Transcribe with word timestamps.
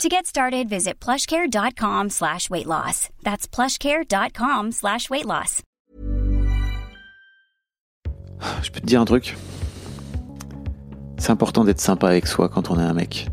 To 0.00 0.08
get 0.08 0.26
started, 0.26 0.68
visit 0.68 0.98
plushcare.com 1.00 2.10
slash 2.10 2.50
weight 2.50 2.66
loss. 2.66 3.08
That's 3.22 3.46
plushcare.com 3.46 4.72
slash 4.72 5.08
weight 5.10 5.26
loss. 5.26 5.62
Je 8.62 8.70
peux 8.70 8.80
te 8.80 8.86
dire 8.86 9.00
un 9.00 9.04
truc? 9.04 9.36
C'est 11.18 11.30
important 11.30 11.64
d'être 11.64 11.80
sympa 11.80 12.08
avec 12.08 12.26
soi 12.26 12.48
quand 12.48 12.70
on 12.70 12.80
est 12.80 12.82
un 12.82 12.94
mec. 12.94 13.28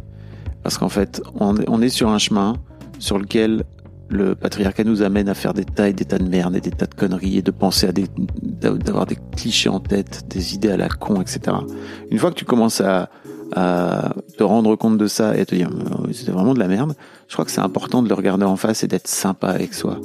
Parce 0.62 0.78
qu'en 0.78 0.90
fait, 0.90 1.24
on 1.40 1.82
est, 1.82 1.90
sur 1.90 2.10
un 2.10 2.20
chemin 2.20 2.58
sur 3.00 3.18
lequel 3.18 3.64
le 4.10 4.36
patriarcat 4.36 4.84
nous 4.84 5.02
amène 5.02 5.30
à 5.30 5.34
faire 5.34 5.54
des 5.56 5.66
tas 5.66 5.88
et 5.90 5.94
des 5.94 6.06
tas 6.06 6.20
de 6.20 6.28
merde 6.28 6.56
et 6.56 6.62
des 6.62 6.72
tas 6.72 6.86
de 6.86 6.94
conneries 6.94 7.38
et 7.38 7.42
de 7.42 7.52
penser 7.52 7.88
à 7.88 7.92
des, 7.92 8.06
d'avoir 8.62 9.08
des 9.08 9.18
clichés 9.36 9.70
en 9.70 9.80
tête, 9.80 10.28
des 10.28 10.54
idées 10.54 10.70
à 10.70 10.78
la 10.78 10.90
con, 10.90 11.22
etc. 11.22 11.58
Une 12.12 12.20
fois 12.20 12.30
que 12.30 12.36
tu 12.36 12.46
commences 12.46 12.82
à, 12.82 13.10
à 13.56 14.14
te 14.38 14.44
rendre 14.44 14.76
compte 14.76 14.98
de 14.98 15.08
ça 15.08 15.36
et 15.38 15.42
à 15.42 15.46
te 15.46 15.56
dire 15.56 15.70
euh, 15.70 16.12
c'était 16.14 16.32
vraiment 16.32 16.54
de 16.54 16.60
la 16.60 16.68
merde, 16.68 16.94
je 17.28 17.34
crois 17.34 17.46
que 17.46 17.52
c'est 17.52 17.62
important 17.62 18.02
de 18.04 18.10
le 18.10 18.14
regarder 18.16 18.46
en 18.46 18.56
face 18.56 18.84
et 18.84 18.88
d'être 18.88 19.08
sympa 19.08 19.48
avec 19.48 19.74
soi. 19.74 20.00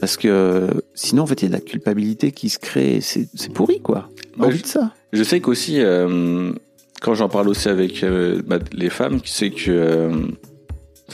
Parce 0.00 0.16
que 0.16 0.68
sinon, 0.94 1.22
en 1.22 1.26
fait, 1.26 1.40
il 1.40 1.44
y 1.44 1.46
a 1.46 1.48
de 1.48 1.54
la 1.54 1.60
culpabilité 1.60 2.32
qui 2.32 2.50
se 2.50 2.58
crée. 2.58 2.98
C'est, 3.00 3.28
c'est 3.34 3.50
pourri, 3.52 3.80
quoi. 3.80 4.08
Bah, 4.36 4.46
envie 4.46 4.60
de 4.60 4.66
ça. 4.66 4.90
Je 5.12 5.22
sais 5.22 5.40
qu'aussi, 5.40 5.76
euh, 5.80 6.52
quand 7.00 7.14
j'en 7.14 7.28
parle 7.30 7.48
aussi 7.48 7.68
avec 7.68 8.02
euh, 8.02 8.42
bah, 8.46 8.58
les 8.72 8.90
femmes, 8.90 9.20
sais 9.24 9.50
que... 9.50 9.70
Euh, 9.70 10.12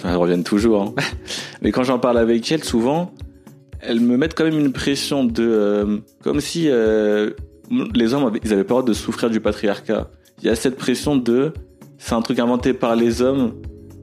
elles 0.03 0.17
reviennent 0.17 0.42
toujours. 0.44 0.83
hein. 0.83 0.94
Mais 1.62 1.70
quand 1.72 1.84
j'en 1.84 1.98
parle 2.00 2.19
avec 2.19 2.50
elles, 2.50 2.65
souvent, 2.65 3.12
elles 3.81 4.00
me 4.00 4.17
mettent 4.17 4.34
quand 4.34 4.44
même 4.44 4.59
une 4.59 4.72
pression 4.72 5.25
de... 5.25 5.42
euh, 5.42 5.98
comme 6.25 6.41
si 6.41 6.65
euh, 6.69 7.31
les 7.94 8.12
hommes, 8.15 8.25
avaient- 8.27 8.41
ils 8.42 8.53
avaient 8.53 8.65
peur 8.65 8.83
de 8.83 8.92
souffrir 8.92 9.31
du 9.31 9.41
patriarcat. 9.41 10.11
Il 10.42 10.47
y 10.47 10.48
a 10.48 10.56
cette 10.56 10.77
pression 10.77 11.17
de... 11.17 11.53
C'est 12.03 12.15
un 12.15 12.23
truc 12.23 12.39
inventé 12.39 12.73
par 12.73 12.97
les 12.97 13.20
hommes 13.23 13.55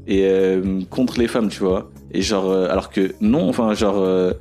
et 0.05 0.25
euh, 0.27 0.81
contre 0.89 1.19
les 1.19 1.27
femmes, 1.27 1.49
tu 1.49 1.59
vois. 1.59 1.89
Et 2.11 2.21
genre... 2.21 2.49
euh, 2.49 2.69
alors 2.69 2.89
que 2.89 3.13
non, 3.21 3.49
enfin, 3.49 3.73
genre... 3.73 3.97
euh, 3.97 4.33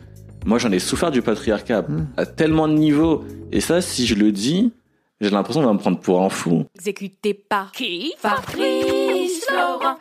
moi, 0.44 0.58
j'en 0.58 0.70
ai 0.70 0.78
souffert 0.78 1.10
du 1.10 1.22
patriarcat 1.22 1.82
Hmm. 1.88 2.06
à 2.16 2.26
tellement 2.26 2.68
de 2.68 2.74
niveaux. 2.74 3.24
Et 3.50 3.60
ça, 3.60 3.80
si 3.80 4.06
je 4.06 4.14
le 4.14 4.30
dis, 4.30 4.72
j'ai 5.20 5.30
l'impression 5.30 5.66
de 5.66 5.72
me 5.72 5.78
prendre 5.78 5.98
pour 5.98 6.22
un 6.22 6.28
fou. 6.28 6.64
Exécuté 6.76 7.32
par 7.34 7.72
qui? 7.72 8.12
Fabrice 8.18 9.44
Florent. 9.48 9.96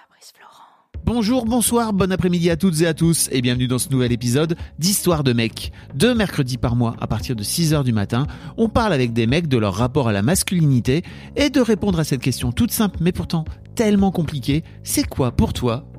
Bonjour, 1.06 1.46
bonsoir, 1.46 1.94
bon 1.94 2.12
après-midi 2.12 2.50
à 2.50 2.58
toutes 2.58 2.82
et 2.82 2.88
à 2.88 2.96
tous 2.96 3.30
et 3.32 3.44
bienvenue 3.44 3.68
dans 3.68 3.78
ce 3.78 3.90
nouvel 3.90 4.12
épisode 4.12 4.58
d'Histoire 4.80 5.24
de 5.24 5.34
mecs. 5.34 5.72
Deux 5.94 6.16
mercredis 6.16 6.58
par 6.58 6.76
mois 6.76 6.96
à 7.00 7.06
partir 7.06 7.36
de 7.36 7.44
6h 7.44 7.84
du 7.84 7.94
matin, 7.94 8.26
on 8.58 8.70
parle 8.70 8.92
avec 8.92 9.14
des 9.14 9.28
mecs 9.28 9.48
de 9.48 9.60
leur 9.60 9.76
rapport 9.76 10.08
à 10.08 10.12
la 10.12 10.24
masculinité 10.24 11.04
et 11.36 11.52
de 11.52 11.62
répondre 11.62 12.00
à 12.00 12.04
cette 12.04 12.22
question 12.22 12.52
toute 12.52 12.72
simple 12.72 12.98
mais 13.02 13.12
pourtant 13.12 13.46
tellement 13.76 14.10
compliquée, 14.10 14.64
c'est 14.84 15.08
quoi 15.08 15.32
pour 15.32 15.54
toi 15.54 15.86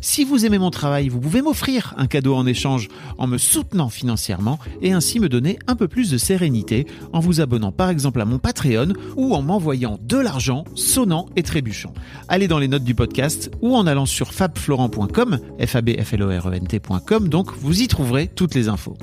Si 0.00 0.24
vous 0.24 0.46
aimez 0.46 0.58
mon 0.58 0.70
travail, 0.70 1.08
vous 1.08 1.20
pouvez 1.20 1.42
m'offrir 1.42 1.94
un 1.96 2.06
cadeau 2.06 2.34
en 2.34 2.46
échange 2.46 2.88
en 3.18 3.26
me 3.26 3.38
soutenant 3.38 3.88
financièrement 3.88 4.58
et 4.82 4.92
ainsi 4.92 5.20
me 5.20 5.28
donner 5.28 5.58
un 5.66 5.76
peu 5.76 5.88
plus 5.88 6.10
de 6.10 6.18
sérénité 6.18 6.86
en 7.12 7.20
vous 7.20 7.40
abonnant 7.40 7.72
par 7.72 7.90
exemple 7.90 8.20
à 8.20 8.24
mon 8.24 8.38
Patreon 8.38 8.92
ou 9.16 9.34
en 9.34 9.42
m'envoyant 9.42 9.98
de 10.02 10.16
l'argent 10.16 10.64
sonnant 10.74 11.26
et 11.36 11.42
trébuchant. 11.42 11.92
Allez 12.28 12.48
dans 12.48 12.58
les 12.58 12.68
notes 12.68 12.84
du 12.84 12.94
podcast 12.94 13.50
ou 13.60 13.76
en 13.76 13.86
allant 13.86 14.06
sur 14.06 14.32
fabflorent.com, 14.32 15.38
f 15.60 15.76
e 15.76 17.28
donc 17.28 17.52
vous 17.56 17.82
y 17.82 17.88
trouverez 17.88 18.28
toutes 18.28 18.54
les 18.54 18.68
infos. 18.68 18.96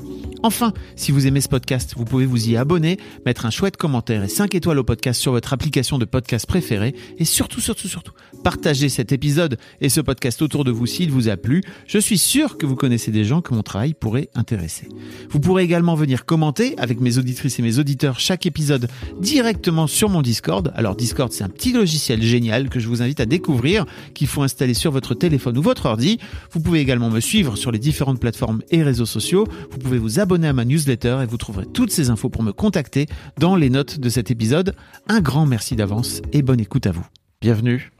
Enfin, 0.43 0.73
si 0.95 1.11
vous 1.11 1.25
aimez 1.25 1.41
ce 1.41 1.49
podcast, 1.49 1.95
vous 1.97 2.05
pouvez 2.05 2.25
vous 2.25 2.49
y 2.49 2.55
abonner, 2.57 2.99
mettre 3.25 3.45
un 3.45 3.49
chouette 3.49 3.77
commentaire 3.77 4.23
et 4.23 4.27
5 4.27 4.53
étoiles 4.53 4.77
au 4.77 4.83
podcast 4.83 5.19
sur 5.19 5.31
votre 5.31 5.53
application 5.53 5.97
de 5.97 6.05
podcast 6.05 6.45
préférée 6.45 6.93
et 7.17 7.25
surtout, 7.25 7.61
surtout, 7.61 7.87
surtout, 7.87 8.11
partagez 8.43 8.89
cet 8.89 9.11
épisode 9.11 9.57
et 9.81 9.89
ce 9.89 10.01
podcast 10.01 10.34
autour 10.41 10.63
de 10.63 10.71
vous 10.71 10.85
s'il 10.85 11.11
vous 11.11 11.29
a 11.29 11.37
plu. 11.37 11.63
Je 11.87 11.97
suis 11.97 12.17
sûr 12.17 12.57
que 12.57 12.65
vous 12.65 12.75
connaissez 12.75 13.11
des 13.11 13.23
gens 13.23 13.41
que 13.41 13.53
mon 13.53 13.63
travail 13.63 13.93
pourrait 13.93 14.29
intéresser. 14.35 14.89
Vous 15.29 15.39
pourrez 15.39 15.63
également 15.63 15.95
venir 15.95 16.25
commenter 16.25 16.75
avec 16.77 16.99
mes 16.99 17.17
auditrices 17.17 17.59
et 17.59 17.61
mes 17.61 17.79
auditeurs 17.79 18.19
chaque 18.19 18.45
épisode 18.45 18.87
directement 19.19 19.87
sur 19.87 20.09
mon 20.09 20.21
Discord. 20.21 20.71
Alors 20.75 20.95
Discord, 20.95 21.31
c'est 21.31 21.43
un 21.43 21.49
petit 21.49 21.73
logiciel 21.73 22.21
génial 22.21 22.69
que 22.69 22.79
je 22.79 22.87
vous 22.87 23.01
invite 23.01 23.19
à 23.19 23.25
découvrir, 23.25 23.85
qu'il 24.13 24.27
faut 24.27 24.43
installer 24.43 24.73
sur 24.73 24.91
votre 24.91 25.13
téléphone 25.13 25.57
ou 25.57 25.61
votre 25.61 25.85
ordi. 25.85 26.19
Vous 26.51 26.59
pouvez 26.59 26.79
également 26.79 27.09
me 27.09 27.19
suivre 27.19 27.55
sur 27.55 27.71
les 27.71 27.79
différentes 27.79 28.19
plateformes 28.19 28.61
et 28.71 28.83
réseaux 28.83 29.05
sociaux. 29.05 29.47
Vous 29.71 29.77
pouvez 29.77 29.97
vous 29.97 30.19
abonner 30.19 30.47
à 30.47 30.53
ma 30.53 30.65
newsletter 30.65 31.19
et 31.23 31.25
vous 31.25 31.37
trouverez 31.37 31.65
toutes 31.65 31.91
ces 31.91 32.09
infos 32.09 32.29
pour 32.29 32.43
me 32.43 32.51
contacter 32.51 33.07
dans 33.39 33.55
les 33.55 33.69
notes 33.69 33.99
de 33.99 34.09
cet 34.09 34.31
épisode. 34.31 34.75
Un 35.07 35.21
grand 35.21 35.45
merci 35.45 35.75
d'avance 35.75 36.21
et 36.33 36.41
bonne 36.41 36.59
écoute 36.59 36.87
à 36.87 36.91
vous. 36.91 37.05
Bienvenue. 37.41 37.94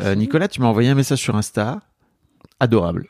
Euh, 0.00 0.14
Nicolas, 0.14 0.48
tu 0.48 0.60
m'as 0.60 0.66
envoyé 0.68 0.88
un 0.90 0.94
message 0.94 1.18
sur 1.20 1.36
Insta, 1.36 1.80
adorable, 2.60 3.06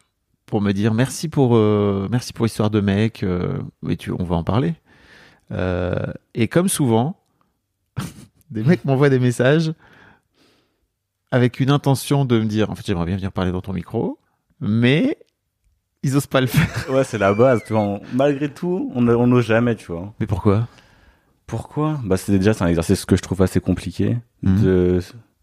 pour 0.46 0.60
me 0.60 0.72
dire 0.72 0.94
merci 0.94 1.28
pour 1.28 1.56
euh, 1.56 2.08
merci 2.10 2.32
pour 2.32 2.46
histoire 2.46 2.70
de 2.70 2.80
mec. 2.80 3.22
euh, 3.22 3.58
et 3.88 3.96
tu, 3.96 4.10
on 4.12 4.24
va 4.24 4.36
en 4.36 4.44
parler. 4.44 4.74
Et 6.34 6.48
comme 6.48 6.68
souvent, 6.68 7.16
des 8.50 8.62
mecs 8.62 8.84
m'envoient 8.84 9.08
des 9.10 9.18
messages 9.18 9.72
avec 11.32 11.60
une 11.60 11.70
intention 11.70 12.24
de 12.24 12.38
me 12.38 12.44
dire, 12.46 12.70
en 12.70 12.74
fait, 12.74 12.84
j'aimerais 12.86 13.06
bien 13.06 13.16
venir 13.16 13.32
parler 13.32 13.52
dans 13.52 13.60
ton 13.60 13.72
micro, 13.72 14.18
mais 14.60 15.16
ils 16.02 16.16
osent 16.16 16.26
pas 16.26 16.40
le 16.40 16.46
faire. 16.46 16.68
Ouais, 16.90 17.04
c'est 17.04 17.18
la 17.18 17.34
base, 17.34 17.62
tu 17.66 17.72
vois. 17.72 17.82
On- 17.82 18.00
malgré 18.14 18.48
tout, 18.48 18.90
on 18.94 19.00
n'ose 19.02 19.44
jamais, 19.44 19.76
tu 19.76 19.92
vois. 19.92 20.12
Mais 20.20 20.26
pourquoi? 20.26 20.66
Pourquoi? 21.46 22.00
Bah, 22.04 22.16
c'est 22.16 22.32
déjà 22.38 22.52
c'est 22.54 22.62
un 22.64 22.68
exercice 22.68 23.04
que 23.04 23.16
je 23.16 23.22
trouve 23.22 23.42
assez 23.42 23.60
compliqué 23.60 24.18
Mhm. 24.42 24.62
de 24.62 25.00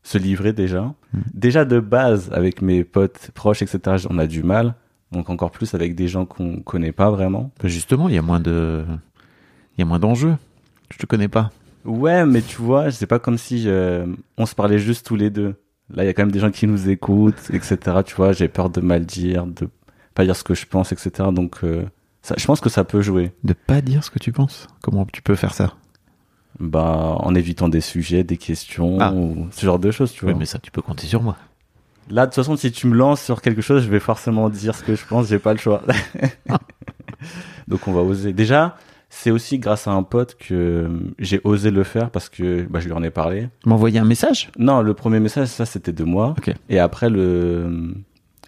se 0.08 0.18
livrer 0.18 0.54
déjà. 0.54 0.94
Mhm. 1.14 1.24
Déjà 1.34 1.66
de 1.66 1.82
base, 1.82 2.30
avec 2.32 2.62
mes 2.62 2.86
potes 2.86 3.32
proches, 3.34 3.62
etc., 3.62 4.08
on 4.10 4.18
a 4.20 4.26
du 4.28 4.42
mal. 4.42 4.76
Donc 5.12 5.30
encore 5.30 5.52
plus 5.52 5.74
avec 5.74 5.96
des 5.96 6.08
gens 6.08 6.26
qu'on 6.26 6.62
connaît 6.62 6.94
pas 6.94 7.12
vraiment. 7.12 7.52
Justement, 7.64 8.08
il 8.08 8.16
y 8.16 8.18
a 8.18 8.22
moins 8.22 8.40
de, 8.40 8.86
il 9.76 9.82
y 9.82 9.84
a 9.84 9.86
moins 9.86 10.00
d'enjeux. 10.00 10.36
Je 10.92 10.98
te 10.98 11.06
connais 11.06 11.28
pas. 11.28 11.52
Ouais, 11.84 12.26
mais 12.26 12.42
tu 12.42 12.62
vois, 12.62 12.90
c'est 12.92 13.06
pas 13.06 13.20
comme 13.20 13.38
si 13.38 13.64
euh, 13.68 14.06
on 14.38 14.46
se 14.46 14.56
parlait 14.56 14.80
juste 14.80 15.06
tous 15.06 15.16
les 15.18 15.30
deux. 15.30 15.56
Là, 15.90 16.04
il 16.04 16.08
y 16.08 16.10
a 16.10 16.14
quand 16.14 16.24
même 16.24 16.32
des 16.32 16.40
gens 16.40 16.52
qui 16.52 16.68
nous 16.68 16.90
écoutent, 16.90 17.50
etc. 17.52 17.78
Tu 18.06 18.16
vois, 18.16 18.32
j'ai 18.32 18.48
peur 18.48 18.70
de 18.70 18.82
mal 18.82 19.06
dire, 19.06 19.46
de 19.46 19.70
pas 20.14 20.24
dire 20.24 20.36
ce 20.36 20.44
que 20.44 20.54
je 20.54 20.66
pense, 20.66 20.92
etc. 20.92 21.30
Donc, 21.34 21.58
euh, 21.64 21.86
ça, 22.22 22.36
je 22.38 22.46
pense 22.46 22.60
que 22.60 22.70
ça 22.70 22.84
peut 22.84 23.02
jouer. 23.02 23.32
De 23.44 23.54
pas 23.54 23.82
dire 23.82 24.04
ce 24.04 24.12
que 24.12 24.20
tu 24.20 24.32
penses. 24.32 24.68
Comment 24.82 25.06
tu 25.06 25.22
peux 25.22 25.36
faire 25.36 25.54
ça? 25.54 25.74
Bah, 26.60 27.16
en 27.20 27.36
évitant 27.36 27.70
des 27.70 27.82
sujets, 27.82 28.24
des 28.24 28.38
questions, 28.38 28.98
Ah. 29.00 29.12
ou 29.14 29.48
ce 29.52 29.66
genre 29.66 29.78
de 29.80 29.92
choses, 29.92 30.12
tu 30.12 30.26
vois. 30.26 30.34
Oui, 30.34 30.40
mais 30.40 30.46
ça, 30.46 30.58
tu 30.60 30.72
peux 30.72 30.82
compter 30.82 31.06
sur 31.06 31.22
moi. 31.22 31.36
Là, 32.10 32.26
de 32.26 32.32
toute 32.32 32.36
façon, 32.36 32.56
si 32.56 32.72
tu 32.72 32.88
me 32.88 32.96
lances 32.96 33.22
sur 33.22 33.42
quelque 33.42 33.62
chose, 33.62 33.84
je 33.84 33.90
vais 33.90 34.00
forcément 34.00 34.50
dire 34.50 34.74
ce 34.76 34.84
que 34.84 34.96
je 34.96 35.06
pense, 35.06 35.28
j'ai 35.28 35.40
pas 35.40 35.54
le 35.54 35.60
choix. 35.60 35.84
Donc, 37.68 37.88
on 37.88 37.92
va 37.94 38.02
oser. 38.02 38.34
Déjà, 38.34 38.76
c'est 39.10 39.32
aussi 39.32 39.60
grâce 39.60 39.88
à 39.88 39.92
un 39.92 40.04
pote 40.04 40.36
que 40.40 40.90
j'ai 41.20 41.42
osé 41.44 41.70
le 41.72 41.84
faire 41.84 42.10
parce 42.10 42.30
que 42.30 42.64
bah, 42.70 42.80
je 42.80 42.86
lui 42.88 42.94
en 42.94 43.04
ai 43.04 43.10
parlé. 43.10 43.50
M'envoyer 43.66 44.00
un 44.00 44.06
message? 44.06 44.50
Non, 44.58 44.82
le 44.82 44.94
premier 44.94 45.20
message, 45.20 45.48
ça, 45.50 45.66
c'était 45.66 45.92
de 45.94 46.04
moi. 46.04 46.34
Et 46.70 46.80
après, 46.80 47.10
le, 47.10 47.94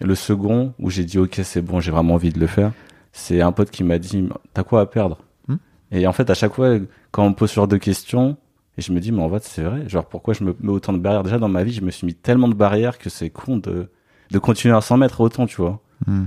le 0.00 0.14
second, 0.14 0.72
où 0.78 0.90
j'ai 0.90 1.04
dit, 1.04 1.18
OK, 1.18 1.40
c'est 1.42 1.62
bon, 1.62 1.80
j'ai 1.80 1.90
vraiment 1.90 2.14
envie 2.14 2.30
de 2.32 2.40
le 2.40 2.46
faire, 2.46 2.72
c'est 3.12 3.40
un 3.40 3.52
pote 3.52 3.70
qui 3.70 3.84
m'a 3.84 3.98
dit, 3.98 4.28
t'as 4.54 4.62
quoi 4.62 4.80
à 4.80 4.86
perdre? 4.86 5.18
Hmm? 5.48 5.56
Et 5.92 6.06
en 6.06 6.12
fait, 6.12 6.30
à 6.30 6.34
chaque 6.34 6.54
fois, 6.54 6.76
quand 7.10 7.24
on 7.24 7.30
me 7.30 7.34
pose 7.34 7.50
ce 7.50 7.56
genre 7.56 7.68
de 7.68 7.76
questions, 7.76 8.36
et 8.78 8.82
je 8.82 8.92
me 8.92 9.00
dis, 9.00 9.12
mais 9.12 9.22
en 9.22 9.30
fait, 9.30 9.42
c'est 9.44 9.62
vrai. 9.62 9.88
Genre, 9.88 10.06
pourquoi 10.06 10.34
je 10.34 10.44
me 10.44 10.56
mets 10.60 10.70
autant 10.70 10.92
de 10.92 10.98
barrières? 10.98 11.22
Déjà, 11.22 11.38
dans 11.38 11.48
ma 11.48 11.64
vie, 11.64 11.72
je 11.72 11.82
me 11.82 11.90
suis 11.90 12.06
mis 12.06 12.14
tellement 12.14 12.48
de 12.48 12.54
barrières 12.54 12.98
que 12.98 13.10
c'est 13.10 13.30
con 13.30 13.56
de, 13.56 13.90
de 14.30 14.38
continuer 14.38 14.74
à 14.74 14.80
s'en 14.80 14.96
mettre 14.96 15.20
autant, 15.20 15.46
tu 15.46 15.56
vois. 15.56 15.80
Hmm. 16.06 16.26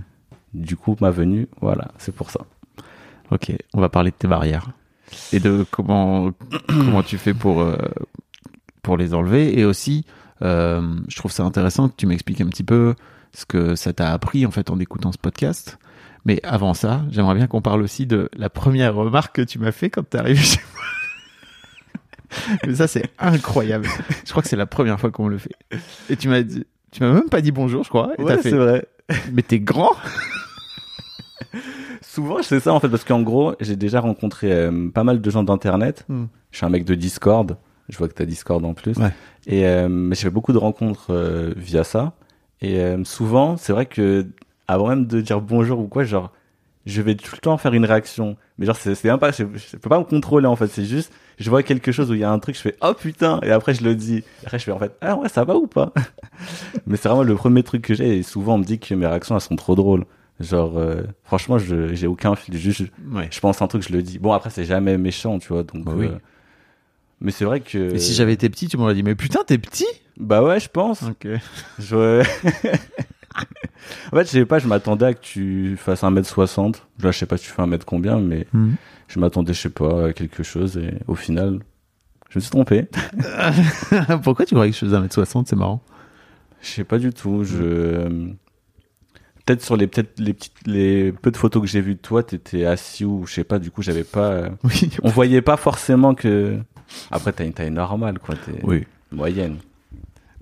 Du 0.53 0.75
coup, 0.75 0.95
ma 1.01 1.09
venue, 1.09 1.47
voilà, 1.61 1.89
c'est 1.97 2.13
pour 2.13 2.29
ça. 2.29 2.41
Ok, 3.31 3.51
on 3.73 3.81
va 3.81 3.89
parler 3.89 4.11
de 4.11 4.15
tes 4.15 4.27
barrières. 4.27 4.69
et 5.31 5.39
de 5.39 5.65
comment 5.69 6.31
comment 6.67 7.03
tu 7.03 7.17
fais 7.17 7.33
pour 7.33 7.61
euh, 7.61 7.77
pour 8.81 8.97
les 8.97 9.13
enlever 9.13 9.57
et 9.59 9.65
aussi 9.65 10.05
euh, 10.41 10.95
je 11.07 11.15
trouve 11.15 11.31
ça 11.31 11.43
intéressant 11.43 11.89
que 11.89 11.95
tu 11.95 12.05
m'expliques 12.05 12.41
un 12.41 12.47
petit 12.47 12.63
peu 12.63 12.95
ce 13.33 13.45
que 13.45 13.75
ça 13.75 13.93
t'a 13.93 14.11
appris 14.11 14.45
en 14.45 14.51
fait 14.51 14.69
en 14.69 14.79
écoutant 14.79 15.11
ce 15.11 15.17
podcast. 15.17 15.77
Mais 16.25 16.39
avant 16.43 16.73
ça, 16.73 17.01
j'aimerais 17.09 17.35
bien 17.35 17.47
qu'on 17.47 17.61
parle 17.61 17.81
aussi 17.81 18.05
de 18.05 18.29
la 18.35 18.49
première 18.49 18.95
remarque 18.95 19.35
que 19.35 19.41
tu 19.41 19.59
m'as 19.59 19.71
fait 19.71 19.89
quand 19.89 20.07
t'es 20.09 20.17
arrivé 20.17 20.41
chez 20.41 20.59
moi. 20.73 20.83
Mais 22.67 22.75
ça 22.75 22.87
c'est 22.87 23.05
incroyable. 23.19 23.87
Je 24.25 24.31
crois 24.31 24.41
que 24.41 24.49
c'est 24.49 24.55
la 24.55 24.65
première 24.65 24.99
fois 24.99 25.11
qu'on 25.11 25.25
me 25.25 25.29
le 25.31 25.37
fait. 25.37 25.55
Et 26.09 26.15
tu 26.15 26.29
m'as 26.29 26.41
dit, 26.41 26.65
tu 26.91 27.03
m'as 27.03 27.11
même 27.11 27.29
pas 27.29 27.41
dit 27.41 27.51
bonjour, 27.51 27.83
je 27.83 27.89
crois. 27.89 28.13
Et 28.17 28.23
Ouais, 28.23 28.37
fait, 28.37 28.49
c'est 28.49 28.57
vrai. 28.57 28.85
mais 29.33 29.41
t'es 29.41 29.59
grand? 29.59 29.91
Souvent, 32.01 32.41
c'est 32.41 32.59
ça 32.59 32.73
en 32.73 32.79
fait, 32.79 32.89
parce 32.89 33.03
qu'en 33.03 33.21
gros, 33.21 33.55
j'ai 33.59 33.75
déjà 33.75 33.99
rencontré 33.99 34.51
euh, 34.51 34.89
pas 34.89 35.03
mal 35.03 35.21
de 35.21 35.29
gens 35.29 35.43
d'internet. 35.43 36.05
Hmm. 36.09 36.25
Je 36.51 36.57
suis 36.57 36.65
un 36.65 36.69
mec 36.69 36.85
de 36.85 36.95
Discord. 36.95 37.57
Je 37.89 37.97
vois 37.97 38.07
que 38.07 38.13
t'as 38.13 38.25
Discord 38.25 38.63
en 38.63 38.73
plus. 38.73 38.95
Ouais. 38.97 39.11
Et 39.45 39.67
euh, 39.67 39.89
mais 39.89 40.15
j'ai 40.15 40.23
fait 40.23 40.29
beaucoup 40.29 40.53
de 40.53 40.57
rencontres 40.57 41.07
euh, 41.11 41.53
via 41.57 41.83
ça. 41.83 42.13
Et 42.61 42.79
euh, 42.79 43.03
souvent, 43.03 43.57
c'est 43.57 43.73
vrai 43.73 43.85
que 43.87 44.25
avant 44.67 44.87
même 44.89 45.05
de 45.05 45.21
dire 45.21 45.41
bonjour 45.41 45.79
ou 45.79 45.87
quoi, 45.87 46.03
genre, 46.03 46.31
je 46.85 47.01
vais 47.01 47.15
tout 47.15 47.31
le 47.35 47.39
temps 47.39 47.57
faire 47.57 47.73
une 47.73 47.85
réaction. 47.85 48.35
Mais 48.57 48.65
genre, 48.65 48.75
c'est 48.75 49.17
pas, 49.17 49.31
je, 49.31 49.43
je 49.55 49.77
peux 49.77 49.89
pas 49.89 49.99
me 49.99 50.03
contrôler 50.03 50.47
en 50.47 50.55
fait. 50.55 50.67
C'est 50.67 50.85
juste, 50.85 51.11
je 51.39 51.49
vois 51.49 51.63
quelque 51.63 51.91
chose 51.91 52.11
où 52.11 52.13
il 52.13 52.19
y 52.19 52.23
a 52.23 52.31
un 52.31 52.39
truc, 52.39 52.55
je 52.55 52.61
fais 52.61 52.75
oh 52.81 52.93
putain, 52.93 53.39
et 53.43 53.51
après 53.51 53.73
je 53.73 53.83
le 53.83 53.95
dis. 53.95 54.23
Après 54.45 54.59
je 54.59 54.65
fais 54.65 54.71
en 54.71 54.79
fait 54.79 54.91
ah 55.01 55.15
ouais 55.15 55.29
ça 55.29 55.43
va 55.43 55.55
ou 55.55 55.67
pas? 55.67 55.91
mais 56.85 56.97
c'est 56.97 57.07
vraiment 57.09 57.23
le 57.23 57.35
premier 57.35 57.63
truc 57.63 57.81
que 57.83 57.93
j'ai. 57.93 58.17
Et 58.17 58.23
souvent 58.23 58.55
on 58.55 58.57
me 58.59 58.63
dit 58.63 58.79
que 58.79 58.93
mes 58.95 59.07
réactions 59.07 59.35
elles 59.35 59.41
sont 59.41 59.55
trop 59.55 59.75
drôles. 59.75 60.05
Genre, 60.39 60.77
euh, 60.77 61.03
franchement, 61.23 61.57
je 61.59 61.93
j'ai 61.93 62.07
aucun 62.07 62.35
fil. 62.35 62.57
Juste, 62.57 62.79
je- 62.83 63.15
Ouais. 63.15 63.27
je 63.31 63.39
pense 63.39 63.61
un 63.61 63.67
truc, 63.67 63.83
je 63.87 63.93
le 63.93 64.01
dis. 64.01 64.17
Bon, 64.19 64.33
après, 64.33 64.49
c'est 64.49 64.65
jamais 64.65 64.97
méchant, 64.97 65.37
tu 65.39 65.49
vois. 65.53 65.61
Donc, 65.63 65.85
Bah 65.85 65.93
oui. 65.95 66.07
euh, 66.07 66.17
mais 67.21 67.31
c'est 67.31 67.45
vrai 67.45 67.59
que. 67.61 67.93
Et 67.93 67.99
si 67.99 68.13
j'avais 68.13 68.33
été 68.33 68.49
petit, 68.49 68.67
tu 68.67 68.75
m'aurais 68.77 68.95
dit 68.95 69.03
mais 69.03 69.13
putain 69.15 69.41
t'es 69.45 69.57
petit? 69.59 69.85
Bah 70.17 70.43
ouais, 70.43 70.59
je 70.59 70.69
pense. 70.69 71.03
Ok. 71.03 71.27
Je... 71.79 72.23
en 74.11 74.15
fait, 74.17 74.23
je 74.25 74.29
sais 74.29 74.45
pas, 74.45 74.59
je 74.59 74.67
m'attendais 74.67 75.05
à 75.07 75.13
que 75.13 75.21
tu 75.21 75.75
fasses 75.77 76.03
1m60. 76.03 76.75
Là, 77.01 77.11
je 77.11 77.17
sais 77.17 77.25
pas, 77.25 77.37
tu 77.37 77.49
fais 77.49 77.61
1m 77.61 77.79
combien, 77.85 78.19
mais 78.19 78.47
Hmm. 78.53 78.73
je 79.07 79.19
m'attendais, 79.19 79.53
je 79.53 79.61
sais 79.61 79.69
pas, 79.69 80.07
à 80.07 80.13
quelque 80.13 80.43
chose. 80.43 80.77
Et 80.77 80.93
au 81.07 81.15
final, 81.15 81.59
je 82.29 82.39
me 82.39 82.41
suis 82.41 82.51
trompé. 82.51 82.87
Pourquoi 84.23 84.45
tu 84.45 84.55
croyais 84.55 84.71
que 84.71 84.77
je 84.77 84.85
faisais 84.85 84.97
1m60 84.97 85.45
C'est 85.47 85.55
marrant. 85.55 85.81
Je 86.61 86.69
sais 86.69 86.83
pas 86.83 86.97
du 86.97 87.11
tout. 87.13 87.43
Je. 87.43 88.31
Peut-être 89.45 89.61
sur 89.61 89.75
les, 89.75 89.87
peut-être 89.87 90.17
les 90.19 90.33
petites, 90.33 90.53
les 90.65 91.11
peu 91.11 91.29
de 91.29 91.35
photos 91.35 91.61
que 91.61 91.67
j'ai 91.67 91.81
vues 91.81 91.95
de 91.95 91.99
toi, 91.99 92.23
t'étais 92.23 92.63
assis 92.65 93.03
ou 93.03 93.25
je 93.27 93.33
sais 93.33 93.43
pas, 93.43 93.59
du 93.59 93.71
coup, 93.71 93.81
j'avais 93.81 94.05
pas. 94.05 94.49
Oui. 94.63 94.89
On 95.03 95.09
voyait 95.09 95.41
pas 95.41 95.57
forcément 95.57 96.15
que. 96.15 96.57
Après, 97.11 97.33
t'as 97.33 97.43
une 97.43 97.51
taille 97.53 97.71
normale, 97.71 98.19
quoi. 98.19 98.35
T'es 98.35 98.61
Oui. 98.63 98.85
moyenne. 99.11 99.57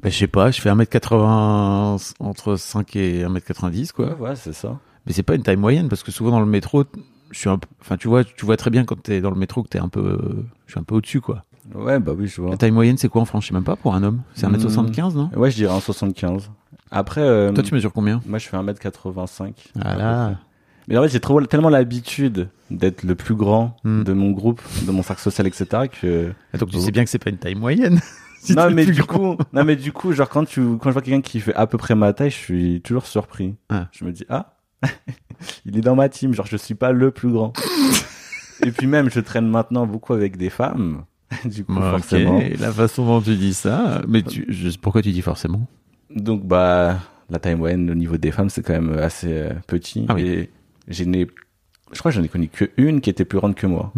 Bah, 0.03 0.09
je 0.09 0.17
sais 0.17 0.27
pas, 0.27 0.49
je 0.51 0.59
fais 0.61 0.69
1m80 0.69 2.13
entre 2.19 2.55
5 2.55 2.95
et 2.95 3.23
1m90 3.23 3.91
quoi. 3.91 4.07
Ouais, 4.07 4.29
ouais, 4.29 4.35
c'est 4.35 4.53
ça. 4.53 4.79
Mais 5.05 5.13
c'est 5.13 5.23
pas 5.23 5.35
une 5.35 5.43
taille 5.43 5.57
moyenne 5.57 5.89
parce 5.89 6.03
que 6.03 6.11
souvent 6.11 6.31
dans 6.31 6.39
le 6.39 6.45
métro, 6.45 6.83
je 7.31 7.37
suis 7.37 7.49
un 7.49 7.57
peu 7.57 7.67
enfin 7.81 7.97
tu 7.97 8.07
vois, 8.07 8.23
tu 8.23 8.45
vois 8.45 8.57
très 8.57 8.69
bien 8.69 8.83
quand 8.83 9.01
t'es 9.01 9.21
dans 9.21 9.29
le 9.31 9.35
métro 9.37 9.63
que 9.63 9.69
t'es 9.69 9.79
un 9.79 9.89
peu 9.89 10.19
je 10.67 10.71
suis 10.73 10.79
un 10.79 10.83
peu 10.83 10.95
au-dessus 10.95 11.21
quoi. 11.21 11.43
Ouais, 11.75 11.99
bah 11.99 12.13
oui, 12.17 12.27
je 12.27 12.41
vois. 12.41 12.51
La 12.51 12.57
taille 12.57 12.71
moyenne 12.71 12.97
c'est 12.97 13.07
quoi 13.09 13.21
en 13.21 13.25
France, 13.25 13.43
je 13.43 13.49
sais 13.49 13.53
même 13.53 13.63
pas 13.63 13.75
pour 13.75 13.93
un 13.95 14.03
homme. 14.03 14.21
C'est 14.33 14.47
1m75 14.47 15.13
non? 15.15 15.29
Ouais, 15.35 15.51
je 15.51 15.55
dirais 15.57 15.73
un 15.73 15.79
75. 15.79 16.49
Après, 16.89 17.21
euh, 17.21 17.51
Toi 17.53 17.63
tu 17.63 17.73
mesures 17.73 17.93
combien? 17.93 18.21
moi, 18.25 18.37
je 18.39 18.47
fais 18.49 18.57
1m85. 18.57 19.53
Voilà. 19.75 20.35
Mais 20.87 20.97
en 20.97 21.03
fait, 21.03 21.09
j'ai 21.09 21.19
trop- 21.21 21.39
tellement 21.45 21.69
l'habitude 21.69 22.49
d'être 22.69 23.03
le 23.03 23.15
plus 23.15 23.35
grand 23.35 23.77
Hmm. 23.83 24.03
de 24.03 24.11
mon 24.13 24.31
groupe, 24.31 24.61
de 24.85 24.91
mon 24.91 25.03
cercle 25.03 25.21
social, 25.21 25.47
etc. 25.47 25.87
que. 25.87 26.33
Ah, 26.53 26.57
Donc 26.57 26.69
tu 26.71 26.79
sais 26.79 26.91
bien 26.91 27.03
que 27.05 27.09
c'est 27.09 27.19
pas 27.23 27.29
une 27.29 27.37
taille 27.37 27.55
moyenne. 27.55 28.01
Si 28.43 28.55
non, 28.55 28.71
mais 28.71 28.85
du 28.85 29.03
grand. 29.03 29.35
coup, 29.35 29.43
non, 29.53 29.63
mais 29.63 29.75
du 29.75 29.91
coup, 29.91 30.13
genre, 30.13 30.27
quand 30.27 30.45
tu, 30.45 30.61
quand 30.77 30.89
je 30.89 30.93
vois 30.93 31.01
quelqu'un 31.03 31.21
qui 31.21 31.39
fait 31.39 31.53
à 31.53 31.67
peu 31.67 31.77
près 31.77 31.93
ma 31.93 32.11
taille, 32.11 32.31
je 32.31 32.35
suis 32.35 32.81
toujours 32.81 33.05
surpris. 33.05 33.55
Ah. 33.69 33.87
Je 33.91 34.03
me 34.03 34.11
dis, 34.11 34.25
ah, 34.29 34.55
il 35.65 35.77
est 35.77 35.81
dans 35.81 35.95
ma 35.95 36.09
team, 36.09 36.33
genre, 36.33 36.47
je 36.47 36.57
suis 36.57 36.73
pas 36.73 36.91
le 36.91 37.11
plus 37.11 37.31
grand. 37.31 37.53
Et 38.65 38.71
puis 38.71 38.87
même, 38.87 39.09
je 39.11 39.19
traîne 39.19 39.47
maintenant 39.47 39.85
beaucoup 39.85 40.13
avec 40.13 40.37
des 40.37 40.49
femmes. 40.49 41.03
Du 41.45 41.63
coup, 41.63 41.75
forcément. 41.75 42.41
la 42.59 42.71
façon 42.73 43.05
dont 43.05 43.21
tu 43.21 43.35
dis 43.35 43.53
ça, 43.53 44.01
mais 44.07 44.21
tu, 44.21 44.45
je- 44.49 44.77
pourquoi 44.77 45.01
tu 45.01 45.11
dis 45.11 45.21
forcément? 45.21 45.65
Donc, 46.13 46.45
bah, 46.45 46.99
la 47.29 47.39
taille 47.39 47.55
moyenne 47.55 47.89
au 47.89 47.95
niveau 47.95 48.17
des 48.17 48.31
femmes, 48.31 48.49
c'est 48.49 48.61
quand 48.63 48.73
même 48.73 48.97
assez 48.97 49.31
euh, 49.31 49.53
petit. 49.67 50.05
Ah 50.09 50.15
oui. 50.15 50.23
Et 50.27 50.49
j'ai 50.89 51.05
n'ai, 51.05 51.27
je 51.93 51.99
crois 51.99 52.11
que 52.11 52.17
j'en 52.17 52.23
ai 52.23 52.27
connu 52.27 52.49
que 52.49 52.69
une 52.75 52.99
qui 53.01 53.09
était 53.09 53.23
plus 53.23 53.37
grande 53.39 53.55
que 53.55 53.65
moi. 53.67 53.93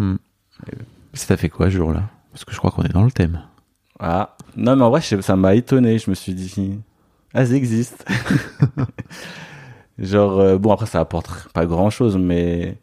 Ça 1.13 1.27
t'a 1.27 1.37
fait 1.37 1.49
quoi 1.49 1.67
ce 1.71 1.75
jour-là? 1.77 2.03
Parce 2.31 2.45
que 2.45 2.51
je 2.53 2.57
crois 2.57 2.69
qu'on 2.71 2.83
est 2.83 2.93
dans 2.93 3.03
le 3.05 3.11
thème. 3.11 3.41
Ah, 3.99 4.35
non, 4.57 4.75
mais 4.75 4.83
en 4.83 4.89
vrai, 4.89 5.01
ça 5.01 5.35
m'a 5.35 5.55
étonné. 5.55 5.97
Je 5.99 6.09
me 6.09 6.15
suis 6.15 6.33
dit, 6.33 6.79
ah, 7.33 7.45
ça 7.45 7.53
existe. 7.53 8.05
Genre, 9.99 10.39
euh, 10.39 10.57
bon, 10.57 10.71
après, 10.71 10.85
ça 10.87 10.99
apporte 10.99 11.49
pas 11.53 11.65
grand 11.65 11.89
chose, 11.89 12.17
mais 12.17 12.77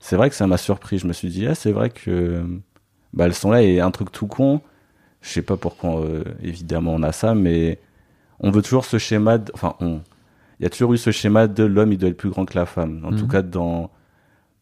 c'est 0.00 0.16
vrai 0.16 0.28
que 0.30 0.36
ça 0.36 0.46
m'a 0.46 0.56
surpris. 0.56 0.98
Je 0.98 1.06
me 1.06 1.12
suis 1.12 1.28
dit, 1.28 1.46
ah, 1.46 1.54
c'est 1.54 1.72
vrai 1.72 1.90
que, 1.90 2.42
bah, 3.14 3.26
elles 3.26 3.34
sont 3.34 3.50
là 3.50 3.62
et 3.62 3.80
un 3.80 3.90
truc 3.90 4.10
tout 4.10 4.26
con. 4.26 4.60
Je 5.22 5.28
sais 5.30 5.42
pas 5.42 5.56
pourquoi, 5.56 6.00
euh, 6.00 6.24
évidemment, 6.42 6.92
on 6.94 7.02
a 7.02 7.12
ça, 7.12 7.34
mais 7.34 7.78
on 8.40 8.50
veut 8.50 8.62
toujours 8.62 8.84
ce 8.84 8.98
schéma, 8.98 9.38
de- 9.38 9.50
enfin, 9.54 9.74
on, 9.80 10.00
il 10.60 10.64
y 10.64 10.66
a 10.66 10.70
toujours 10.70 10.92
eu 10.94 10.98
ce 10.98 11.10
schéma 11.10 11.46
de 11.48 11.64
l'homme, 11.64 11.92
il 11.92 11.98
doit 11.98 12.10
être 12.10 12.16
plus 12.16 12.30
grand 12.30 12.44
que 12.46 12.58
la 12.58 12.66
femme. 12.66 13.02
En 13.04 13.12
Mhm. 13.12 13.18
tout 13.18 13.26
cas, 13.28 13.42
dans, 13.42 13.90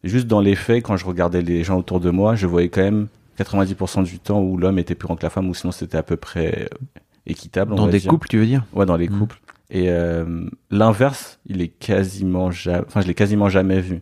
juste 0.03 0.27
dans 0.27 0.41
les 0.41 0.55
faits, 0.55 0.83
quand 0.83 0.97
je 0.97 1.05
regardais 1.05 1.41
les 1.41 1.63
gens 1.63 1.77
autour 1.79 1.99
de 1.99 2.09
moi, 2.11 2.35
je 2.35 2.47
voyais 2.47 2.69
quand 2.69 2.81
même 2.83 3.07
90% 3.37 4.03
du 4.03 4.19
temps 4.19 4.41
où 4.41 4.57
l'homme 4.57 4.79
était 4.79 4.95
plus 4.95 5.07
grand 5.07 5.15
que 5.15 5.23
la 5.23 5.29
femme, 5.29 5.49
ou 5.49 5.53
sinon 5.53 5.71
c'était 5.71 5.97
à 5.97 6.03
peu 6.03 6.17
près 6.17 6.63
euh, 6.71 6.77
équitable. 7.25 7.75
Dans 7.75 7.87
des 7.87 7.99
dire. 7.99 8.09
couples, 8.09 8.27
tu 8.27 8.37
veux 8.37 8.45
dire? 8.45 8.63
Ouais, 8.73 8.85
dans 8.85 8.97
les 8.97 9.09
Mhm. 9.09 9.19
couples. 9.19 9.39
Et 9.71 9.89
euh, 9.89 10.47
l'inverse, 10.69 11.39
il 11.47 11.61
est 11.61 11.67
quasiment 11.69 12.51
jamais, 12.51 12.83
enfin, 12.87 13.01
je 13.01 13.07
l'ai 13.07 13.15
quasiment 13.15 13.49
jamais 13.49 13.81
vu. 13.81 14.01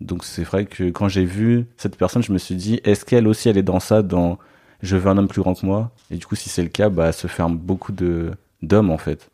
Donc 0.00 0.24
c'est 0.24 0.42
vrai 0.42 0.64
que 0.66 0.84
quand 0.90 1.08
j'ai 1.08 1.24
vu 1.24 1.66
cette 1.76 1.96
personne, 1.96 2.22
je 2.22 2.32
me 2.32 2.38
suis 2.38 2.54
dit, 2.54 2.80
est-ce 2.84 3.04
qu'elle 3.04 3.26
aussi, 3.28 3.48
elle 3.48 3.58
est 3.58 3.62
dans 3.62 3.80
ça, 3.80 4.02
dans 4.02 4.38
je 4.82 4.96
veux 4.96 5.08
un 5.10 5.16
homme 5.18 5.28
plus 5.28 5.40
grand 5.42 5.54
que 5.54 5.64
moi? 5.64 5.90
Et 6.10 6.16
du 6.16 6.26
coup, 6.26 6.34
si 6.34 6.48
c'est 6.48 6.62
le 6.62 6.68
cas, 6.68 6.88
bah, 6.90 7.12
se 7.12 7.26
ferme 7.26 7.56
beaucoup 7.56 7.92
de 7.92 8.32
d'hommes 8.62 8.90
en 8.90 8.98
fait 8.98 9.30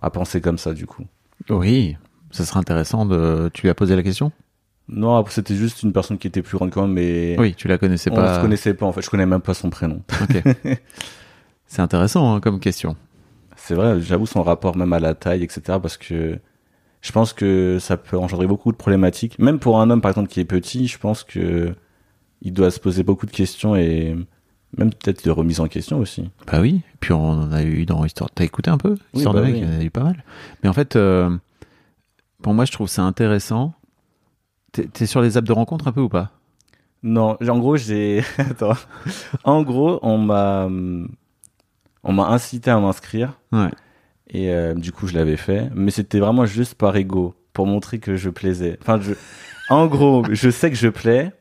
à 0.00 0.10
penser 0.10 0.40
comme 0.40 0.58
ça 0.58 0.72
du 0.74 0.86
coup. 0.86 1.04
Oui, 1.50 1.96
ça 2.30 2.44
serait 2.44 2.60
intéressant 2.60 3.04
de. 3.06 3.50
Tu 3.54 3.62
lui 3.62 3.70
as 3.70 3.74
posé 3.74 3.96
la 3.96 4.02
question? 4.02 4.30
Non, 4.88 5.24
c'était 5.28 5.54
juste 5.54 5.82
une 5.82 5.92
personne 5.92 6.16
qui 6.18 6.26
était 6.28 6.40
plus 6.42 6.56
grande 6.56 6.70
que 6.70 6.78
moi, 6.78 6.88
mais 6.88 7.36
Oui, 7.38 7.54
tu 7.54 7.68
la 7.68 7.76
connaissais 7.78 8.10
on 8.10 8.14
pas. 8.16 8.36
se 8.36 8.40
connaissait 8.40 8.74
pas 8.74 8.86
en 8.86 8.92
fait. 8.92 9.02
Je 9.02 9.10
connais 9.10 9.26
même 9.26 9.40
pas 9.42 9.54
son 9.54 9.68
prénom. 9.70 10.02
Ok. 10.22 10.42
C'est 11.66 11.82
intéressant 11.82 12.34
hein, 12.34 12.40
comme 12.40 12.60
question. 12.60 12.96
C'est 13.56 13.74
vrai, 13.74 14.00
j'avoue 14.00 14.24
son 14.26 14.42
rapport 14.42 14.76
même 14.76 14.92
à 14.94 15.00
la 15.00 15.14
taille, 15.14 15.42
etc. 15.42 15.60
Parce 15.82 15.98
que 15.98 16.38
je 17.02 17.12
pense 17.12 17.32
que 17.34 17.78
ça 17.78 17.96
peut 17.98 18.16
engendrer 18.16 18.46
beaucoup 18.46 18.72
de 18.72 18.76
problématiques. 18.78 19.38
Même 19.38 19.58
pour 19.58 19.80
un 19.80 19.90
homme, 19.90 20.00
par 20.00 20.10
exemple, 20.10 20.28
qui 20.28 20.40
est 20.40 20.44
petit, 20.46 20.86
je 20.88 20.98
pense 20.98 21.22
que 21.24 21.74
il 22.40 22.52
doit 22.54 22.70
se 22.70 22.80
poser 22.80 23.02
beaucoup 23.02 23.26
de 23.26 23.30
questions 23.32 23.76
et 23.76 24.16
même 24.78 24.90
peut-être 24.90 25.24
de 25.24 25.30
remise 25.30 25.60
en 25.60 25.66
question 25.68 25.98
aussi. 25.98 26.30
Bah 26.50 26.60
oui. 26.60 26.80
Puis 27.00 27.12
on 27.12 27.30
en 27.30 27.52
a 27.52 27.62
eu 27.62 27.84
dans 27.84 28.04
Histoire. 28.04 28.30
T'as 28.34 28.44
écouté 28.44 28.70
un 28.70 28.78
peu? 28.78 28.90
Oui, 29.12 29.18
Histoire 29.20 29.34
bah 29.34 29.40
de 29.40 29.46
mec, 29.46 29.54
oui. 29.56 29.60
il 29.62 29.72
y 29.72 29.76
en 29.76 29.80
a 29.80 29.84
eu 29.84 29.90
pas 29.90 30.04
mal. 30.04 30.24
Mais 30.62 30.68
en 30.68 30.72
fait, 30.72 30.96
euh, 30.96 31.28
pour 32.42 32.54
moi, 32.54 32.64
je 32.64 32.72
trouve 32.72 32.88
ça 32.88 33.02
intéressant. 33.02 33.74
T'es 34.72 35.06
sur 35.06 35.20
les 35.22 35.36
apps 35.36 35.46
de 35.48 35.52
rencontre 35.52 35.88
un 35.88 35.92
peu 35.92 36.00
ou 36.00 36.08
pas? 36.08 36.30
Non, 37.02 37.36
en 37.40 37.58
gros, 37.58 37.76
j'ai. 37.76 38.22
Attends. 38.38 38.74
En 39.44 39.62
gros, 39.62 39.98
on 40.02 40.18
m'a. 40.18 40.64
hum, 40.64 41.08
On 42.04 42.12
m'a 42.12 42.28
incité 42.28 42.70
à 42.70 42.78
m'inscrire. 42.78 43.38
Ouais. 43.52 43.70
Et 44.30 44.50
euh, 44.52 44.74
du 44.74 44.92
coup, 44.92 45.06
je 45.06 45.14
l'avais 45.14 45.36
fait. 45.36 45.70
Mais 45.74 45.90
c'était 45.90 46.18
vraiment 46.20 46.44
juste 46.46 46.74
par 46.74 46.96
ego. 46.96 47.34
Pour 47.52 47.66
montrer 47.66 47.98
que 47.98 48.16
je 48.16 48.30
plaisais. 48.30 48.78
Enfin, 48.82 49.00
je. 49.00 49.14
En 49.70 49.86
gros, 49.86 50.24
je 50.30 50.50
sais 50.50 50.70
que 50.70 50.76
je 50.76 50.88
plais. 50.88 51.32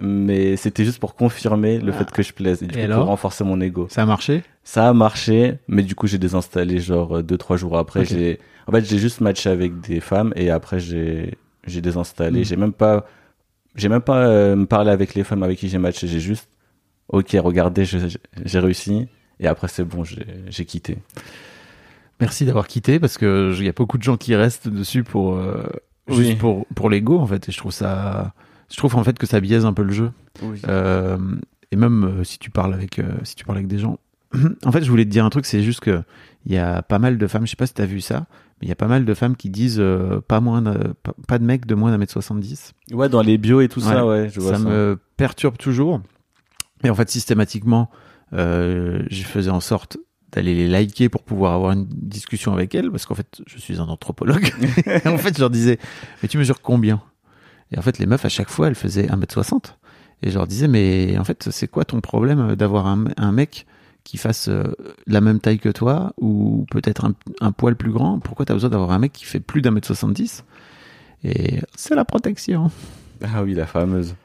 Mais 0.00 0.56
c'était 0.56 0.84
juste 0.84 0.98
pour 0.98 1.14
confirmer 1.14 1.78
le 1.78 1.92
fait 1.92 2.10
que 2.10 2.22
je 2.22 2.32
plaise. 2.32 2.62
Et 2.62 2.66
du 2.66 2.78
Et 2.78 2.86
coup, 2.86 2.94
pour 2.94 3.04
renforcer 3.06 3.44
mon 3.44 3.60
ego. 3.60 3.86
Ça 3.90 4.02
a 4.02 4.06
marché? 4.06 4.42
Ça 4.64 4.88
a 4.88 4.92
marché. 4.94 5.58
Mais 5.68 5.82
du 5.82 5.94
coup, 5.94 6.06
j'ai 6.06 6.16
désinstallé 6.16 6.80
genre 6.80 7.18
euh, 7.18 7.22
deux, 7.22 7.36
trois 7.36 7.56
jours 7.58 7.76
après. 7.76 8.04
J'ai. 8.06 8.38
En 8.66 8.72
fait, 8.72 8.84
j'ai 8.84 8.98
juste 8.98 9.20
matché 9.20 9.50
avec 9.50 9.80
des 9.80 10.00
femmes. 10.00 10.32
Et 10.36 10.50
après, 10.50 10.80
j'ai. 10.80 11.36
J'ai 11.66 11.80
désinstallé. 11.80 12.40
Mm. 12.40 12.44
J'ai 12.44 12.56
même 12.56 12.72
pas. 12.72 13.06
J'ai 13.76 13.88
même 13.88 14.00
pas 14.00 14.26
euh, 14.26 14.66
parlé 14.66 14.90
avec 14.90 15.14
les 15.14 15.22
femmes 15.24 15.42
avec 15.42 15.58
qui 15.58 15.68
j'ai 15.68 15.78
matché. 15.78 16.08
J'ai 16.08 16.20
juste. 16.20 16.48
Ok, 17.08 17.36
regardez, 17.42 17.84
j'ai 17.84 18.58
réussi. 18.58 19.08
Et 19.40 19.46
après, 19.46 19.68
c'est 19.68 19.84
bon, 19.84 20.04
j'ai 20.04 20.64
quitté. 20.64 20.98
Merci 22.20 22.44
d'avoir 22.44 22.66
quitté 22.68 23.00
parce 23.00 23.16
que 23.16 23.52
il 23.58 23.64
y 23.64 23.68
a 23.68 23.72
beaucoup 23.72 23.96
de 23.98 24.02
gens 24.02 24.16
qui 24.16 24.34
restent 24.36 24.68
dessus 24.68 25.02
pour 25.02 25.34
euh, 25.36 25.64
Oui. 26.08 26.16
juste 26.16 26.38
pour 26.38 26.66
pour 26.74 26.90
l'ego 26.90 27.18
en 27.18 27.26
fait 27.26 27.48
et 27.48 27.52
je 27.52 27.56
trouve 27.56 27.72
ça 27.72 28.34
je 28.70 28.76
trouve 28.76 28.94
en 28.96 29.02
fait 29.02 29.18
que 29.18 29.26
ça 29.26 29.40
biaise 29.40 29.64
un 29.64 29.72
peu 29.72 29.82
le 29.82 29.92
jeu 29.92 30.12
Oui. 30.42 30.60
Euh, 30.68 31.16
et 31.72 31.76
même 31.76 32.04
euh, 32.04 32.24
si 32.24 32.38
tu 32.38 32.50
parles 32.50 32.74
avec 32.74 32.98
euh, 32.98 33.04
si 33.22 33.36
tu 33.36 33.46
parles 33.46 33.56
avec 33.56 33.68
des 33.68 33.78
gens 33.78 33.98
en 34.66 34.70
fait 34.70 34.84
je 34.84 34.90
voulais 34.90 35.06
te 35.06 35.10
dire 35.10 35.24
un 35.24 35.30
truc 35.30 35.46
c'est 35.46 35.62
juste 35.62 35.80
que 35.80 36.02
il 36.44 36.52
y 36.52 36.58
a 36.58 36.82
pas 36.82 36.98
mal 36.98 37.16
de 37.16 37.26
femmes 37.26 37.46
je 37.46 37.50
sais 37.52 37.56
pas 37.56 37.66
si 37.66 37.72
t'as 37.72 37.86
vu 37.86 38.02
ça 38.02 38.26
il 38.62 38.68
y 38.68 38.72
a 38.72 38.76
pas 38.76 38.88
mal 38.88 39.04
de 39.04 39.14
femmes 39.14 39.36
qui 39.36 39.48
disent 39.50 39.78
euh, 39.78 40.20
pas 40.20 40.40
moins 40.40 40.62
de, 40.62 40.94
pas, 41.26 41.38
de 41.38 41.44
mecs 41.44 41.66
de 41.66 41.74
moins 41.74 41.90
d'un 41.90 41.98
mètre 41.98 42.12
70 42.12 42.72
Ouais, 42.92 43.08
dans 43.08 43.22
les 43.22 43.38
bios 43.38 43.60
et 43.60 43.68
tout 43.68 43.80
ça, 43.80 44.06
ouais, 44.06 44.28
je 44.28 44.40
vois 44.40 44.52
ça 44.52 44.58
ça. 44.58 44.68
me 44.68 44.98
perturbe 45.16 45.56
toujours 45.56 46.00
Et 46.84 46.90
en 46.90 46.94
fait, 46.94 47.08
systématiquement, 47.08 47.90
euh, 48.32 49.02
je 49.10 49.22
faisais 49.22 49.50
en 49.50 49.60
sorte 49.60 49.96
d'aller 50.32 50.54
les 50.54 50.68
liker 50.68 51.08
pour 51.08 51.22
pouvoir 51.22 51.54
avoir 51.54 51.72
une 51.72 51.86
discussion 51.90 52.52
avec 52.52 52.74
elles, 52.74 52.90
parce 52.90 53.06
qu'en 53.06 53.14
fait, 53.14 53.42
je 53.46 53.58
suis 53.58 53.80
un 53.80 53.88
anthropologue. 53.88 54.52
Et 54.86 55.08
en 55.08 55.18
fait, 55.18 55.34
je 55.34 55.40
leur 55.40 55.50
disais, 55.50 55.78
mais 56.22 56.28
tu 56.28 56.38
mesures 56.38 56.60
combien? 56.60 57.02
Et 57.72 57.78
en 57.78 57.82
fait, 57.82 57.98
les 57.98 58.06
meufs, 58.06 58.24
à 58.24 58.28
chaque 58.28 58.50
fois, 58.50 58.68
elles 58.68 58.74
faisaient 58.74 59.06
1m60. 59.06 59.74
Et 60.22 60.30
je 60.30 60.36
leur 60.36 60.46
disais, 60.46 60.68
mais 60.68 61.16
en 61.18 61.24
fait, 61.24 61.48
c'est 61.50 61.66
quoi 61.66 61.84
ton 61.84 62.00
problème 62.00 62.54
d'avoir 62.54 62.86
un, 62.86 63.06
un 63.16 63.32
mec 63.32 63.66
qui 64.10 64.16
fasse 64.16 64.48
euh, 64.48 64.64
la 65.06 65.20
même 65.20 65.38
taille 65.38 65.60
que 65.60 65.68
toi, 65.68 66.14
ou 66.20 66.66
peut-être 66.72 67.04
un, 67.04 67.14
un 67.40 67.52
poil 67.52 67.76
plus 67.76 67.92
grand 67.92 68.18
Pourquoi 68.18 68.44
tu 68.44 68.50
as 68.50 68.56
besoin 68.56 68.68
d'avoir 68.68 68.90
un 68.90 68.98
mec 68.98 69.12
qui 69.12 69.24
fait 69.24 69.38
plus 69.38 69.62
d'un 69.62 69.70
mètre 69.70 69.86
70 69.86 70.44
Et 71.22 71.60
c'est 71.76 71.94
la 71.94 72.04
protection. 72.04 72.72
Ah 73.22 73.44
oui, 73.44 73.54
la 73.54 73.66
fameuse. 73.66 74.16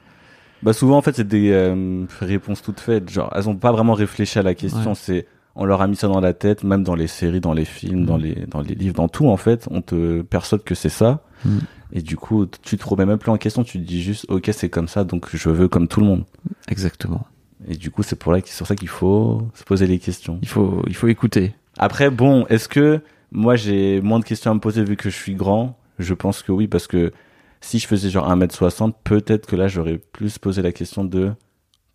Bah 0.64 0.74
souvent 0.74 0.98
en 0.98 1.04
fait 1.04 1.18
c'est 1.18 1.28
des 1.28 1.52
euh, 1.52 2.06
réponses 2.20 2.64
toutes 2.64 2.80
faites. 2.80 3.12
Genre 3.12 3.32
elles 3.36 3.48
ont 3.48 3.56
pas 3.56 3.72
vraiment 3.72 3.94
réfléchi 3.94 4.40
à 4.40 4.42
la 4.42 4.56
question. 4.56 4.92
Ouais. 4.92 4.96
C'est 4.96 5.28
on 5.54 5.66
leur 5.66 5.84
a 5.84 5.88
mis 5.88 5.96
ça 5.96 6.08
dans 6.08 6.20
la 6.20 6.34
tête, 6.34 6.64
même 6.64 6.84
dans 6.84 6.96
les 6.96 7.06
séries, 7.06 7.42
dans 7.42 7.54
les 7.54 7.66
films, 7.66 8.06
dans 8.06 8.18
les 8.18 8.48
dans 8.48 8.62
les 8.62 8.74
livres, 8.74 8.96
dans 8.96 9.08
tout 9.08 9.28
en 9.28 9.38
fait. 9.38 9.68
On 9.70 9.84
te 9.84 10.24
persuade 10.24 10.64
que 10.64 10.74
c'est 10.74 10.90
ça. 10.90 11.22
Mm. 11.44 11.58
Et 11.94 12.02
du 12.02 12.18
coup 12.18 12.48
tu 12.48 12.78
te 12.78 12.88
remets 12.88 13.06
même 13.06 13.20
plus 13.20 13.30
en 13.30 13.38
question. 13.38 13.64
Tu 13.64 13.80
te 13.80 13.86
dis 13.86 14.02
juste 14.02 14.26
ok 14.30 14.50
c'est 14.52 14.70
comme 14.70 14.88
ça 14.88 15.04
donc 15.04 15.28
je 15.36 15.50
veux 15.50 15.68
comme 15.68 15.88
tout 15.88 16.00
le 16.00 16.08
monde. 16.08 16.24
Exactement. 16.70 17.28
Et 17.68 17.76
du 17.76 17.92
coup 17.92 18.04
c'est 18.04 18.16
pour 18.16 18.32
là 18.32 18.40
sur 18.46 18.68
ça 18.68 18.76
qu'il 18.76 18.88
faut 18.88 19.42
se 19.54 19.64
poser 19.64 19.88
les 19.88 20.00
questions. 20.00 20.40
Il 20.42 20.48
faut, 20.48 20.84
il 20.88 20.96
faut 20.96 21.08
écouter. 21.08 21.54
Après, 21.78 22.10
bon, 22.10 22.46
est-ce 22.48 22.70
que 22.70 23.02
moi 23.32 23.56
j'ai 23.56 24.02
moins 24.02 24.20
de 24.20 24.26
questions 24.26 24.52
à 24.52 24.54
me 24.54 24.60
poser 24.60 24.84
vu 24.84 24.96
que 24.96 25.10
je 25.10 25.16
suis 25.16 25.36
grand? 25.36 25.78
Je 26.00 26.14
pense 26.14 26.42
que 26.44 26.52
oui, 26.52 26.68
parce 26.68 26.88
que 26.88 27.12
si 27.62 27.80
je 27.80 27.88
faisais 27.88 28.10
genre 28.10 28.30
1m60, 28.30 28.94
peut-être 29.04 29.48
que 29.48 29.56
là 29.56 29.68
j'aurais 29.68 29.98
plus 29.98 30.38
posé 30.38 30.62
la 30.62 30.72
question 30.72 31.04
de 31.04 31.32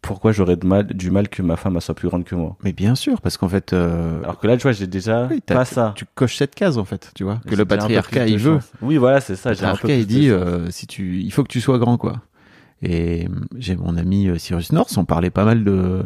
pourquoi 0.03 0.33
j'aurais 0.33 0.57
de 0.57 0.67
mal, 0.67 0.87
du 0.87 1.11
mal 1.11 1.29
que 1.29 1.43
ma 1.43 1.57
femme 1.57 1.77
elle 1.77 1.83
soit 1.83 1.95
plus 1.95 2.09
grande 2.09 2.25
que 2.25 2.35
moi. 2.35 2.57
Mais 2.65 2.73
bien 2.73 2.95
sûr, 2.95 3.21
parce 3.21 3.37
qu'en 3.37 3.49
fait, 3.49 3.73
euh, 3.73 4.23
Alors 4.23 4.39
que 4.39 4.47
là, 4.47 4.57
tu 4.57 4.63
vois, 4.63 4.73
j'ai 4.73 4.87
déjà 4.87 5.27
oui, 5.31 5.41
pas 5.41 5.65
ça. 5.67 5.93
tu 5.95 6.07
coches 6.15 6.37
cette 6.37 6.55
case 6.55 6.79
en 6.79 6.85
fait, 6.85 7.11
tu 7.15 7.25
vois, 7.25 7.41
que 7.47 7.55
le 7.55 7.65
patriarcat 7.65 8.27
il 8.27 8.39
veut. 8.39 8.59
Oui, 8.81 8.97
voilà, 8.97 9.21
c'est 9.21 9.37
ça. 9.37 9.51
Le 9.51 9.57
J'ai 9.57 9.65
un 9.65 9.73
peu 9.73 9.89
patriarcat 9.89 10.01
il 10.01 10.07
dit, 10.07 10.31
euh, 10.31 10.71
si 10.71 10.87
tu, 10.87 11.21
il 11.21 11.31
faut 11.33 11.43
que 11.43 11.49
tu 11.53 11.61
sois 11.61 11.79
grand 11.79 11.99
quoi. 11.99 12.23
Et 12.83 13.27
euh, 13.27 13.29
j'ai 13.59 13.77
mon 13.77 13.97
ami 13.97 14.29
euh, 14.29 14.39
Cyrus 14.39 14.73
North, 14.73 14.97
on 14.97 15.05
parlait 15.05 15.31
pas 15.31 15.45
mal 15.45 15.65
de 15.65 16.05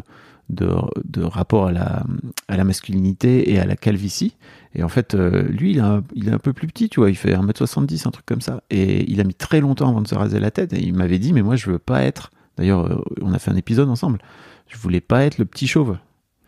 de, 0.49 0.69
de 1.05 1.23
rapport 1.23 1.67
à 1.67 1.71
la 1.71 2.03
à 2.47 2.57
la 2.57 2.63
masculinité 2.63 3.51
et 3.51 3.59
à 3.59 3.65
la 3.65 3.75
calvitie. 3.75 4.35
Et 4.75 4.83
en 4.83 4.89
fait, 4.89 5.15
euh, 5.15 5.43
lui, 5.43 5.71
il, 5.71 5.79
a, 5.79 6.01
il 6.13 6.27
est 6.27 6.31
un 6.33 6.37
peu 6.37 6.53
plus 6.53 6.67
petit, 6.67 6.89
tu 6.89 6.99
vois, 6.99 7.09
il 7.09 7.15
fait 7.15 7.33
1m70, 7.33 8.07
un 8.07 8.11
truc 8.11 8.25
comme 8.25 8.41
ça. 8.41 8.61
Et 8.69 9.09
il 9.09 9.21
a 9.21 9.23
mis 9.23 9.33
très 9.33 9.61
longtemps 9.61 9.89
avant 9.89 10.01
de 10.01 10.07
se 10.07 10.15
raser 10.15 10.39
la 10.39 10.51
tête. 10.51 10.73
Et 10.73 10.83
il 10.83 10.93
m'avait 10.93 11.17
dit, 11.17 11.31
mais 11.31 11.41
moi, 11.41 11.55
je 11.55 11.71
veux 11.71 11.79
pas 11.79 12.03
être. 12.03 12.29
D'ailleurs, 12.57 13.01
on 13.21 13.33
a 13.33 13.39
fait 13.39 13.51
un 13.51 13.55
épisode 13.55 13.89
ensemble. 13.89 14.19
Je 14.67 14.77
voulais 14.77 14.99
pas 14.99 15.23
être 15.23 15.37
le 15.37 15.45
petit 15.45 15.67
chauve. 15.67 15.97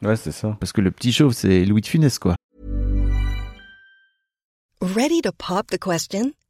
Ouais, 0.01 0.17
c'est 0.17 0.34
ça. 0.34 0.57
Parce 0.60 0.74
que 0.74 0.81
le 0.81 0.91
petit 0.91 1.13
chauve, 1.13 1.31
c'est 1.31 1.65
Louis 1.65 1.81
de 1.81 1.88
Funès, 1.88 2.19
quoi. 2.19 2.36
Ready 4.81 5.22
to 5.22 5.31
pop 5.31 5.67
the 5.67 5.79
question? 5.79 6.34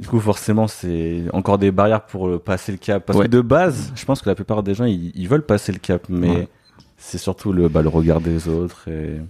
Du 0.00 0.08
coup, 0.08 0.18
forcément, 0.20 0.66
c'est 0.66 1.24
encore 1.32 1.58
des 1.58 1.70
barrières 1.70 2.04
pour 2.06 2.28
euh, 2.28 2.38
passer 2.38 2.72
le 2.72 2.78
cap. 2.78 3.04
Parce 3.06 3.18
Ouais. 3.18 3.26
que 3.26 3.30
de 3.30 3.40
base, 3.40 3.92
je 3.94 4.04
pense 4.04 4.22
que 4.22 4.28
la 4.28 4.34
plupart 4.34 4.62
des 4.62 4.74
gens, 4.74 4.84
ils, 4.86 5.12
ils 5.14 5.28
veulent 5.28 5.44
passer 5.44 5.72
le 5.72 5.78
cap, 5.78 6.06
mais 6.08 6.28
Ouais. 6.30 6.48
c'est 6.96 7.18
surtout 7.18 7.52
le, 7.52 7.68
bah, 7.68 7.82
le 7.82 7.88
regard 7.88 8.20
des 8.20 8.48
autres 8.48 8.88
et, 8.88 9.20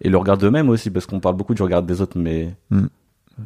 et 0.00 0.08
le 0.08 0.16
regard 0.16 0.38
d'eux-mêmes 0.38 0.68
aussi, 0.70 0.90
parce 0.90 1.06
qu'on 1.06 1.20
parle 1.20 1.36
beaucoup 1.36 1.54
du 1.54 1.62
regard 1.62 1.82
des 1.82 2.00
autres, 2.00 2.18
mais 2.18 2.54
Mm. 2.70 2.86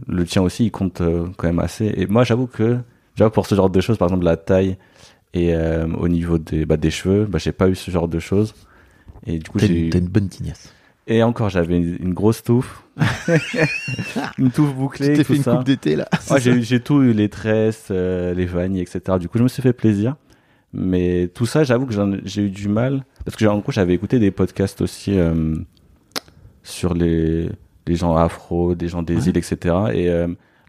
le 0.08 0.25
tien 0.25 0.42
aussi, 0.42 0.66
il 0.66 0.70
compte 0.70 1.00
euh, 1.00 1.26
quand 1.37 1.49
même 1.49 1.58
assez. 1.58 1.92
Et 1.96 2.06
moi, 2.06 2.23
j'avoue 2.25 2.46
que, 2.46 2.78
j'avoue 3.16 3.30
pour 3.32 3.46
ce 3.46 3.54
genre 3.56 3.70
de 3.70 3.80
choses, 3.80 3.99
par 3.99 4.08
exemple 4.08 4.25
la 4.25 4.37
taille 4.37 4.76
et 5.34 5.54
euh, 5.54 5.87
au 5.99 6.06
niveau 6.08 6.38
des, 6.38 6.64
bah, 6.66 6.76
des 6.76 6.90
cheveux, 6.92 7.25
bah, 7.25 7.38
j'ai 7.38 7.52
pas 7.52 7.68
eu 7.68 7.75
ce 7.75 7.90
genre 7.90 8.06
de 8.08 8.20
choses. 8.20 8.54
Et 9.26 9.38
du 9.38 9.50
coup, 9.50 9.58
T'as 9.58 9.66
j'ai 9.66 9.73
une, 9.80 9.87
eu- 9.87 9.90
t'as 9.90 9.99
une 9.99 10.08
bonne 10.08 10.28
tignasse. 10.28 10.73
Et 11.06 11.23
encore, 11.23 11.50
j'avais 11.50 11.76
une, 11.76 11.96
une 12.00 12.14
grosse 12.14 12.42
touffe. 12.42 12.82
une 14.38 14.50
touffe 14.50 14.75
bouclée, 14.75 15.11
Tu 15.11 15.16
t'es 15.18 15.25
fait 15.25 15.37
une 15.37 15.42
ça. 15.42 15.56
coupe 15.56 15.64
d'été, 15.64 15.96
là. 15.96 16.08
Ouais, 16.30 16.40
j'ai, 16.40 16.80
tout 16.80 17.02
eu, 17.02 17.12
les 17.12 17.28
tresses, 17.28 17.88
euh, 17.90 18.32
les 18.34 18.46
vanilles, 18.46 18.80
etc. 18.80 19.18
Du 19.18 19.28
coup, 19.28 19.38
je 19.38 19.42
me 19.42 19.49
suis 19.49 19.62
fait 19.62 19.73
plaisir. 19.73 20.16
Mais 20.73 21.28
tout 21.34 21.46
ça, 21.46 21.62
j'avoue 21.62 21.87
que 21.87 21.94
j'ai 22.25 22.42
eu 22.42 22.50
du 22.50 22.68
mal. 22.68 23.04
Parce 23.25 23.37
que, 23.37 23.44
en 23.44 23.58
gros, 23.58 23.70
j'avais 23.70 23.94
écouté 23.94 24.18
des 24.18 24.30
podcasts 24.30 24.80
aussi 24.80 25.18
euh, 25.18 25.56
sur 26.62 26.94
les, 26.94 27.49
les 27.87 27.96
gens 27.96 28.16
afro, 28.16 28.75
des 28.75 28.88
gens 28.88 29.02
des 29.02 29.16
Ouais. 29.16 29.23
îles, 29.25 29.37
etc. 29.37 29.75
Et 29.92 30.11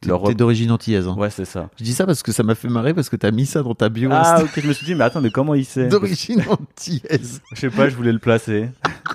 leur... 0.08 0.24
T'es 0.24 0.36
d'origine 0.36 0.72
antillaise. 0.72 1.08
Hein. 1.08 1.16
Ouais, 1.18 1.30
c'est 1.30 1.46
ça. 1.46 1.70
Je 1.78 1.84
dis 1.84 1.94
ça 1.94 2.06
parce 2.06 2.24
que 2.24 2.32
ça 2.32 2.44
m'a 2.44 2.56
fait 2.56 2.68
marrer 2.68 2.94
parce 2.94 3.10
que 3.10 3.16
t'as 3.16 3.32
mis 3.32 3.46
ça 3.46 3.64
dans 3.64 3.76
ta 3.76 3.90
bio. 3.90 4.10
Ah, 4.12 4.42
ok, 4.42 4.60
je 4.62 4.68
me 4.68 4.74
suis 4.74 4.86
dit, 4.86 4.96
mais 4.96 5.04
attends, 5.04 5.22
mais 5.22 5.32
comment 5.32 5.54
il 5.56 5.66
sait? 5.66 5.88
D'origine 5.88 6.44
antillaise. 6.50 7.42
Je 7.54 7.60
sais 7.60 7.70
pas, 7.70 7.90
je 7.90 7.96
voulais 7.96 8.12
le 8.12 8.20
placer. 8.20 8.70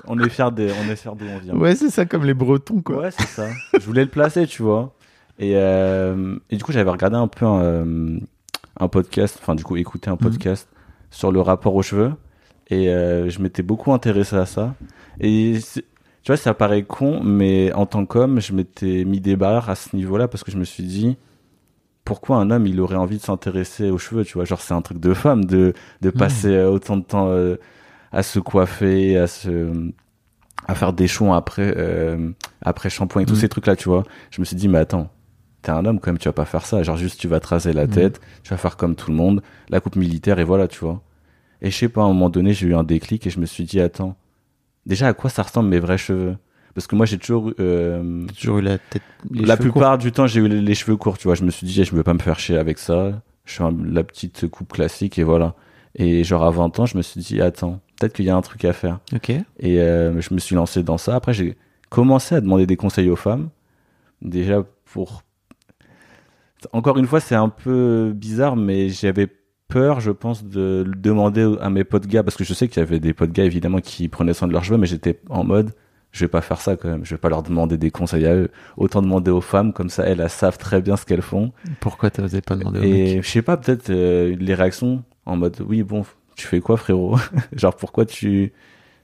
On 0.07 0.19
est 0.19 0.29
fiers 0.29 0.51
de, 0.51 0.69
on 0.85 0.89
est 0.91 0.95
fiers 0.95 1.11
d'où 1.17 1.25
on 1.25 1.39
vient. 1.39 1.55
Ouais, 1.55 1.75
c'est 1.75 1.89
ça 1.89 2.05
comme 2.05 2.25
les 2.25 2.33
Bretons, 2.33 2.81
quoi. 2.81 2.97
Ouais, 2.97 3.11
c'est 3.11 3.27
ça. 3.27 3.47
Je 3.73 3.85
voulais 3.85 4.03
le 4.03 4.09
placer, 4.09 4.47
tu 4.47 4.63
vois. 4.63 4.95
Et, 5.39 5.53
euh, 5.55 6.35
et 6.49 6.57
du 6.57 6.63
coup, 6.63 6.71
j'avais 6.71 6.89
regardé 6.89 7.17
un 7.17 7.27
peu 7.27 7.45
un, 7.45 7.61
euh, 7.61 8.19
un 8.79 8.87
podcast, 8.87 9.37
enfin, 9.41 9.55
du 9.55 9.63
coup, 9.63 9.75
écouté 9.77 10.09
un 10.09 10.17
podcast 10.17 10.67
sur 11.09 11.31
le 11.31 11.41
rapport 11.41 11.75
aux 11.75 11.81
cheveux. 11.83 12.13
Et 12.69 12.89
euh, 12.89 13.29
je 13.29 13.41
m'étais 13.41 13.63
beaucoup 13.63 13.91
intéressé 13.91 14.35
à 14.35 14.45
ça. 14.45 14.75
Et 15.19 15.59
tu 16.23 16.31
vois, 16.31 16.37
ça 16.37 16.53
paraît 16.53 16.83
con, 16.83 17.21
mais 17.23 17.71
en 17.73 17.85
tant 17.85 18.05
qu'homme, 18.05 18.39
je 18.41 18.53
m'étais 18.53 19.05
mis 19.05 19.19
des 19.19 19.35
barrières 19.35 19.69
à 19.69 19.75
ce 19.75 19.95
niveau-là 19.95 20.27
parce 20.27 20.43
que 20.43 20.51
je 20.51 20.57
me 20.57 20.63
suis 20.65 20.83
dit, 20.83 21.17
pourquoi 22.05 22.37
un 22.37 22.51
homme, 22.51 22.67
il 22.67 22.79
aurait 22.81 22.95
envie 22.95 23.17
de 23.17 23.21
s'intéresser 23.23 23.89
aux 23.89 23.97
cheveux, 23.97 24.23
tu 24.25 24.33
vois? 24.33 24.45
Genre, 24.45 24.61
c'est 24.61 24.73
un 24.73 24.81
truc 24.81 24.99
de 24.99 25.13
femme 25.13 25.45
de, 25.45 25.73
de 26.01 26.09
passer 26.09 26.49
euh, 26.49 26.69
autant 26.69 26.97
de 26.97 27.03
temps 27.03 27.27
euh, 27.29 27.55
à 28.11 28.23
se 28.23 28.39
coiffer, 28.39 29.17
à 29.17 29.27
se 29.27 29.91
à 30.67 30.75
faire 30.75 30.93
des 30.93 31.07
chouans 31.07 31.33
après 31.33 31.73
euh, 31.77 32.31
après 32.61 32.89
shampoing 32.89 33.21
et 33.23 33.25
tous 33.25 33.33
Mm. 33.35 33.39
ces 33.41 33.49
trucs 33.49 33.65
là 33.67 33.75
tu 33.75 33.89
vois? 33.89 34.03
Je 34.29 34.39
me 34.41 34.45
suis 34.45 34.55
dit 34.55 34.67
mais 34.67 34.77
attends 34.77 35.09
t'es 35.63 35.71
un 35.71 35.85
homme 35.85 35.99
quand 35.99 36.11
même 36.11 36.19
tu 36.19 36.27
vas 36.27 36.33
pas 36.33 36.45
faire 36.45 36.65
ça. 36.65 36.83
Genre 36.83 36.97
juste 36.97 37.19
tu 37.19 37.27
vas 37.27 37.39
te 37.39 37.47
raser 37.47 37.73
la 37.73 37.85
Mm. 37.87 37.89
tête 37.89 38.21
tu 38.43 38.51
vas 38.51 38.57
faire 38.57 38.77
comme 38.77 38.95
tout 38.95 39.09
le 39.09 39.17
monde 39.17 39.41
la 39.69 39.79
coupe 39.79 39.95
militaire 39.95 40.39
et 40.39 40.43
voilà 40.43 40.67
tu 40.67 40.79
vois? 40.79 41.01
Et 41.63 41.71
je 41.71 41.77
sais 41.77 41.89
pas 41.89 42.01
à 42.01 42.05
un 42.05 42.09
moment 42.09 42.29
donné 42.29 42.53
j'ai 42.53 42.67
eu 42.67 42.75
un 42.75 42.83
déclic 42.83 43.25
et 43.27 43.29
je 43.31 43.39
me 43.39 43.45
suis 43.47 43.63
dit 43.63 43.79
attends 43.81 44.15
déjà 44.85 45.07
à 45.07 45.13
quoi 45.13 45.29
ça 45.29 45.43
ressemble 45.43 45.69
mes 45.69 45.79
vrais 45.79 45.97
cheveux? 45.97 46.35
Parce 46.73 46.87
que 46.87 46.95
moi 46.95 47.05
j'ai 47.05 47.17
toujours 47.17 47.51
euh, 47.59 48.25
toujours 48.39 48.59
eu 48.59 48.61
la 48.61 48.77
tête. 48.77 49.01
les 49.29 49.45
la 49.45 49.57
plupart 49.57 49.97
du 49.97 50.11
temps 50.11 50.25
j'ai 50.27 50.39
eu 50.39 50.47
les, 50.47 50.61
les 50.61 50.75
cheveux 50.75 50.95
courts 50.95 51.17
tu 51.17 51.27
vois 51.27 51.35
je 51.35 51.43
me 51.43 51.51
suis 51.51 51.67
dit 51.67 51.83
je 51.83 51.93
veux 51.93 52.03
pas 52.03 52.13
me 52.13 52.19
faire 52.19 52.39
chier 52.39 52.57
avec 52.57 52.79
ça 52.79 53.21
je 53.45 53.53
suis 53.53 53.63
un- 53.63 53.75
la 53.85 54.03
petite 54.05 54.47
coupe 54.47 54.71
classique 54.71 55.19
et 55.19 55.23
voilà 55.23 55.53
et 55.95 56.23
genre 56.23 56.45
à 56.45 56.51
20 56.51 56.79
ans 56.79 56.85
je 56.85 56.95
me 56.95 57.01
suis 57.01 57.19
dit 57.19 57.41
attends 57.41 57.81
peut-être 57.99 58.13
qu'il 58.13 58.25
y 58.25 58.29
a 58.29 58.35
un 58.35 58.41
truc 58.41 58.63
à 58.65 58.73
faire. 58.73 58.99
Ok. 59.13 59.29
et 59.31 59.43
euh, 59.81 60.19
je 60.21 60.33
me 60.33 60.39
suis 60.39 60.55
lancé 60.55 60.81
dans 60.81 60.97
ça. 60.97 61.13
Après, 61.15 61.33
j'ai 61.33 61.55
commencé 61.89 62.33
à 62.33 62.41
demander 62.41 62.65
des 62.65 62.75
conseils 62.75 63.11
aux 63.11 63.15
femmes. 63.15 63.49
Déjà 64.23 64.63
pour... 64.85 65.21
Encore 66.73 66.97
une 66.97 67.05
fois, 67.07 67.19
c'est 67.19 67.35
un 67.35 67.49
peu 67.49 68.11
bizarre, 68.15 68.55
mais 68.55 68.89
j'avais 68.89 69.27
peur, 69.71 69.99
je 69.99 70.11
pense, 70.11 70.43
de 70.43 70.83
le 70.85 70.95
demander 70.95 71.55
à 71.61 71.69
mes 71.69 71.83
potes 71.83 72.07
gars, 72.07 72.23
parce 72.23 72.35
que 72.35 72.43
je 72.43 72.53
sais 72.53 72.67
qu'il 72.67 72.79
y 72.79 72.83
avait 72.83 72.99
des 72.99 73.13
potes 73.13 73.31
gars, 73.31 73.45
évidemment, 73.45 73.79
qui 73.79 74.07
prenaient 74.07 74.33
soin 74.33 74.47
de 74.47 74.53
leurs 74.53 74.63
cheveux, 74.63 74.77
mais 74.77 74.87
j'étais 74.87 75.19
en 75.29 75.43
mode, 75.43 75.73
je 76.11 76.25
vais 76.25 76.29
pas 76.29 76.41
faire 76.41 76.59
ça 76.59 76.75
quand 76.75 76.89
même. 76.89 77.05
Je 77.05 77.15
vais 77.15 77.17
pas 77.17 77.29
leur 77.29 77.41
demander 77.41 77.77
des 77.77 77.89
conseils 77.89 78.25
à 78.25 78.35
eux. 78.35 78.49
Autant 78.77 79.01
demander 79.01 79.31
aux 79.31 79.41
femmes, 79.41 79.71
comme 79.73 79.89
ça, 79.89 80.03
elles, 80.03 80.19
elles 80.19 80.29
savent 80.29 80.57
très 80.57 80.81
bien 80.81 80.97
ce 80.97 81.05
qu'elles 81.05 81.21
font. 81.21 81.51
Pourquoi 81.79 82.09
t'osais 82.09 82.41
pas 82.41 82.55
demander 82.55 82.79
au 82.79 82.83
Et 82.83 83.21
je 83.23 83.29
sais 83.29 83.41
pas, 83.41 83.57
peut-être 83.57 83.89
euh, 83.89 84.35
les 84.37 84.53
réactions 84.53 85.03
en 85.25 85.37
mode 85.37 85.57
oui, 85.65 85.83
bon, 85.83 86.03
tu 86.35 86.47
fais 86.47 86.59
quoi, 86.59 86.75
frérot? 86.77 87.17
Genre, 87.53 87.75
pourquoi 87.75 88.05
tu, 88.05 88.51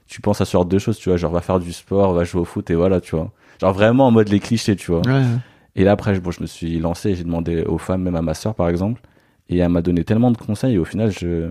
tu 0.06 0.20
penses 0.20 0.40
à 0.40 0.44
ce 0.44 0.52
genre 0.52 0.66
de 0.66 0.78
choses, 0.78 0.98
tu 0.98 1.08
vois? 1.08 1.16
Genre, 1.16 1.32
va 1.32 1.40
faire 1.40 1.60
du 1.60 1.72
sport, 1.72 2.12
va 2.12 2.24
jouer 2.24 2.42
au 2.42 2.44
foot 2.44 2.70
et 2.70 2.74
voilà, 2.74 3.00
tu 3.00 3.16
vois? 3.16 3.32
Genre, 3.60 3.72
vraiment 3.72 4.06
en 4.06 4.10
mode 4.10 4.28
les 4.28 4.40
clichés, 4.40 4.76
tu 4.76 4.90
vois? 4.90 5.00
Ouais, 5.06 5.12
ouais. 5.12 5.38
Et 5.76 5.84
là, 5.84 5.92
après, 5.92 6.18
bon, 6.20 6.30
je 6.30 6.42
me 6.42 6.46
suis 6.46 6.78
lancé, 6.78 7.14
j'ai 7.14 7.24
demandé 7.24 7.62
aux 7.62 7.78
femmes, 7.78 8.02
même 8.02 8.16
à 8.16 8.22
ma 8.22 8.34
soeur, 8.34 8.54
par 8.54 8.68
exemple, 8.68 9.00
et 9.48 9.58
elle 9.58 9.68
m'a 9.70 9.82
donné 9.82 10.04
tellement 10.04 10.30
de 10.30 10.36
conseils, 10.36 10.74
et 10.74 10.78
au 10.78 10.84
final, 10.84 11.10
je, 11.10 11.50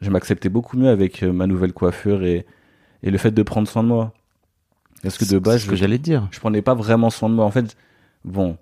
je 0.00 0.10
m'acceptais 0.10 0.48
beaucoup 0.48 0.76
mieux 0.76 0.88
avec 0.88 1.22
euh, 1.22 1.32
ma 1.32 1.46
nouvelle 1.46 1.72
coiffure 1.72 2.22
et, 2.24 2.46
et 3.02 3.10
le 3.10 3.18
fait 3.18 3.30
de 3.32 3.42
prendre 3.42 3.68
soin 3.68 3.82
de 3.82 3.88
moi. 3.88 4.12
Parce 5.02 5.18
que 5.18 5.24
de 5.24 5.38
base, 5.38 5.62
ce 5.62 5.66
que 5.68 5.76
je, 5.76 5.80
j'allais 5.80 5.98
te 5.98 6.02
dire. 6.04 6.28
je 6.30 6.40
prenais 6.40 6.62
pas 6.62 6.74
vraiment 6.74 7.10
soin 7.10 7.28
de 7.28 7.34
moi. 7.34 7.44
En 7.44 7.50
fait, 7.50 7.76
bon, 8.24 8.56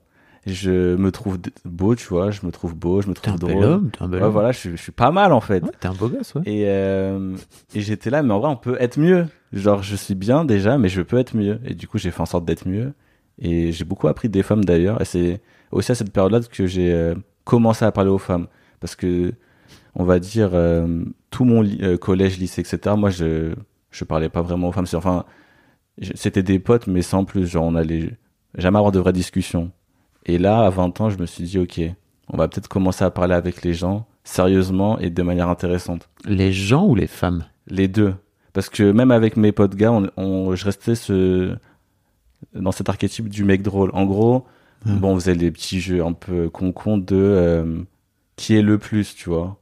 Je 0.44 0.96
me 0.96 1.12
trouve 1.12 1.38
beau, 1.64 1.94
tu 1.94 2.08
vois. 2.08 2.32
Je 2.32 2.44
me 2.44 2.50
trouve 2.50 2.74
beau, 2.74 3.00
je 3.00 3.06
me 3.08 3.14
T'es 3.14 3.28
un 3.28 3.36
trouve 3.36 3.48
bel 3.48 3.58
drôle. 3.60 3.64
homme, 3.64 3.90
t'es 3.92 4.02
un 4.02 4.08
bel 4.08 4.18
Ouais, 4.20 4.26
homme. 4.26 4.32
voilà, 4.32 4.50
je, 4.50 4.58
suis- 4.58 4.70
je 4.76 4.82
suis 4.82 4.90
pas 4.90 5.12
mal 5.12 5.32
en 5.32 5.40
fait. 5.40 5.62
Ouais, 5.62 5.70
t'es 5.78 5.86
un 5.86 5.94
beau 5.94 6.08
gosse, 6.08 6.34
ouais. 6.34 6.42
Et, 6.46 6.64
euh, 6.66 7.36
et 7.76 7.80
j'étais 7.80 8.10
là, 8.10 8.24
mais 8.24 8.32
en 8.34 8.40
vrai, 8.40 8.48
on 8.50 8.56
peut 8.56 8.76
être 8.80 8.98
mieux. 8.98 9.26
Genre, 9.52 9.84
je 9.84 9.94
suis 9.94 10.16
bien 10.16 10.44
déjà, 10.44 10.78
mais 10.78 10.88
je 10.88 11.00
peux 11.02 11.18
être 11.18 11.36
mieux. 11.36 11.60
Et 11.64 11.74
du 11.74 11.86
coup, 11.86 11.98
j'ai 11.98 12.10
fait 12.10 12.22
en 12.22 12.26
sorte 12.26 12.44
d'être 12.44 12.66
mieux. 12.66 12.92
Et 13.38 13.70
j'ai 13.70 13.84
beaucoup 13.84 14.08
appris 14.08 14.28
des 14.28 14.42
femmes 14.42 14.64
d'ailleurs. 14.64 15.00
Et 15.00 15.04
c'est 15.04 15.40
aussi 15.70 15.92
à 15.92 15.94
cette 15.94 16.10
période-là 16.12 16.40
que 16.50 16.66
j'ai 16.66 16.92
euh, 16.92 17.14
commencé 17.44 17.84
à 17.84 17.92
parler 17.92 18.10
aux 18.10 18.18
femmes. 18.18 18.48
Parce 18.82 18.94
que, 18.96 19.32
on 19.94 20.04
va 20.04 20.18
dire, 20.18 20.50
euh, 20.52 21.04
tout 21.30 21.44
mon 21.46 21.64
euh, 21.64 21.96
collège, 21.96 22.38
lycée, 22.38 22.60
etc., 22.60 22.94
moi, 22.98 23.08
je, 23.08 23.54
je 23.90 24.04
parlais 24.04 24.28
pas 24.28 24.42
vraiment 24.42 24.68
aux 24.68 24.72
femmes. 24.72 24.84
Enfin, 24.92 25.24
c'était 26.14 26.42
des 26.42 26.58
potes, 26.58 26.86
mais 26.86 27.00
sans 27.02 27.24
plus. 27.24 27.46
Genre, 27.46 27.64
on 27.64 27.74
allait 27.74 28.10
jamais 28.58 28.76
avoir 28.76 28.92
de 28.92 28.98
vraies 28.98 29.12
discussions. 29.14 29.70
Et 30.26 30.36
là, 30.38 30.64
à 30.66 30.70
20 30.70 31.00
ans, 31.00 31.08
je 31.10 31.18
me 31.18 31.26
suis 31.26 31.44
dit, 31.44 31.58
OK, 31.58 31.80
on 32.28 32.36
va 32.36 32.48
peut-être 32.48 32.68
commencer 32.68 33.04
à 33.04 33.10
parler 33.10 33.34
avec 33.34 33.62
les 33.62 33.72
gens 33.74 34.06
sérieusement 34.24 34.98
et 34.98 35.10
de 35.10 35.22
manière 35.22 35.48
intéressante. 35.48 36.08
Les 36.24 36.52
gens 36.52 36.86
ou 36.86 36.94
les 36.94 37.06
femmes? 37.08 37.44
Les 37.68 37.88
deux. 37.88 38.14
Parce 38.52 38.68
que 38.68 38.90
même 38.92 39.10
avec 39.10 39.36
mes 39.36 39.50
potes 39.52 39.74
gars, 39.74 39.90
on, 39.92 40.08
on- 40.16 40.54
je 40.54 40.64
restais 40.64 40.94
ce, 40.94 41.56
dans 42.54 42.72
cet 42.72 42.88
archétype 42.88 43.28
du 43.28 43.44
mec 43.44 43.62
drôle. 43.62 43.90
En 43.94 44.04
gros, 44.04 44.44
Ouais. 44.86 44.92
bon, 44.94 45.12
on 45.12 45.14
faisait 45.14 45.34
les 45.34 45.50
petits 45.52 45.80
jeux 45.80 46.04
un 46.04 46.12
peu 46.12 46.50
con 46.50 46.98
de 46.98 47.14
euh, 47.16 47.82
qui 48.42 48.56
est 48.56 48.62
le 48.62 48.76
plus, 48.76 49.14
tu 49.14 49.28
vois. 49.28 49.56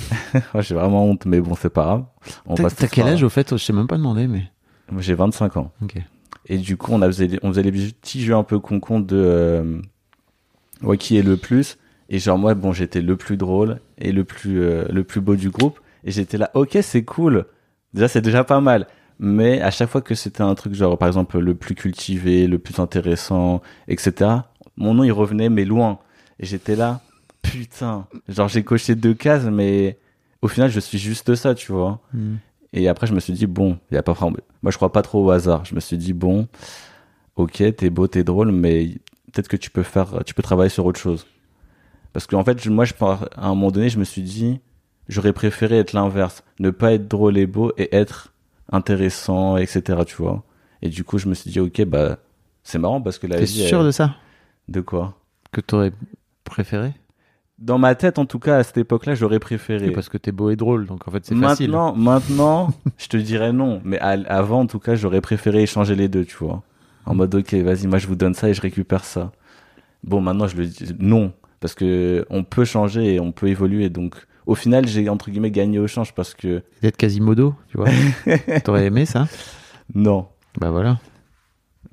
J'ai 0.60 0.74
vraiment 0.74 1.06
honte, 1.06 1.24
mais 1.24 1.40
bon, 1.40 1.54
c'est 1.54 1.70
pas 1.70 1.84
grave. 1.84 2.04
On 2.44 2.54
T'as 2.54 2.86
quel 2.86 3.06
âge 3.08 3.22
au 3.22 3.30
fait 3.30 3.56
Je 3.56 3.64
sais 3.64 3.72
même 3.72 3.86
pas 3.86 3.96
demandé, 3.96 4.26
mais. 4.26 4.50
J'ai 4.98 5.14
25 5.14 5.56
ans. 5.56 5.72
Ok. 5.82 5.96
Et 6.44 6.58
du 6.58 6.76
coup, 6.76 6.92
on, 6.92 7.00
a 7.00 7.06
faisait, 7.06 7.40
on 7.42 7.48
faisait 7.48 7.62
les 7.62 7.72
petits 7.72 8.22
jeux 8.22 8.34
un 8.34 8.44
peu 8.44 8.58
con 8.58 9.00
de 9.00 9.16
euh, 9.16 9.80
ouais, 10.82 10.98
qui 10.98 11.16
est 11.16 11.22
le 11.22 11.38
plus. 11.38 11.78
Et 12.10 12.18
genre, 12.18 12.36
moi, 12.36 12.54
bon, 12.54 12.72
j'étais 12.72 13.00
le 13.00 13.16
plus 13.16 13.38
drôle 13.38 13.80
et 13.96 14.12
le 14.12 14.24
plus, 14.24 14.60
euh, 14.60 14.84
le 14.90 15.02
plus 15.02 15.22
beau 15.22 15.34
du 15.34 15.48
groupe. 15.48 15.80
Et 16.04 16.10
j'étais 16.10 16.36
là, 16.36 16.50
ok, 16.52 16.76
c'est 16.82 17.04
cool. 17.04 17.46
Déjà, 17.94 18.06
c'est 18.06 18.20
déjà 18.20 18.44
pas 18.44 18.60
mal. 18.60 18.86
Mais 19.18 19.62
à 19.62 19.70
chaque 19.70 19.88
fois 19.88 20.02
que 20.02 20.14
c'était 20.14 20.42
un 20.42 20.54
truc, 20.54 20.74
genre, 20.74 20.98
par 20.98 21.08
exemple, 21.08 21.38
le 21.38 21.54
plus 21.54 21.74
cultivé, 21.74 22.46
le 22.46 22.58
plus 22.58 22.78
intéressant, 22.80 23.62
etc., 23.88 24.30
mon 24.76 24.92
nom, 24.92 25.04
il 25.04 25.12
revenait, 25.12 25.48
mais 25.48 25.64
loin. 25.64 26.00
Et 26.38 26.44
j'étais 26.44 26.76
là, 26.76 27.00
putain. 27.52 28.06
Genre, 28.28 28.48
j'ai 28.48 28.62
coché 28.62 28.94
deux 28.94 29.14
cases, 29.14 29.44
mais 29.44 29.98
au 30.42 30.48
final, 30.48 30.70
je 30.70 30.80
suis 30.80 30.98
juste 30.98 31.34
ça, 31.34 31.54
tu 31.54 31.72
vois. 31.72 32.00
Hmm. 32.12 32.36
Et 32.72 32.88
après, 32.88 33.06
je 33.06 33.14
me 33.14 33.20
suis 33.20 33.32
dit, 33.32 33.46
bon, 33.46 33.78
il 33.90 33.94
y 33.94 33.98
a 33.98 34.02
pas 34.02 34.12
vraiment- 34.12 34.36
Moi, 34.62 34.70
je 34.72 34.76
crois 34.76 34.92
pas 34.92 35.02
trop 35.02 35.24
au 35.24 35.30
hasard. 35.30 35.64
Je 35.64 35.74
me 35.74 35.80
suis 35.80 35.96
dit, 35.96 36.12
bon, 36.12 36.46
ok, 37.36 37.62
t'es 37.76 37.90
beau, 37.90 38.06
t'es 38.06 38.24
drôle, 38.24 38.52
mais 38.52 38.88
peut-être 39.32 39.48
que 39.48 39.56
tu 39.56 39.70
peux 39.70 39.82
faire, 39.82 40.22
tu 40.24 40.34
peux 40.34 40.42
travailler 40.42 40.70
sur 40.70 40.84
autre 40.86 41.00
chose. 41.00 41.26
Parce 42.12 42.26
qu'en 42.26 42.44
fait, 42.44 42.62
je- 42.62 42.70
moi, 42.70 42.84
je, 42.84 42.94
par- 42.94 43.28
à 43.36 43.46
un 43.46 43.50
moment 43.50 43.70
donné, 43.70 43.88
je 43.88 43.98
me 43.98 44.04
suis 44.04 44.22
dit, 44.22 44.60
j'aurais 45.08 45.32
préféré 45.32 45.78
être 45.78 45.92
l'inverse. 45.92 46.42
Ne 46.60 46.70
pas 46.70 46.92
être 46.92 47.08
drôle 47.08 47.36
et 47.38 47.46
beau 47.46 47.72
et 47.76 47.94
être 47.94 48.32
intéressant, 48.72 49.56
etc., 49.56 50.00
tu 50.06 50.16
vois. 50.16 50.42
Et 50.82 50.88
du 50.88 51.04
coup, 51.04 51.18
je 51.18 51.28
me 51.28 51.34
suis 51.34 51.50
dit, 51.50 51.60
ok, 51.60 51.84
bah, 51.84 52.18
c'est 52.64 52.78
marrant 52.78 53.00
parce 53.00 53.18
que 53.18 53.26
la 53.26 53.36
T'es 53.38 53.44
vie. 53.44 53.66
sûr 53.68 53.80
elle- 53.80 53.86
de 53.86 53.90
ça? 53.90 54.16
De 54.68 54.80
quoi? 54.80 55.14
Que 55.52 55.60
t'aurais 55.60 55.92
préféré? 56.44 56.92
Dans 57.58 57.78
ma 57.78 57.94
tête, 57.94 58.18
en 58.18 58.26
tout 58.26 58.38
cas, 58.38 58.58
à 58.58 58.62
cette 58.62 58.76
époque-là, 58.76 59.14
j'aurais 59.14 59.38
préféré. 59.38 59.86
Oui, 59.88 59.92
Parce 59.94 60.08
que 60.10 60.18
t'es 60.18 60.32
beau 60.32 60.50
et 60.50 60.56
drôle, 60.56 60.86
donc 60.86 61.08
en 61.08 61.10
fait 61.10 61.24
c'est 61.24 61.34
facile. 61.34 61.70
Maintenant, 61.70 61.94
maintenant, 61.96 62.70
je 62.98 63.06
te 63.08 63.16
dirais 63.16 63.52
non. 63.52 63.80
Mais 63.84 63.98
à- 64.00 64.10
avant, 64.28 64.60
en 64.60 64.66
tout 64.66 64.78
cas, 64.78 64.94
j'aurais 64.94 65.20
préféré 65.22 65.62
échanger 65.62 65.94
les 65.94 66.08
deux, 66.08 66.24
tu 66.26 66.36
vois. 66.36 66.62
En 67.06 67.14
mode, 67.14 67.34
ok, 67.34 67.54
vas-y, 67.54 67.86
moi 67.86 67.98
je 67.98 68.06
vous 68.08 68.16
donne 68.16 68.34
ça 68.34 68.48
et 68.50 68.54
je 68.54 68.60
récupère 68.60 69.04
ça. 69.04 69.32
Bon, 70.04 70.20
maintenant, 70.20 70.46
je 70.46 70.56
le 70.56 70.66
dis 70.66 70.94
non. 70.98 71.32
Parce 71.60 71.74
que 71.74 72.26
on 72.28 72.44
peut 72.44 72.64
changer 72.66 73.14
et 73.14 73.20
on 73.20 73.32
peut 73.32 73.48
évoluer. 73.48 73.88
Donc, 73.88 74.16
au 74.44 74.54
final, 74.54 74.86
j'ai 74.86 75.08
entre 75.08 75.30
guillemets 75.30 75.50
gagné 75.50 75.78
au 75.78 75.86
change 75.86 76.14
parce 76.14 76.34
que 76.34 76.62
D'être 76.82 76.96
Quasimodo, 76.98 77.54
tu 77.68 77.78
vois. 77.78 77.88
T'aurais 78.64 78.86
aimé 78.86 79.06
ça? 79.06 79.26
Non. 79.94 80.26
Bah 80.60 80.70
voilà. 80.70 80.98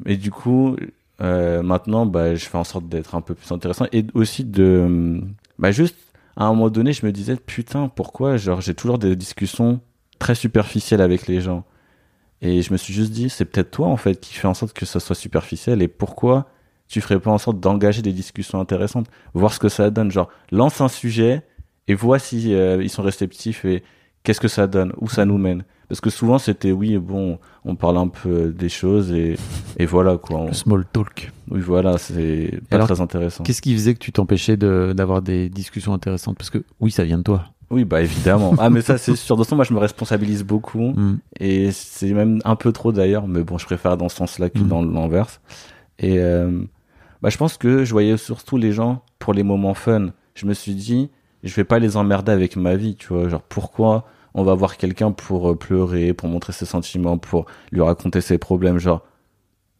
Et 0.06 0.17
du 0.17 0.30
coup, 0.32 0.76
euh, 1.21 1.63
maintenant, 1.63 2.06
bah, 2.06 2.36
je 2.36 2.45
fais 2.45 2.58
en 2.58 2.63
sorte 2.65 2.89
d'être 2.89 3.15
un 3.15 3.21
peu 3.21 3.34
plus 3.36 3.52
intéressant 3.52 3.86
et 3.93 4.06
aussi 4.13 4.43
de, 4.43 5.21
bah, 5.59 5.71
juste, 5.71 5.95
à 6.35 6.45
un 6.45 6.49
moment 6.49 6.69
donné, 6.69 6.93
je 6.93 7.05
me 7.05 7.11
disais, 7.11 7.35
putain, 7.35 7.89
pourquoi, 7.89 8.37
genre, 8.37 8.61
j'ai 8.61 8.73
toujours 8.73 8.97
des 8.97 9.15
discussions 9.15 9.79
très 10.19 10.35
superficielles 10.35 11.01
avec 11.01 11.27
les 11.27 11.41
gens. 11.41 11.63
Et 12.41 12.61
je 12.61 12.73
me 12.73 12.77
suis 12.77 12.93
juste 12.93 13.11
dit, 13.11 13.29
c'est 13.29 13.45
peut-être 13.45 13.71
toi, 13.71 13.87
en 13.87 13.97
fait, 13.97 14.19
qui 14.19 14.33
fait 14.33 14.47
en 14.47 14.53
sorte 14.53 14.73
que 14.73 14.85
ça 14.85 14.99
soit 14.99 15.15
superficiel 15.15 15.81
et 15.81 15.87
pourquoi 15.87 16.47
tu 16.87 17.01
ferais 17.01 17.19
pas 17.19 17.31
en 17.31 17.37
sorte 17.37 17.59
d'engager 17.59 18.01
des 18.01 18.11
discussions 18.11 18.59
intéressantes, 18.59 19.07
voir 19.33 19.53
ce 19.53 19.59
que 19.59 19.69
ça 19.69 19.89
donne, 19.89 20.11
genre, 20.11 20.29
lance 20.51 20.81
un 20.81 20.89
sujet 20.89 21.41
et 21.87 21.95
vois 21.95 22.19
si 22.19 22.53
euh, 22.53 22.83
ils 22.83 22.89
sont 22.89 23.01
réceptifs 23.01 23.65
et 23.65 23.83
qu'est-ce 24.23 24.41
que 24.41 24.47
ça 24.47 24.67
donne, 24.67 24.93
où 24.97 25.09
ça 25.09 25.25
nous 25.25 25.37
mène. 25.37 25.63
Parce 25.93 26.01
que 26.01 26.10
souvent, 26.10 26.39
c'était, 26.39 26.71
oui, 26.71 26.97
bon, 26.97 27.38
on 27.65 27.75
parle 27.75 27.97
un 27.99 28.08
peu 28.08 28.47
des 28.51 28.67
choses 28.67 29.12
et, 29.12 29.38
et 29.77 29.86
voilà, 29.86 30.17
quoi. 30.17 30.39
On- 30.39 30.47
Le 30.47 30.53
small 30.53 30.86
talk. 30.91 31.32
oui, 31.51 31.60
voilà, 31.62 31.99
c'est 31.99 32.60
pas 32.67 32.77
alors, 32.77 32.88
très 32.88 32.99
intéressant. 32.99 33.43
Qu'est-ce 33.43 33.62
qui 33.62 33.75
faisait 33.75 33.93
que 33.93 33.99
tu 33.99 34.12
t'empêchais 34.12 34.58
de- 34.58 34.91
d'avoir 34.97 35.21
des 35.21 35.49
discussions 35.49 35.93
intéressantes? 35.93 36.36
Parce 36.36 36.49
que 36.49 36.63
oui, 36.79 36.89
ça 36.89 37.03
vient 37.03 37.19
de 37.19 37.23
toi. 37.23 37.43
Oui, 37.69 37.86
bah 37.86 38.01
évidemment. 38.01 38.56
ah, 38.58 38.71
mais 38.71 38.82
ça, 38.82 38.97
c'est 38.97 39.15
sûr. 39.15 39.36
De 39.36 39.41
toute 39.41 39.45
façon, 39.49 39.56
moi, 39.56 39.65
je 39.65 39.73
me 39.75 39.77
responsabilise 39.77 40.43
beaucoup. 40.43 40.93
Hmm. 40.97 41.17
Et 41.39 41.71
c'est 41.71 42.12
même 42.13 42.39
un 42.43 42.56
peu 42.56 42.71
trop 42.71 42.91
d'ailleurs. 42.91 43.27
Mais 43.27 43.43
bon, 43.43 43.60
je 43.60 43.65
préfère 43.67 43.95
dans 43.95 44.10
ce 44.10 44.15
sens-là 44.15 44.49
que 44.49 44.58
Mhm. 44.58 44.67
dans 44.67 44.82
l'inverse. 44.82 45.41
Et 45.99 46.17
euh, 46.17 46.60
bah, 47.21 47.29
je 47.29 47.38
pense 47.38 47.58
que 47.58 47.86
je 47.86 47.91
voyais 47.91 48.17
surtout 48.17 48.58
les 48.58 48.71
gens 48.71 49.03
pour 49.19 49.36
les 49.36 49.43
moments 49.43 49.75
fun. 49.75 50.08
Je 50.34 50.47
me 50.47 50.56
suis 50.56 50.73
dit, 50.73 51.12
je 51.43 51.53
vais 51.53 51.63
pas 51.65 51.77
les 51.77 51.97
emmerder 51.97 52.32
avec 52.32 52.56
ma 52.56 52.73
vie, 52.75 52.95
tu 52.95 53.10
vois. 53.13 53.29
Genre, 53.29 53.43
pourquoi 53.43 54.06
on 54.34 54.43
va 54.43 54.54
voir 54.56 54.78
quelqu'un 54.78 55.12
pour 55.12 55.52
euh, 55.52 55.56
pleurer, 55.56 56.13
pour 56.13 56.30
montrer 56.30 56.54
ses 56.54 56.65
sentiments, 56.65 57.17
pour 57.17 57.46
lui 57.72 57.82
raconter 57.82 58.22
ses 58.22 58.38
problèmes 58.38 58.80
Genre, 58.80 59.04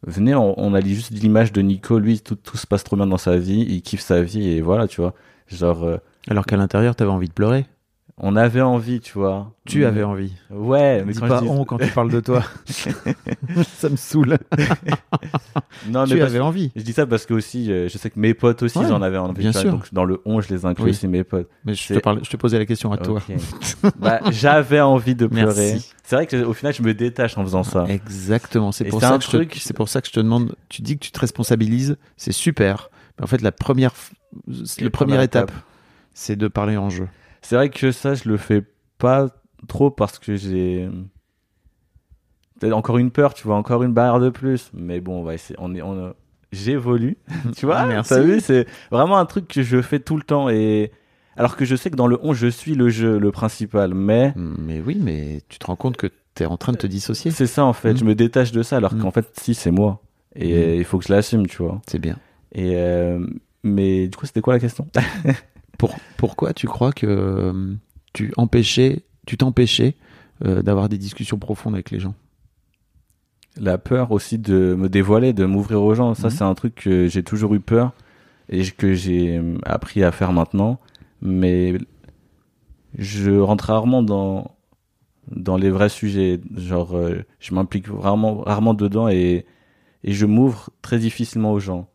venez, 0.06 0.34
on, 0.34 0.58
on 0.58 0.74
a 0.74 0.80
juste 0.80 1.10
l'image 1.10 1.52
de 1.52 1.60
Nico. 1.62 1.98
Lui, 1.98 2.20
tout, 2.20 2.36
tout 2.36 2.56
se 2.56 2.66
passe 2.66 2.84
trop 2.84 2.96
bien 2.96 3.06
dans 3.06 3.18
sa 3.18 3.36
vie. 3.36 3.66
Il 3.68 3.82
kiffe 3.82 4.00
sa 4.00 4.22
vie. 4.22 4.48
Et 4.48 4.60
voilà, 4.60 4.88
tu 4.88 5.00
vois. 5.00 5.14
Genre, 5.48 5.84
euh, 5.84 5.96
Alors 6.28 6.46
qu'à 6.46 6.56
l'intérieur, 6.56 6.96
t'avais 6.96 7.10
envie 7.10 7.28
de 7.28 7.32
pleurer. 7.34 7.66
On 8.16 8.36
avait 8.36 8.60
envie, 8.60 9.00
tu 9.00 9.14
vois. 9.18 9.52
Tu 9.66 9.84
avais 9.84 10.04
envie. 10.04 10.32
Ouais, 10.50 11.02
mais 11.04 11.12
Dis 11.12 11.20
quand 11.20 11.26
pas 11.28 11.38
je 11.38 11.44
dis... 11.44 11.48
on 11.50 11.64
quand 11.64 11.78
tu 11.78 11.88
parles 11.88 12.10
de 12.12 12.20
toi. 12.20 12.42
ça 13.78 13.88
me 13.88 13.96
saoule. 13.96 14.38
Non, 15.88 16.04
tu 16.06 16.14
mais 16.14 16.20
parce- 16.20 16.30
avais 16.30 16.40
envie. 16.40 16.70
je 16.76 16.82
dis 16.82 16.92
ça 16.92 17.06
parce 17.06 17.26
que 17.26 17.34
aussi, 17.34 17.70
euh, 17.70 17.88
je 17.88 17.98
sais 17.98 18.08
que 18.10 18.18
mes 18.18 18.32
potes 18.34 18.62
aussi, 18.62 18.78
Ouais, 18.78 18.86
ils 18.86 18.92
en 18.92 19.02
avaient 19.02 19.18
envie. 19.18 19.40
bien 19.40 19.52
sûr. 19.52 19.70
Donc 19.72 19.92
dans 19.92 20.04
le 20.04 20.20
on, 20.24 20.40
je 20.40 20.48
les 20.54 20.64
inclus 20.64 20.84
Oui. 20.84 20.90
aussi 20.90 21.08
mes 21.08 21.24
potes. 21.24 21.48
Mais 21.64 21.74
je 21.74 21.94
te, 21.94 21.98
parlais, 21.98 22.20
je 22.24 22.30
te 22.30 22.36
posais 22.36 22.58
la 22.58 22.66
question 22.66 22.92
à 22.92 22.96
toi. 22.96 23.20
Bah, 23.98 24.20
j'avais 24.30 24.80
envie 24.80 25.14
de 25.14 25.26
pleurer. 25.26 25.72
Merci. 25.72 25.90
C'est 26.04 26.16
vrai 26.16 26.26
que 26.26 26.42
au 26.44 26.52
final, 26.52 26.72
je 26.74 26.82
me 26.82 26.94
détache 26.94 27.36
en 27.36 27.42
faisant 27.44 27.62
ça. 27.64 27.84
Exactement. 27.88 28.72
C'est 28.72 28.84
pour 28.84 29.00
ça 29.00 29.18
que 29.18 29.24
je 29.24 29.28
truc- 29.28 29.50
te, 29.54 29.58
c'est 29.58 29.74
pour 29.74 29.88
ça 29.88 30.00
que 30.00 30.06
je 30.08 30.12
te 30.12 30.20
demande. 30.20 30.54
Tu 30.68 30.82
dis 30.82 30.94
que 30.96 31.04
tu 31.04 31.10
te 31.10 31.20
responsabilises, 31.20 31.96
c'est 32.16 32.32
super. 32.32 32.90
Mais 33.18 33.24
en 33.24 33.28
fait, 33.28 33.42
la 33.42 33.52
première, 33.52 33.92
la 34.46 34.54
première 34.66 34.90
première 34.92 35.20
étape, 35.22 35.50
étape. 35.50 35.62
c'est 36.14 36.36
de 36.36 36.48
parler 36.48 36.76
en 36.76 36.90
jeu. 36.90 37.08
C'est 37.44 37.56
vrai 37.56 37.68
que 37.70 37.92
ça, 37.92 38.14
je 38.14 38.28
le 38.28 38.36
fais 38.36 38.62
pas 38.98 39.28
trop 39.68 39.90
parce 39.90 40.18
que 40.18 40.34
j'ai 40.36 40.88
peut-être 42.58 42.72
encore 42.72 42.98
une 42.98 43.10
peur, 43.10 43.34
tu 43.34 43.46
vois, 43.46 43.56
encore 43.56 43.82
une 43.82 43.92
barrière 43.92 44.20
de 44.20 44.30
plus. 44.30 44.70
Mais 44.72 45.00
bon, 45.00 45.20
on 45.20 45.22
va 45.24 45.34
essayer. 45.34 45.56
On 45.60 45.74
est, 45.74 45.82
on 45.82 46.14
j'évolue, 46.52 47.16
tu 47.56 47.66
vois. 47.66 47.84
Merci. 47.86 48.10
T'as 48.10 48.20
vu, 48.20 48.40
c'est 48.40 48.66
vraiment 48.90 49.18
un 49.18 49.26
truc 49.26 49.48
que 49.48 49.62
je 49.62 49.82
fais 49.82 49.98
tout 50.00 50.16
le 50.16 50.22
temps 50.22 50.48
et 50.48 50.92
alors 51.36 51.56
que 51.56 51.64
je 51.64 51.74
sais 51.74 51.90
que 51.90 51.96
dans 51.96 52.06
le 52.06 52.16
on, 52.22 52.32
je 52.32 52.46
suis 52.46 52.74
le 52.76 52.88
jeu, 52.90 53.18
le 53.18 53.32
principal, 53.32 53.92
mais 53.92 54.32
Mais 54.36 54.80
oui, 54.80 54.98
mais 55.02 55.40
tu 55.48 55.58
te 55.58 55.66
rends 55.66 55.74
compte 55.76 55.96
que 55.96 56.06
tu 56.36 56.44
es 56.44 56.46
en 56.46 56.56
train 56.56 56.70
de 56.72 56.76
te 56.78 56.86
dissocier. 56.86 57.30
C'est 57.32 57.48
ça 57.48 57.64
en 57.64 57.72
fait, 57.72 57.94
Mm. 57.94 57.96
je 57.98 58.04
me 58.04 58.14
détache 58.14 58.52
de 58.52 58.62
ça 58.62 58.76
alors 58.76 58.94
Mm. 58.94 59.02
qu'en 59.02 59.10
fait 59.10 59.28
si 59.40 59.54
c'est 59.54 59.72
moi 59.72 60.00
et 60.36 60.76
Mm. 60.76 60.78
il 60.78 60.84
faut 60.84 60.98
que 60.98 61.04
je 61.06 61.12
l'assume, 61.12 61.46
tu 61.48 61.58
vois. 61.62 61.80
C'est 61.88 61.98
bien. 61.98 62.16
Et 62.52 62.74
euh, 62.76 63.18
mais 63.64 64.06
du 64.06 64.16
coup 64.16 64.26
c'était 64.26 64.40
quoi 64.40 64.54
la 64.54 64.60
question? 64.60 64.86
Pour, 65.78 65.96
pourquoi 66.16 66.52
tu 66.52 66.66
crois 66.66 66.92
que 66.92 67.06
euh, 67.06 67.74
tu 68.12 68.32
empêchais, 68.36 69.02
tu 69.26 69.36
t'empêchais 69.36 69.96
euh, 70.44 70.62
d'avoir 70.62 70.88
des 70.88 70.98
discussions 70.98 71.38
profondes 71.38 71.74
avec 71.74 71.90
les 71.90 72.00
gens? 72.00 72.14
La 73.56 73.78
peur 73.78 74.10
aussi 74.10 74.38
de 74.38 74.74
me 74.76 74.88
dévoiler, 74.88 75.32
de 75.32 75.44
m'ouvrir 75.44 75.80
aux 75.82 75.94
gens, 75.94 76.14
ça 76.14 76.28
Mhm. 76.28 76.30
c'est 76.34 76.44
un 76.44 76.54
truc 76.54 76.74
que 76.74 77.06
j'ai 77.06 77.22
toujours 77.22 77.54
eu 77.54 77.60
peur 77.60 77.92
et 78.48 78.62
que 78.70 78.94
j'ai 78.94 79.38
euh, 79.38 79.56
appris 79.64 80.02
à 80.02 80.10
faire 80.12 80.32
maintenant, 80.32 80.80
mais 81.22 81.78
je 82.98 83.30
rentre 83.38 83.66
rarement 83.66 84.02
dans 84.02 84.50
dans 85.30 85.56
les 85.56 85.70
vrais 85.70 85.88
sujets, 85.88 86.38
genre 86.54 86.94
euh, 86.96 87.24
je 87.40 87.54
m'implique 87.54 87.86
rarement 87.88 88.42
rarement 88.42 88.74
dedans 88.74 89.08
et 89.08 89.46
et 90.02 90.12
je 90.12 90.26
m'ouvre 90.26 90.68
très 90.82 90.98
difficilement 90.98 91.52
aux 91.52 91.60
gens. 91.60 91.88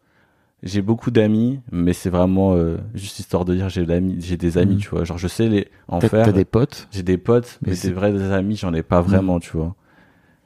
J'ai 0.62 0.82
beaucoup 0.82 1.10
d'amis, 1.12 1.60
mais 1.72 1.94
c'est 1.94 2.10
vraiment 2.10 2.54
euh, 2.56 2.78
juste 2.94 3.20
histoire 3.20 3.46
de 3.46 3.56
dire 3.56 3.70
j'ai 3.70 3.86
j'ai 4.20 4.36
des 4.38 4.58
amis, 4.58 4.74
Mhm. 4.76 4.80
tu 4.80 4.90
vois. 4.90 5.04
Genre 5.06 5.18
je 5.18 5.28
sais 5.28 5.48
les 5.48 5.68
en 5.88 6.02
faire. 6.02 6.26
t'as 6.26 6.32
des 6.34 6.44
potes? 6.46 6.88
J'ai 6.92 7.04
des 7.04 7.18
potes, 7.18 7.60
Mais 7.62 7.70
mais, 7.70 7.76
c'est- 7.76 7.88
des 7.90 7.94
vrais 7.94 8.32
amis, 8.34 8.56
j'en 8.58 8.74
ai 8.74 8.84
pas 8.84 9.02
vraiment, 9.02 9.40
tu 9.40 9.52
vois. 9.56 9.76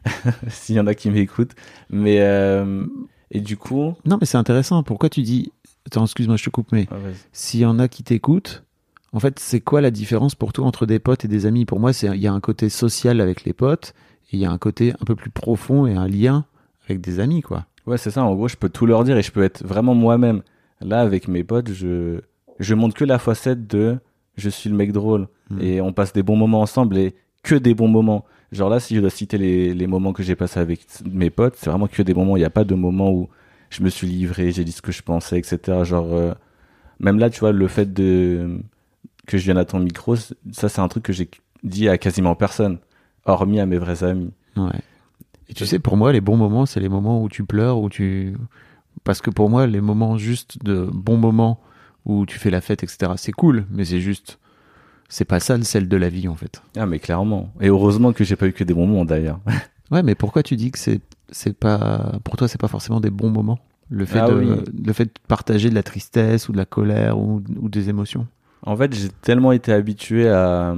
S'il 0.50 0.76
y 0.76 0.80
en 0.80 0.88
a 0.88 0.94
qui 0.96 1.10
m'écoutent. 1.10 1.54
Mais, 1.90 2.18
euh, 2.22 2.86
et 3.32 3.40
du 3.42 3.58
coup, 3.58 3.94
Non, 4.06 4.18
mais 4.20 4.26
c'est 4.26 4.38
intéressant. 4.38 4.84
Pourquoi 4.84 5.10
tu 5.10 5.22
dis 5.22 5.52
attends, 5.88 6.04
excuse-moi, 6.06 6.38
je 6.38 6.44
te 6.46 6.50
coupe, 6.50 6.72
mais 6.72 6.88
Ah, 6.92 6.96
s'il 7.32 7.62
y 7.62 7.66
en 7.66 7.80
a 7.80 7.88
qui 7.88 8.04
t'écoutent, 8.04 8.64
en 9.14 9.20
fait, 9.20 9.40
c'est 9.40 9.62
quoi 9.62 9.82
la 9.82 9.92
différence 9.92 10.36
pour 10.36 10.54
toi 10.54 10.66
entre 10.66 10.86
des 10.86 11.00
potes 11.00 11.26
et 11.26 11.28
des 11.28 11.46
amis? 11.46 11.66
Pour 11.66 11.80
moi, 11.80 11.94
c'est 11.94 12.08
il 12.08 12.22
y 12.22 12.28
a 12.28 12.34
un 12.34 12.40
côté 12.40 12.70
social 12.70 13.22
avec 13.22 13.44
les 13.46 13.54
potes 13.54 13.94
et 14.32 14.38
il 14.38 14.40
y 14.40 14.46
a 14.46 14.52
un 14.52 14.58
côté 14.58 14.94
un 14.94 15.06
peu 15.06 15.16
plus 15.16 15.30
profond 15.30 15.86
et 15.88 15.94
un 15.96 16.08
lien 16.08 16.46
avec 16.86 17.02
des 17.02 17.20
amis, 17.20 17.42
quoi. 17.42 17.66
Ouais, 17.86 17.98
c'est 17.98 18.12
ça. 18.12 18.24
En 18.24 18.34
gros, 18.36 18.48
je 18.48 18.56
peux 18.56 18.70
tout 18.70 18.86
leur 18.86 19.04
dire 19.04 19.18
et 19.18 19.22
je 19.22 19.32
peux 19.32 19.44
être 19.44 19.66
vraiment 19.66 19.96
moi-même. 19.96 20.42
Là, 20.82 21.02
avec 21.02 21.28
mes 21.28 21.44
potes, 21.44 21.72
je, 21.72 22.22
je 22.60 22.76
montre 22.76 22.96
que 22.96 23.06
la 23.06 23.20
facette 23.20 23.68
de 23.68 23.98
je 24.36 24.50
suis 24.50 24.70
le 24.70 24.76
mec 24.76 24.92
drôle. 24.92 25.28
Mm. 25.50 25.62
Et 25.62 25.82
on 25.82 25.94
passe 25.94 26.14
des 26.14 26.24
bons 26.24 26.36
moments 26.36 26.62
ensemble 26.62 26.98
et 26.98 27.16
que 27.44 27.56
des 27.56 27.74
bons 27.74 27.88
moments. 27.88 28.26
Genre 28.52 28.70
là, 28.70 28.80
si 28.80 28.96
je 28.96 29.02
dois 29.02 29.10
citer 29.10 29.38
les, 29.38 29.74
les 29.74 29.88
moments 29.88 30.14
que 30.14 30.24
j'ai 30.24 30.36
passés 30.36 30.60
avec 30.60 30.86
mes 31.10 31.30
potes, 31.30 31.56
c'est 31.58 31.70
vraiment 31.70 31.88
que 31.88 32.02
des 32.02 32.14
moments. 32.14 32.38
Il 32.38 32.40
n'y 32.40 32.46
a 32.46 32.50
pas 32.52 32.64
de 32.64 32.76
moment 32.76 33.12
où 33.12 33.30
je 33.70 33.84
me 33.84 33.90
suis 33.90 34.08
livré, 34.08 34.52
j'ai 34.52 34.64
dit 34.64 34.72
ce 34.72 34.82
que 34.82 34.92
je 34.92 35.02
pensais, 35.02 35.40
etc. 35.40 35.84
Genre, 35.84 36.14
euh, 36.14 36.34
même 37.00 37.20
là, 37.20 37.30
tu 37.30 37.40
vois, 37.40 37.52
le 37.52 37.68
fait 37.68 37.92
de 37.92 38.60
que 39.26 39.38
je 39.38 39.46
vienne 39.46 39.58
à 39.58 39.66
ton 39.66 39.80
micro, 39.80 40.16
ça, 40.16 40.70
c'est 40.70 40.82
un 40.82 40.88
truc 40.88 41.04
que 41.04 41.14
j'ai 41.14 41.30
dit 41.64 41.88
à 41.90 41.98
quasiment 41.98 42.36
personne, 42.36 42.78
hormis 43.26 43.60
à 43.60 43.66
mes 43.66 43.78
vrais 43.78 44.04
amis. 44.04 44.32
Ouais. 44.58 44.70
Et 45.54 45.56
tu 45.56 45.68
sais, 45.68 45.78
pour 45.78 45.98
moi, 45.98 46.12
les 46.12 46.20
bons 46.20 46.36
moments, 46.36 46.66
c'est 46.66 46.80
les 46.80 46.90
moments 46.90 47.22
où 47.22 47.30
tu 47.30 47.44
pleures, 47.44 47.78
où 47.78 47.88
tu. 47.88 48.36
Parce 49.04 49.22
que 49.22 49.30
pour 49.30 49.52
moi, 49.52 49.68
les 49.68 49.82
moments 49.82 50.18
juste 50.18 50.58
de 50.64 50.90
bons 50.92 51.18
moments 51.18 51.60
où 52.06 52.26
tu 52.26 52.40
fais 52.40 52.50
la 52.50 52.60
fête, 52.60 52.82
etc., 52.82 53.12
c'est 53.18 53.32
cool, 53.34 53.68
mais 53.70 53.86
c'est 53.86 54.02
juste. 54.02 54.40
C'est 55.10 55.26
pas 55.26 55.40
ça 55.40 55.56
le 55.56 55.64
sel 55.64 55.88
de 55.88 55.96
la 55.96 56.10
vie, 56.10 56.28
en 56.28 56.34
fait. 56.34 56.64
Ah, 56.76 56.88
mais 56.88 56.98
clairement. 56.98 57.54
Et 57.62 57.68
heureusement 57.68 58.14
que 58.14 58.24
j'ai 58.24 58.36
pas 58.36 58.48
eu 58.48 58.52
que 58.54 58.64
des 58.64 58.74
bons 58.74 58.88
moments 58.88 59.06
d'ailleurs. 59.06 59.40
Ouais, 59.92 60.02
mais 60.02 60.16
pourquoi 60.16 60.42
tu 60.42 60.56
dis 60.56 60.72
que 60.72 60.80
c'est 60.80 61.02
c'est 61.30 61.56
pas 61.56 62.14
pour 62.24 62.36
toi 62.36 62.48
c'est 62.48 62.60
pas 62.60 62.70
forcément 62.70 63.00
des 63.00 63.12
bons 63.12 63.30
moments? 63.30 63.60
Le 63.92 64.06
fait 64.06 64.20
Ah 64.20 64.28
de 64.30 64.34
oui. 64.34 64.48
le 64.84 64.94
fait 64.94 65.06
de 65.06 65.12
partager 65.28 65.70
de 65.70 65.76
la 65.76 65.84
tristesse 65.84 66.50
ou 66.50 66.52
de 66.52 66.58
la 66.58 66.66
colère 66.66 67.20
ou, 67.20 67.44
ou 67.62 67.70
des 67.70 67.90
émotions? 67.90 68.26
En 68.66 68.76
fait, 68.76 68.92
j'ai 68.96 69.10
tellement 69.10 69.52
été 69.52 69.72
habitué 69.72 70.30
à, 70.30 70.74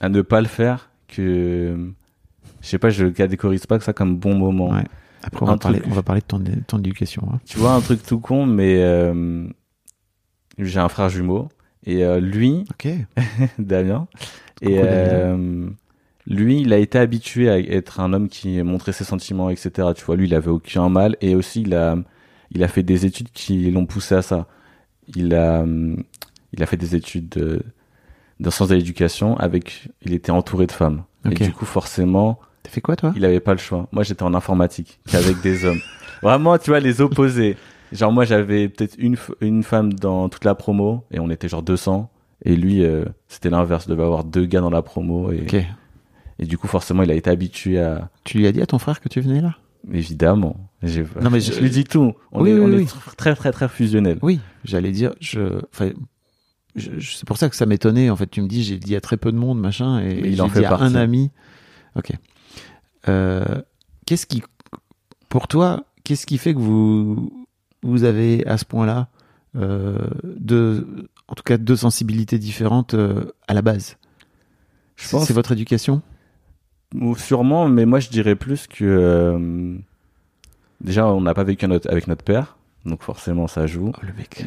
à 0.00 0.08
ne 0.08 0.22
pas 0.22 0.40
le 0.42 0.46
faire 0.46 0.90
que 1.08 1.90
je 2.60 2.66
sais 2.68 2.78
pas, 2.78 2.90
je 2.90 3.06
catégorise 3.06 3.66
pas 3.66 3.78
que 3.78 3.84
ça 3.84 3.92
comme 3.92 4.16
bon 4.16 4.34
moment. 4.34 4.70
Ouais. 4.70 4.84
Après 5.22 5.42
on 5.42 5.46
va 5.46 5.56
parler 5.58 5.80
truc- 5.80 5.92
on 5.92 5.94
va 5.94 6.02
parler 6.02 6.20
de 6.22 6.26
ton, 6.26 6.42
ton 6.66 6.78
éducation. 6.78 7.28
hein. 7.32 7.40
Tu 7.44 7.58
vois 7.58 7.72
un 7.72 7.80
truc 7.80 8.02
tout 8.02 8.20
con, 8.20 8.46
mais 8.46 8.76
euh, 8.82 9.46
j'ai 10.58 10.80
un 10.80 10.88
frère 10.88 11.08
jumeau 11.08 11.48
et 11.86 12.04
euh, 12.04 12.20
lui, 12.20 12.64
Ok. 12.70 12.88
Damien, 13.58 14.06
et 14.62 14.76
Damien. 14.76 14.86
euh, 14.86 15.68
lui, 16.26 16.60
il 16.60 16.72
a 16.72 16.78
été 16.78 16.98
habitué 16.98 17.48
à 17.50 17.58
être 17.58 18.00
un 18.00 18.12
homme 18.12 18.28
qui 18.28 18.62
montrait 18.62 18.92
ses 18.92 19.04
sentiments, 19.04 19.50
etc. 19.50 19.88
Tu 19.96 20.04
vois, 20.04 20.16
lui, 20.16 20.26
il 20.26 20.34
avait 20.34 20.50
aucun 20.50 20.88
mal 20.88 21.16
et 21.20 21.34
aussi 21.34 21.62
il 21.62 21.74
a, 21.74 21.96
il 22.52 22.62
a 22.62 22.68
fait 22.68 22.82
des 22.82 23.06
études 23.06 23.30
qui 23.32 23.70
l'ont 23.70 23.86
poussé 23.86 24.14
à 24.14 24.22
ça. 24.22 24.46
Il 25.16 25.34
a, 25.34 25.64
il 26.52 26.62
a 26.62 26.66
fait 26.66 26.76
des 26.76 26.94
études 26.94 27.28
de, 27.30 27.62
de 28.38 28.50
sciences 28.50 28.68
de 28.68 28.74
l'éducation 28.76 29.36
avec, 29.38 29.88
il 30.02 30.12
était 30.14 30.30
entouré 30.30 30.66
de 30.66 30.72
femmes. 30.72 31.04
Ok. 31.26 31.40
Et 31.40 31.44
du 31.46 31.52
coup, 31.52 31.64
forcément, 31.64 32.38
T'as 32.62 32.70
fait 32.70 32.80
quoi 32.80 32.96
toi? 32.96 33.12
Il 33.16 33.24
avait 33.24 33.40
pas 33.40 33.52
le 33.52 33.58
choix. 33.58 33.88
Moi, 33.92 34.02
j'étais 34.02 34.22
en 34.22 34.34
informatique, 34.34 35.00
qu'avec 35.10 35.40
des 35.40 35.64
hommes. 35.64 35.80
Vraiment, 36.22 36.58
tu 36.58 36.70
vois, 36.70 36.80
les 36.80 37.00
opposés. 37.00 37.56
Genre, 37.92 38.12
moi, 38.12 38.24
j'avais 38.24 38.68
peut-être 38.68 38.94
une, 38.98 39.16
une 39.40 39.62
femme 39.62 39.92
dans 39.94 40.28
toute 40.28 40.44
la 40.44 40.54
promo, 40.54 41.04
et 41.10 41.18
on 41.18 41.30
était 41.30 41.48
genre 41.48 41.62
200. 41.62 42.10
Et 42.44 42.56
lui, 42.56 42.84
euh, 42.84 43.04
c'était 43.28 43.50
l'inverse, 43.50 43.84
il 43.86 43.90
devait 43.90 44.02
avoir 44.04 44.24
deux 44.24 44.44
gars 44.46 44.60
dans 44.60 44.70
la 44.70 44.82
promo. 44.82 45.32
Et, 45.32 45.40
Ok. 45.42 45.54
et 46.38 46.46
du 46.46 46.56
coup, 46.58 46.68
forcément, 46.68 47.02
il 47.02 47.10
a 47.10 47.14
été 47.14 47.30
habitué 47.30 47.80
à... 47.80 48.10
Tu 48.24 48.38
lui 48.38 48.46
as 48.46 48.52
dit 48.52 48.60
à 48.62 48.66
ton 48.66 48.78
frère 48.78 49.00
que 49.00 49.08
tu 49.08 49.20
venais 49.20 49.40
là? 49.40 49.56
Évidemment. 49.92 50.56
Non, 50.82 51.30
mais 51.30 51.40
je... 51.40 51.52
je- 51.52 51.60
lui 51.60 51.70
dis 51.70 51.84
tout. 51.84 52.12
On 52.32 52.42
Oui, 52.42 52.50
est, 52.50 52.54
oui, 52.54 52.60
on 52.60 52.76
oui. 52.76 52.82
est 52.84 53.16
très, 53.16 53.34
très, 53.34 53.50
très 53.52 53.68
fusionnel. 53.68 54.18
Oui, 54.22 54.40
j'allais 54.64 54.92
dire 54.92 55.12
je 55.20 55.60
enfin 55.72 55.90
je- 56.76 56.90
je- 56.98 57.16
c'est 57.16 57.26
pour 57.26 57.36
ça 57.38 57.48
que 57.48 57.56
ça 57.56 57.64
m'étonnait 57.66 58.10
en 58.10 58.16
fait 58.16 58.30
tu 58.30 58.42
me 58.42 58.46
dis 58.46 58.62
j'ai 58.62 58.76
dit 58.78 58.94
à 58.94 59.00
très 59.00 59.16
peu 59.16 59.32
de 59.32 59.36
monde 59.38 59.58
machin 59.58 60.00
et 60.00 60.20
il 60.28 60.40
en 60.42 60.46
dit 60.48 60.52
fait 60.52 60.64
à 60.66 60.76
un 60.76 60.94
ami. 60.94 61.30
OK. 61.96 62.12
Euh, 63.08 63.62
qu'est-ce 64.06 64.26
qui 64.26 64.42
pour 65.28 65.48
toi 65.48 65.84
qu'est-ce 66.04 66.26
qui 66.26 66.38
fait 66.38 66.52
que 66.54 66.58
vous 66.58 67.46
vous 67.82 68.04
avez 68.04 68.46
à 68.46 68.58
ce 68.58 68.64
point-là 68.64 69.08
euh, 69.56 69.96
deux 70.24 70.86
en 71.28 71.34
tout 71.34 71.42
cas 71.42 71.56
deux 71.56 71.76
sensibilités 71.76 72.38
différentes 72.38 72.94
euh, 72.94 73.32
à 73.48 73.54
la 73.54 73.62
base? 73.62 73.96
Je 74.96 75.04
C'est- 75.06 75.10
pense- 75.16 75.26
c'est 75.26 75.32
votre 75.32 75.52
éducation? 75.52 76.02
Sûrement, 77.16 77.68
mais 77.68 77.86
moi, 77.86 78.00
je 78.00 78.08
dirais 78.08 78.34
plus 78.34 78.66
que... 78.66 78.84
euh, 78.84 79.76
Déjà, 80.80 81.06
on 81.06 81.20
n'a 81.20 81.34
pas 81.34 81.44
vécu 81.44 81.68
notre- 81.68 81.88
avec 81.90 82.08
notre 82.08 82.24
père, 82.24 82.56
donc 82.84 83.02
forcément, 83.02 83.46
ça 83.46 83.66
joue. 83.66 83.92
Oh, 83.94 84.00
le 84.04 84.12
mec. 84.14 84.44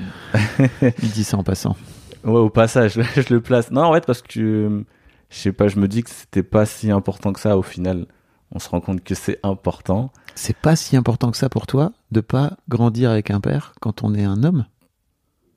Il 1.04 1.10
dit 1.12 1.24
ça 1.24 1.38
en 1.38 1.44
passant. 1.44 1.78
Ouais, 2.26 2.39
au 2.39 2.50
passage, 2.50 3.00
je 3.16 3.34
le 3.34 3.39
place. 3.39 3.72
Non, 3.72 3.84
en 3.84 3.94
fait, 3.94 4.06
parce 4.06 4.22
que 4.22 4.84
je 5.30 5.36
sais 5.38 5.54
pas, 5.54 5.68
je 5.70 5.80
me 5.80 5.88
dis 5.88 6.04
que 6.04 6.10
c'était 6.10 6.44
pas 6.44 6.66
si 6.66 6.92
important 6.92 7.32
que 7.34 7.39
ça. 7.39 7.58
Au 7.58 7.62
final, 7.62 8.08
on 8.54 8.60
se 8.60 8.70
rend 8.70 8.80
compte 8.80 9.04
que 9.04 9.16
c'est 9.16 9.39
important. 9.44 10.12
C'est 10.36 10.56
pas 10.56 10.76
si 10.76 10.96
important 10.96 11.32
que 11.32 11.38
ça 11.38 11.50
pour 11.50 11.68
toi 11.68 11.92
de 12.12 12.22
pas 12.22 12.58
grandir 12.70 13.10
avec 13.10 13.32
un 13.32 13.42
père 13.42 13.74
quand 13.82 14.04
on 14.04 14.13
est 14.13 14.24
un 14.24 14.44
homme? 14.44 14.66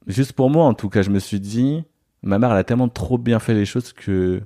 Juste 0.06 0.32
pour 0.32 0.50
moi, 0.50 0.64
en 0.64 0.74
tout 0.74 0.88
cas, 0.88 1.02
je 1.02 1.10
me 1.10 1.18
suis 1.18 1.40
dit, 1.40 1.84
ma 2.22 2.38
mère, 2.38 2.50
elle 2.52 2.58
a 2.58 2.64
tellement 2.64 2.88
trop 2.88 3.18
bien 3.18 3.38
fait 3.38 3.54
les 3.54 3.64
choses 3.64 3.92
que 3.92 4.42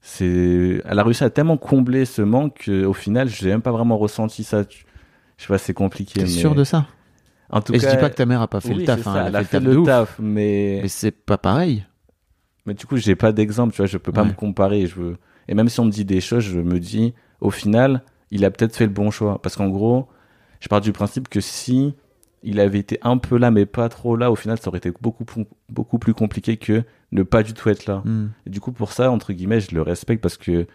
c'est, 0.00 0.82
elle 0.84 0.98
a 0.98 1.02
réussi 1.02 1.24
à 1.24 1.30
tellement 1.30 1.56
combler 1.56 2.04
ce 2.04 2.22
manque 2.22 2.64
qu'au 2.66 2.92
final, 2.92 3.28
je 3.28 3.44
n'ai 3.44 3.50
même 3.50 3.62
pas 3.62 3.72
vraiment 3.72 3.98
ressenti 3.98 4.44
ça. 4.44 4.62
Je 4.62 5.42
sais 5.44 5.48
pas, 5.48 5.58
c'est 5.58 5.74
compliqué. 5.74 6.14
T'es 6.20 6.22
mais... 6.22 6.28
sûr 6.28 6.54
de 6.54 6.64
ça? 6.64 6.86
En 7.50 7.60
tout 7.60 7.74
Et 7.74 7.78
cas, 7.78 7.90
je 7.90 7.94
dis 7.96 8.00
pas 8.00 8.10
que 8.10 8.14
ta 8.16 8.26
mère 8.26 8.42
a 8.42 8.48
pas 8.48 8.60
fait 8.60 8.68
oui, 8.68 8.80
le 8.80 8.84
taf, 8.84 9.06
hein, 9.06 9.14
elle, 9.16 9.26
elle 9.28 9.36
a 9.36 9.44
fait 9.44 9.58
fait 9.58 9.60
le 9.60 9.82
taf 9.82 10.18
mais 10.20 10.80
Mais 10.82 10.88
c'est 10.88 11.10
pas 11.10 11.38
pareil. 11.38 11.84
Mais 12.64 12.74
du 12.74 12.86
coup, 12.86 12.96
j'ai 12.96 13.16
pas 13.16 13.32
d'exemple, 13.32 13.72
tu 13.72 13.78
vois, 13.78 13.86
je 13.86 13.98
peux 13.98 14.12
pas 14.12 14.22
Ouais. 14.22 14.28
me 14.28 14.34
comparer. 14.34 14.86
Je 14.86 14.94
veux... 14.94 15.16
Et 15.48 15.54
même 15.54 15.68
si 15.68 15.80
on 15.80 15.84
me 15.84 15.90
dit 15.90 16.04
des 16.04 16.20
choses, 16.20 16.44
je 16.44 16.60
me 16.60 16.78
dis, 16.78 17.14
au 17.40 17.50
final, 17.50 18.02
il 18.30 18.44
a 18.44 18.50
peut-être 18.50 18.76
fait 18.76 18.86
le 18.86 18.92
bon 18.92 19.10
choix. 19.10 19.40
Parce 19.42 19.56
qu'en 19.56 19.68
gros, 19.68 20.08
je 20.60 20.68
pars 20.68 20.80
du 20.80 20.92
principe 20.92 21.28
que 21.28 21.40
si 21.40 21.94
il 22.42 22.58
avait 22.60 22.78
été 22.78 22.98
un 23.02 23.18
peu 23.18 23.36
là, 23.36 23.50
mais 23.50 23.66
pas 23.66 23.88
trop 23.88 24.16
là, 24.16 24.30
au 24.30 24.36
final, 24.36 24.58
ça 24.58 24.68
aurait 24.68 24.78
été 24.78 24.92
beaucoup, 25.00 25.24
plus- 25.24 25.46
beaucoup 25.68 25.98
plus 25.98 26.14
compliqué 26.14 26.56
que 26.56 26.84
ne 27.12 27.22
pas 27.22 27.42
du 27.42 27.52
tout 27.52 27.68
être 27.68 27.86
là. 27.86 28.02
Hmm. 28.04 28.28
Et 28.46 28.50
du 28.50 28.60
coup, 28.60 28.72
pour 28.72 28.92
ça, 28.92 29.10
entre 29.10 29.32
guillemets, 29.32 29.60
je 29.60 29.74
le 29.74 29.82
respecte 29.82 30.22
parce 30.22 30.36
que 30.36 30.66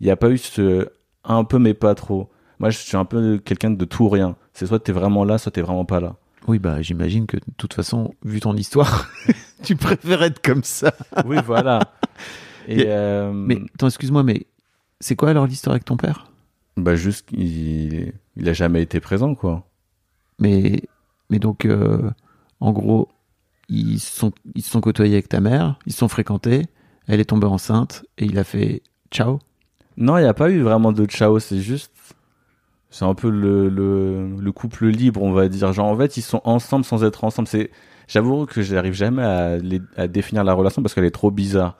il 0.00 0.04
n'y 0.04 0.10
a 0.10 0.16
pas 0.16 0.30
eu 0.30 0.38
ce 0.38 0.88
un 1.24 1.44
peu, 1.44 1.58
mais 1.58 1.74
pas 1.74 1.94
trop. 1.94 2.30
Moi, 2.58 2.70
je 2.70 2.78
suis 2.78 2.96
un 2.96 3.04
peu 3.04 3.38
quelqu'un 3.38 3.70
de 3.70 3.84
tout 3.84 4.04
ou 4.04 4.08
rien. 4.08 4.36
C'est 4.54 4.66
soit 4.66 4.78
t'es 4.78 4.92
vraiment 4.92 5.24
là, 5.24 5.36
soit 5.38 5.52
t'es 5.52 5.60
vraiment 5.62 5.84
pas 5.84 6.00
là. 6.00 6.16
Oui, 6.48 6.58
bah 6.58 6.80
j'imagine 6.80 7.26
que 7.26 7.36
de 7.36 7.42
toute 7.58 7.74
façon, 7.74 8.14
vu 8.24 8.40
ton 8.40 8.56
histoire, 8.56 9.08
tu 9.62 9.76
préfères 9.76 10.22
être 10.22 10.40
comme 10.40 10.64
ça. 10.64 10.94
Oui, 11.26 11.36
voilà. 11.44 11.80
Et 12.68 12.84
euh, 12.86 13.30
Mais 13.32 13.58
attends, 13.74 13.88
excuse-moi, 13.88 14.22
mais 14.22 14.46
c'est 15.00 15.16
quoi 15.16 15.30
alors 15.30 15.46
l'histoire 15.46 15.74
avec 15.74 15.84
ton 15.84 15.96
père? 15.96 16.30
Bah 16.76 16.94
juste, 16.96 17.28
il, 17.32 18.12
il 18.36 18.48
a 18.48 18.52
jamais 18.52 18.82
été 18.82 19.00
présent, 19.00 19.34
quoi. 19.34 19.68
Mais, 20.38 20.82
mais 21.28 21.38
donc, 21.38 21.64
euh, 21.64 22.10
en 22.60 22.72
gros, 22.72 23.08
ils 23.68 24.00
sont, 24.00 24.32
ils 24.54 24.62
se 24.62 24.70
sont 24.70 24.80
côtoyés 24.80 25.14
avec 25.14 25.28
ta 25.28 25.40
mère, 25.40 25.78
ils 25.86 25.92
se 25.92 25.98
sont 26.00 26.08
fréquentés, 26.08 26.66
elle 27.06 27.20
est 27.20 27.26
tombée 27.26 27.46
enceinte 27.46 28.04
et 28.18 28.24
il 28.26 28.38
a 28.38 28.44
fait 28.44 28.82
ciao. 29.10 29.40
Non, 29.96 30.18
il 30.18 30.22
n'y 30.22 30.28
a 30.28 30.34
pas 30.34 30.50
eu 30.50 30.60
vraiment 30.62 30.92
de 30.92 31.04
ciao, 31.06 31.38
c'est 31.38 31.60
juste. 31.60 31.92
C'est 32.90 33.04
un 33.04 33.14
peu 33.14 33.30
le, 33.30 33.68
le, 33.68 34.36
le 34.36 34.52
couple 34.52 34.86
libre, 34.88 35.22
on 35.22 35.32
va 35.32 35.48
dire. 35.48 35.72
Genre, 35.72 35.86
en 35.86 35.96
fait, 35.96 36.16
ils 36.16 36.22
sont 36.22 36.40
ensemble 36.44 36.84
sans 36.84 37.04
être 37.04 37.24
ensemble. 37.24 37.48
C'est, 37.48 37.70
j'avoue 38.08 38.46
que 38.46 38.62
j'arrive 38.62 38.94
jamais 38.94 39.22
à, 39.22 39.58
les- 39.58 39.82
à 39.96 40.08
définir 40.08 40.44
la 40.44 40.54
relation 40.54 40.82
parce 40.82 40.94
qu'elle 40.94 41.04
est 41.04 41.10
trop 41.12 41.30
bizarre. 41.30 41.76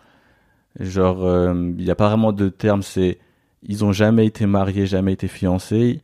Genre, 0.78 1.24
euh, 1.24 1.52
il 1.78 1.84
n'y 1.84 1.90
a 1.90 1.94
pas 1.94 2.08
vraiment 2.08 2.32
de 2.32 2.48
terme. 2.48 2.82
C'est, 2.82 3.18
ils 3.62 3.84
ont 3.84 3.92
jamais 3.92 4.26
été 4.26 4.46
mariés, 4.46 4.86
jamais 4.86 5.12
été 5.12 5.28
fiancés. 5.28 6.00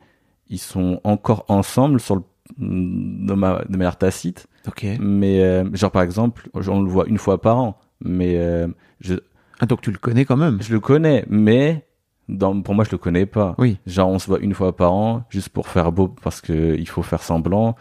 Ils 0.49 0.59
sont 0.59 1.01
encore 1.05 1.45
ensemble 1.49 2.01
sur 2.01 2.17
le, 2.17 2.23
de, 2.59 3.35
ma, 3.35 3.63
de 3.69 3.77
manière 3.77 3.97
tacite. 3.97 4.47
Ok. 4.67 4.87
Mais, 5.01 5.43
euh, 5.43 5.65
genre, 5.75 5.91
par 5.91 6.03
exemple, 6.03 6.49
on 6.55 6.81
le 6.83 6.91
voit 6.91 7.07
une 7.07 7.19
fois 7.19 7.41
par 7.41 7.59
an. 7.59 7.79
Mais, 8.05 8.37
euh, 8.37 8.67
je, 9.01 9.15
Ah, 9.61 9.67
donc 9.67 9.81
tu 9.81 9.91
le 9.91 9.99
connais 9.99 10.25
quand 10.25 10.37
même 10.37 10.59
je 10.61 10.73
le 10.73 10.81
connais, 10.81 11.25
mais 11.29 11.87
dans, 12.29 12.61
pour 12.61 12.75
moi, 12.75 12.85
je 12.85 12.91
le 12.91 12.99
connais 12.99 13.27
pas. 13.27 13.55
Oui. 13.59 13.79
Genre, 13.87 14.09
on 14.09 14.19
se 14.19 14.27
voit 14.27 14.41
une 14.41 14.55
fois 14.55 14.75
par 14.77 14.93
an, 14.93 15.23
juste 15.31 15.49
pour 15.51 15.69
faire 15.69 15.93
beau, 15.93 16.09
parce 16.09 16.41
que 16.41 16.77
il 16.77 16.89
faut 16.89 17.03
faire 17.03 17.23
semblant. 17.23 17.77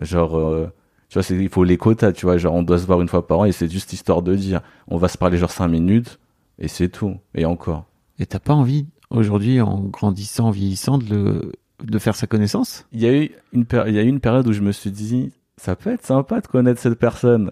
Genre, 0.00 0.38
euh, 0.38 0.72
tu 1.10 1.14
vois, 1.14 1.22
c'est, 1.22 1.36
il 1.36 1.48
faut 1.50 1.64
les 1.64 1.76
quotas, 1.76 2.12
tu 2.12 2.24
vois. 2.24 2.38
Genre, 2.38 2.54
on 2.54 2.62
doit 2.62 2.78
se 2.78 2.86
voir 2.86 3.00
une 3.02 3.08
fois 3.08 3.26
par 3.26 3.40
an 3.40 3.44
et 3.44 3.52
c'est 3.52 3.70
juste 3.70 3.92
histoire 3.92 4.22
de 4.22 4.34
dire, 4.34 4.60
on 4.88 4.96
va 4.96 5.08
se 5.08 5.18
parler 5.18 5.36
genre 5.38 5.50
cinq 5.50 5.68
minutes 5.68 6.18
et 6.60 6.68
c'est 6.68 6.88
tout. 6.88 7.16
Et 7.34 7.44
encore. 7.44 7.86
Et 8.18 8.26
t'as 8.26 8.38
pas 8.38 8.54
envie, 8.54 8.86
aujourd'hui, 9.10 9.60
en 9.60 9.80
grandissant, 9.80 10.48
en 10.48 10.50
vieillissant, 10.50 10.98
de, 10.98 11.06
le, 11.14 11.52
de 11.82 11.98
faire 11.98 12.14
sa 12.16 12.26
connaissance? 12.26 12.86
Il 12.92 13.00
y 13.00 13.06
a 13.06 13.12
eu 13.16 13.30
une, 13.52 13.64
péri- 13.64 13.88
il 13.90 13.94
y 13.94 13.98
a 13.98 14.02
eu 14.02 14.08
une 14.08 14.20
période 14.20 14.46
où 14.46 14.52
je 14.52 14.60
me 14.60 14.72
suis 14.72 14.90
dit, 14.90 15.32
ça 15.56 15.76
peut 15.76 15.90
être 15.92 16.04
sympa 16.04 16.40
de 16.40 16.46
connaître 16.46 16.80
cette 16.80 16.98
personne. 16.98 17.50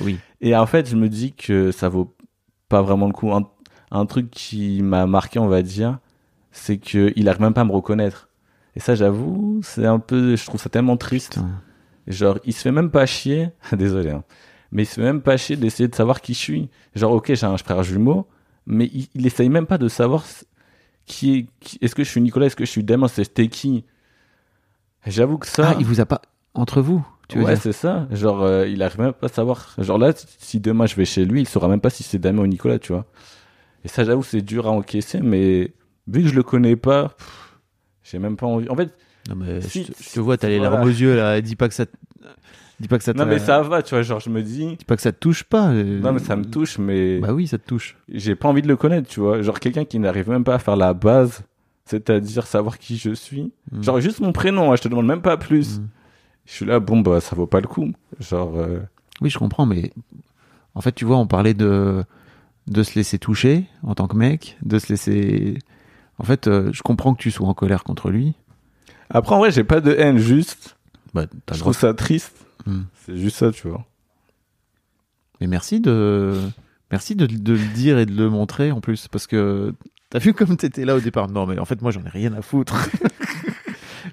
Oui. 0.00 0.18
Et 0.40 0.54
en 0.56 0.66
fait, 0.66 0.88
je 0.88 0.96
me 0.96 1.08
dis 1.08 1.32
que 1.32 1.72
ça 1.72 1.88
vaut 1.88 2.14
pas 2.68 2.82
vraiment 2.82 3.06
le 3.06 3.12
coup. 3.12 3.32
Un, 3.32 3.48
un 3.90 4.06
truc 4.06 4.30
qui 4.30 4.82
m'a 4.82 5.06
marqué, 5.06 5.38
on 5.38 5.48
va 5.48 5.62
dire, 5.62 5.98
c'est 6.52 6.78
que 6.78 7.12
il 7.16 7.28
arrive 7.28 7.40
même 7.42 7.54
pas 7.54 7.62
à 7.62 7.64
me 7.64 7.72
reconnaître. 7.72 8.28
Et 8.76 8.80
ça, 8.80 8.94
j'avoue, 8.94 9.60
c'est 9.64 9.86
un 9.86 9.98
peu, 9.98 10.36
je 10.36 10.46
trouve 10.46 10.60
ça 10.60 10.68
tellement 10.70 10.96
triste. 10.96 11.34
Putain. 11.34 11.50
Genre, 12.06 12.38
il 12.44 12.52
se 12.52 12.62
fait 12.62 12.72
même 12.72 12.90
pas 12.90 13.04
chier. 13.06 13.50
Désolé, 13.72 14.10
hein. 14.10 14.24
Mais 14.72 14.82
il 14.82 14.86
se 14.86 14.94
fait 14.94 15.02
même 15.02 15.20
pas 15.22 15.36
chier 15.36 15.56
d'essayer 15.56 15.88
de 15.88 15.94
savoir 15.94 16.20
qui 16.20 16.34
je 16.34 16.38
suis. 16.38 16.68
Genre, 16.94 17.12
ok, 17.12 17.32
j'ai 17.34 17.46
un 17.46 17.56
frère 17.58 17.82
jumeau, 17.82 18.26
mais 18.66 18.86
il, 18.92 19.08
il 19.14 19.26
essaye 19.26 19.48
même 19.48 19.66
pas 19.66 19.78
de 19.78 19.88
savoir 19.88 20.24
qui 21.06 21.34
est. 21.36 21.46
qui- 21.60 21.78
Est-ce 21.80 21.94
que 21.94 22.04
je 22.04 22.10
suis 22.10 22.20
Nicolas 22.20 22.46
Est-ce 22.46 22.56
que 22.56 22.64
je 22.64 22.70
suis 22.70 22.84
Damien 22.84 23.08
C'était 23.08 23.48
qui? 23.48 23.84
J'avoue 25.06 25.38
que 25.38 25.46
ça. 25.46 25.70
Ah, 25.70 25.76
il 25.78 25.86
vous 25.86 26.00
a 26.00 26.06
pas 26.06 26.20
entre 26.54 26.82
vous, 26.82 27.06
tu 27.28 27.38
veux 27.38 27.44
ouais, 27.44 27.56
c'est 27.56 27.72
ça. 27.72 28.06
Genre, 28.10 28.42
euh, 28.42 28.66
il 28.68 28.82
arrive 28.82 29.00
même 29.00 29.12
pas 29.12 29.26
à 29.26 29.30
savoir. 29.30 29.74
Genre 29.78 29.98
là, 29.98 30.12
si- 30.14 30.26
si 30.38 30.60
demain 30.60 30.86
je 30.86 30.94
vais 30.96 31.04
chez 31.04 31.24
lui, 31.24 31.40
il 31.42 31.48
saura 31.48 31.68
même 31.68 31.80
pas 31.80 31.90
si 31.90 32.02
c'est 32.02 32.18
Damien 32.18 32.42
ou 32.42 32.46
Nicolas, 32.46 32.78
tu 32.78 32.92
vois. 32.92 33.06
Et 33.84 33.88
ça, 33.88 34.04
j'avoue, 34.04 34.22
c'est 34.22 34.42
dur 34.42 34.66
à 34.66 34.70
encaisser, 34.70 35.20
mais 35.20 35.72
vu 36.06 36.22
que 36.22 36.28
je 36.28 36.34
le 36.34 36.42
connais 36.42 36.76
pas, 36.76 37.16
j'ai 38.02 38.18
même 38.18 38.36
pas 38.36 38.46
envie. 38.46 38.68
En 38.68 38.76
fait, 38.76 38.92
Non 39.28 39.36
mais 39.36 39.60
Si- 39.62 39.84
je, 39.84 39.92
te, 39.92 40.02
je 40.02 40.10
te 40.10 40.20
vois, 40.20 40.36
t'as 40.36 40.48
les 40.48 40.58
voilà. 40.58 40.72
larmes 40.76 40.86
aux 40.88 40.92
yeux 40.92 41.16
là. 41.16 41.40
Dis 41.40 41.56
pas 41.56 41.68
que 41.68 41.74
ça, 41.74 41.86
dis 42.80 42.88
pas 42.88 42.98
que 42.98 43.04
ça. 43.04 43.12
te- 43.12 43.18
non, 43.18 43.26
mais 43.26 43.38
ça 43.38 43.62
va, 43.62 43.82
tu 43.82 43.94
vois. 43.94 44.02
Genre, 44.02 44.20
je 44.20 44.30
me 44.30 44.42
dis, 44.42 44.76
Dis 44.76 44.84
pas 44.84 44.96
que 44.96 45.02
ça 45.02 45.12
te 45.12 45.18
touche 45.18 45.44
pas. 45.44 45.68
euh. 45.70 46.00
non, 46.00 46.12
mais 46.12 46.18
ça 46.20 46.36
me 46.36 46.44
touche, 46.44 46.78
mais 46.78 47.18
Bah 47.20 47.32
oui, 47.32 47.46
ça 47.46 47.58
te 47.58 47.66
touche. 47.66 47.96
j'ai 48.08 48.34
pas 48.34 48.48
envie 48.48 48.62
de 48.62 48.68
le 48.68 48.76
connaître, 48.76 49.08
tu 49.08 49.20
vois. 49.20 49.42
Genre, 49.42 49.58
quelqu'un 49.60 49.84
qui 49.84 49.98
n'arrive 49.98 50.28
même 50.28 50.44
pas 50.44 50.54
à 50.54 50.58
faire 50.58 50.76
la 50.76 50.94
base, 50.94 51.42
c'est-à-dire 51.84 52.46
savoir 52.46 52.78
qui 52.78 52.96
je 52.96 53.12
suis. 53.12 53.52
Mm. 53.72 53.82
Genre, 53.82 54.00
juste 54.00 54.20
mon 54.20 54.32
prénom, 54.32 54.72
hein, 54.72 54.76
je 54.76 54.82
te 54.82 54.88
demande 54.88 55.06
même 55.06 55.22
pas 55.22 55.36
plus. 55.36 55.78
Mm. 55.80 55.88
Je 56.46 56.52
suis 56.52 56.64
là, 56.66 56.80
bon, 56.80 57.00
bah, 57.00 57.20
ça 57.20 57.36
vaut 57.36 57.46
pas 57.46 57.60
le 57.60 57.68
coup. 57.68 57.92
Genre, 58.18 58.52
euh, 58.56 58.80
Oui, 59.20 59.30
je 59.30 59.38
comprends, 59.38 59.66
mais 59.66 59.92
en 60.74 60.80
fait, 60.80 60.92
tu 60.92 61.04
vois, 61.04 61.16
on 61.18 61.26
parlait 61.26 61.54
de 61.54 62.04
de 62.66 62.82
se 62.84 62.94
laisser 62.94 63.18
toucher 63.18 63.64
en 63.82 63.94
tant 63.94 64.06
que 64.06 64.16
mec, 64.16 64.56
de 64.62 64.78
se 64.78 64.88
laisser. 64.90 65.58
En 66.18 66.24
fait, 66.24 66.46
euh, 66.46 66.70
je 66.72 66.82
comprends 66.82 67.14
que 67.14 67.20
tu 67.22 67.30
sois 67.30 67.48
en 67.48 67.54
colère 67.54 67.82
contre 67.84 68.10
lui. 68.10 68.34
Après, 69.08 69.34
en 69.34 69.38
vrai, 69.38 69.50
j'ai 69.50 69.64
pas 69.64 69.80
de 69.80 69.92
haine, 69.92 70.18
juste. 70.18 70.76
Bah, 71.14 71.24
Je 71.52 71.58
trouve 71.58 71.74
ça 71.76 71.92
triste. 71.94 72.39
Mm. 72.66 72.82
C'est 72.94 73.16
juste 73.16 73.36
ça, 73.36 73.50
tu 73.52 73.68
vois. 73.68 73.84
Mais 75.40 75.46
merci 75.46 75.80
de 75.80 76.34
merci 76.90 77.14
de, 77.16 77.26
de 77.26 77.52
le 77.52 77.74
dire 77.74 77.98
et 77.98 78.06
de 78.06 78.14
le 78.14 78.28
montrer 78.28 78.72
en 78.72 78.80
plus, 78.80 79.08
parce 79.08 79.26
que 79.26 79.74
t'as 80.10 80.18
vu 80.18 80.34
comme 80.34 80.56
t'étais 80.56 80.84
là 80.84 80.96
au 80.96 81.00
départ? 81.00 81.28
Non, 81.30 81.46
mais 81.46 81.58
en 81.58 81.64
fait, 81.64 81.80
moi, 81.82 81.90
j'en 81.90 82.02
ai 82.04 82.08
rien 82.10 82.32
à 82.34 82.42
foutre. 82.42 82.76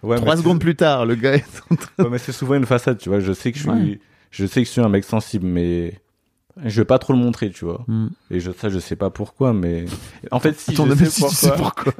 Ouais, 0.04 0.18
Trois 0.18 0.38
secondes 0.38 0.60
plus 0.60 0.76
tard, 0.76 1.06
le 1.06 1.16
gars 1.16 1.34
est 1.36 1.62
en 1.72 1.76
train. 1.76 2.04
ouais, 2.04 2.10
mais 2.12 2.18
c'est 2.18 2.32
souvent 2.34 2.54
une 2.56 2.66
façade, 2.66 2.98
tu 3.00 3.10
vois. 3.10 3.20
Je 3.20 3.32
sais 3.34 3.52
que 3.52 3.58
je 3.58 3.64
suis, 3.64 3.72
Ouais. 3.72 4.00
je 4.32 4.46
sais 4.46 4.62
que 4.62 4.68
je 4.68 4.72
suis 4.72 4.82
un 4.82 4.90
mec 4.90 5.04
sensible, 5.04 5.48
mais 5.48 6.00
je 6.64 6.82
vais 6.82 6.86
pas 6.86 7.00
trop 7.00 7.14
le 7.14 7.20
montrer, 7.20 7.50
tu 7.50 7.66
vois. 7.66 7.84
Hmm. 7.88 8.10
Et 8.30 8.40
je, 8.40 8.52
ça, 8.52 8.70
je 8.70 8.80
sais 8.80 8.96
pas 8.98 9.10
pourquoi, 9.10 9.54
mais 9.54 9.86
en 10.30 10.40
fait, 10.40 10.60
si 10.60 10.72
Attends, 10.74 10.86
je 10.88 10.94
sais 10.96 11.06
si 11.10 11.22
pourquoi. 11.22 11.30
tu 11.30 11.36
sais 11.36 11.52
pourquoi. 11.58 11.94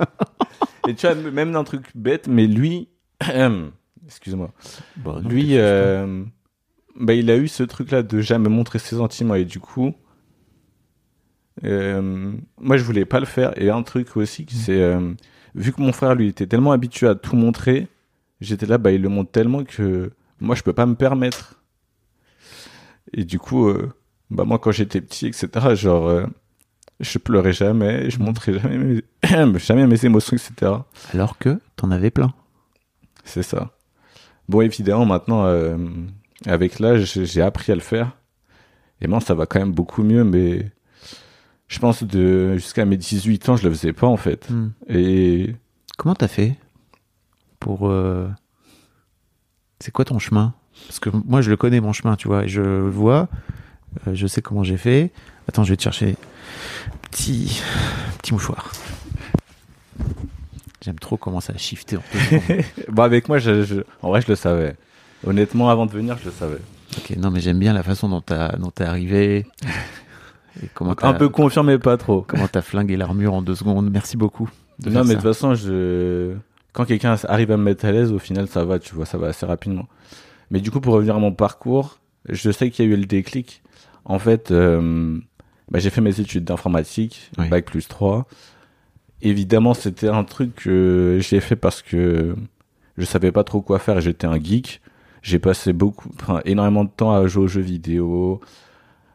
Et 0.90 0.96
tu 0.96 1.08
vois, 1.08 1.16
même 1.16 1.54
d'un 1.54 1.64
truc 1.64 1.86
bête, 1.96 2.28
mais 2.28 2.46
lui, 2.46 2.90
excuse-moi, 4.06 4.52
Bah, 4.98 5.20
lui, 5.24 5.58
euh, 5.58 6.24
bah, 7.00 7.14
il 7.14 7.30
a 7.30 7.38
eu 7.38 7.48
ce 7.48 7.64
truc-là 7.64 8.04
de 8.04 8.20
jamais 8.22 8.50
montrer 8.50 8.80
ses 8.80 8.96
sentiments 8.98 9.36
et 9.36 9.46
du 9.46 9.60
coup, 9.60 9.94
euh, 11.64 12.34
moi, 12.60 12.78
je 12.78 12.84
voulais 12.84 13.06
pas 13.06 13.20
le 13.20 13.26
faire. 13.26 13.60
Et 13.62 13.70
un 13.70 13.84
truc 13.84 14.16
aussi, 14.18 14.44
Mm. 14.44 14.48
c'est 14.50 14.82
euh, 14.82 15.14
vu 15.56 15.74
que 15.74 15.82
mon 15.82 15.92
frère, 15.92 16.16
lui, 16.16 16.28
était 16.28 16.48
tellement 16.48 16.72
habitué 16.72 17.08
à 17.08 17.16
tout 17.16 17.36
montrer, 17.36 17.88
j'étais 18.42 18.66
là, 18.66 18.78
bah, 18.78 18.92
il 18.92 19.02
le 19.02 19.10
montre 19.10 19.32
tellement 19.32 19.64
que 19.64 20.12
moi, 20.40 20.56
je 20.56 20.64
peux 20.64 20.74
pas 20.74 20.86
me 20.86 20.96
permettre. 20.96 21.62
Et 23.14 23.24
du 23.26 23.40
coup, 23.40 23.68
euh, 23.70 23.92
bah, 24.30 24.44
moi, 24.44 24.60
quand 24.60 24.72
j'étais 24.72 25.02
petit, 25.02 25.28
etc., 25.28 25.50
genre, 25.76 26.28
je 27.00 27.18
pleurais 27.20 27.54
jamais, 27.54 28.10
je 28.10 28.20
Mm. 28.20 28.24
montrais 28.24 28.60
jamais 28.60 28.78
mes, 28.78 29.60
jamais 29.60 29.88
mes 29.88 30.06
émotions, 30.06 30.36
etc. 30.38 30.72
Alors 31.14 31.38
que 31.38 31.60
t'en 31.76 31.92
avais 31.92 32.12
plein. 32.12 32.34
C'est 33.24 33.44
ça. 33.44 33.72
Bon, 34.48 34.62
évidemment, 34.62 35.06
maintenant, 35.06 35.44
avec 36.46 36.80
l'âge, 36.80 37.20
j'ai- 37.24 37.42
appris 37.42 37.72
à 37.72 37.76
le 37.76 37.82
faire. 37.82 38.12
Et 39.02 39.08
moi, 39.08 39.20
ça 39.20 39.34
va 39.34 39.46
quand 39.46 39.60
même 39.60 39.72
beaucoup 39.74 40.04
mieux, 40.04 40.24
mais 40.24 40.72
je 41.68 41.80
pense 41.80 42.04
de 42.04 42.56
jusqu'à 42.58 42.86
mes 42.86 42.98
18 42.98 43.50
ans, 43.50 43.56
je 43.58 43.68
le 43.68 43.74
faisais 43.74 43.94
pas, 43.94 44.08
en 44.08 44.18
fait. 44.18 44.50
Hmm. 44.50 44.70
Et 44.90 45.56
Comment 45.98 46.14
t'as 46.16 46.28
fait 46.28 46.56
pour 47.60 47.90
euh, 47.90 48.28
C'est 49.80 49.92
quoi 49.92 50.06
ton 50.06 50.20
chemin? 50.20 50.54
Parce 50.88 51.00
que 51.00 51.10
moi, 51.26 51.42
je 51.42 51.50
le 51.50 51.58
connais 51.58 51.80
mon 51.82 51.92
chemin, 51.94 52.16
tu 52.16 52.28
vois, 52.28 52.44
et 52.46 52.48
je 52.48 52.62
le 52.62 52.90
vois. 52.90 53.30
euh, 54.08 54.14
je 54.14 54.28
sais 54.28 54.42
comment 54.44 54.64
j'ai 54.64 54.78
fait. 54.78 55.12
Attends, 55.48 55.64
je 55.64 55.72
vais 55.74 55.78
te 55.78 55.82
chercher 55.84 56.16
petit 57.10 57.62
petit 58.22 58.34
mouchoir. 58.34 58.72
J'aime 60.84 61.00
trop 61.00 61.18
comment 61.18 61.40
ça 61.42 61.54
a 61.54 61.58
shifté 61.58 61.98
en 61.98 62.02
avec 63.02 63.28
moi, 63.28 63.40
je, 63.40 63.64
je- 63.64 63.82
en 64.02 64.10
vrai, 64.10 64.22
je 64.22 64.28
le 64.28 64.36
savais. 64.36 64.76
Honnêtement, 65.26 65.70
avant 65.70 65.86
de 65.86 65.92
venir, 65.92 66.18
je 66.20 66.26
le 66.26 66.32
savais. 66.32 66.60
Ok, 66.98 67.16
non, 67.18 67.32
mais 67.32 67.40
j'aime 67.40 67.60
bien 67.60 67.74
la 67.74 67.84
façon 67.84 68.10
dont 68.10 68.22
t'es 68.22 68.84
arrivé. 68.84 69.46
Et 70.64 70.68
comment 70.74 70.92
Donc, 70.92 71.04
un 71.04 71.14
peu 71.14 71.30
confiant, 71.30 71.64
mais 71.64 71.78
pas 71.78 71.98
trop. 71.98 72.24
comment 72.28 72.48
t'as 72.48 72.62
flingué 72.62 72.98
l'armure 72.98 73.34
en 73.34 73.42
deux 73.42 73.56
secondes. 73.56 73.90
Merci 73.92 74.18
beaucoup. 74.18 74.50
de 74.80 74.90
Non, 74.90 75.04
mais 75.04 75.10
de 75.10 75.14
toute 75.16 75.24
façon, 75.24 75.54
je... 75.54 76.34
quand 76.74 76.86
quelqu'un 76.86 77.16
arrive 77.28 77.52
à 77.52 77.58
me 77.58 77.64
mettre 77.64 77.86
à 77.86 77.92
l'aise, 77.92 78.12
au 78.12 78.18
final, 78.20 78.48
ça 78.48 78.66
va, 78.66 78.80
tu 78.80 78.96
vois, 78.96 79.06
ça 79.06 79.18
va 79.18 79.28
assez 79.28 79.46
rapidement. 79.46 79.88
Mais 80.50 80.60
du 80.60 80.72
coup, 80.72 80.80
pour 80.82 80.94
revenir 80.96 81.16
à 81.16 81.20
mon 81.20 81.32
parcours, 81.32 82.00
je 82.28 82.50
sais 82.52 82.72
qu'il 82.72 82.86
y 82.86 82.88
a 82.88 82.92
eu 82.92 82.98
le 82.98 83.06
déclic. 83.06 83.62
En 84.06 84.18
fait, 84.18 84.50
euh, 84.52 85.20
bah, 85.70 85.78
j'ai 85.80 85.90
fait 85.92 86.02
mes 86.02 86.20
études 86.20 86.46
d'informatique, 86.46 87.30
Oui. 87.38 87.50
bac 87.50 87.66
plus 87.66 87.88
3. 87.88 88.26
Évidemment, 89.22 89.74
c'était 89.74 90.08
un 90.10 90.24
truc 90.24 90.56
que 90.56 91.18
j'ai 91.22 91.40
fait 91.40 91.56
parce 91.56 91.82
que 91.82 92.36
je 92.98 93.06
savais 93.06 93.32
pas 93.32 93.44
trop 93.44 93.62
quoi 93.62 93.78
faire 93.80 93.98
et 93.98 94.02
j'étais 94.02 94.28
un 94.28 94.40
geek. 94.42 94.82
J'ai 95.28 95.40
passé 95.40 95.74
beaucoup, 95.74 96.10
enfin, 96.22 96.40
énormément 96.46 96.86
de 96.86 96.90
temps 96.90 97.12
à 97.12 97.28
jouer 97.28 97.44
aux 97.44 97.48
jeux 97.50 97.60
vidéo, 97.60 98.40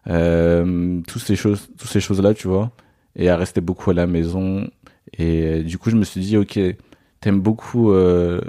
euh, 0.08 1.00
toutes 1.08 1.22
ces 1.22 1.36
choses, 1.36 1.70
toutes 1.78 1.88
ces 1.88 2.00
choses-là, 2.00 2.34
tu 2.34 2.48
vois, 2.48 2.70
et 3.16 3.30
à 3.30 3.36
rester 3.38 3.62
beaucoup 3.62 3.90
à 3.90 3.94
la 3.94 4.06
maison. 4.06 4.68
Et 5.16 5.42
euh, 5.42 5.62
du 5.62 5.78
coup, 5.78 5.88
je 5.88 5.96
me 5.96 6.04
suis 6.04 6.20
dit, 6.20 6.36
ok, 6.36 6.60
t'aimes 7.20 7.40
beaucoup 7.40 7.92
euh, 7.92 8.42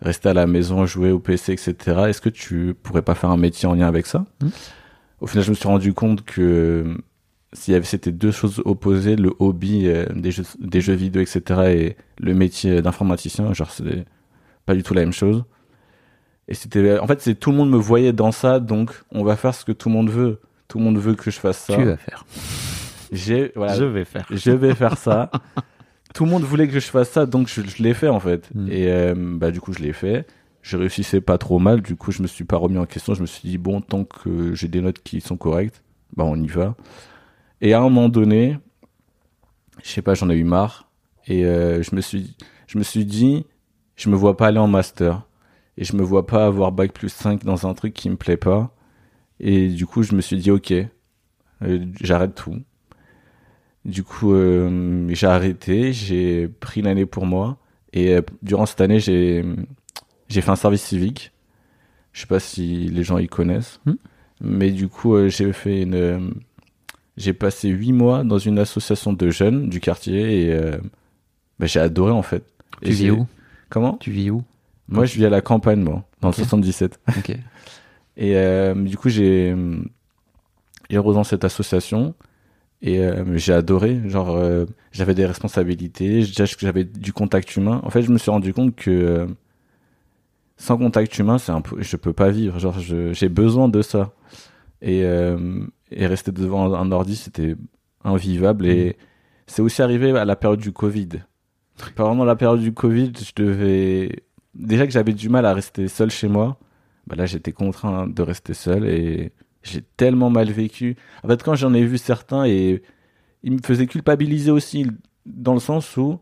rester 0.00 0.28
à 0.28 0.32
la 0.32 0.46
maison, 0.46 0.86
jouer 0.86 1.10
au 1.10 1.18
PC, 1.18 1.54
etc. 1.54 1.74
Est-ce 2.06 2.20
que 2.20 2.28
tu 2.28 2.72
pourrais 2.80 3.02
pas 3.02 3.16
faire 3.16 3.30
un 3.30 3.36
métier 3.36 3.66
en 3.68 3.74
lien 3.74 3.88
avec 3.88 4.06
ça? 4.06 4.24
Mhm. 4.40 4.50
Au 5.22 5.26
final, 5.26 5.44
je 5.44 5.50
me 5.50 5.56
suis 5.56 5.66
rendu 5.66 5.94
compte 5.94 6.24
que 6.24 6.98
s'il 7.52 7.72
y 7.72 7.76
avait 7.76 7.84
c'était 7.84 8.12
deux 8.12 8.30
choses 8.30 8.62
opposées, 8.64 9.16
le 9.16 9.32
hobby 9.40 9.88
euh, 9.88 10.06
des 10.14 10.30
jeux, 10.30 10.44
des 10.60 10.80
jeux 10.80 10.94
vidéo, 10.94 11.20
etc. 11.20 11.62
et 11.66 11.96
le 12.20 12.32
métier 12.32 12.80
d'informaticien, 12.80 13.52
genre 13.54 13.72
c'est 13.72 14.04
pas 14.66 14.76
du 14.76 14.84
tout 14.84 14.94
la 14.94 15.00
même 15.00 15.12
chose. 15.12 15.42
Et 16.48 16.54
c'était, 16.54 16.98
en 16.98 17.06
fait, 17.06 17.20
c'est 17.20 17.34
tout 17.34 17.50
le 17.50 17.56
monde 17.56 17.70
me 17.70 17.76
voyait 17.76 18.12
dans 18.12 18.32
ça, 18.32 18.60
donc 18.60 18.90
on 19.10 19.24
va 19.24 19.36
faire 19.36 19.54
ce 19.54 19.64
que 19.64 19.72
tout 19.72 19.88
le 19.88 19.94
monde 19.94 20.10
veut. 20.10 20.40
Tout 20.68 20.78
le 20.78 20.84
monde 20.84 20.98
veut 20.98 21.14
que 21.14 21.30
je 21.30 21.38
fasse 21.38 21.58
ça. 21.58 21.76
tu 21.76 21.84
vas 21.84 21.96
faire. 21.96 22.24
J'ai, 23.12 23.52
voilà, 23.54 23.74
Je 23.74 23.84
vais 23.84 24.04
faire. 24.04 24.26
je 24.30 24.50
vais 24.50 24.74
faire 24.74 24.96
ça. 24.96 25.30
Tout 26.14 26.24
le 26.24 26.30
monde 26.30 26.42
voulait 26.42 26.68
que 26.68 26.80
je 26.80 26.86
fasse 26.86 27.10
ça, 27.10 27.26
donc 27.26 27.48
je, 27.48 27.62
je 27.62 27.82
l'ai 27.82 27.94
fait 27.94 28.08
en 28.08 28.20
fait. 28.20 28.48
Mm. 28.54 28.68
Et 28.70 28.88
euh, 28.88 29.14
bah 29.16 29.50
du 29.50 29.60
coup 29.60 29.72
je 29.72 29.80
l'ai 29.80 29.92
fait. 29.92 30.26
Je 30.60 30.76
réussissais 30.76 31.20
pas 31.20 31.38
trop 31.38 31.58
mal, 31.58 31.80
du 31.82 31.96
coup 31.96 32.10
je 32.12 32.22
me 32.22 32.26
suis 32.26 32.44
pas 32.44 32.56
remis 32.56 32.78
en 32.78 32.86
question. 32.86 33.14
Je 33.14 33.22
me 33.22 33.26
suis 33.26 33.48
dit 33.48 33.58
bon 33.58 33.80
tant 33.80 34.04
que 34.04 34.54
j'ai 34.54 34.68
des 34.68 34.80
notes 34.80 35.02
qui 35.02 35.20
sont 35.20 35.36
correctes, 35.36 35.82
bah 36.16 36.24
on 36.26 36.36
y 36.36 36.46
va. 36.46 36.74
Et 37.60 37.74
à 37.74 37.80
un 37.80 37.82
moment 37.82 38.08
donné, 38.08 38.58
je 39.82 39.88
sais 39.88 40.02
pas, 40.02 40.14
j'en 40.14 40.28
ai 40.30 40.34
eu 40.34 40.44
marre 40.44 40.88
et 41.26 41.44
euh, 41.44 41.82
je 41.82 41.94
me 41.94 42.00
suis 42.00 42.36
je 42.66 42.78
me 42.78 42.82
suis 42.82 43.04
dit 43.04 43.46
je 43.96 44.08
me 44.08 44.16
vois 44.16 44.36
pas 44.36 44.48
aller 44.48 44.58
en 44.58 44.68
master 44.68 45.22
et 45.78 45.84
je 45.84 45.96
me 45.96 46.02
vois 46.02 46.26
pas 46.26 46.46
avoir 46.46 46.72
bac 46.72 46.92
plus 46.92 47.08
5 47.08 47.44
dans 47.44 47.66
un 47.66 47.74
truc 47.74 47.94
qui 47.94 48.10
me 48.10 48.16
plaît 48.16 48.36
pas. 48.36 48.74
Et 49.40 49.68
du 49.68 49.86
coup 49.86 50.02
je 50.02 50.14
me 50.14 50.20
suis 50.20 50.36
dit 50.36 50.50
ok, 50.50 50.72
euh, 50.72 51.86
j'arrête 52.00 52.34
tout. 52.34 52.62
Du 53.84 54.04
coup, 54.04 54.32
euh, 54.32 55.08
j'ai 55.10 55.26
arrêté, 55.26 55.92
j'ai 55.92 56.48
pris 56.48 56.82
l'année 56.82 57.06
pour 57.06 57.26
moi. 57.26 57.58
Et 57.92 58.14
euh, 58.14 58.22
durant 58.42 58.66
cette 58.66 58.80
année, 58.80 59.00
j'ai 59.00 59.44
j'ai 60.28 60.40
fait 60.40 60.50
un 60.50 60.56
service 60.56 60.82
civique. 60.82 61.32
Je 62.12 62.20
sais 62.20 62.26
pas 62.26 62.40
si 62.40 62.88
les 62.88 63.02
gens 63.02 63.18
y 63.18 63.26
connaissent. 63.26 63.80
Hmm. 63.86 63.94
Mais 64.40 64.70
du 64.70 64.88
coup, 64.88 65.14
euh, 65.14 65.28
j'ai 65.28 65.52
fait 65.52 65.82
une... 65.82 66.34
j'ai 67.16 67.32
passé 67.32 67.68
huit 67.68 67.92
mois 67.92 68.22
dans 68.24 68.38
une 68.38 68.58
association 68.58 69.12
de 69.12 69.30
jeunes 69.30 69.68
du 69.68 69.80
quartier 69.80 70.46
et 70.46 70.60
bah, 71.58 71.66
j'ai 71.66 71.80
adoré 71.80 72.12
en 72.12 72.22
fait. 72.22 72.44
Tu 72.82 72.90
Et 72.90 72.92
vis 72.92 73.10
où? 73.10 73.26
Comment? 73.68 73.96
Tu 73.98 74.10
vis 74.10 74.30
où? 74.30 74.42
Moi, 74.92 75.04
je 75.06 75.14
vis 75.16 75.24
à 75.26 75.30
la 75.30 75.40
campagne, 75.40 75.80
moi, 75.80 76.04
dans 76.20 76.28
Ok. 76.30 76.38
le 76.38 76.44
77. 76.44 77.00
Ok. 77.18 77.30
Et 78.16 78.36
euh, 78.36 78.74
du 78.74 78.96
coup, 78.98 79.08
j'ai 79.08 79.56
j'ai 80.90 80.98
rejoint 80.98 81.24
cette 81.24 81.44
association 81.44 82.14
et 82.82 82.98
euh, 83.00 83.38
j'ai 83.38 83.54
adoré. 83.54 84.00
Genre, 84.06 84.36
euh, 84.36 84.66
j'avais 84.90 85.14
des 85.14 85.24
responsabilités, 85.24 86.20
j'avais 86.22 86.84
du 86.84 87.14
contact 87.14 87.56
humain. 87.56 87.80
En 87.84 87.88
fait, 87.90 88.02
je 88.02 88.10
me 88.10 88.18
suis 88.18 88.30
rendu 88.30 88.52
compte 88.52 88.76
que 88.76 89.26
sans 90.58 90.76
contact 90.76 91.18
humain, 91.18 91.38
c'est 91.38 91.52
un 91.52 91.62
peu, 91.62 91.80
je 91.80 91.96
peux 91.96 92.12
pas 92.12 92.30
vivre. 92.30 92.58
Genre, 92.58 92.78
j'ai 92.78 93.28
besoin 93.30 93.68
de 93.68 93.80
ça. 93.80 94.12
Et, 94.82 95.00
et 95.90 96.06
rester 96.06 96.32
devant 96.32 96.74
un 96.74 96.92
ordi, 96.92 97.16
c'était 97.16 97.56
invivable. 98.04 98.66
Et 98.66 98.96
c'est 99.46 99.62
aussi 99.62 99.80
arrivé 99.80 100.10
à 100.18 100.26
la 100.26 100.36
période 100.36 100.60
du 100.60 100.72
Covid. 100.72 101.08
Pendant 101.94 102.24
la 102.26 102.36
période 102.36 102.60
du 102.60 102.74
Covid, 102.74 103.12
je 103.18 103.42
devais 103.42 104.24
déjà 104.54 104.86
que 104.86 104.92
j'avais 104.92 105.12
du 105.12 105.28
mal 105.28 105.46
à 105.46 105.54
rester 105.54 105.88
seul 105.88 106.10
chez 106.10 106.28
moi. 106.28 106.58
bah 107.06 107.16
là 107.16 107.26
j'étais 107.26 107.52
contraint 107.52 108.06
de 108.06 108.22
rester 108.22 108.54
seul 108.54 108.86
et 108.86 109.32
j'ai 109.62 109.82
tellement 109.96 110.30
mal 110.30 110.50
vécu. 110.50 110.96
En 111.22 111.28
fait, 111.28 111.42
quand 111.42 111.54
j'en 111.54 111.74
ai 111.74 111.84
vu 111.84 111.98
certains 111.98 112.44
et 112.44 112.82
ils 113.42 113.52
me 113.52 113.58
faisaient 113.64 113.86
culpabiliser 113.86 114.50
aussi 114.50 114.86
dans 115.26 115.54
le 115.54 115.60
sens 115.60 115.96
où 115.96 116.18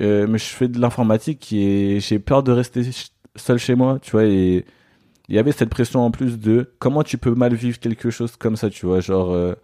euh, 0.00 0.26
je 0.26 0.44
fais 0.44 0.68
de 0.68 0.78
l'informatique 0.80 1.52
et 1.52 2.00
j'ai 2.00 2.18
peur 2.18 2.42
de 2.42 2.52
rester 2.52 2.82
seul 3.36 3.58
chez 3.58 3.74
moi, 3.74 3.98
tu 4.00 4.12
vois 4.12 4.24
et 4.24 4.64
il 5.28 5.34
y 5.34 5.38
avait 5.38 5.52
cette 5.52 5.68
pression 5.68 6.00
en 6.00 6.10
plus 6.10 6.38
de 6.38 6.72
comment 6.78 7.02
tu 7.02 7.18
peux 7.18 7.34
mal 7.34 7.54
vivre 7.54 7.78
quelque 7.78 8.10
chose 8.10 8.36
comme 8.36 8.56
ça, 8.56 8.70
tu 8.70 8.86
vois, 8.86 9.00
genre 9.00 9.32
euh, 9.32 9.54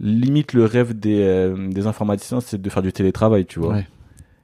limite 0.00 0.52
le 0.52 0.64
rêve 0.64 0.98
des, 0.98 1.22
euh, 1.22 1.68
des 1.68 1.86
informaticiens 1.86 2.40
c'est 2.40 2.60
de 2.60 2.70
faire 2.70 2.82
du 2.82 2.92
télétravail, 2.92 3.46
tu 3.46 3.58
vois. 3.60 3.76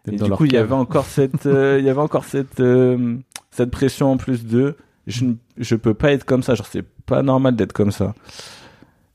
Et 0.07 0.17
du 0.17 0.31
coup, 0.31 0.45
il 0.45 0.53
y 0.53 0.57
avait 0.57 0.75
encore 0.75 1.07
cette, 1.07 1.47
euh, 1.47 1.79
il 1.79 1.85
y 1.85 1.89
avait 1.89 2.01
encore 2.01 2.25
cette, 2.25 2.61
euh, 2.61 3.17
cette 3.51 3.71
pression 3.71 4.13
en 4.13 4.17
plus 4.17 4.45
de, 4.45 4.77
je 5.07 5.25
ne, 5.25 5.35
je 5.57 5.77
peux 5.77 5.95
pas 5.95 6.13
être 6.13 6.25
comme 6.25 6.43
ça. 6.43 6.55
Genre, 6.55 6.67
c'est 6.67 6.85
pas 7.07 7.23
normal 7.23 7.57
d'être 7.57 7.73
comme 7.73 7.91
ça. 7.91 8.15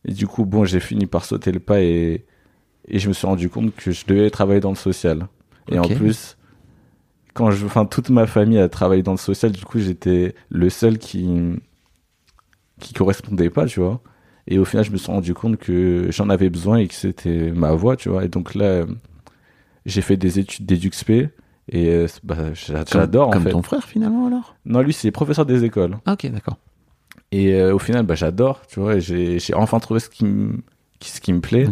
Et 0.06 0.13
du 0.13 0.25
coup, 0.25 0.45
bon, 0.45 0.65
j'ai 0.65 0.80
fini 0.80 1.06
par 1.06 1.25
sauter 1.25 1.52
le 1.52 1.60
pas 1.60 1.82
et, 1.82 2.25
et 2.88 2.99
je 2.99 3.08
me 3.08 3.13
suis 3.13 3.28
rendu 3.28 3.49
compte 3.49 3.75
que 3.75 3.91
je 3.91 4.06
devais 4.08 4.30
travailler 4.30 4.62
dans 4.62 4.69
le 4.69 4.75
social. 4.75 5.28
Et 5.71 5.78
en 5.78 5.88
plus, 5.88 6.38
quand 7.36 7.52
je, 7.52 7.65
enfin, 7.65 7.86
toute 7.86 8.10
ma 8.10 8.25
famille 8.25 8.60
a 8.60 8.69
travaillé 8.69 9.04
dans 9.04 9.12
le 9.12 9.17
social, 9.17 9.52
du 9.52 9.63
coup, 9.63 9.80
j'étais 9.80 10.34
le 10.49 10.69
seul 10.69 10.97
qui, 10.97 11.28
qui 12.80 12.93
correspondait 12.93 13.52
pas, 13.52 13.65
tu 13.65 13.80
vois. 13.80 14.02
Et 14.47 14.58
au 14.58 14.65
final, 14.65 14.84
je 14.84 14.91
me 14.91 14.97
suis 14.97 15.12
rendu 15.12 15.36
compte 15.36 15.58
que 15.58 16.08
j'en 16.10 16.30
avais 16.30 16.49
besoin 16.49 16.78
et 16.78 16.88
que 16.88 16.95
c'était 16.95 17.52
ma 17.52 17.73
voie, 17.73 17.95
tu 17.95 18.10
vois. 18.10 18.25
Et 18.25 18.30
donc 18.30 18.56
là, 18.56 18.86
j'ai 19.86 20.02
fait 20.02 20.18
des 20.18 20.39
études 20.39 20.65
d'EduxP 20.65 21.10
et 21.12 21.30
euh, 21.89 22.08
bah, 22.24 22.54
j'a- 22.54 22.84
Comme- 22.84 23.02
j'adore 23.02 23.30
en 23.30 23.39
fait. 23.39 23.52
ton 23.52 23.62
frère 23.62 23.84
finalement 23.84 24.28
alors? 24.28 24.56
Non, 24.65 24.82
lui, 24.82 24.94
c'est 24.94 25.12
professeur 25.12 25.46
des 25.46 25.63
écoles. 25.63 25.98
Ah, 26.06 26.13
Ok, 26.13 26.26
d'accord. 26.32 26.58
Et 27.32 27.54
euh, 27.54 27.76
au 27.76 27.80
final, 27.80 28.06
bah, 28.06 28.15
j'adore, 28.15 28.62
tu 28.68 28.80
vois. 28.80 28.98
J'ai 29.00 29.38
enfin 29.54 29.80
trouvé 29.80 30.00
ce 30.00 30.10
qui, 30.10 30.26
me- 30.26 30.58
qui- 31.00 31.12
ce 31.12 31.22
qui 31.22 31.32
me 31.32 31.42
plaît. 31.42 31.68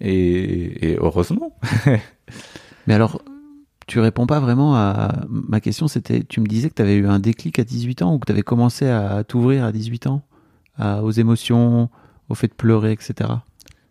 Et, 0.00 0.92
et 0.92 0.96
heureusement. 1.00 1.56
Mais 2.86 2.94
alors, 2.94 3.22
tu 3.86 3.98
réponds 4.00 4.26
pas 4.26 4.40
vraiment 4.40 4.76
à 4.76 5.24
ma 5.28 5.60
question. 5.60 5.88
C'était, 5.88 6.22
tu 6.22 6.40
me 6.40 6.46
disais 6.46 6.68
que 6.68 6.74
tu 6.74 6.82
avais 6.82 6.96
eu 6.96 7.06
un 7.08 7.18
déclic 7.18 7.58
à 7.58 7.64
18 7.64 8.02
ans 8.02 8.14
ou 8.14 8.18
que 8.18 8.26
tu 8.26 8.32
avais 8.32 8.42
commencé 8.42 8.86
à 8.86 9.24
t'ouvrir 9.24 9.64
à 9.64 9.72
18 9.72 10.06
ans, 10.06 10.22
à- 10.78 11.02
aux 11.02 11.10
émotions, 11.10 11.88
au 12.28 12.34
fait 12.34 12.48
de 12.48 12.54
pleurer, 12.54 12.92
etc. 12.92 13.14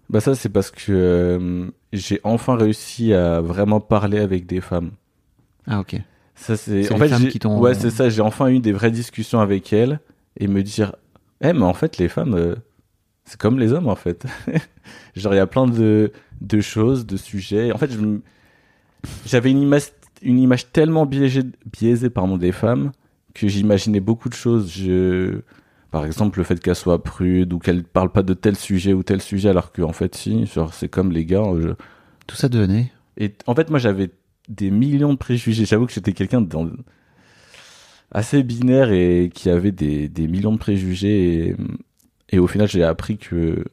Bah 0.09 0.19
ça, 0.21 0.35
c'est 0.35 0.49
parce 0.49 0.69
que 0.71 0.85
euh, 0.91 1.69
j'ai 1.95 2.19
enfin 2.23 2.55
réussi 2.55 3.13
à 3.13 3.41
vraiment 3.41 3.79
parler 3.79 4.19
avec 4.19 4.45
des 4.45 4.61
femmes. 4.61 4.91
Ah 5.67 5.79
ok. 5.79 5.95
Ça 6.35 6.57
c'est 6.57 6.91
en 6.93 6.97
les 6.97 7.07
fait 7.09 7.27
qui 7.29 7.39
t'ont- 7.39 7.59
ouais 7.59 7.73
c'est 7.73 7.89
ça 7.89 8.09
j'ai 8.09 8.21
enfin 8.21 8.49
eu 8.49 8.59
des 8.59 8.71
vraies 8.73 8.91
discussions 8.91 9.39
avec 9.39 9.71
elles 9.73 9.99
et 10.37 10.47
me 10.47 10.61
dire 10.63 10.95
eh 11.41 11.53
mais 11.53 11.63
en 11.63 11.73
fait 11.73 11.97
les 11.97 12.09
femmes 12.09 12.33
euh, 12.35 12.55
c'est 13.23 13.39
comme 13.39 13.57
les 13.57 13.71
hommes 13.71 13.87
en 13.87 13.95
fait 13.95 14.25
genre 15.15 15.33
il 15.33 15.37
y 15.37 15.39
a 15.39 15.47
plein 15.47 15.65
de 15.65 16.11
de 16.41 16.59
choses 16.61 17.05
de 17.05 17.15
sujets 17.15 17.71
en 17.71 17.77
fait 17.77 17.89
j'avais 19.25 19.51
une 19.51 19.61
image 19.61 19.91
une 20.21 20.39
image 20.39 20.71
tellement 20.71 21.05
biaisée 21.05 21.43
biaisée 21.71 22.09
pardon 22.09 22.37
des 22.37 22.51
femmes 22.51 22.91
que 23.33 23.47
j'imaginais 23.47 23.99
beaucoup 23.99 24.29
de 24.29 24.33
choses 24.33 24.71
je 24.71 25.39
par 25.95 26.05
exemple 26.05 26.39
le 26.39 26.43
fait 26.43 26.59
qu'elles 26.59 26.75
soient 26.75 27.01
prudes 27.01 27.53
ou 27.53 27.59
qu'elles 27.59 27.83
parlent 27.85 28.11
pas 28.11 28.21
de 28.23 28.33
tel 28.33 28.57
sujet 28.57 28.91
ou 28.91 29.01
tel 29.01 29.21
sujet 29.21 29.47
alors 29.47 29.71
que 29.71 29.81
en 29.81 29.93
fait 29.93 30.13
si 30.13 30.45
genre 30.45 30.73
c'est 30.73 30.89
comme 30.89 31.11
les 31.13 31.23
gars 31.25 31.43
je- 31.61 31.69
Tout 32.27 32.35
ça 32.35 32.49
devenait. 32.49 32.91
et 33.17 33.33
en 33.47 33.55
fait, 33.55 33.69
moi, 33.69 33.79
j'avais 33.79 34.09
des 34.49 34.71
millions 34.71 35.13
de 35.13 35.17
préjugés. 35.17 35.63
J'avoue 35.65 35.85
que 35.85 35.93
j'étais 35.93 36.11
quelqu'un 36.11 36.41
dans- 36.41 36.69
assez 38.11 38.43
binaire 38.43 38.91
et 38.91 39.31
qui 39.33 39.49
avait 39.49 39.71
des, 39.71 40.09
des 40.09 40.27
millions 40.27 40.51
de 40.51 40.57
préjugés. 40.57 41.47
Et, 41.49 41.55
et 42.31 42.39
au 42.39 42.47
final, 42.47 42.67
j'ai 42.67 42.83
appris 42.83 43.17
que 43.17 43.63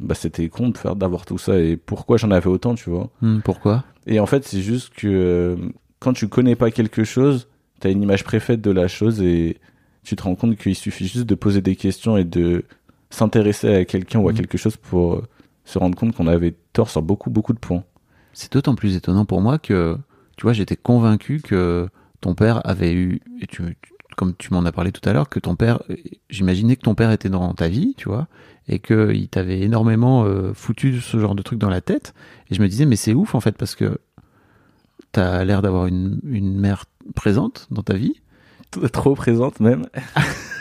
bah, 0.00 0.14
c'était 0.14 0.48
con 0.48 0.68
de 0.70 0.78
faire 0.78 0.96
d'avoir 0.96 1.26
tout 1.26 1.38
ça 1.38 1.58
et 1.58 1.76
pourquoi 1.76 2.16
j'en 2.16 2.30
avais 2.30 2.48
autant, 2.48 2.74
tu 2.74 2.90
vois. 2.90 3.10
Hmm, 3.20 3.38
pourquoi? 3.44 3.84
Et 4.06 4.20
en 4.20 4.26
fait, 4.26 4.44
c'est 4.44 4.62
juste 4.62 4.90
que 4.94 5.06
euh, 5.06 5.56
quand 6.00 6.12
tu 6.12 6.28
connais 6.28 6.56
pas 6.56 6.70
quelque 6.70 7.04
chose, 7.04 7.48
t'as 7.80 7.90
une 7.90 8.02
image 8.02 8.24
préfaite 8.24 8.60
de 8.60 8.70
la 8.70 8.88
chose 8.88 9.20
et 9.22 9.58
tu 10.02 10.16
te 10.16 10.22
rends 10.22 10.34
compte 10.34 10.56
qu'il 10.56 10.74
suffit 10.74 11.06
juste 11.06 11.26
de 11.26 11.34
poser 11.34 11.60
des 11.60 11.76
questions 11.76 12.16
et 12.16 12.24
de 12.24 12.64
s'intéresser 13.10 13.74
à 13.74 13.84
quelqu'un 13.84 14.18
ou 14.20 14.28
à 14.28 14.32
Mhm. 14.32 14.38
quelque 14.38 14.58
chose 14.58 14.76
pour 14.76 15.14
euh, 15.14 15.22
se 15.64 15.78
rendre 15.78 15.96
compte 15.98 16.14
qu'on 16.14 16.26
avait 16.26 16.54
tort 16.72 16.90
sur 16.90 17.02
beaucoup, 17.02 17.30
beaucoup 17.30 17.52
de 17.52 17.58
points. 17.58 17.84
C'est 18.32 18.52
d'autant 18.52 18.74
plus 18.74 18.96
étonnant 18.96 19.24
pour 19.24 19.40
moi 19.40 19.58
que, 19.58 19.96
tu 20.36 20.42
vois, 20.42 20.52
j'étais 20.52 20.76
convaincu 20.76 21.40
que 21.40 21.88
ton 22.20 22.34
père 22.34 22.60
avait 22.66 22.92
eu, 22.94 23.20
et 23.40 23.46
tu- 23.46 23.76
comme 24.16 24.34
tu 24.36 24.52
m'en 24.52 24.64
as 24.64 24.72
parlé 24.72 24.90
tout 24.92 25.06
à 25.08 25.12
l'heure, 25.12 25.28
que 25.28 25.38
ton 25.40 25.56
père, 25.56 25.82
j'imaginais 26.30 26.76
que 26.76 26.82
ton 26.82 26.94
père 26.94 27.10
était 27.12 27.28
dans 27.28 27.54
ta 27.54 27.68
vie, 27.68 27.94
tu 27.96 28.08
vois, 28.08 28.26
et 28.66 28.78
qu'il 28.80 29.28
t'avait 29.28 29.60
énormément 29.60 30.24
euh, 30.24 30.52
foutu 30.54 31.00
ce 31.00 31.18
genre 31.18 31.34
de 31.34 31.42
truc 31.42 31.58
dans 31.58 31.70
la 31.70 31.80
tête. 31.80 32.14
Et 32.50 32.54
je 32.54 32.60
me 32.62 32.68
disais, 32.68 32.84
mais 32.84 32.96
c'est 32.96 33.14
ouf 33.14 33.34
en 33.34 33.40
fait, 33.40 33.56
parce 33.56 33.74
que 33.74 33.98
t'as 35.12 35.44
l'air 35.44 35.62
d'avoir 35.62 35.86
une, 35.86 36.20
une 36.24 36.58
mère 36.58 36.84
présente 37.14 37.66
dans 37.70 37.82
ta 37.82 37.94
vie. 37.94 38.20
Trop 38.92 39.14
présente 39.14 39.60
même. 39.60 39.86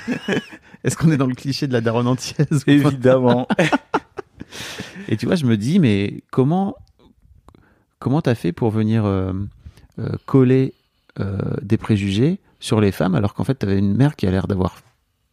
Est-ce 0.83 0.95
qu'on 0.95 1.11
est 1.11 1.17
dans 1.17 1.27
le 1.27 1.35
cliché 1.35 1.67
de 1.67 1.73
la 1.73 1.81
daronne 1.81 2.07
antillaise 2.07 2.63
Évidemment. 2.67 3.47
Et 5.09 5.17
tu 5.17 5.25
vois, 5.25 5.35
je 5.35 5.45
me 5.45 5.57
dis, 5.57 5.79
mais 5.79 6.23
comment 6.31 6.75
comment 7.99 8.21
t'as 8.21 8.35
fait 8.35 8.51
pour 8.51 8.69
venir 8.69 9.05
euh, 9.05 9.33
euh, 9.99 10.09
coller 10.25 10.73
euh, 11.19 11.39
des 11.61 11.77
préjugés 11.77 12.39
sur 12.59 12.79
les 12.79 12.91
femmes 12.91 13.15
alors 13.15 13.33
qu'en 13.33 13.43
fait 13.43 13.55
t'avais 13.55 13.79
une 13.79 13.95
mère 13.95 14.15
qui 14.15 14.27
a 14.27 14.31
l'air 14.31 14.47
d'avoir 14.47 14.81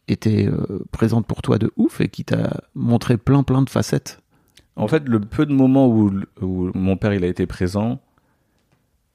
été 0.07 0.49
présente 0.91 1.27
pour 1.27 1.43
toi 1.43 1.59
de 1.59 1.71
ouf 1.77 2.01
et 2.01 2.09
qui 2.09 2.25
t'a 2.25 2.61
montré 2.73 3.17
plein 3.17 3.43
plein 3.43 3.61
de 3.61 3.69
facettes? 3.69 4.19
en 4.75 4.87
fait, 4.87 5.07
le 5.07 5.19
peu 5.19 5.45
de 5.45 5.53
moments 5.53 5.87
où, 5.87 6.11
où 6.41 6.71
mon 6.73 6.97
père 6.97 7.13
il 7.13 7.23
a 7.23 7.27
été 7.27 7.45
présent, 7.47 8.01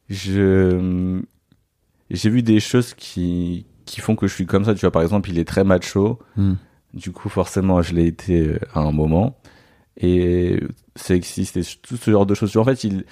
je 0.08 1.20
j'ai 2.10 2.30
vu 2.30 2.42
des 2.42 2.60
choses 2.60 2.94
qui 2.94 3.66
qui 3.90 4.00
font 4.00 4.14
que 4.14 4.26
je 4.26 4.34
suis 4.34 4.46
comme 4.46 4.64
ça. 4.64 4.74
Tu 4.74 4.80
vois, 4.80 4.92
par 4.92 5.02
exemple, 5.02 5.30
il 5.30 5.38
est 5.38 5.44
très 5.44 5.64
macho. 5.64 6.18
Hmm. 6.36 6.54
Du 6.94 7.10
coup, 7.12 7.28
forcément, 7.28 7.82
je 7.82 7.94
l'ai 7.94 8.06
été 8.06 8.40
euh, 8.40 8.58
à 8.72 8.80
un 8.80 8.92
moment. 8.92 9.36
Et 9.96 10.60
sexiste 10.96 11.56
et 11.56 11.62
tout 11.82 11.96
ce 11.96 12.10
genre 12.10 12.26
de 12.26 12.34
choses. 12.34 12.56
En 12.56 12.64
fait, 12.64 12.84
il, 12.84 13.04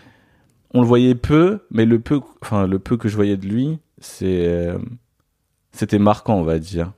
on 0.72 0.80
le 0.80 0.86
voyait 0.86 1.14
peu, 1.14 1.60
mais 1.70 1.84
le 1.84 1.98
peu, 1.98 2.20
enfin, 2.42 2.66
le 2.66 2.78
peu 2.78 2.96
que 2.96 3.08
je 3.08 3.16
voyais 3.16 3.36
de 3.36 3.46
lui, 3.46 3.78
c'est, 3.98 4.46
euh, 4.46 4.78
c'était 5.72 5.98
marquant, 5.98 6.36
on 6.36 6.44
va 6.44 6.58
dire. 6.58 6.92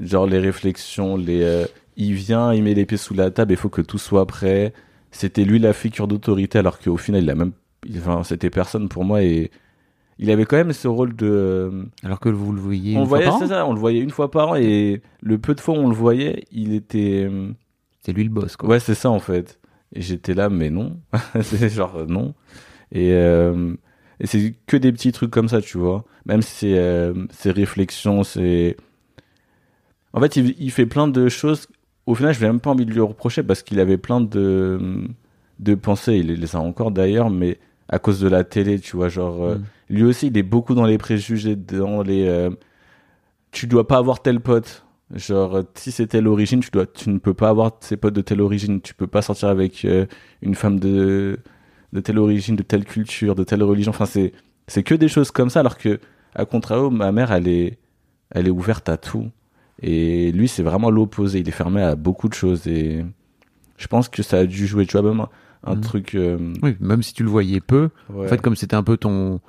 Genre 0.00 0.26
les 0.26 0.38
réflexions, 0.38 1.16
les, 1.16 1.42
euh, 1.42 1.66
il 1.96 2.14
vient, 2.14 2.52
il 2.52 2.62
met 2.62 2.74
les 2.74 2.86
pieds 2.86 2.98
sous 2.98 3.14
la 3.14 3.30
table, 3.30 3.52
il 3.52 3.56
faut 3.56 3.68
que 3.68 3.82
tout 3.82 3.98
soit 3.98 4.26
prêt. 4.26 4.72
C'était 5.10 5.44
lui 5.44 5.58
la 5.58 5.72
figure 5.72 6.08
d'autorité, 6.08 6.58
alors 6.58 6.78
qu'au 6.78 6.96
final, 6.96 7.22
il 7.22 7.30
a 7.30 7.34
même, 7.34 7.52
enfin, 7.96 8.22
c'était 8.24 8.50
personne 8.50 8.88
pour 8.88 9.04
moi 9.04 9.22
et 9.22 9.50
il 10.18 10.30
avait 10.30 10.44
quand 10.44 10.56
même 10.56 10.72
ce 10.72 10.88
rôle 10.88 11.14
de, 11.16 11.86
Alors 12.02 12.20
que 12.20 12.28
vous 12.28 12.52
le 12.52 12.60
voyez 12.60 12.96
on 12.96 13.00
une 13.00 13.04
le 13.04 13.08
fois 13.08 13.18
voyait, 13.18 13.24
par 13.30 13.42
an. 13.42 13.46
ça, 13.46 13.66
on 13.66 13.72
le 13.72 13.80
voyait 13.80 14.00
une 14.00 14.10
fois 14.10 14.30
par 14.30 14.48
an 14.50 14.54
et 14.56 15.02
le 15.22 15.38
peu 15.38 15.54
de 15.54 15.60
fois 15.60 15.74
où 15.74 15.78
on 15.78 15.88
le 15.88 15.94
voyait, 15.94 16.44
il 16.52 16.74
était, 16.74 17.28
C'est 18.04 18.12
lui 18.12 18.24
le 18.24 18.30
boss 18.30 18.56
quoi. 18.56 18.68
Ouais, 18.68 18.80
c'est 18.80 18.94
ça 18.94 19.10
en 19.10 19.18
fait. 19.18 19.58
Et 19.94 20.02
j'étais 20.02 20.34
là, 20.34 20.48
mais 20.48 20.70
non. 20.70 20.98
c'est 21.42 21.68
genre 21.68 21.96
euh, 21.96 22.06
non. 22.06 22.34
Et, 22.92 23.12
euh, 23.12 23.74
et 24.20 24.26
c'est 24.26 24.54
que 24.66 24.76
des 24.76 24.92
petits 24.92 25.12
trucs 25.12 25.30
comme 25.30 25.48
ça, 25.48 25.60
tu 25.60 25.78
vois. 25.78 26.04
Même 26.26 26.42
ses, 26.42 26.76
euh, 26.78 27.12
ses 27.30 27.50
réflexions, 27.50 28.22
c'est. 28.24 28.76
En 30.12 30.20
fait, 30.20 30.36
il, 30.36 30.54
il 30.58 30.70
fait 30.70 30.86
plein 30.86 31.08
de 31.08 31.28
choses. 31.28 31.66
Au 32.06 32.14
final, 32.14 32.34
je 32.34 32.40
n'ai 32.40 32.46
même 32.46 32.60
pas 32.60 32.70
envie 32.70 32.86
de 32.86 32.92
lui 32.92 33.00
reprocher 33.00 33.42
parce 33.42 33.62
qu'il 33.62 33.80
avait 33.80 33.98
plein 33.98 34.20
de, 34.20 35.08
de 35.58 35.74
pensées. 35.74 36.16
Il 36.16 36.26
les 36.32 36.56
a 36.56 36.60
encore 36.60 36.90
d'ailleurs, 36.90 37.30
mais 37.30 37.58
à 37.88 37.98
cause 37.98 38.20
de 38.20 38.28
la 38.28 38.44
télé, 38.44 38.78
tu 38.78 38.96
vois. 38.96 39.08
Genre, 39.08 39.42
euh, 39.44 39.56
Mm. 39.56 39.64
Lui 39.94 40.04
aussi, 40.04 40.26
il 40.28 40.36
est 40.38 40.42
beaucoup 40.42 40.74
dans 40.74 40.84
les 40.86 40.98
préjugés, 40.98 41.56
dans 41.56 42.02
les. 42.02 42.26
euh, 42.28 42.50
tu 43.52 43.66
dois 43.66 43.86
pas 43.86 43.98
avoir 43.98 44.20
tel 44.22 44.40
pote. 44.40 44.84
Genre, 45.14 45.62
si 45.74 45.92
c'est 45.92 46.06
telle 46.08 46.26
origine, 46.26 46.60
tu, 46.60 46.70
dois, 46.70 46.86
tu 46.86 47.08
ne 47.10 47.18
peux 47.18 47.34
pas 47.34 47.48
avoir 47.50 47.72
ses 47.80 47.96
potes 47.96 48.14
de 48.14 48.20
telle 48.20 48.40
origine. 48.40 48.80
Tu 48.80 48.94
peux 48.94 49.06
pas 49.06 49.22
sortir 49.22 49.48
avec 49.48 49.84
euh, 49.84 50.06
une 50.42 50.54
femme 50.54 50.80
de, 50.80 51.38
de 51.92 52.00
telle 52.00 52.18
origine, 52.18 52.56
de 52.56 52.62
telle 52.62 52.84
culture, 52.84 53.34
de 53.34 53.44
telle 53.44 53.62
religion. 53.62 53.90
Enfin, 53.90 54.06
c'est, 54.06 54.32
c'est 54.66 54.82
que 54.82 54.94
des 54.94 55.08
choses 55.08 55.30
comme 55.30 55.50
ça. 55.50 55.60
Alors 55.60 55.78
que, 55.78 56.00
à 56.34 56.44
contrario, 56.46 56.90
ma 56.90 57.12
mère, 57.12 57.30
elle 57.32 57.46
est, 57.46 57.78
elle 58.30 58.46
est 58.48 58.50
ouverte 58.50 58.88
à 58.88 58.96
tout. 58.96 59.30
Et 59.82 60.32
lui, 60.32 60.48
c'est 60.48 60.62
vraiment 60.62 60.90
l'opposé. 60.90 61.40
Il 61.40 61.48
est 61.48 61.52
fermé 61.52 61.82
à 61.82 61.94
beaucoup 61.94 62.28
de 62.28 62.34
choses. 62.34 62.66
Et 62.66 63.04
je 63.76 63.86
pense 63.86 64.08
que 64.08 64.22
ça 64.22 64.38
a 64.38 64.46
dû 64.46 64.66
jouer. 64.66 64.86
Tu 64.86 64.96
vois, 64.98 65.08
même 65.08 65.20
un, 65.20 65.28
un 65.64 65.74
Mhm. 65.76 65.80
truc. 65.82 66.14
euh, 66.16 66.52
Oui, 66.62 66.76
même 66.80 67.02
si 67.04 67.12
tu 67.14 67.22
le 67.22 67.28
voyais 67.30 67.60
peu, 67.60 67.90
ouais. 68.10 68.24
en 68.24 68.28
fait 68.28 68.40
comme 68.40 68.56
c'était 68.56 68.74
un 68.76 68.82
peu 68.82 68.96
ton 68.96 69.40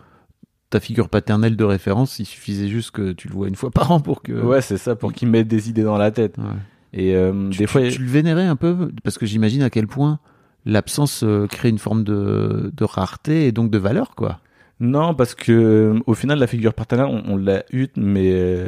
ta 0.75 0.81
figure 0.81 1.07
paternelle 1.07 1.55
de 1.55 1.63
référence, 1.63 2.19
il 2.19 2.25
suffisait 2.25 2.67
juste 2.67 2.91
que 2.91 3.13
tu 3.13 3.29
le 3.29 3.33
vois 3.33 3.47
une 3.47 3.55
fois 3.55 3.71
par 3.71 3.91
an 3.91 4.01
pour 4.01 4.21
que 4.21 4.33
ouais, 4.33 4.59
c'est 4.59 4.77
ça, 4.77 4.97
pour 4.97 5.13
qu'il 5.13 5.29
mette 5.29 5.47
des 5.47 5.69
idées 5.69 5.83
dans 5.83 5.97
la 5.97 6.11
tête. 6.11 6.37
Ouais. 6.37 6.43
Et 6.91 7.15
euh, 7.15 7.49
Tu, 7.49 7.59
des 7.59 7.67
fois. 7.67 7.81
tu 7.89 8.01
le 8.01 8.09
vénérais 8.09 8.43
un 8.43 8.57
peu 8.57 8.91
parce 9.05 9.17
que 9.17 9.25
j'imagine 9.25 9.61
à 9.61 9.69
quel 9.69 9.87
point 9.87 10.19
l'absence 10.65 11.23
euh, 11.23 11.47
crée 11.47 11.69
une 11.69 11.77
forme 11.77 12.03
de, 12.03 12.73
de 12.75 12.83
rareté 12.83 13.47
et 13.47 13.53
donc 13.53 13.71
de 13.71 13.77
valeur 13.77 14.15
quoi. 14.15 14.39
Non, 14.81 15.13
parce 15.13 15.33
que 15.33 15.53
euh, 15.53 15.99
au 16.07 16.13
final, 16.13 16.39
la 16.39 16.47
figure 16.47 16.73
paternelle, 16.73 17.07
on, 17.07 17.23
on 17.33 17.37
l'a 17.37 17.63
eue, 17.71 17.87
mais 17.95 18.33
euh, 18.33 18.67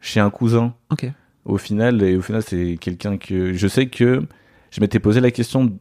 chez 0.00 0.20
un 0.20 0.28
cousin. 0.28 0.74
Ok. 0.90 1.10
Au 1.46 1.56
final, 1.56 2.02
et 2.02 2.14
au 2.14 2.20
final, 2.20 2.42
c'est 2.42 2.76
quelqu'un 2.78 3.16
que 3.16 3.54
je 3.54 3.68
sais 3.68 3.86
que 3.86 4.22
je 4.70 4.80
m'étais 4.82 4.98
posé 5.00 5.20
la 5.20 5.30
question 5.30 5.72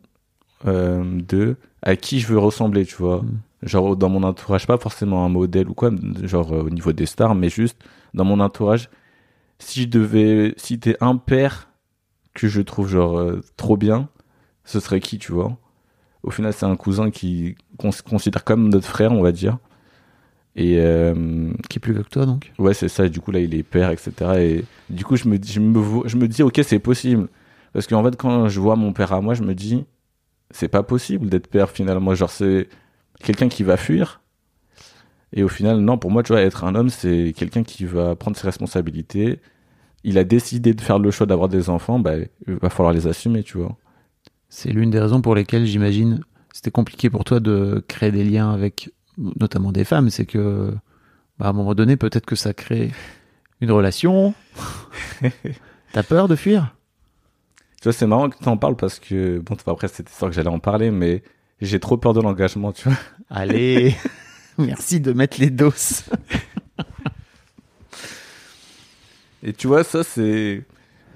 de 0.65 1.55
à 1.81 1.95
qui 1.97 2.21
je 2.21 2.27
veux 2.27 2.37
ressembler, 2.39 2.85
tu 2.85 2.95
vois. 2.95 3.21
Mm. 3.23 3.39
Genre 3.63 3.95
dans 3.95 4.09
mon 4.09 4.23
entourage, 4.23 4.65
pas 4.67 4.77
forcément 4.77 5.25
un 5.25 5.29
modèle 5.29 5.69
ou 5.69 5.73
quoi, 5.75 5.91
genre 6.23 6.51
euh, 6.53 6.63
au 6.63 6.69
niveau 6.71 6.93
des 6.93 7.05
stars, 7.05 7.35
mais 7.35 7.49
juste 7.49 7.77
dans 8.15 8.25
mon 8.25 8.39
entourage, 8.39 8.89
si 9.59 9.83
je 9.83 9.87
devais 9.89 10.53
citer 10.57 10.97
un 11.01 11.17
père 11.17 11.69
que 12.33 12.47
je 12.47 12.61
trouve 12.61 12.87
genre 12.89 13.19
euh, 13.19 13.41
trop 13.57 13.77
bien, 13.77 14.09
ce 14.65 14.79
serait 14.79 14.99
qui, 15.01 15.19
tu 15.19 15.31
vois? 15.33 15.57
Au 16.23 16.31
final, 16.31 16.53
c'est 16.53 16.65
un 16.67 16.75
cousin 16.77 17.11
qui 17.11 17.55
qu'on 17.77 17.91
se 17.91 18.03
considère 18.03 18.43
comme 18.45 18.69
notre 18.69 18.87
frère, 18.87 19.11
on 19.13 19.21
va 19.23 19.31
dire. 19.31 19.57
Et 20.55 20.77
euh, 20.79 21.51
Qui 21.69 21.77
est 21.77 21.79
plus 21.79 21.93
que 21.93 22.01
toi 22.01 22.25
donc? 22.25 22.51
Ouais, 22.59 22.73
c'est 22.73 22.89
ça. 22.89 23.05
Et 23.05 23.09
du 23.09 23.21
coup, 23.21 23.31
là, 23.31 23.39
il 23.39 23.55
est 23.55 23.63
père, 23.63 23.89
etc. 23.91 24.41
Et 24.41 24.65
du 24.89 25.05
coup, 25.05 25.15
je 25.15 25.27
me, 25.29 25.37
dis- 25.39 25.51
je 25.53 25.59
me, 25.61 26.07
je 26.07 26.17
me 26.17 26.27
dis, 26.27 26.43
ok, 26.43 26.59
c'est 26.63 26.79
possible. 26.79 27.27
Parce 27.73 27.87
qu'en 27.87 28.03
fait, 28.03 28.15
quand 28.17 28.49
je 28.49 28.59
vois 28.59 28.75
mon 28.75 28.91
père 28.91 29.13
à 29.13 29.21
moi, 29.21 29.33
je 29.33 29.43
me 29.43 29.55
dis, 29.55 29.85
c'est 30.51 30.69
pas 30.69 30.83
possible 30.83 31.29
d'être 31.29 31.47
père 31.47 31.71
finalement. 31.71 32.15
Genre, 32.15 32.31
c'est 32.31 32.69
quelqu'un 33.21 33.49
qui 33.49 33.63
va 33.63 33.77
fuir. 33.77 34.21
Et 35.33 35.43
au 35.43 35.47
final, 35.47 35.79
non, 35.79 35.97
pour 35.97 36.11
moi, 36.11 36.23
tu 36.23 36.33
vois, 36.33 36.41
être 36.41 36.63
un 36.63 36.75
homme, 36.75 36.89
c'est 36.89 37.33
quelqu'un 37.35 37.63
qui 37.63 37.85
va 37.85 38.15
prendre 38.15 38.35
ses 38.35 38.45
responsabilités. 38.45 39.39
Il 40.03 40.17
a 40.17 40.23
décidé 40.23 40.73
de 40.73 40.81
faire 40.81 40.99
le 40.99 41.11
choix 41.11 41.25
d'avoir 41.25 41.47
des 41.47 41.69
enfants, 41.69 41.99
bah, 41.99 42.15
il 42.47 42.55
va 42.55 42.69
falloir 42.69 42.93
les 42.93 43.07
assumer, 43.07 43.43
tu 43.43 43.57
vois. 43.57 43.77
C'est 44.49 44.71
l'une 44.71 44.89
des 44.89 44.99
raisons 44.99 45.21
pour 45.21 45.35
lesquelles 45.35 45.65
j'imagine 45.65 46.21
c'était 46.53 46.71
compliqué 46.71 47.09
pour 47.09 47.23
toi 47.23 47.39
de 47.39 47.83
créer 47.87 48.11
des 48.11 48.23
liens 48.23 48.51
avec 48.51 48.91
notamment 49.17 49.71
des 49.71 49.83
femmes. 49.83 50.09
C'est 50.09 50.25
que 50.25 50.73
bah, 51.39 51.47
à 51.47 51.49
un 51.49 51.53
moment 51.53 51.75
donné, 51.75 51.97
peut-être 51.97 52.25
que 52.25 52.35
ça 52.35 52.53
crée 52.53 52.91
une 53.61 53.71
relation. 53.71 54.33
T'as 55.93 56.03
peur 56.03 56.27
de 56.27 56.35
fuir? 56.35 56.75
Tu 57.77 57.85
vois, 57.85 57.93
c'est 57.93 58.07
marrant 58.07 58.29
que 58.29 58.37
tu 58.37 58.47
en 58.47 58.57
parles 58.57 58.75
parce 58.75 58.99
que, 58.99 59.39
bon, 59.39 59.55
après, 59.65 59.87
c'était 59.87 60.11
sûr 60.11 60.27
que 60.27 60.33
j'allais 60.33 60.49
en 60.49 60.59
parler, 60.59 60.91
mais 60.91 61.23
j'ai 61.61 61.79
trop 61.79 61.97
peur 61.97 62.13
de 62.13 62.21
l'engagement, 62.21 62.71
tu 62.71 62.87
vois. 62.89 62.97
Allez, 63.29 63.95
merci 64.57 64.99
de 64.99 65.13
mettre 65.13 65.39
les 65.39 65.49
doses. 65.49 66.03
Et 69.43 69.53
tu 69.53 69.67
vois, 69.67 69.83
ça, 69.83 70.03
c'est. 70.03 70.63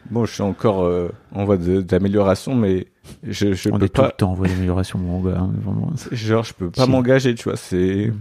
Bon, 0.09 0.25
je 0.25 0.33
suis 0.33 0.41
encore 0.43 0.83
euh, 0.83 1.09
en 1.33 1.45
voie 1.45 1.57
d'amélioration, 1.57 2.55
mais 2.55 2.87
je, 3.23 3.53
je 3.53 3.69
On 3.69 3.79
peux 3.79 3.85
est 3.85 3.89
tout 3.89 4.01
le 4.03 4.11
temps 4.11 4.31
en 4.31 4.33
voie 4.35 4.47
d'amélioration, 4.47 4.99
mon 4.99 5.21
gars. 5.21 5.37
hein, 5.39 5.51
vraiment. 5.63 5.91
Genre, 6.11 6.43
je 6.43 6.53
peux 6.53 6.69
pas 6.69 6.85
m'engager, 6.87 7.33
tu 7.35 7.45
vois. 7.45 7.57
C'est. 7.57 8.11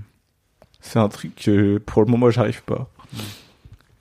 C'est 0.81 0.99
un 0.99 1.09
truc 1.09 1.35
que 1.37 1.79
pour 1.79 2.03
le 2.05 2.11
moment, 2.11 2.31
j'arrive 2.31 2.63
pas. 2.65 2.91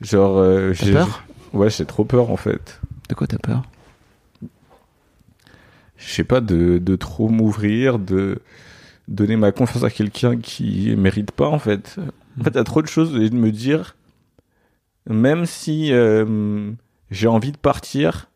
Genre. 0.02 0.38
euh, 0.38 0.74
j'ai- 0.74 0.92
peur? 0.94 1.24
Ouais, 1.54 1.70
j'ai 1.70 1.86
trop 1.86 2.04
peur, 2.04 2.32
en 2.32 2.38
fait. 2.38 2.82
De 3.10 3.16
quoi 3.16 3.28
t'as 3.28 3.38
peur? 3.38 3.64
Je 6.06 6.12
sais 6.12 6.24
pas, 6.24 6.42
de, 6.42 6.78
de 6.80 6.96
trop 6.96 7.30
m'ouvrir, 7.30 7.98
de 8.00 8.40
donner 9.08 9.36
ma 9.36 9.52
confiance 9.52 9.84
à 9.84 9.90
quelqu'un 9.90 10.38
qui 10.38 10.94
mérite 10.98 11.32
pas, 11.32 11.48
en 11.48 11.60
fait. 11.60 11.98
En 12.40 12.44
fait, 12.44 12.52
il 12.52 12.56
y 12.56 12.60
a 12.60 12.64
trop 12.64 12.82
de 12.82 12.88
choses 12.88 13.16
et 13.22 13.30
de 13.30 13.36
me 13.36 13.52
dire, 13.52 13.96
même 15.10 15.46
si 15.46 15.92
euh, 15.94 16.72
j'ai 17.12 17.28
envie 17.28 17.52
de 17.52 17.58
partir, 17.58 18.30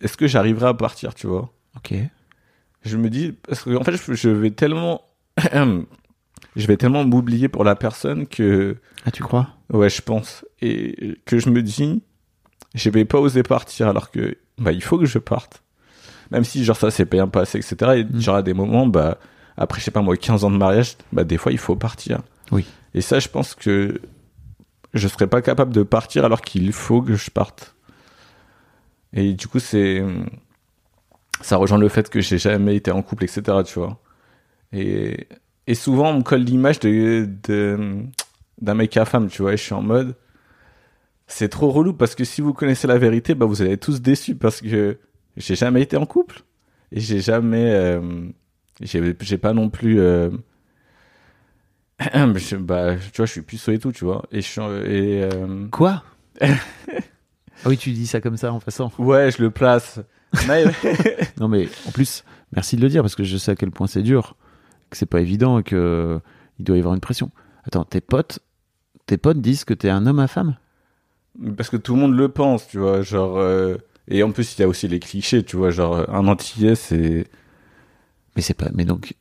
est-ce 0.00 0.16
que 0.16 0.26
j'arriverai 0.26 0.66
à 0.66 0.74
partir, 0.74 1.14
tu 1.14 1.26
vois? 1.26 1.52
Ok. 1.76 1.94
Je 2.82 2.96
me 2.96 3.08
dis, 3.08 3.32
parce 3.32 3.62
que 3.62 3.74
en 3.76 3.82
fait, 3.84 3.96
je, 3.96 4.12
je 4.14 4.28
vais 4.28 4.50
tellement, 4.50 5.02
je 6.56 6.66
vais 6.66 6.76
tellement 6.76 7.04
m'oublier 7.04 7.48
pour 7.48 7.64
la 7.64 7.76
personne 7.76 8.26
que, 8.26 8.76
Ah, 9.04 9.10
tu 9.10 9.22
crois? 9.22 9.48
Ouais, 9.72 9.88
je 9.90 10.02
pense, 10.02 10.44
et 10.60 11.18
que 11.24 11.38
je 11.38 11.48
me 11.50 11.62
dis, 11.62 12.02
je 12.74 12.90
vais 12.90 13.04
pas 13.04 13.18
oser 13.18 13.42
partir 13.42 13.88
alors 13.88 14.10
que, 14.10 14.36
bah, 14.58 14.72
il 14.72 14.82
faut 14.82 14.98
que 14.98 15.06
je 15.06 15.18
parte. 15.18 15.62
Même 16.30 16.44
si, 16.44 16.64
genre, 16.64 16.76
ça 16.76 16.90
s'est 16.90 17.04
bien 17.04 17.28
passé, 17.28 17.58
etc. 17.58 17.76
Et 17.96 18.04
Mm. 18.04 18.20
genre, 18.20 18.36
à 18.36 18.42
des 18.42 18.54
moments, 18.54 18.86
bah, 18.86 19.18
après, 19.56 19.80
je 19.80 19.84
sais 19.84 19.90
pas 19.90 20.02
moi, 20.02 20.16
15 20.16 20.44
ans 20.44 20.50
de 20.50 20.56
mariage, 20.56 20.96
bah, 21.12 21.24
des 21.24 21.36
fois, 21.36 21.52
il 21.52 21.58
faut 21.58 21.76
partir. 21.76 22.20
Oui. 22.50 22.64
Et 22.94 23.00
ça, 23.00 23.18
je 23.20 23.28
pense 23.28 23.54
que 23.54 24.00
je 24.94 25.08
serais 25.08 25.26
pas 25.26 25.42
capable 25.42 25.72
de 25.74 25.82
partir 25.82 26.24
alors 26.24 26.40
qu'il 26.40 26.72
faut 26.72 27.02
que 27.02 27.14
je 27.14 27.30
parte. 27.30 27.74
Et 29.12 29.32
du 29.34 29.46
coup, 29.48 29.58
c'est, 29.60 30.04
ça 31.40 31.56
rejoint 31.56 31.78
le 31.78 31.88
fait 31.88 32.08
que 32.08 32.20
j'ai 32.20 32.38
jamais 32.38 32.76
été 32.76 32.90
en 32.90 33.02
couple, 33.02 33.24
etc., 33.24 33.42
tu 33.64 33.78
vois. 33.78 33.98
Et, 34.72 35.28
et 35.66 35.74
souvent, 35.74 36.10
on 36.10 36.18
me 36.18 36.22
colle 36.22 36.40
l'image 36.42 36.80
de, 36.80 37.28
de, 37.48 38.02
d'un 38.60 38.74
mec 38.74 38.96
à 38.96 39.04
femme, 39.04 39.28
tu 39.28 39.42
vois, 39.42 39.52
et 39.52 39.56
je 39.56 39.62
suis 39.62 39.74
en 39.74 39.82
mode, 39.82 40.16
c'est 41.26 41.48
trop 41.48 41.70
relou 41.70 41.92
parce 41.94 42.14
que 42.14 42.24
si 42.24 42.40
vous 42.40 42.52
connaissez 42.52 42.86
la 42.86 42.98
vérité, 42.98 43.34
bah, 43.34 43.46
vous 43.46 43.62
allez 43.62 43.72
être 43.72 43.84
tous 43.86 44.00
déçus 44.02 44.34
parce 44.34 44.60
que 44.60 44.98
j'ai 45.36 45.54
jamais 45.56 45.82
été 45.82 45.96
en 45.96 46.06
couple. 46.06 46.42
Et 46.92 47.00
j'ai 47.00 47.20
jamais, 47.20 47.70
euh, 47.72 48.28
j'ai, 48.80 49.38
pas 49.38 49.52
non 49.52 49.68
plus, 49.68 49.98
euh, 50.00 50.30
je- 52.00 52.56
bah, 52.56 52.96
tu 52.96 53.16
vois, 53.16 53.26
je 53.26 53.32
suis 53.32 53.42
puceau 53.42 53.72
et 53.72 53.78
tout, 53.78 53.92
tu 53.92 54.04
vois. 54.04 54.24
Et 54.30 54.40
je 54.40 54.46
suis, 54.46 54.60
et, 54.60 55.22
euh, 55.24 55.66
Quoi? 55.70 56.02
Ah 57.66 57.68
oui, 57.70 57.78
tu 57.78 57.92
dis 57.92 58.06
ça 58.06 58.20
comme 58.20 58.36
ça 58.36 58.52
en 58.52 58.60
passant. 58.60 58.92
ouais, 58.98 59.30
je 59.30 59.42
le 59.42 59.50
place. 59.50 60.00
Non 61.40 61.48
mais 61.48 61.68
en 61.86 61.92
plus, 61.92 62.24
merci 62.52 62.76
de 62.76 62.82
le 62.82 62.88
dire 62.88 63.02
parce 63.02 63.14
que 63.14 63.24
je 63.24 63.36
sais 63.36 63.52
à 63.52 63.54
quel 63.56 63.70
point 63.70 63.86
c'est 63.86 64.02
dur, 64.02 64.36
que 64.90 64.96
c'est 64.96 65.06
pas 65.06 65.20
évident 65.20 65.58
et 65.60 65.62
que 65.62 66.20
il 66.58 66.64
doit 66.64 66.76
y 66.76 66.80
avoir 66.80 66.94
une 66.94 67.00
pression. 67.00 67.30
Attends, 67.64 67.84
tes 67.84 68.00
potes, 68.00 68.40
tes 69.06 69.16
potes 69.16 69.40
disent 69.40 69.64
que 69.64 69.72
t'es 69.74 69.88
un 69.88 70.06
homme 70.06 70.18
à 70.18 70.26
femme? 70.26 70.56
Parce 71.56 71.70
que 71.70 71.76
tout 71.76 71.94
le 71.94 72.00
monde 72.00 72.16
le 72.16 72.28
pense, 72.28 72.66
tu 72.68 72.78
vois, 72.78 73.02
genre... 73.02 73.38
euh, 74.10 74.14
Et 74.14 74.22
en 74.22 74.32
plus, 74.32 74.56
il 74.56 74.60
y 74.60 74.64
a 74.64 74.68
aussi 74.68 74.88
les 74.88 75.00
clichés, 75.00 75.42
tu 75.44 75.56
vois, 75.56 75.70
genre 75.70 76.08
un 76.10 76.26
antillais, 76.28 76.74
c'est... 76.74 77.26
Mais 78.36 78.42
c'est 78.42 78.54
pas, 78.54 78.68
mais 78.74 78.84
donc 78.84 79.14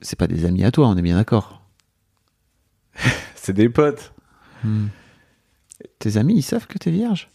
c'est 0.00 0.18
pas 0.18 0.26
des 0.26 0.44
amis 0.44 0.64
à 0.64 0.70
toi, 0.70 0.88
on 0.88 0.96
est 0.96 1.02
bien 1.02 1.16
d'accord. 1.16 1.62
C'est 3.34 3.54
des 3.54 3.68
potes. 3.68 4.12
Tes 5.98 6.16
amis, 6.16 6.36
ils 6.36 6.42
savent 6.42 6.66
que 6.66 6.78
t'es 6.78 6.90
vierge? 6.90 7.30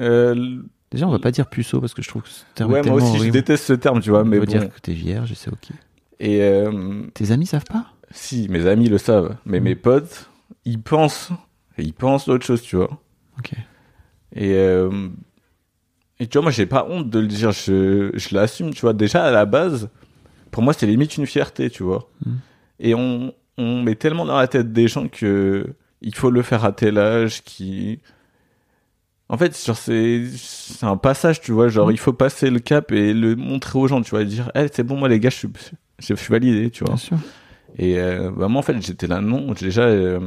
Euh, 0.00 0.62
Déjà, 0.90 1.06
on 1.06 1.10
va 1.10 1.18
pas 1.18 1.30
dire 1.30 1.48
puceau 1.48 1.80
parce 1.80 1.92
que 1.94 2.02
je 2.02 2.08
trouve 2.08 2.22
que 2.22 2.28
ce 2.30 2.44
terme 2.54 2.72
Ouais, 2.72 2.80
est 2.80 2.82
moi 2.84 2.94
aussi, 2.94 3.18
je 3.18 3.30
déteste 3.30 3.64
ce 3.64 3.72
terme, 3.74 4.00
tu 4.00 4.08
vois, 4.10 4.24
mais 4.24 4.38
on 4.38 4.40
va 4.40 4.46
bon. 4.46 4.52
dire 4.52 4.74
que 4.74 4.80
t'es 4.80 4.94
vierge 4.94 5.30
et 5.32 5.34
c'est 5.34 5.50
ok. 5.50 5.68
Et 6.18 6.42
euh, 6.42 7.02
Tes 7.14 7.30
amis 7.30 7.46
savent 7.46 7.64
pas? 7.66 7.92
si, 8.10 8.48
mes 8.48 8.66
amis 8.66 8.88
le 8.88 8.96
savent, 8.96 9.36
mais 9.44 9.60
Mm. 9.60 9.64
mes 9.64 9.76
potes, 9.76 10.30
ils 10.64 10.80
pensent, 10.80 11.30
ils 11.76 11.92
pensent 11.92 12.26
autre 12.28 12.46
chose, 12.46 12.62
tu 12.62 12.76
vois. 12.76 13.02
Ok. 13.38 13.52
Et, 14.34 14.54
euh, 14.54 15.08
et 16.20 16.26
tu 16.26 16.38
vois, 16.38 16.42
moi, 16.42 16.50
j'ai 16.50 16.66
pas 16.66 16.86
honte 16.88 17.10
de 17.10 17.18
le 17.20 17.26
dire, 17.26 17.52
je, 17.52 18.10
je 18.14 18.34
l'assume, 18.34 18.74
tu 18.74 18.80
vois. 18.82 18.92
Déjà, 18.92 19.24
à 19.24 19.30
la 19.30 19.44
base, 19.46 19.88
pour 20.50 20.62
moi, 20.62 20.72
c'est 20.72 20.86
limite 20.86 21.16
une 21.16 21.26
fierté, 21.26 21.70
tu 21.70 21.82
vois. 21.82 22.08
Mm. 22.26 22.30
Et 22.80 22.94
on, 22.94 23.32
on 23.56 23.82
met 23.82 23.94
tellement 23.94 24.24
dans 24.24 24.36
la 24.38 24.48
tête 24.48 24.72
des 24.72 24.88
gens 24.88 25.08
que 25.08 25.66
il 26.00 26.14
faut 26.14 26.30
le 26.30 26.42
faire 26.42 26.64
à 26.64 26.72
tel 26.72 26.98
âge, 26.98 27.42
qui... 27.42 28.00
En 29.30 29.36
fait, 29.36 29.56
genre, 29.64 29.76
c'est, 29.76 30.24
c'est 30.36 30.86
un 30.86 30.96
passage, 30.96 31.40
tu 31.40 31.52
vois, 31.52 31.68
genre, 31.68 31.88
Mm. 31.88 31.92
il 31.92 31.98
faut 31.98 32.12
passer 32.12 32.50
le 32.50 32.60
cap 32.60 32.92
et 32.92 33.12
le 33.12 33.36
montrer 33.36 33.78
aux 33.78 33.86
gens, 33.88 34.00
tu 34.02 34.10
vois, 34.10 34.22
et 34.22 34.24
dire, 34.24 34.50
Eh, 34.54 34.66
c'est 34.72 34.82
bon, 34.84 34.96
moi, 34.96 35.08
les 35.08 35.20
gars, 35.20 35.30
je 35.30 35.36
suis, 35.36 35.48
je 35.98 36.14
suis 36.14 36.30
validé, 36.32 36.70
tu 36.70 36.84
vois. 36.84 36.94
Bien 36.94 36.96
sûr. 36.96 37.18
Et 37.78 37.98
euh, 37.98 38.30
bah, 38.30 38.48
moi, 38.48 38.60
en 38.60 38.62
fait, 38.62 38.80
j'étais 38.80 39.06
là, 39.06 39.20
non. 39.20 39.52
Déjà, 39.52 39.82
euh, 39.82 40.20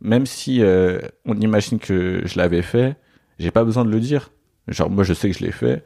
même 0.00 0.26
si 0.26 0.60
euh, 0.62 0.98
on 1.24 1.36
imagine 1.36 1.78
que 1.78 2.22
je 2.24 2.36
l'avais 2.38 2.62
fait, 2.62 2.96
j'ai 3.38 3.50
pas 3.50 3.64
besoin 3.64 3.84
de 3.84 3.90
le 3.90 4.00
dire. 4.00 4.30
Genre, 4.68 4.90
moi, 4.90 5.04
je 5.04 5.14
sais 5.14 5.30
que 5.30 5.36
je 5.38 5.44
l'ai 5.44 5.52
fait, 5.52 5.84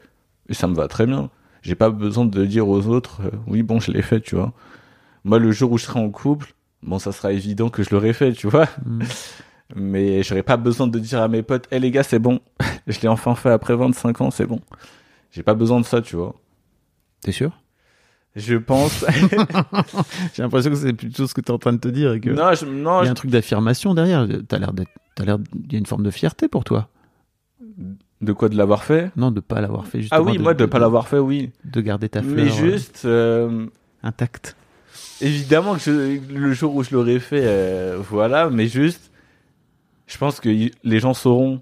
et 0.49 0.53
ça 0.53 0.67
me 0.67 0.75
va 0.75 0.87
très 0.87 1.05
bien. 1.05 1.29
J'ai 1.61 1.75
pas 1.75 1.89
besoin 1.89 2.25
de 2.25 2.45
dire 2.45 2.67
aux 2.67 2.87
autres, 2.87 3.21
euh, 3.23 3.31
oui, 3.47 3.63
bon, 3.63 3.79
je 3.79 3.91
l'ai 3.91 4.01
fait, 4.01 4.19
tu 4.19 4.35
vois. 4.35 4.53
Moi, 5.23 5.39
le 5.39 5.51
jour 5.51 5.71
où 5.71 5.77
je 5.77 5.85
serai 5.85 5.99
en 5.99 6.09
couple, 6.09 6.53
bon, 6.81 6.99
ça 6.99 7.11
sera 7.13 7.31
évident 7.31 7.69
que 7.69 7.83
je 7.83 7.89
l'aurai 7.91 8.13
fait, 8.13 8.33
tu 8.33 8.47
vois. 8.47 8.67
Mm. 8.85 9.03
Mais 9.75 10.21
j'aurais 10.23 10.43
pas 10.43 10.57
besoin 10.57 10.87
de 10.87 10.99
dire 10.99 11.21
à 11.21 11.27
mes 11.29 11.41
potes, 11.41 11.67
hé 11.71 11.79
les 11.79 11.89
gars, 11.89 12.03
c'est 12.03 12.19
bon. 12.19 12.41
je 12.87 12.99
l'ai 12.99 13.07
enfin 13.07 13.33
fait 13.35 13.49
après 13.49 13.75
25 13.75 14.21
ans, 14.21 14.29
c'est 14.31 14.45
bon. 14.45 14.59
J'ai 15.31 15.41
pas 15.43 15.53
besoin 15.55 15.79
de 15.79 15.85
ça, 15.85 16.01
tu 16.01 16.15
vois. 16.17 16.35
T'es 17.21 17.31
sûr? 17.31 17.57
Je 18.35 18.55
pense. 18.57 19.05
J'ai 20.33 20.41
l'impression 20.43 20.71
que 20.71 20.75
c'est 20.75 20.93
plutôt 20.93 21.27
ce 21.27 21.33
que 21.33 21.41
t'es 21.41 21.51
en 21.51 21.59
train 21.59 21.73
de 21.73 21.77
te 21.77 21.87
dire 21.87 22.13
et 22.13 22.19
que 22.19 22.31
non, 22.31 22.53
je, 22.53 22.65
non, 22.65 23.01
il 23.01 23.03
y 23.03 23.05
je- 23.05 23.09
a 23.09 23.11
un 23.11 23.15
truc 23.15 23.31
d'affirmation 23.31 23.93
derrière. 23.93 24.27
T'as 24.47 24.57
l'air 24.59 24.73
d'être, 24.73 24.89
l'air, 25.23 25.37
il 25.55 25.71
y 25.71 25.75
a 25.75 25.79
une 25.79 25.85
forme 25.85 26.03
de 26.03 26.11
fierté 26.11 26.47
pour 26.47 26.63
toi. 26.63 26.89
De 28.23 28.33
quoi 28.33 28.49
de 28.49 28.55
l'avoir 28.57 28.83
fait? 28.83 29.11
Non, 29.15 29.31
de 29.31 29.39
pas 29.39 29.61
l'avoir 29.61 29.85
fait. 29.87 30.01
Justement, 30.01 30.21
Ah 30.25 30.31
oui, 30.31 30.37
moi, 30.39 30.53
de 30.53 30.65
pas 30.65 30.79
l'avoir 30.79 31.07
fait, 31.07 31.19
oui. 31.19 31.51
De 31.65 31.81
garder 31.81 32.09
ta 32.09 32.21
fleur 32.21 32.35
Mais 32.35 32.43
euh, 32.51 32.71
juste, 32.71 33.01
euh, 33.05 33.67
intacte. 34.01 34.55
évidemment 35.21 35.73
que 35.75 35.79
je- 35.81 36.19
le 36.33 36.53
jour 36.53 36.75
où 36.75 36.83
je 36.83 36.93
l'aurais 36.95 37.19
fait, 37.19 37.41
euh, 37.43 37.97
voilà, 38.09 38.49
mais 38.49 38.67
juste, 38.67 39.11
je 40.07 40.17
pense 40.17 40.39
que 40.39 40.49
y- 40.49 40.71
les 40.83 40.99
gens 40.99 41.13
sauront. 41.13 41.61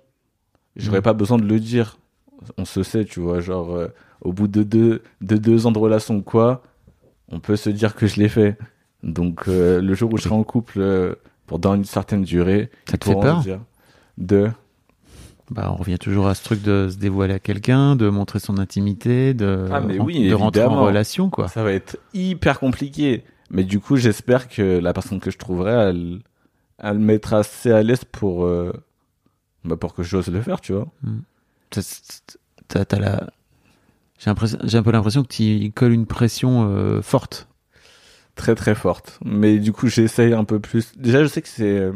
J'aurais 0.75 0.99
Mm. 0.99 1.03
pas 1.03 1.13
besoin 1.13 1.37
de 1.37 1.45
le 1.45 1.59
dire. 1.59 1.97
On 2.57 2.65
se 2.65 2.83
sait, 2.83 3.05
tu 3.05 3.19
vois, 3.19 3.39
genre, 3.41 3.75
euh, 3.75 3.87
au 4.21 4.31
bout 4.33 4.47
de 4.47 4.63
deux, 4.63 5.01
de 5.21 5.37
deux 5.37 5.65
ans 5.67 5.71
de 5.71 5.77
relation 5.79 6.15
ou 6.17 6.21
quoi, 6.21 6.63
on 7.29 7.39
peut 7.39 7.55
se 7.55 7.69
dire 7.69 7.95
que 7.95 8.07
je 8.07 8.19
l'ai 8.19 8.29
fait. 8.29 8.57
Donc, 9.03 9.47
le 9.47 9.93
jour 9.95 10.13
où 10.13 10.17
je 10.17 10.23
serai 10.23 10.35
en 10.35 10.43
couple 10.43 11.17
pendant 11.47 11.73
une 11.75 11.85
certaine 11.85 12.23
durée, 12.23 12.69
Ça 12.89 12.97
te 12.97 13.05
fait 13.05 13.19
peur? 13.19 13.39
dire 13.41 13.59
de. 14.17 14.49
Bah, 15.51 15.69
on 15.71 15.75
revient 15.75 15.99
toujours 15.99 16.27
à 16.27 16.33
ce 16.35 16.43
truc 16.43 16.61
de 16.61 16.87
se 16.89 16.97
dévoiler 16.97 17.33
à 17.33 17.39
quelqu'un, 17.39 17.95
de 17.97 18.07
montrer 18.09 18.39
son 18.39 18.57
intimité, 18.57 19.33
de, 19.33 19.67
Ah, 19.71 19.81
mais 19.81 19.99
oui, 19.99 20.29
de 20.29 20.33
rentrer 20.33 20.61
en 20.63 20.69
relation, 20.85 21.29
quoi. 21.29 21.49
Ça 21.49 21.61
va 21.63 21.73
être 21.73 21.97
hyper 22.13 22.59
compliqué. 22.59 23.23
Mais 23.49 23.65
du 23.65 23.79
coup, 23.81 23.97
j'espère 23.97 24.47
que 24.47 24.79
la 24.79 24.93
personne 24.93 25.19
que 25.19 25.29
je 25.29 25.37
trouverai, 25.37 25.89
elle, 25.89 26.19
elle 26.79 26.97
me 26.99 27.03
mettra 27.05 27.39
assez 27.39 27.69
à 27.69 27.83
l'aise 27.83 28.05
pour, 28.05 28.45
euh, 28.45 28.71
bah, 29.65 29.75
pour 29.75 29.93
que 29.93 30.03
j'ose 30.03 30.27
le 30.29 30.41
faire, 30.41 30.61
tu 30.61 30.71
vois. 30.71 30.87
T'as- 31.69 32.85
t'as- 32.85 32.99
la- 32.99 33.27
J'ai 34.19 34.29
un 34.77 34.83
peu 34.83 34.91
l'impression 34.91 35.23
que 35.23 35.33
tu 35.33 35.71
colles 35.73 35.91
une 35.93 36.05
pression 36.05 36.67
euh, 36.69 37.01
forte. 37.01 37.47
Très 38.35 38.55
très 38.55 38.75
forte. 38.75 39.19
Mais 39.25 39.57
du 39.59 39.73
coup, 39.73 39.87
j'essaye 39.87 40.31
un 40.33 40.45
peu 40.45 40.59
plus. 40.61 40.93
Déjà, 40.97 41.21
je 41.23 41.27
sais 41.27 41.41
que 41.41 41.47
c'est. 41.49 41.91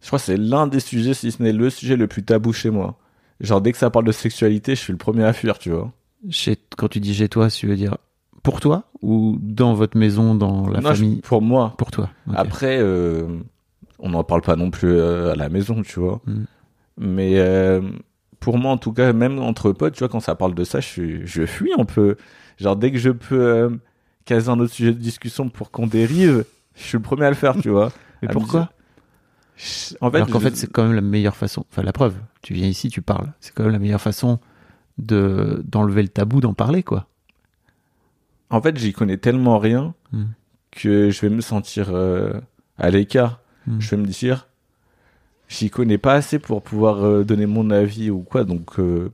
Je 0.00 0.06
crois 0.06 0.18
que 0.18 0.24
c'est 0.24 0.36
l'un 0.36 0.66
des 0.66 0.80
sujets, 0.80 1.14
si 1.14 1.30
ce 1.32 1.42
n'est 1.42 1.52
le 1.52 1.70
sujet 1.70 1.96
le 1.96 2.06
plus 2.06 2.22
tabou 2.22 2.52
chez 2.52 2.70
moi. 2.70 2.96
Genre, 3.40 3.60
dès 3.60 3.72
que 3.72 3.78
ça 3.78 3.90
parle 3.90 4.04
de 4.04 4.12
sexualité, 4.12 4.74
je 4.74 4.80
suis 4.80 4.92
le 4.92 4.98
premier 4.98 5.24
à 5.24 5.32
fuir, 5.32 5.58
tu 5.58 5.70
vois. 5.70 5.92
Chez, 6.30 6.56
quand 6.76 6.88
tu 6.88 7.00
dis 7.00 7.14
chez 7.14 7.28
toi, 7.28 7.48
tu 7.50 7.66
veux 7.66 7.76
dire 7.76 7.96
pour 8.42 8.60
toi 8.60 8.84
ou 9.02 9.36
dans 9.40 9.74
votre 9.74 9.96
maison, 9.98 10.34
dans 10.34 10.68
la 10.68 10.80
Non, 10.80 10.90
je- 10.90 10.94
famille? 10.96 11.16
pour 11.22 11.42
moi. 11.42 11.74
Pour 11.76 11.90
toi. 11.90 12.08
Après, 12.34 12.78
euh, 12.80 13.26
on 13.98 14.10
n'en 14.10 14.24
parle 14.24 14.42
pas 14.42 14.56
non 14.56 14.70
plus 14.70 14.90
euh, 14.92 15.32
à 15.32 15.36
la 15.36 15.48
maison, 15.48 15.82
tu 15.82 16.00
vois. 16.00 16.20
Mm. 16.26 16.44
Mais 16.98 17.38
euh, 17.38 17.80
pour 18.40 18.58
moi, 18.58 18.72
en 18.72 18.78
tout 18.78 18.92
cas, 18.92 19.12
même 19.12 19.38
entre 19.38 19.72
potes, 19.72 19.94
tu 19.94 19.98
vois, 20.00 20.08
quand 20.08 20.20
ça 20.20 20.34
parle 20.34 20.54
de 20.54 20.64
ça, 20.64 20.80
je, 20.80 21.24
je 21.26 21.46
fuis 21.46 21.72
un 21.78 21.84
peu. 21.84 22.16
Genre, 22.58 22.76
dès 22.76 22.90
que 22.90 22.98
je 22.98 23.10
peux 23.10 23.78
caser 24.24 24.48
un 24.48 24.58
autre 24.60 24.72
sujet 24.72 24.92
de 24.92 24.98
discussion 24.98 25.48
pour 25.48 25.70
qu'on 25.70 25.86
dérive, 25.86 26.44
je 26.74 26.82
suis 26.82 26.96
le 26.98 27.02
premier 27.02 27.26
à 27.26 27.30
le 27.30 27.36
faire, 27.36 27.54
tu 27.60 27.68
vois. 27.70 27.92
Mais 28.22 28.28
pourquoi? 28.28 28.70
En 30.00 30.10
fait, 30.10 30.16
Alors 30.18 30.28
qu'en 30.30 30.38
je- 30.38 30.44
fait, 30.48 30.56
c'est 30.56 30.70
quand 30.70 30.84
même 30.84 30.94
la 30.94 31.00
meilleure 31.00 31.36
façon. 31.36 31.64
Enfin, 31.70 31.82
la 31.82 31.92
preuve, 31.92 32.14
tu 32.42 32.54
viens 32.54 32.68
ici, 32.68 32.88
tu 32.90 33.02
parles. 33.02 33.32
C'est 33.40 33.52
quand 33.54 33.64
même 33.64 33.72
la 33.72 33.78
meilleure 33.80 34.00
façon 34.00 34.38
de 34.98 35.62
d'enlever 35.66 36.02
le 36.02 36.08
tabou, 36.08 36.40
d'en 36.40 36.54
parler, 36.54 36.82
quoi. 36.82 37.06
en 38.50 38.62
fait, 38.62 38.78
j'y 38.78 38.92
connais 38.92 39.16
tellement 39.18 39.58
rien 39.58 39.94
Mm. 40.12 40.24
que 40.70 41.10
je 41.10 41.20
vais 41.20 41.28
me 41.28 41.40
sentir 41.42 41.88
euh, 41.90 42.40
à 42.78 42.88
l'écart. 42.90 43.40
Mm. 43.66 43.80
Je 43.80 43.90
vais 43.90 43.96
me 43.98 44.06
dire, 44.06 44.46
j'y 45.48 45.68
connais 45.70 45.98
pas 45.98 46.14
assez 46.14 46.38
pour 46.38 46.62
pouvoir 46.62 47.04
euh, 47.04 47.24
donner 47.24 47.46
mon 47.46 47.70
avis 47.70 48.10
ou 48.10 48.20
quoi. 48.20 48.44
Donc, 48.44 48.78
euh, 48.78 49.10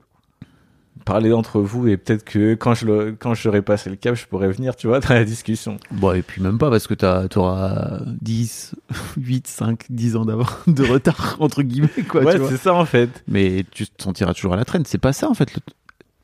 parler 1.05 1.33
entre 1.33 1.61
vous 1.61 1.87
et 1.89 1.97
peut-être 1.97 2.25
que 2.25 2.55
quand 2.55 2.75
je 2.75 2.87
le- 2.87 3.13
quand 3.19 3.35
j'aurai 3.35 3.63
passé 3.63 3.91
le 3.91 3.97
cap, 3.97 4.15
je 4.15 4.27
pourrais 4.27 4.51
venir, 4.51 4.75
tu 4.77 4.87
vois, 4.87 5.01
dans 5.01 5.15
la 5.15 5.25
discussion. 5.25 5.77
Bon, 5.91 6.13
et 6.13 6.23
puis 6.23 6.41
même 6.43 6.59
pas 6.59 6.71
parce 6.71 6.87
que 6.87 6.95
tu 6.95 7.39
auras 7.39 8.01
10, 8.23 8.75
8, 9.17 9.47
5, 9.47 9.85
10 9.91 10.17
ans 10.17 10.25
d'avant 10.25 10.47
de 10.67 10.83
retard, 10.85 11.37
entre 11.41 11.63
guillemets, 11.63 11.89
quoi. 12.09 12.23
ouais, 12.23 12.39
c'est 12.49 12.57
ça 12.57 12.75
en 12.75 12.85
fait. 12.87 13.23
Mais 13.29 13.65
tu 13.71 13.87
te 13.87 14.03
sentiras 14.03 14.35
toujours 14.35 14.55
à 14.55 14.57
la 14.57 14.65
traîne. 14.65 14.85
C'est 14.87 14.99
pas 14.99 15.13
ça, 15.13 15.29
en 15.29 15.35
fait. 15.35 15.55
Le- 15.55 15.61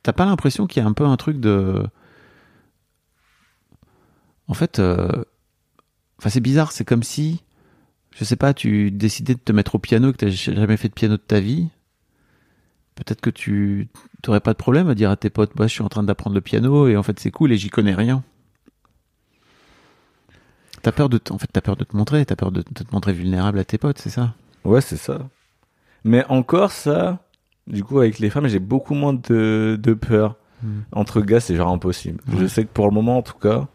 T'as 0.02 0.12
pas 0.14 0.24
l'impression 0.24 0.66
qu'il 0.66 0.82
y 0.82 0.86
a 0.86 0.88
un 0.88 0.94
peu 0.94 1.04
un 1.04 1.16
truc 1.18 1.38
de. 1.40 1.82
En 4.48 4.54
fait, 4.54 4.78
euh, 4.78 5.08
enfin, 6.18 6.30
c'est 6.30 6.40
bizarre. 6.40 6.72
C'est 6.72 6.84
comme 6.84 7.02
si, 7.02 7.42
je 8.16 8.24
sais 8.24 8.36
pas, 8.36 8.54
tu 8.54 8.90
décidais 8.90 9.34
de 9.34 9.40
te 9.40 9.52
mettre 9.52 9.74
au 9.74 9.78
piano 9.78 10.08
et 10.10 10.12
que 10.12 10.16
t'as 10.18 10.28
jamais 10.30 10.76
fait 10.76 10.88
de 10.88 10.94
piano 10.94 11.16
de 11.16 11.22
ta 11.22 11.38
vie. 11.40 11.68
Peut-être 12.94 13.20
que 13.20 13.30
tu 13.30 13.88
t'aurais 14.22 14.40
pas 14.40 14.52
de 14.52 14.58
problème 14.58 14.88
à 14.88 14.94
dire 14.94 15.10
à 15.10 15.16
tes 15.16 15.30
potes, 15.30 15.52
bah, 15.54 15.66
je 15.66 15.72
suis 15.72 15.82
en 15.82 15.88
train 15.88 16.02
d'apprendre 16.02 16.34
le 16.34 16.40
piano 16.40 16.88
et 16.88 16.96
en 16.96 17.02
fait 17.02 17.18
c'est 17.20 17.30
cool 17.30 17.52
et 17.52 17.56
j'y 17.56 17.70
connais 17.70 17.94
rien. 17.94 18.22
T'as 20.82 20.92
peur 20.92 21.08
de, 21.08 21.18
t- 21.18 21.32
en 21.32 21.38
fait, 21.38 21.48
t'as 21.52 21.60
peur 21.60 21.76
de 21.76 21.84
te 21.84 21.94
montrer, 21.96 22.24
t'as 22.24 22.36
peur 22.36 22.50
de, 22.52 22.60
de 22.62 22.84
te 22.84 22.92
montrer 22.92 23.12
vulnérable 23.12 23.58
à 23.58 23.64
tes 23.64 23.76
potes, 23.76 23.98
c'est 23.98 24.10
ça? 24.10 24.34
Ouais, 24.64 24.80
c'est 24.80 24.96
ça. 24.96 25.28
Mais 26.04 26.24
encore 26.28 26.72
ça, 26.72 27.18
du 27.66 27.84
coup, 27.84 27.98
avec 27.98 28.18
les 28.18 28.30
femmes, 28.30 28.48
j'ai 28.48 28.58
beaucoup 28.58 28.94
moins 28.94 29.12
de, 29.12 29.78
de 29.80 29.94
peur. 29.94 30.36
Mm. 30.62 30.80
Entre 30.92 31.20
gars, 31.20 31.40
c'est 31.40 31.56
genre 31.56 31.68
impossible. 31.70 32.22
Je 32.36 32.46
sais 32.46 32.64
que 32.64 32.70
pour 32.72 32.86
le 32.86 32.92
moment, 32.94 33.18
en 33.18 33.22
tout 33.22 33.38
cas, 33.38 33.68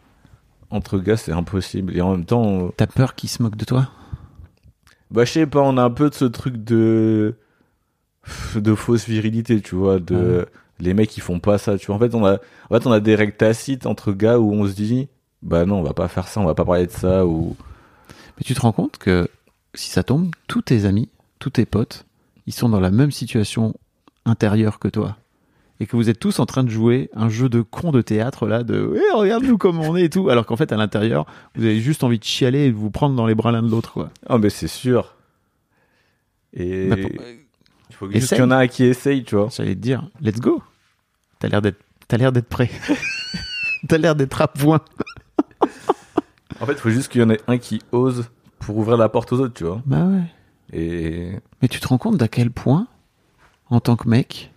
entre 0.71 0.97
gars, 0.97 1.17
c'est 1.17 1.31
impossible. 1.31 1.95
Et 1.95 2.01
en 2.01 2.11
même 2.11 2.25
temps, 2.25 2.71
T'as 2.77 2.87
peur 2.87 3.15
qu'ils 3.15 3.29
se 3.29 3.41
moquent 3.43 3.55
de 3.57 3.65
toi? 3.65 3.89
Bah, 5.11 5.25
je 5.25 5.31
sais 5.31 5.47
pas, 5.47 5.61
on 5.61 5.77
a 5.77 5.83
un 5.83 5.89
peu 5.91 6.09
de 6.09 6.15
ce 6.15 6.25
truc 6.25 6.63
de, 6.63 7.35
de 8.55 8.75
fausse 8.75 9.07
virilité, 9.07 9.61
tu 9.61 9.75
vois, 9.75 9.99
de, 9.99 10.45
les 10.79 10.93
mecs, 10.93 11.15
ils 11.17 11.21
font 11.21 11.39
pas 11.39 11.57
ça, 11.57 11.77
tu 11.77 11.87
vois. 11.87 11.95
En 11.95 11.99
fait, 11.99 12.15
on 12.15 12.25
a, 12.25 12.33
en 12.69 12.75
fait, 12.79 12.87
on 12.87 12.91
a 12.91 12.99
des 12.99 13.15
règles 13.15 13.35
tacites 13.35 13.85
entre 13.85 14.11
gars 14.11 14.39
où 14.39 14.51
on 14.53 14.67
se 14.67 14.73
dit, 14.73 15.07
bah 15.41 15.65
non, 15.65 15.79
on 15.79 15.83
va 15.83 15.93
pas 15.93 16.07
faire 16.07 16.27
ça, 16.27 16.39
on 16.41 16.45
va 16.45 16.55
pas 16.55 16.65
parler 16.65 16.87
de 16.87 16.91
ça, 16.91 17.25
ou, 17.25 17.55
Mais 18.37 18.43
tu 18.43 18.53
te 18.53 18.61
rends 18.61 18.71
compte 18.71 18.97
que 18.97 19.27
si 19.73 19.89
ça 19.89 20.03
tombe, 20.03 20.31
tous 20.47 20.61
tes 20.61 20.85
amis, 20.85 21.09
tous 21.39 21.49
tes 21.51 21.65
potes, 21.65 22.05
ils 22.47 22.53
sont 22.53 22.69
dans 22.69 22.79
la 22.79 22.91
même 22.91 23.11
situation 23.11 23.73
intérieure 24.25 24.79
que 24.79 24.87
toi. 24.87 25.17
Et 25.81 25.87
que 25.87 25.97
vous 25.97 26.09
êtes 26.09 26.19
tous 26.19 26.39
en 26.39 26.45
train 26.45 26.63
de 26.63 26.69
jouer 26.69 27.09
un 27.13 27.27
jeu 27.27 27.49
de 27.49 27.61
con 27.61 27.91
de 27.91 28.01
théâtre 28.01 28.47
là, 28.47 28.63
de 28.63 28.95
Eh, 28.95 29.13
regarde-nous 29.13 29.57
comme 29.57 29.79
on 29.81 29.97
est 29.97 30.03
et 30.05 30.09
tout. 30.09 30.29
Alors 30.29 30.45
qu'en 30.45 30.55
fait, 30.55 30.71
à 30.71 30.77
l'intérieur, 30.77 31.25
vous 31.55 31.65
avez 31.65 31.81
juste 31.81 32.03
envie 32.05 32.17
de 32.17 32.23
chialer 32.23 32.59
et 32.67 32.71
de 32.71 32.75
vous 32.77 32.91
prendre 32.91 33.13
dans 33.13 33.25
les 33.27 33.35
bras 33.35 33.51
l'un 33.51 33.61
de 33.61 33.69
l'autre. 33.69 33.91
quoi. 33.91 34.09
ah, 34.27 34.37
mais 34.37 34.49
c'est 34.49 34.69
sûr. 34.69 35.15
Et, 36.53 36.87
Bah, 36.87 36.95
pour- 37.01 37.11
il 37.95 38.07
faut 38.07 38.11
juste 38.11 38.29
qu'il 38.29 38.37
y 38.39 38.41
en 38.41 38.51
a 38.51 38.57
un 38.57 38.67
qui 38.67 38.83
essaye, 38.83 39.23
tu 39.23 39.35
vois. 39.35 39.49
J'allais 39.55 39.75
te 39.75 39.79
dire, 39.79 40.09
let's 40.21 40.39
go. 40.39 40.61
T'as 41.39 41.47
l'air 41.47 41.61
d'être, 41.61 41.79
t'as 42.07 42.17
l'air 42.17 42.31
d'être 42.31 42.47
prêt. 42.49 42.69
T'as 43.87 43.97
l'air 43.99 44.15
d'être 44.15 44.41
à 44.41 44.47
point. 44.47 44.81
En 46.61 46.65
fait, 46.65 46.73
il 46.73 46.79
faut 46.79 46.89
juste 46.89 47.09
qu'il 47.11 47.21
y 47.21 47.23
en 47.23 47.29
ait 47.29 47.41
un 47.47 47.57
qui 47.57 47.81
ose 47.91 48.29
pour 48.59 48.77
ouvrir 48.77 48.97
la 48.97 49.09
porte 49.09 49.33
aux 49.33 49.39
autres, 49.41 49.53
tu 49.53 49.65
vois. 49.65 49.81
Bah 49.85 50.05
ouais. 50.05 50.23
Et 50.73 51.31
Mais 51.61 51.67
tu 51.67 51.79
te 51.79 51.87
rends 51.87 51.97
compte 51.97 52.17
d'à 52.17 52.27
quel 52.29 52.49
point, 52.49 52.87
en 53.69 53.79
tant 53.81 53.95
que 53.97 54.07
mec, 54.07 54.51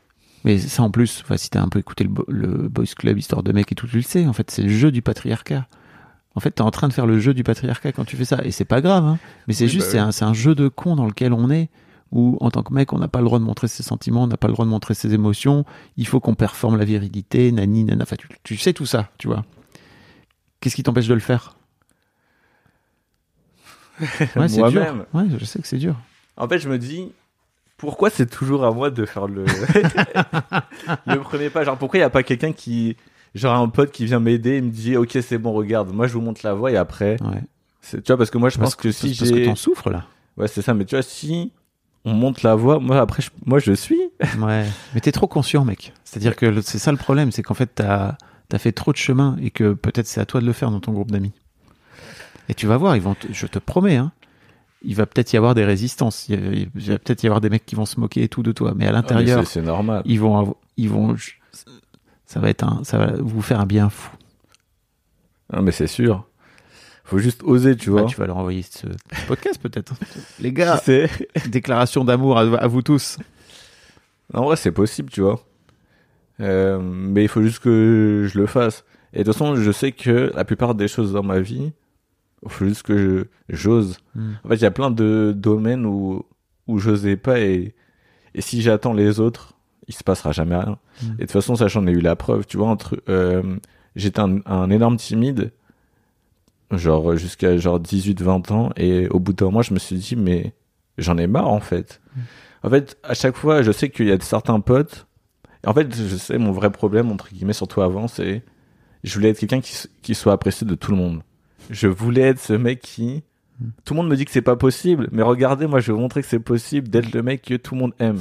mais 0.45 0.59
ça 0.59 0.82
en 0.84 0.91
plus, 0.91 1.22
enfin, 1.24 1.36
si 1.36 1.51
t'as 1.51 1.61
un 1.61 1.68
peu 1.68 1.80
écouté 1.80 2.05
le, 2.05 2.11
bo- 2.11 2.24
le 2.28 2.68
Boys 2.68 2.84
Club, 2.97 3.18
histoire 3.18 3.43
de 3.43 3.53
mec 3.53 3.72
et 3.72 3.74
tout, 3.74 3.89
tu 3.89 3.97
le 3.97 4.03
sais, 4.03 4.26
en 4.26 4.32
fait, 4.32 4.51
c'est 4.51 4.62
le 4.62 4.68
jeu 4.68 4.93
du 4.93 5.03
patriarcat. 5.03 5.66
En 6.36 6.41
fait, 6.41 6.53
t'es 6.53 6.62
en 6.62 6.70
train 6.70 6.86
de 6.89 6.93
faire 6.93 7.07
le 7.07 7.18
jeu 7.18 7.34
du 7.34 7.43
patriarcat 7.43 7.91
quand 7.93 8.05
tu 8.05 8.16
fais 8.16 8.24
ça, 8.24 8.39
et 8.45 8.53
c'est 8.53 8.64
pas 8.64 8.80
grave, 8.80 9.05
hein. 9.05 9.18
mais 9.49 9.55
c'est 9.55 9.64
Oui, 9.64 9.70
juste, 9.70 9.86
bah 9.86 9.91
c'est 9.93 9.99
un, 9.99 10.12
c'est 10.12 10.24
un 10.24 10.34
jeu 10.34 10.55
de 10.55 10.68
con 10.68 10.95
dans 10.95 11.07
lequel 11.07 11.32
on 11.32 11.51
est, 11.51 11.68
où 12.13 12.37
en 12.41 12.51
tant 12.51 12.63
que 12.63 12.73
mec, 12.73 12.93
on 12.93 12.99
n'a 12.99 13.09
pas 13.09 13.19
le 13.21 13.25
droit 13.27 13.39
de 13.39 13.45
montrer 13.45 13.69
ses 13.69 13.83
sentiments, 13.83 14.23
on 14.25 14.27
n'a 14.27 14.37
pas 14.37 14.47
le 14.49 14.55
droit 14.55 14.65
de 14.65 14.71
montrer 14.71 14.95
ses 14.95 15.13
émotions, 15.15 15.65
il 15.97 16.07
faut 16.07 16.21
qu'on 16.21 16.35
performe 16.35 16.77
la 16.79 16.85
virilité, 16.85 17.53
nani, 17.53 17.85
nana, 17.85 18.03
enfin, 18.05 18.17
tu, 18.17 18.29
tu 18.43 18.57
sais 18.57 18.73
tout 18.73 18.87
ça, 18.87 19.11
tu 19.19 19.27
vois. 19.29 19.45
Qu'est-ce 20.61 20.75
qui 20.77 20.83
t'empêche 20.83 21.07
de 21.09 21.15
le 21.15 21.21
faire? 21.21 21.55
Ouais, 24.37 24.49
c'est 24.49 24.63
dur. 24.71 25.07
Ouais, 25.13 25.25
je 25.37 25.45
sais 25.45 25.61
que 25.61 25.67
c'est 25.67 25.79
dur. 25.79 25.97
En 26.37 26.49
fait, 26.49 26.59
je 26.59 26.69
me 26.69 26.79
dis, 26.79 27.11
pourquoi 27.77 28.11
c'est 28.11 28.27
toujours 28.27 28.65
à 28.65 28.71
moi 28.73 28.91
de 28.91 29.05
faire 29.05 29.27
le, 29.27 29.45
le 31.07 31.19
premier 31.21 31.51
pas? 31.51 31.65
Genre, 31.65 31.77
pourquoi 31.77 31.99
il 31.99 32.03
n'y 32.03 32.07
a 32.07 32.11
pas 32.11 32.23
quelqu'un 32.23 32.53
qui. 32.53 32.97
Genre, 33.35 33.55
un 33.55 33.69
pote 33.69 33.91
qui 33.91 34.05
vient 34.07 34.21
m'aider 34.21 34.55
et 34.57 34.61
me 34.61 34.71
dit, 34.71 34.97
ok, 34.97 35.19
c'est 35.21 35.39
bon, 35.39 35.53
regarde, 35.53 35.93
moi 35.93 36.07
je 36.07 36.15
vous 36.15 36.21
montre 36.21 36.41
la 36.45 36.55
voie 36.55 36.71
et 36.73 36.77
après. 36.77 37.17
Ouais. 37.23 37.43
Tu 37.91 37.99
vois, 38.07 38.17
parce 38.17 38.31
que 38.31 38.39
moi 38.39 38.49
je 38.51 38.59
Parce 38.59 38.75
pense 38.75 38.83
que 38.83 38.91
si 38.93 39.17
parce 39.17 39.31
que 39.31 39.37
j'ai. 39.37 39.45
t'en 39.47 39.55
souffres 39.55 39.91
là. 39.91 40.07
Ouais, 40.37 40.49
c'est 40.49 40.63
ça, 40.63 40.75
mais 40.75 40.85
tu 40.85 40.95
vois, 40.95 41.03
si 41.03 41.53
on 42.05 42.15
monte 42.15 42.43
la 42.43 42.55
voie, 42.55 42.79
moi 42.81 43.01
après, 43.01 43.23
je... 43.23 43.31
moi 43.47 43.59
je 43.59 43.73
suis. 43.73 44.01
Ouais, 44.41 44.65
mais 44.95 45.01
t'es 45.01 45.13
trop 45.13 45.27
conscient, 45.27 45.65
mec. 45.65 45.93
C'est-à-dire 46.05 46.37
que 46.37 46.61
c'est 46.61 46.79
ça 46.79 46.91
le 46.93 46.99
problème, 46.99 47.33
c'est 47.33 47.43
qu'en 47.43 47.55
fait, 47.55 47.71
t'as 47.75 48.17
as 48.51 48.59
fait 48.59 48.73
trop 48.73 48.93
de 48.93 48.97
chemin 48.97 49.37
et 49.43 49.51
que 49.51 49.75
peut-être 49.75 50.07
c'est 50.07 50.21
à 50.21 50.27
toi 50.27 50.41
de 50.41 50.47
le 50.47 50.53
faire 50.55 50.71
dans 50.71 50.81
ton 50.81 50.93
groupe 50.93 51.11
d'amis. 51.11 51.33
Et 52.49 52.55
tu 52.55 52.67
vas 52.67 52.79
voir, 52.79 52.97
ils 52.97 53.03
vont, 53.03 53.15
te- 53.15 53.31
je 53.31 53.47
te 53.47 53.59
promets, 53.59 53.97
hein, 53.97 54.11
il 54.81 54.95
va 54.95 55.05
peut-être 55.05 55.33
y 55.35 55.37
avoir 55.37 55.55
des 55.55 55.65
résistances. 55.67 56.29
Il, 56.31 56.41
va- 56.41 56.55
il 56.55 56.69
va 56.93 56.99
peut-être 56.99 57.23
y 57.23 57.27
avoir 57.27 57.43
des 57.43 57.51
mecs 57.51 57.67
qui 57.67 57.75
vont 57.75 57.85
se 57.85 58.01
moquer 58.01 58.23
et 58.23 58.29
tout 58.29 58.43
de 58.43 58.53
toi, 58.53 58.73
mais 58.75 58.87
à 58.87 58.89
Ah, 58.89 58.93
l'intérieur, 58.93 59.45
c'est- 59.47 59.61
c'est 59.61 59.63
normal. 59.63 60.03
ils 60.07 60.19
vont, 60.19 60.57
ils 60.79 60.89
vont, 60.89 61.15
ça 62.25 62.41
va 62.41 62.49
être 62.49 62.63
un, 62.65 62.81
ça 62.85 62.97
va 62.97 63.13
vous 63.19 63.43
faire 63.43 63.61
un 63.61 63.67
bien 63.67 63.91
fou. 63.91 64.11
Ah, 65.53 65.61
mais 65.61 65.73
c'est 65.73 65.87
sûr. 65.87 66.27
Faut 67.09 67.19
juste 67.19 67.43
oser, 67.43 67.75
tu 67.77 67.91
Bah, 67.91 68.01
vois. 68.03 68.09
tu 68.09 68.17
vas 68.17 68.27
leur 68.27 68.37
envoyer 68.37 68.63
ce 68.63 68.87
podcast 69.27 69.61
peut-être. 69.61 69.95
Les 70.41 70.53
gars, 70.53 70.77
sait 70.77 71.09
déclaration 71.49 72.05
d'amour 72.05 72.39
à, 72.39 72.43
à 72.43 72.67
vous 72.67 72.83
tous. 72.83 73.19
En 74.35 74.45
vrai, 74.45 74.57
c'est 74.57 74.73
possible, 74.73 75.11
tu 75.11 75.23
vois. 75.23 75.41
Euh, 76.41 76.79
mais 76.81 77.23
il 77.25 77.29
faut 77.29 77.43
juste 77.43 77.61
que 77.61 78.27
je 78.31 78.39
le 78.39 78.47
fasse. 78.47 78.85
Et 79.15 79.21
de 79.21 79.25
toute 79.25 79.33
façon, 79.33 79.57
je 79.57 79.73
sais 79.73 79.93
que 79.93 80.31
la 80.35 80.45
plupart 80.45 80.75
des 80.75 80.87
choses 80.87 81.13
dans 81.13 81.23
ma 81.23 81.41
vie, 81.41 81.73
il 82.45 82.51
faut 82.51 82.67
juste 82.67 82.83
que 82.83 82.97
je- 82.99 83.25
j'ose. 83.57 83.97
Hmm. 84.15 84.33
En 84.45 84.49
fait, 84.51 84.57
il 84.57 84.63
y 84.63 84.67
a 84.67 84.71
plein 84.71 84.91
de 84.91 85.33
domaines 85.35 85.87
où, 85.87 86.25
où 86.67 86.79
j'osais 86.79 87.17
pas 87.17 87.41
et, 87.41 87.75
et 88.35 88.41
si 88.43 88.61
j'attends 88.61 88.93
les 88.93 89.19
autres, 89.19 89.55
il 89.89 89.95
se 89.95 90.05
passera 90.05 90.33
jamais 90.33 90.57
rien. 90.57 90.79
Mm. 91.03 91.07
Et 91.07 91.11
de 91.13 91.21
toute 91.23 91.31
façon, 91.33 91.57
ça, 91.57 91.67
j'en 91.67 91.87
ai 91.87 91.93
eu 91.93 92.01
la 92.01 92.15
preuve, 92.15 92.45
tu 92.47 92.59
vois. 92.59 92.69
Entre, 92.69 93.03
euh, 93.09 93.57
j'étais 93.97 94.21
un, 94.21 94.41
un 94.45 94.69
énorme 94.69 94.99
timide, 94.99 95.51
genre 96.73 97.16
jusqu'à 97.16 97.57
genre 97.57 97.81
18-20 97.81 98.53
ans, 98.53 98.71
et 98.77 99.09
au 99.09 99.21
bout 99.21 99.33
d'un 99.33 99.51
mois, 99.51 99.62
je 99.62 99.73
me 99.73 99.79
suis 99.79 99.97
dit, 99.97 100.16
mais 100.16 100.53
j'en 100.99 101.16
ai 101.19 101.27
marre, 101.27 101.49
en 101.49 101.61
fait. 101.61 102.01
En 102.62 102.71
fait, 102.71 102.99
à 103.03 103.14
chaque 103.14 103.37
fois, 103.37 103.62
je 103.62 103.73
sais 103.73 103.89
qu'il 103.89 104.09
y 104.09 104.12
a 104.12 104.21
certains 104.21 104.61
potes, 104.61 105.07
et 105.64 105.69
en 105.69 105.75
fait, 105.75 105.95
je 105.95 106.16
sais, 106.16 106.39
mon 106.39 106.53
vrai 106.53 106.71
problème, 106.71 107.11
entre 107.11 107.29
guillemets, 107.31 107.53
surtout 107.53 107.83
avant, 107.83 108.09
c'est, 108.09 108.43
je 109.05 109.14
voulais 109.14 109.31
être 109.31 109.39
quelqu'un 109.39 109.61
qui, 109.61 109.75
qui 110.03 110.14
soit 110.14 110.33
apprécié 110.33 110.66
de 110.66 110.75
tout 110.75 110.91
le 110.91 110.97
monde. 110.97 111.23
Je 111.71 111.89
voulais 111.89 112.23
être 112.23 112.41
ce 112.41 112.53
mec 112.53 112.81
qui, 112.81 113.23
tout 113.85 113.95
le 113.95 113.99
monde 113.99 114.09
me 114.09 114.16
dit 114.16 114.25
que 114.25 114.31
c'est 114.31 114.43
pas 114.43 114.57
possible, 114.57 115.09
mais 115.12 115.23
regardez, 115.23 115.66
moi, 115.66 115.81
je 115.81 115.89
vais 115.89 115.93
vous 115.95 116.01
montrer 116.01 116.23
que 116.23 116.29
c'est 116.29 116.39
possible 116.39 116.89
d'être 116.89 117.12
le 117.12 117.23
mec 117.23 117.43
que 117.43 117.55
tout 117.55 117.75
le 117.75 117.81
monde 117.81 117.95
aime. 117.99 118.21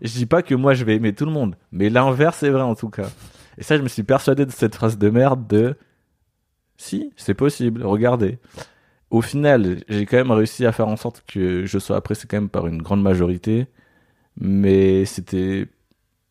Je 0.00 0.12
dis 0.12 0.26
pas 0.26 0.42
que 0.42 0.54
moi 0.54 0.74
je 0.74 0.84
vais 0.84 0.96
aimer 0.96 1.12
tout 1.12 1.24
le 1.24 1.32
monde, 1.32 1.56
mais 1.72 1.90
l'inverse 1.90 2.42
est 2.42 2.50
vrai 2.50 2.62
en 2.62 2.74
tout 2.74 2.88
cas. 2.88 3.08
Et 3.58 3.64
ça, 3.64 3.76
je 3.76 3.82
me 3.82 3.88
suis 3.88 4.04
persuadé 4.04 4.46
de 4.46 4.52
cette 4.52 4.74
phrase 4.76 4.96
de 4.98 5.10
merde 5.10 5.46
de 5.48 5.76
si, 6.78 7.12
c'est 7.16 7.34
possible, 7.34 7.84
regardez. 7.84 8.38
Au 9.10 9.20
final, 9.22 9.84
j'ai 9.88 10.06
quand 10.06 10.16
même 10.18 10.30
réussi 10.30 10.64
à 10.66 10.72
faire 10.72 10.88
en 10.88 10.96
sorte 10.96 11.22
que 11.26 11.66
je 11.66 11.78
sois 11.78 11.96
apprécié 11.96 12.26
quand 12.30 12.36
même 12.38 12.48
par 12.48 12.66
une 12.66 12.80
grande 12.82 13.02
majorité, 13.02 13.66
mais 14.40 15.04
c'était 15.04 15.66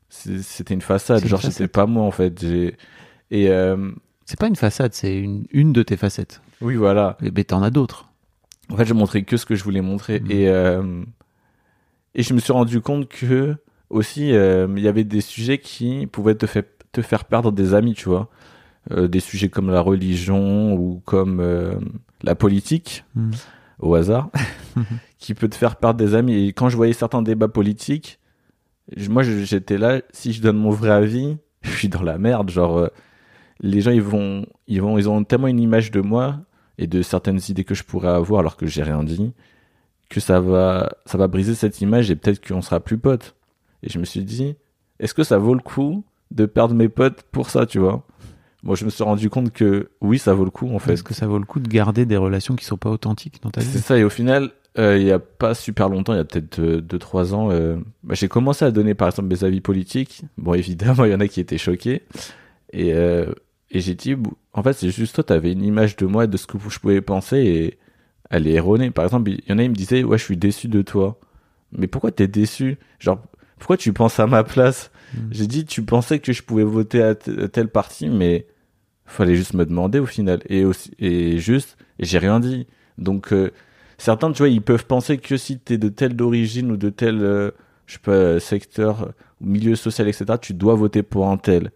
c'était 0.10 0.74
une 0.74 0.82
façade, 0.82 1.24
une 1.24 1.30
genre 1.30 1.42
c'était 1.42 1.68
pas 1.68 1.86
moi 1.86 2.04
en 2.04 2.12
fait. 2.12 2.44
Et 2.44 3.50
euh, 3.50 3.92
C'est 4.26 4.40
pas 4.40 4.48
une 4.48 4.56
façade, 4.56 4.94
c'est 4.94 5.18
une, 5.18 5.46
une 5.52 5.74
de 5.74 5.84
tes 5.84 5.98
facettes. 5.98 6.42
oui, 6.62 6.76
voilà. 6.76 7.18
Mais 7.22 7.44
t'en 7.44 7.62
as 7.62 7.70
d'autres. 7.72 8.10
En 8.70 8.78
fait, 8.78 8.86
je 8.86 8.94
montrais 8.94 9.24
que 9.24 9.38
ce 9.38 9.46
que 9.46 9.56
je 9.56 9.64
voulais 9.64 9.82
montrer. 9.82 10.20
Mhm. 10.20 10.32
Et, 10.32 10.50
euh, 10.50 11.04
et 12.16 12.24
je 12.24 12.34
me 12.34 12.40
suis 12.40 12.54
rendu 12.54 12.82
compte 12.82 13.08
que 13.08 13.56
aussi, 13.90 14.34
euh, 14.34 14.68
il 14.76 14.84
y 14.84 14.88
avait 14.88 15.04
des 15.04 15.22
sujets 15.22 15.60
qui 15.60 16.08
pouvaient 16.08 16.36
te, 16.36 16.46
fait- 16.46 16.68
te 16.92 17.02
faire 17.02 17.26
perdre 17.26 17.52
des 17.52 17.74
amis, 17.74 17.94
tu 17.94 18.10
vois. 18.10 18.30
Euh, 18.92 19.08
des 19.10 19.20
sujets 19.20 19.50
comme 19.50 19.70
la 19.70 19.82
religion 19.82 20.74
ou 20.76 21.02
comme 21.06 21.40
euh, 21.42 21.74
la 22.24 22.36
politique, 22.36 23.04
Mhm. 23.16 23.32
au 23.80 23.96
hasard, 23.96 24.30
qui 25.20 25.34
peut 25.34 25.50
te 25.50 25.56
faire 25.56 25.76
perdre 25.76 25.98
des 26.00 26.16
amis. 26.16 26.48
Et 26.48 26.54
quand 26.54 26.70
je 26.70 26.78
voyais 26.78 26.94
certains 26.94 27.22
débats 27.22 27.50
politiques, 27.50 28.20
je- 28.96 29.10
moi, 29.10 29.24
j'étais 29.24 29.78
là, 29.78 30.02
si 30.14 30.32
je 30.32 30.42
donne 30.42 30.58
mon 30.58 30.70
vrai 30.70 30.92
avis, 30.92 31.36
je 31.64 31.72
suis 31.72 31.90
dans 31.90 32.02
la 32.02 32.18
merde. 32.18 32.50
Genre, 32.50 32.78
euh, 32.78 32.88
les 33.60 33.82
gens, 33.82 33.92
ils 33.92 34.02
vont, 34.02 34.46
ils 34.68 34.82
vont, 34.82 34.98
ils 34.98 35.10
ont 35.10 35.24
tellement 35.26 35.48
une 35.48 35.60
image 35.60 35.92
de 35.92 36.00
moi 36.00 36.40
et 36.78 36.88
de 36.88 37.02
certaines 37.02 37.40
idées 37.50 37.66
que 37.66 37.76
je 37.76 37.84
pourrais 37.84 38.08
avoir 38.10 38.40
alors 38.40 38.56
que 38.56 38.68
j'ai 38.68 38.84
rien 38.84 39.04
dit, 39.04 39.34
que 40.10 40.22
ça 40.22 40.40
va, 40.40 40.94
ça 41.06 41.18
va 41.18 41.28
briser 41.28 41.56
cette 41.56 41.82
image 41.82 42.10
et 42.10 42.16
peut-être 42.16 42.46
qu'on 42.48 42.62
sera 42.62 42.80
plus 42.80 42.98
potes. 42.98 43.36
Et 43.84 43.90
je 43.90 44.00
me 44.00 44.06
suis 44.06 44.24
dit, 44.24 44.56
est-ce 45.00 45.14
que 45.14 45.24
ça 45.24 45.38
vaut 45.40 45.56
le 45.56 45.60
coup 45.60 46.06
de 46.32 46.46
perdre 46.46 46.74
mes 46.74 46.88
potes 46.88 47.24
pour 47.34 47.50
ça, 47.50 47.66
tu 47.66 47.80
vois? 47.80 48.07
Moi, 48.64 48.76
je 48.76 48.86
me 48.86 48.90
suis 48.90 49.04
rendu 49.04 49.30
compte 49.30 49.52
que 49.52 49.90
oui, 50.02 50.18
ça 50.18 50.34
vaut 50.34 50.46
le 50.46 50.52
coup 50.52 50.70
en 50.74 50.80
fait. 50.80 50.94
Est-ce 50.94 51.04
que 51.04 51.14
ça 51.14 51.28
vaut 51.28 51.38
le 51.38 51.46
coup 51.46 51.60
de 51.60 51.68
garder 51.68 52.06
des 52.06 52.18
relations 52.18 52.56
qui 52.56 52.66
sont 52.66 52.78
pas 52.78 52.90
authentiques 52.90 53.42
dans 53.42 53.52
ta 53.52 53.62
C'est 53.62 53.68
vie 53.72 53.80
ça, 53.80 53.98
et 53.98 54.04
au 54.04 54.10
final, 54.10 54.52
euh, 54.80 54.98
il 54.98 55.06
y 55.06 55.12
a 55.12 55.20
pas 55.20 55.54
super 55.54 55.90
longtemps, 55.90 56.14
il 56.14 56.18
y 56.18 56.20
a 56.20 56.26
peut-être 56.26 56.60
2-3 56.60 57.34
ans, 57.34 57.50
euh, 57.52 57.78
bah, 58.04 58.16
j'ai 58.16 58.28
commencé 58.28 58.66
à 58.66 58.72
donner 58.72 58.94
par 58.94 59.08
exemple 59.08 59.28
mes 59.28 59.44
avis 59.44 59.62
politiques. 59.62 60.24
Bon, 60.38 60.54
évidemment, 60.54 61.06
il 61.06 61.12
y 61.12 61.16
en 61.16 61.20
a 61.20 61.28
qui 61.28 61.40
étaient 61.40 61.58
choqués. 61.58 62.04
Et, 62.74 62.94
euh, 62.94 63.32
et 63.72 63.80
j'ai 63.80 63.96
dit, 63.96 64.16
en 64.54 64.64
fait, 64.64 64.74
c'est 64.74 64.90
juste 64.90 65.16
toi, 65.16 65.24
t'avais 65.24 65.52
une 65.52 65.64
image 65.64 65.96
de 65.96 66.06
moi, 66.06 66.28
de 66.28 66.38
ce 66.38 66.48
que 66.48 66.58
je 66.70 66.80
pouvais 66.80 67.02
penser, 67.02 67.38
et 67.38 67.78
elle 68.30 68.48
est 68.48 68.54
erronée. 68.54 68.92
Par 68.92 69.06
exemple, 69.06 69.32
il 69.32 69.42
y 69.48 69.54
en 69.54 69.60
a, 69.60 69.64
ils 69.64 69.70
me 69.70 69.76
disaient, 69.76 70.04
ouais, 70.04 70.18
je 70.18 70.24
suis 70.24 70.38
déçu 70.38 70.68
de 70.68 70.82
toi. 70.82 71.20
Mais 71.72 71.88
pourquoi 71.88 72.12
t'es 72.12 72.28
déçu? 72.28 72.78
Genre, 73.00 73.22
pourquoi 73.58 73.78
tu 73.78 73.94
penses 73.94 74.20
à 74.20 74.28
ma 74.28 74.44
place 74.44 74.92
Mm. 75.14 75.18
J'ai 75.32 75.48
dit, 75.48 75.66
tu 75.66 75.84
pensais 75.84 76.20
que 76.20 76.34
je 76.34 76.44
pouvais 76.44 76.64
voter 76.64 77.02
à 77.02 77.16
tel 77.16 77.70
parti, 77.70 78.10
mais 78.10 78.46
fallait 79.06 79.36
juste 79.36 79.54
me 79.54 79.66
demander 79.66 80.00
au 80.00 80.06
final. 80.06 80.42
Et, 80.50 80.66
aussi, 80.66 80.92
et 81.00 81.38
juste, 81.38 81.78
et 82.00 82.06
j'ai 82.06 82.18
rien 82.18 82.40
dit. 82.40 82.68
Donc, 82.98 83.32
euh, 83.34 83.52
certains, 83.98 84.32
tu 84.32 84.40
vois, 84.40 84.50
ils 84.50 84.62
peuvent 84.62 84.86
penser 84.86 85.18
que 85.18 85.38
si 85.38 85.60
t'es 85.60 85.78
de 85.78 85.90
telle 85.90 86.16
d'origine 86.16 86.72
ou 86.72 86.78
de 86.78 86.90
tel, 86.90 87.22
euh, 87.22 87.52
je 87.86 87.94
sais 87.94 88.00
pas, 88.00 88.40
secteur, 88.40 89.14
ou 89.42 89.48
milieu 89.48 89.76
social, 89.76 90.08
etc., 90.08 90.26
tu 90.42 90.54
dois 90.54 90.76
voter 90.76 91.04
pour 91.04 91.28
un 91.30 91.38
tel. 91.38 91.72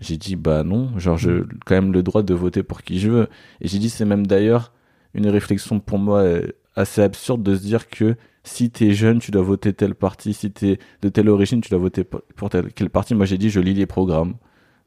J'ai 0.00 0.16
dit, 0.16 0.36
bah 0.36 0.64
non, 0.64 0.98
genre, 0.98 1.16
j'ai 1.16 1.42
quand 1.64 1.74
même 1.76 1.92
le 1.92 2.02
droit 2.02 2.22
de 2.22 2.34
voter 2.34 2.62
pour 2.62 2.82
qui 2.82 2.98
je 2.98 3.10
veux. 3.10 3.28
Et 3.60 3.68
j'ai 3.68 3.78
dit, 3.78 3.90
c'est 3.90 4.04
même 4.04 4.26
d'ailleurs 4.26 4.72
une 5.14 5.28
réflexion 5.28 5.78
pour 5.78 5.98
moi 5.98 6.20
euh, 6.20 6.48
assez 6.74 7.00
absurde 7.00 7.42
de 7.42 7.54
se 7.54 7.62
dire 7.62 7.88
que 7.88 8.16
si 8.44 8.70
t'es 8.70 8.92
jeune, 8.92 9.18
tu 9.18 9.30
dois 9.30 9.42
voter 9.42 9.72
tel 9.72 9.94
parti, 9.94 10.34
si 10.34 10.50
t'es 10.52 10.78
de 11.02 11.08
telle 11.08 11.28
origine, 11.28 11.60
tu 11.60 11.70
dois 11.70 11.78
voter 11.78 12.04
pour 12.04 12.50
tel 12.50 12.72
quel 12.72 12.90
parti. 12.90 13.14
Moi, 13.14 13.26
j'ai 13.26 13.38
dit, 13.38 13.50
je 13.50 13.58
lis 13.60 13.74
les 13.74 13.86
programmes. 13.86 14.34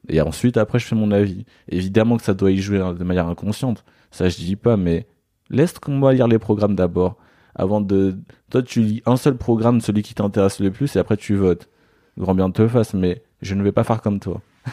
Et 0.08 0.20
ensuite, 0.20 0.56
après, 0.56 0.78
je 0.78 0.86
fais 0.86 0.94
mon 0.96 1.10
avis. 1.10 1.44
Évidemment 1.68 2.16
que 2.16 2.22
ça 2.22 2.34
doit 2.34 2.50
y 2.52 2.58
jouer 2.58 2.78
hein, 2.78 2.94
de 2.94 3.04
manière 3.04 3.26
inconsciente. 3.26 3.84
Ça, 4.10 4.28
je 4.28 4.36
dis 4.36 4.56
pas, 4.56 4.76
mais 4.76 5.06
laisse-moi 5.50 6.14
lire 6.14 6.28
les 6.28 6.38
programmes 6.38 6.74
d'abord. 6.76 7.16
Avant 7.54 7.80
de. 7.80 8.16
Toi, 8.50 8.62
tu 8.62 8.80
lis 8.80 9.02
un 9.04 9.16
seul 9.16 9.36
programme, 9.36 9.80
celui 9.80 10.02
qui 10.02 10.14
t'intéresse 10.14 10.60
le 10.60 10.70
plus, 10.70 10.94
et 10.94 10.98
après, 11.00 11.16
tu 11.16 11.34
votes. 11.34 11.68
Grand 12.16 12.34
bien 12.34 12.50
te 12.50 12.66
fasse, 12.68 12.94
mais 12.94 13.22
je 13.42 13.54
ne 13.54 13.62
vais 13.62 13.72
pas 13.72 13.84
faire 13.84 14.00
comme 14.00 14.20
toi. 14.20 14.40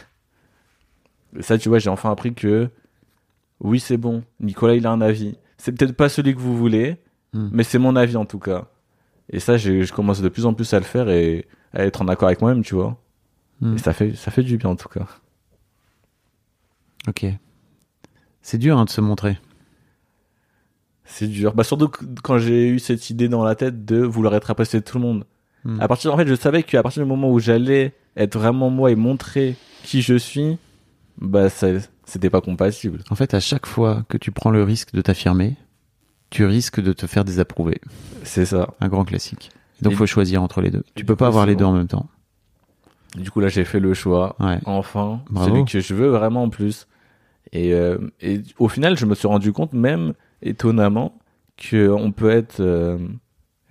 Et 1.38 1.42
ça, 1.42 1.58
tu 1.58 1.70
vois, 1.70 1.80
j'ai 1.80 1.90
enfin 1.90 2.12
appris 2.12 2.34
que. 2.34 2.70
Oui, 3.60 3.80
c'est 3.80 3.98
bon. 3.98 4.24
Nicolas, 4.40 4.76
il 4.76 4.86
a 4.86 4.92
un 4.92 5.02
avis. 5.02 5.38
C'est 5.58 5.72
peut-être 5.72 5.96
pas 5.96 6.10
celui 6.10 6.36
que 6.36 6.40
vous 6.40 6.56
voulez, 6.56 6.98
Hmm. 7.36 7.50
mais 7.52 7.64
c'est 7.64 7.80
mon 7.80 7.98
avis 7.98 8.16
en 8.16 8.24
tout 8.26 8.40
cas. 8.40 8.68
Et 9.30 9.40
ça, 9.40 9.58
je 9.58 9.92
commence 9.92 10.22
de 10.22 10.30
plus 10.30 10.46
en 10.46 10.54
plus 10.54 10.74
à 10.74 10.80
le 10.80 10.86
faire 10.86 11.10
et 11.10 11.48
à 11.74 11.84
être 11.86 12.02
en 12.02 12.08
accord 12.08 12.28
avec 12.28 12.42
moi-même, 12.42 12.64
tu 12.64 12.76
vois. 12.76 12.98
Hmm. 13.62 13.76
Et 13.76 13.78
ça 13.78 13.94
fait, 13.94 14.16
ça 14.16 14.32
fait 14.32 14.44
du 14.44 14.58
bien 14.58 14.70
en 14.70 14.76
tout 14.76 14.90
cas. 14.90 15.08
Ok. 17.08 17.26
C'est 18.42 18.58
dur 18.58 18.78
hein, 18.78 18.86
de 18.86 18.90
se 18.90 19.02
montrer. 19.02 19.40
C'est 21.04 21.28
dur. 21.28 21.54
Bah, 21.54 21.64
surtout 21.64 21.90
quand 22.24 22.38
j'ai 22.38 22.68
eu 22.68 22.80
cette 22.80 23.10
idée 23.10 23.30
dans 23.30 23.44
la 23.44 23.56
tête 23.56 23.86
de 23.86 23.98
vouloir 23.98 24.36
être 24.36 24.52
apprécié 24.52 24.80
de 24.80 24.86
tout 24.86 24.98
le 24.98 25.04
monde. 25.04 25.26
Hmm. 25.64 25.80
À 25.80 25.88
partir, 25.88 26.14
en 26.14 26.18
fait, 26.18 26.28
je 26.28 26.36
savais 26.36 26.64
qu'à 26.64 26.84
partir 26.84 27.04
du 27.04 27.10
moment 27.10 27.32
où 27.32 27.40
j'allais 27.40 27.94
être 28.16 28.38
vraiment 28.38 28.70
moi 28.70 28.92
et 28.92 28.96
montrer 28.96 29.56
qui 29.84 30.02
je 30.02 30.16
suis, 30.16 30.58
bah, 31.18 31.50
ça, 31.50 31.68
c'était 32.06 32.30
pas 32.30 32.42
compatible. 32.42 33.04
En 33.10 33.16
fait, 33.16 33.34
à 33.34 33.40
chaque 33.40 33.66
fois 33.66 34.04
que 34.10 34.18
tu 34.18 34.32
prends 34.32 34.52
le 34.52 34.64
risque 34.64 34.94
de 34.94 35.02
t'affirmer, 35.02 35.56
tu 36.30 36.46
risques 36.46 36.80
de 36.82 36.94
te 36.94 37.08
faire 37.08 37.24
désapprouver. 37.26 37.80
C'est 38.24 38.46
ça. 38.46 38.74
Un 38.82 38.88
grand 38.90 39.06
classique. 39.06 39.52
Donc, 39.82 39.94
Et- 39.94 39.96
faut 39.96 40.06
choisir 40.06 40.42
entre 40.42 40.62
les 40.62 40.72
deux. 40.72 40.84
Tu 40.96 41.06
peux 41.06 41.16
pas 41.16 41.28
avoir 41.28 41.46
les 41.46 41.56
deux 41.56 41.66
en 41.66 41.74
même 41.74 41.88
temps. 41.88 42.08
Du 43.16 43.32
coup, 43.32 43.40
là, 43.40 43.48
j'ai 43.48 43.64
fait 43.66 43.80
le 43.80 43.94
choix. 43.94 44.36
Ouais. 44.40 44.60
Enfin, 44.66 45.22
Bravo. 45.30 45.50
celui 45.50 45.66
que 45.66 45.80
je 45.80 45.94
veux 45.94 46.10
vraiment 46.10 46.44
en 46.44 46.50
plus. 46.50 46.88
Et, 47.54 47.74
euh, 47.74 47.98
et 48.22 48.42
au 48.58 48.68
final, 48.68 48.98
je 48.98 49.06
me 49.06 49.16
suis 49.16 49.28
rendu 49.28 49.54
compte, 49.54 49.72
même 49.74 50.14
étonnamment, 50.42 51.18
qu'on 51.70 52.12
peut 52.12 52.30
être 52.32 52.60
euh, 52.60 52.98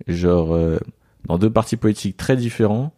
genre 0.07 0.53
euh, 0.55 0.79
dans 1.27 1.37
deux 1.37 1.49
partis 1.51 1.75
politiques 1.77 2.17
très 2.17 2.35
différents. 2.35 2.91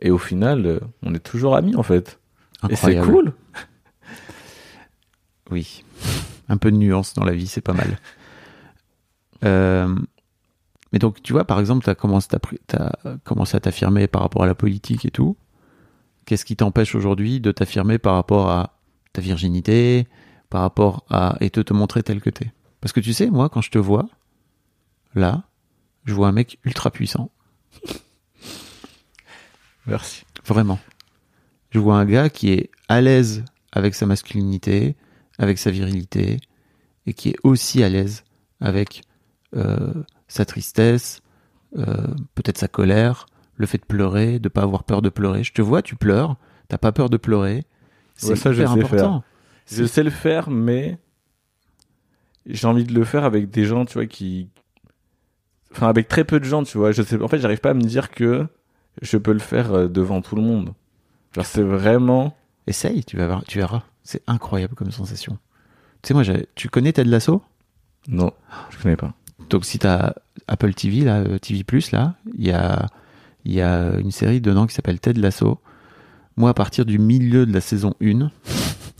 Et 0.00 0.10
au 0.10 0.18
final, 0.18 0.80
on 1.02 1.14
est 1.14 1.20
toujours 1.20 1.56
amis 1.56 1.76
en 1.76 1.82
fait. 1.82 2.18
Et 2.68 2.76
c'est 2.76 2.96
Incroyable. 2.96 3.12
cool. 3.12 3.32
Oui. 5.50 5.84
Un 6.48 6.56
peu 6.56 6.70
de 6.70 6.76
nuance 6.76 7.14
dans 7.14 7.24
la 7.24 7.32
vie, 7.32 7.46
c'est 7.46 7.60
pas 7.60 7.72
mal. 7.74 7.98
Euh, 9.44 9.94
mais 10.92 10.98
donc, 10.98 11.22
tu 11.22 11.32
vois, 11.32 11.44
par 11.44 11.58
exemple, 11.60 11.84
tu 11.84 11.90
as 11.90 11.94
commencé, 11.94 12.28
t'as 12.66 12.90
commencé 13.24 13.56
à 13.56 13.60
t'affirmer 13.60 14.06
par 14.06 14.22
rapport 14.22 14.44
à 14.44 14.46
la 14.46 14.54
politique 14.54 15.04
et 15.04 15.10
tout. 15.10 15.36
Qu'est-ce 16.24 16.44
qui 16.44 16.56
t'empêche 16.56 16.94
aujourd'hui 16.94 17.40
de 17.40 17.52
t'affirmer 17.52 17.98
par 17.98 18.14
rapport 18.14 18.50
à 18.50 18.78
ta 19.12 19.20
virginité, 19.20 20.06
par 20.50 20.62
rapport 20.62 21.04
à. 21.10 21.36
et 21.40 21.50
de 21.50 21.62
te 21.62 21.74
montrer 21.74 22.02
tel 22.02 22.20
que 22.20 22.30
t'es? 22.30 22.52
Parce 22.80 22.92
que 22.92 23.00
tu 23.00 23.12
sais, 23.12 23.28
moi, 23.28 23.48
quand 23.48 23.60
je 23.60 23.70
te 23.70 23.78
vois, 23.78 24.08
là, 25.14 25.44
je 26.04 26.14
vois 26.14 26.28
un 26.28 26.32
mec 26.32 26.58
ultra 26.64 26.90
puissant. 26.90 27.30
Merci. 29.86 30.24
Vraiment. 30.46 30.78
Je 31.70 31.78
vois 31.78 31.96
un 31.96 32.04
gars 32.04 32.30
qui 32.30 32.52
est 32.52 32.70
à 32.88 33.00
l'aise 33.00 33.44
avec 33.72 33.94
sa 33.94 34.06
masculinité, 34.06 34.94
avec 35.38 35.58
sa 35.58 35.70
virilité, 35.70 36.38
et 37.06 37.14
qui 37.14 37.30
est 37.30 37.36
aussi 37.42 37.82
à 37.82 37.88
l'aise 37.88 38.22
avec 38.60 39.02
sa 40.28 40.44
tristesse, 40.44 41.22
euh, 41.76 42.06
peut-être 42.34 42.58
sa 42.58 42.68
colère, 42.68 43.26
le 43.56 43.66
fait 43.66 43.78
de 43.78 43.84
pleurer, 43.84 44.38
de 44.38 44.48
pas 44.48 44.62
avoir 44.62 44.84
peur 44.84 45.02
de 45.02 45.08
pleurer. 45.08 45.44
Je 45.44 45.52
te 45.52 45.62
vois, 45.62 45.82
tu 45.82 45.96
pleures, 45.96 46.36
t'as 46.68 46.78
pas 46.78 46.92
peur 46.92 47.10
de 47.10 47.16
pleurer. 47.16 47.64
C'est 48.14 48.30
Ouais, 48.30 48.36
ça, 48.36 48.52
je 48.52 48.62
hyper 48.62 48.72
sais 48.74 48.80
important. 48.80 49.24
Je 49.70 49.84
sais 49.84 50.02
le 50.02 50.10
faire, 50.10 50.50
mais 50.50 50.98
j'ai 52.46 52.66
envie 52.66 52.84
de 52.84 52.92
le 52.92 53.04
faire 53.04 53.24
avec 53.24 53.50
des 53.50 53.64
gens, 53.64 53.84
tu 53.84 53.94
vois, 53.94 54.06
qui. 54.06 54.50
Enfin, 55.72 55.88
avec 55.88 56.06
très 56.06 56.24
peu 56.24 56.38
de 56.38 56.44
gens, 56.44 56.62
tu 56.62 56.78
vois. 56.78 56.92
Je 56.92 57.02
sais... 57.02 57.20
En 57.20 57.28
fait, 57.28 57.38
j'arrive 57.38 57.60
pas 57.60 57.70
à 57.70 57.74
me 57.74 57.80
dire 57.82 58.10
que 58.10 58.46
je 59.02 59.16
peux 59.16 59.32
le 59.32 59.40
faire 59.40 59.72
euh, 59.72 59.88
devant 59.88 60.22
tout 60.22 60.36
le 60.36 60.42
monde. 60.42 60.74
Genre, 61.34 61.46
c'est 61.46 61.62
vraiment. 61.62 62.36
Essaye, 62.66 63.04
tu 63.04 63.16
vas 63.16 63.26
voir, 63.26 63.44
tu 63.44 63.58
verras. 63.58 63.82
C'est 64.04 64.22
incroyable 64.26 64.74
comme 64.74 64.90
sensation. 64.92 65.38
Tu 66.02 66.08
sais, 66.08 66.14
moi, 66.14 66.22
tu 66.54 66.68
connais 66.68 66.92
Ted 66.92 67.08
Lasso? 67.08 67.42
Non, 68.06 68.32
je 68.70 68.78
connais 68.78 68.96
pas. 68.96 69.14
Donc 69.50 69.64
si 69.64 69.78
t'as 69.78 70.14
Apple 70.46 70.74
TV 70.74 71.04
là, 71.04 71.18
euh, 71.18 71.38
TV 71.38 71.64
là, 71.92 72.14
il 72.36 72.46
y 72.46 72.52
a 72.52 72.88
y 73.44 73.60
a 73.60 73.96
une 73.98 74.10
série 74.10 74.40
dedans 74.40 74.66
qui 74.66 74.74
s'appelle 74.74 75.00
Ted 75.00 75.20
Lasso. 75.20 75.60
Moi, 76.36 76.50
à 76.50 76.54
partir 76.54 76.84
du 76.84 76.98
milieu 76.98 77.46
de 77.46 77.52
la 77.52 77.60
saison 77.60 77.94
1, 78.02 78.30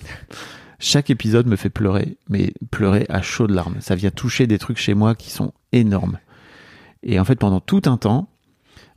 chaque 0.78 1.10
épisode 1.10 1.46
me 1.46 1.56
fait 1.56 1.70
pleurer, 1.70 2.16
mais 2.28 2.52
pleurer 2.70 3.06
à 3.08 3.22
chaudes 3.22 3.50
larmes. 3.50 3.76
Ça 3.80 3.94
vient 3.94 4.10
toucher 4.10 4.46
des 4.46 4.58
trucs 4.58 4.78
chez 4.78 4.94
moi 4.94 5.14
qui 5.14 5.30
sont 5.30 5.52
énormes. 5.72 6.18
Et 7.02 7.18
en 7.18 7.24
fait, 7.24 7.36
pendant 7.36 7.60
tout 7.60 7.82
un 7.86 7.96
temps, 7.96 8.28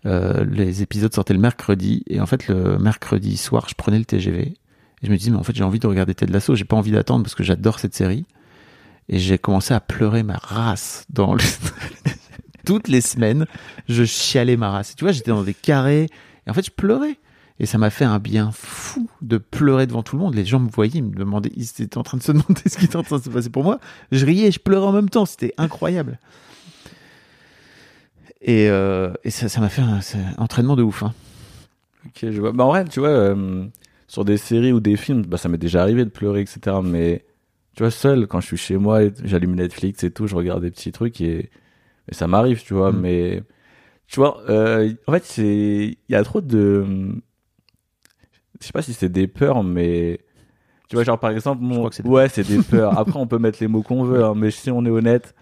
euh, 0.05 0.45
les 0.45 0.81
épisodes 0.81 1.13
sortaient 1.13 1.33
le 1.33 1.39
mercredi, 1.39 2.03
et 2.07 2.21
en 2.21 2.25
fait, 2.25 2.47
le 2.47 2.77
mercredi 2.77 3.37
soir, 3.37 3.67
je 3.69 3.75
prenais 3.75 3.97
le 3.97 4.05
TGV, 4.05 4.41
et 4.41 4.55
je 5.01 5.11
me 5.11 5.17
disais, 5.17 5.31
mais 5.31 5.37
en 5.37 5.43
fait, 5.43 5.55
j'ai 5.55 5.63
envie 5.63 5.79
de 5.79 5.87
regarder 5.87 6.13
Ted 6.13 6.31
Lasso, 6.31 6.55
j'ai 6.55 6.65
pas 6.65 6.77
envie 6.77 6.91
d'attendre 6.91 7.23
parce 7.23 7.35
que 7.35 7.43
j'adore 7.43 7.79
cette 7.79 7.95
série. 7.95 8.25
Et 9.09 9.19
j'ai 9.19 9.37
commencé 9.37 9.73
à 9.73 9.79
pleurer 9.79 10.23
ma 10.23 10.37
race 10.37 11.05
dans 11.09 11.37
toutes 12.65 12.87
les 12.87 13.01
semaines. 13.01 13.45
Je 13.87 14.03
chialais 14.03 14.57
ma 14.57 14.69
race. 14.69 14.95
Tu 14.95 15.03
vois, 15.03 15.13
j'étais 15.13 15.31
dans 15.31 15.43
des 15.43 15.53
carrés 15.53 16.07
Et 16.45 16.49
en 16.49 16.53
fait, 16.53 16.65
je 16.65 16.71
pleurais. 16.71 17.17
Et 17.59 17.65
ça 17.65 17.77
m'a 17.77 17.89
fait 17.89 18.05
un 18.05 18.19
bien 18.19 18.51
fou 18.53 19.09
de 19.21 19.37
pleurer 19.37 19.87
devant 19.87 20.03
tout 20.03 20.15
le 20.15 20.21
monde. 20.21 20.35
Les 20.35 20.45
gens 20.45 20.59
me 20.59 20.69
voyaient, 20.69 20.99
ils 20.99 21.03
me 21.03 21.15
demandaient, 21.15 21.51
ils 21.55 21.63
étaient 21.63 21.97
en 21.97 22.03
train 22.03 22.17
de 22.17 22.23
se 22.23 22.31
demander 22.33 22.61
ce 22.67 22.77
qui 22.77 22.85
était 22.85 22.97
en 22.97 23.03
train 23.03 23.17
de 23.17 23.23
se 23.23 23.29
passer 23.29 23.49
pour 23.49 23.63
moi. 23.63 23.79
Je 24.11 24.25
riais 24.25 24.51
je 24.51 24.59
pleurais 24.59 24.87
en 24.87 24.91
même 24.91 25.09
temps. 25.09 25.25
C'était 25.25 25.53
incroyable. 25.57 26.19
Et, 28.41 28.69
euh, 28.69 29.11
et 29.23 29.31
ça 29.31 29.59
m'a 29.59 29.69
fait 29.69 29.81
un 29.81 29.99
entraînement 30.37 30.75
de 30.75 30.83
ouf. 30.83 31.03
Hein. 31.03 31.13
Ok, 32.05 32.29
je 32.31 32.39
vois. 32.39 32.51
Bah, 32.51 32.65
en 32.65 32.69
vrai, 32.69 32.85
tu 32.85 32.99
vois, 32.99 33.09
euh, 33.09 33.65
sur 34.07 34.23
des 34.23 34.37
séries 34.37 34.71
ou 34.71 34.79
des 34.79 34.95
films, 34.95 35.23
bah, 35.23 35.37
ça 35.37 35.49
m'est 35.49 35.57
déjà 35.57 35.81
arrivé 35.81 36.05
de 36.05 36.09
pleurer, 36.09 36.41
etc. 36.41 36.77
Mais, 36.83 37.25
tu 37.77 37.83
vois, 37.83 37.91
seul, 37.91 38.25
quand 38.25 38.39
je 38.39 38.47
suis 38.47 38.57
chez 38.57 38.75
moi, 38.75 39.01
j'allume 39.23 39.53
Netflix 39.53 40.03
et 40.03 40.09
tout, 40.09 40.25
je 40.25 40.35
regarde 40.35 40.63
des 40.63 40.71
petits 40.71 40.91
trucs 40.91 41.21
et, 41.21 41.51
et 42.09 42.13
ça 42.15 42.25
m'arrive, 42.25 42.63
tu 42.63 42.73
vois. 42.73 42.91
Mm. 42.91 42.99
Mais, 43.01 43.43
tu 44.07 44.19
vois, 44.19 44.41
euh, 44.49 44.91
en 45.05 45.11
fait, 45.11 45.23
c'est, 45.23 45.43
il 45.45 46.11
y 46.11 46.15
a 46.15 46.23
trop 46.23 46.41
de, 46.41 46.83
je 48.59 48.65
sais 48.65 48.71
pas 48.71 48.81
si 48.81 48.93
c'est 48.93 49.09
des 49.09 49.27
peurs, 49.27 49.63
mais, 49.63 50.21
tu 50.89 50.95
vois, 50.95 51.03
genre, 51.03 51.19
par 51.19 51.29
exemple, 51.29 51.61
mon, 51.61 51.91
c'est 51.91 52.01
des 52.01 52.09
ouais, 52.09 52.29
c'est 52.29 52.47
des 52.47 52.63
peurs. 52.63 52.97
Après, 52.97 53.19
on 53.19 53.27
peut 53.27 53.37
mettre 53.37 53.59
les 53.61 53.67
mots 53.67 53.83
qu'on 53.83 54.05
veut, 54.05 54.25
hein, 54.25 54.33
mais 54.35 54.49
si 54.49 54.71
on 54.71 54.83
est 54.83 54.89
honnête. 54.89 55.35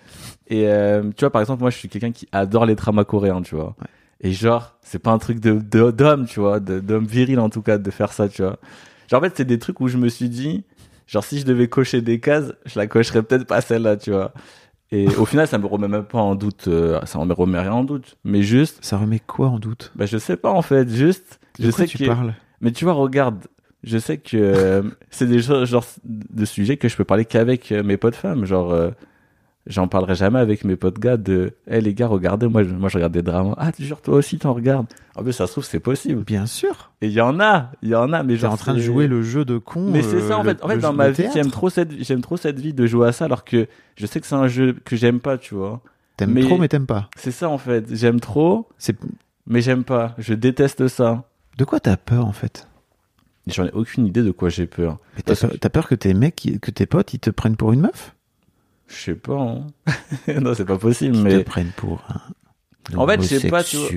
Et, 0.47 0.67
euh, 0.67 1.03
tu 1.15 1.21
vois, 1.21 1.29
par 1.29 1.39
exemple, 1.39 1.61
moi, 1.61 1.69
je 1.69 1.77
suis 1.77 1.87
quelqu'un 1.87 2.11
qui 2.11 2.27
adore 2.33 2.65
les 2.65 2.75
dramas 2.75 3.05
coréens, 3.05 3.43
tu 3.43 3.55
vois. 3.55 3.77
Ouais. 3.79 3.87
Et 4.19 4.33
genre, 4.33 4.77
c'est 4.81 4.99
pas 4.99 5.11
un 5.11 5.19
truc 5.19 5.39
de 5.39 5.53
d'homme, 5.91 6.25
tu 6.25 6.41
vois, 6.41 6.59
d'homme 6.59 7.05
viril 7.05 7.39
en 7.39 7.49
tout 7.49 7.61
cas, 7.61 7.77
de 7.77 7.91
faire 7.91 8.11
ça, 8.11 8.27
tu 8.27 8.41
vois. 8.41 8.59
Genre, 9.09 9.21
en 9.21 9.23
fait, 9.23 9.37
c'est 9.37 9.45
des 9.45 9.57
trucs 9.57 9.79
où 9.79 9.87
je 9.87 9.97
me 9.97 10.09
suis 10.09 10.27
dit, 10.27 10.65
genre, 11.07 11.23
si 11.23 11.39
je 11.39 11.45
devais 11.45 11.67
cocher 11.67 12.01
des 12.01 12.19
cases, 12.19 12.53
je 12.65 12.77
la 12.79 12.87
cocherais 12.87 13.23
peut-être 13.23 13.45
pas 13.47 13.61
celle-là, 13.61 13.97
tu 13.97 14.11
vois. 14.11 14.33
Et 14.91 15.07
au 15.17 15.25
final, 15.25 15.47
ça 15.47 15.57
me 15.57 15.65
remet 15.65 15.87
même 15.87 16.05
pas 16.05 16.19
en 16.19 16.35
doute, 16.35 16.67
euh, 16.67 16.99
ça 17.05 17.23
me 17.25 17.33
remet 17.33 17.59
rien 17.59 17.73
en 17.73 17.83
doute. 17.83 18.17
Mais 18.23 18.43
juste, 18.43 18.77
Ça 18.83 18.97
remet 18.97 19.19
quoi 19.19 19.47
en 19.49 19.59
doute? 19.59 19.91
Bah, 19.95 20.05
je 20.05 20.17
sais 20.17 20.37
pas 20.37 20.51
en 20.51 20.61
fait, 20.61 20.89
juste, 20.89 21.39
De 21.59 21.65
je 21.65 21.69
quoi 21.71 21.79
sais 21.79 21.87
tu 21.87 21.97
que. 21.97 22.05
parles? 22.05 22.33
Mais 22.61 22.71
tu 22.71 22.85
vois, 22.85 22.93
regarde, 22.93 23.45
je 23.83 23.97
sais 23.97 24.17
que 24.17 24.37
euh, 24.37 24.83
c'est 25.09 25.27
des 25.27 25.39
genre 25.39 25.85
de 26.05 26.45
sujets 26.45 26.77
que 26.77 26.87
je 26.87 26.95
peux 26.95 27.03
parler 27.03 27.25
qu'avec 27.25 27.71
euh, 27.71 27.83
mes 27.83 27.97
potes 27.97 28.15
femmes. 28.15 28.45
Genre, 28.45 28.71
euh, 28.71 28.91
j'en 29.67 29.87
parlerai 29.87 30.15
jamais 30.15 30.39
avec 30.39 30.63
mes 30.63 30.75
potes 30.75 30.99
gars 30.99 31.17
de, 31.17 31.53
hé 31.67 31.81
les 31.81 31.93
gars, 31.93 32.07
regardez, 32.07 32.47
moi, 32.47 32.63
je, 32.63 32.69
moi, 32.69 32.89
je 32.89 32.95
regarde 32.97 33.13
des 33.13 33.21
dramas. 33.21 33.55
Ah, 33.57 33.71
tu 33.71 33.83
jures, 33.83 34.01
toi 34.01 34.15
aussi, 34.15 34.37
t'en 34.37 34.53
regardes. 34.53 34.85
En 35.15 35.23
plus, 35.23 35.33
ça 35.33 35.47
se 35.47 35.51
trouve, 35.53 35.63
c'est 35.65 35.79
possible. 35.79 36.23
Bien 36.23 36.45
sûr. 36.45 36.91
Et 37.01 37.07
il 37.07 37.13
y 37.13 37.21
en 37.21 37.39
a, 37.39 37.71
il 37.81 37.89
y 37.89 37.95
en 37.95 38.13
a, 38.13 38.23
mais 38.23 38.33
T'es 38.33 38.39
genre. 38.41 38.53
en 38.53 38.57
train 38.57 38.73
de 38.73 38.79
jouer 38.79 39.07
le 39.07 39.21
jeu 39.21 39.45
de 39.45 39.57
con. 39.57 39.89
Mais 39.91 40.01
c'est 40.01 40.17
euh, 40.17 40.27
ça, 40.29 40.37
en 40.37 40.43
le- 40.43 40.49
fait. 40.49 40.63
En 40.63 40.67
fait, 40.67 40.77
dans 40.77 40.93
ma 40.93 41.09
vie, 41.09 41.25
j'aime 41.33 41.51
trop 41.51 41.69
cette, 41.69 41.91
j'aime 42.03 42.21
trop 42.21 42.37
cette 42.37 42.59
vie 42.59 42.73
de 42.73 42.85
jouer 42.85 43.07
à 43.07 43.11
ça, 43.11 43.25
alors 43.25 43.43
que 43.43 43.67
je 43.95 44.05
sais 44.05 44.19
que 44.21 44.27
c'est 44.27 44.35
un 44.35 44.47
jeu 44.47 44.75
que 44.85 44.95
j'aime 44.95 45.19
pas, 45.19 45.37
tu 45.37 45.55
vois. 45.55 45.81
T'aimes 46.17 46.31
mais- 46.31 46.41
trop, 46.43 46.57
mais 46.57 46.67
t'aimes 46.67 46.85
pas. 46.85 47.09
C'est 47.17 47.31
ça, 47.31 47.49
en 47.49 47.57
fait. 47.57 47.85
J'aime 47.93 48.19
trop, 48.19 48.67
C'est 48.77 48.95
mais 49.47 49.61
j'aime 49.61 49.83
pas. 49.83 50.15
Je 50.17 50.33
déteste 50.33 50.87
ça. 50.87 51.23
de 51.57 51.63
quoi 51.65 51.79
t'as 51.79 51.97
peur 51.97 52.25
en 52.25 52.31
fait? 52.33 52.67
J'en 53.47 53.65
ai 53.65 53.71
aucune 53.73 54.07
idée 54.07 54.23
de 54.23 54.31
quoi 54.31 54.49
j'ai 54.49 54.65
peur. 54.65 54.97
Mais 55.15 55.21
t'as 55.21 55.35
peur, 55.35 55.49
que- 55.51 55.57
t'as 55.57 55.69
peur 55.69 55.87
que 55.87 55.95
tes 55.95 56.13
mecs, 56.15 56.57
que 56.61 56.71
tes 56.71 56.85
potes, 56.87 57.13
ils 57.13 57.19
te 57.19 57.29
prennent 57.29 57.55
pour 57.55 57.71
une 57.73 57.81
meuf? 57.81 58.14
Je 58.87 58.95
sais 58.95 59.15
pas. 59.15 59.33
hein. 59.39 59.67
non, 60.41 60.53
c'est 60.53 60.65
pas 60.65 60.77
possible, 60.77 61.13
Qu'ils 61.15 61.23
mais. 61.23 61.43
te 61.43 61.49
prennent 61.49 61.71
pour 61.75 62.03
un. 62.09 62.97
En 62.97 63.07
fait, 63.07 63.21
je 63.21 63.27
sais 63.39 63.49
pas, 63.49 63.63
tu 63.63 63.77
vois. 63.77 63.89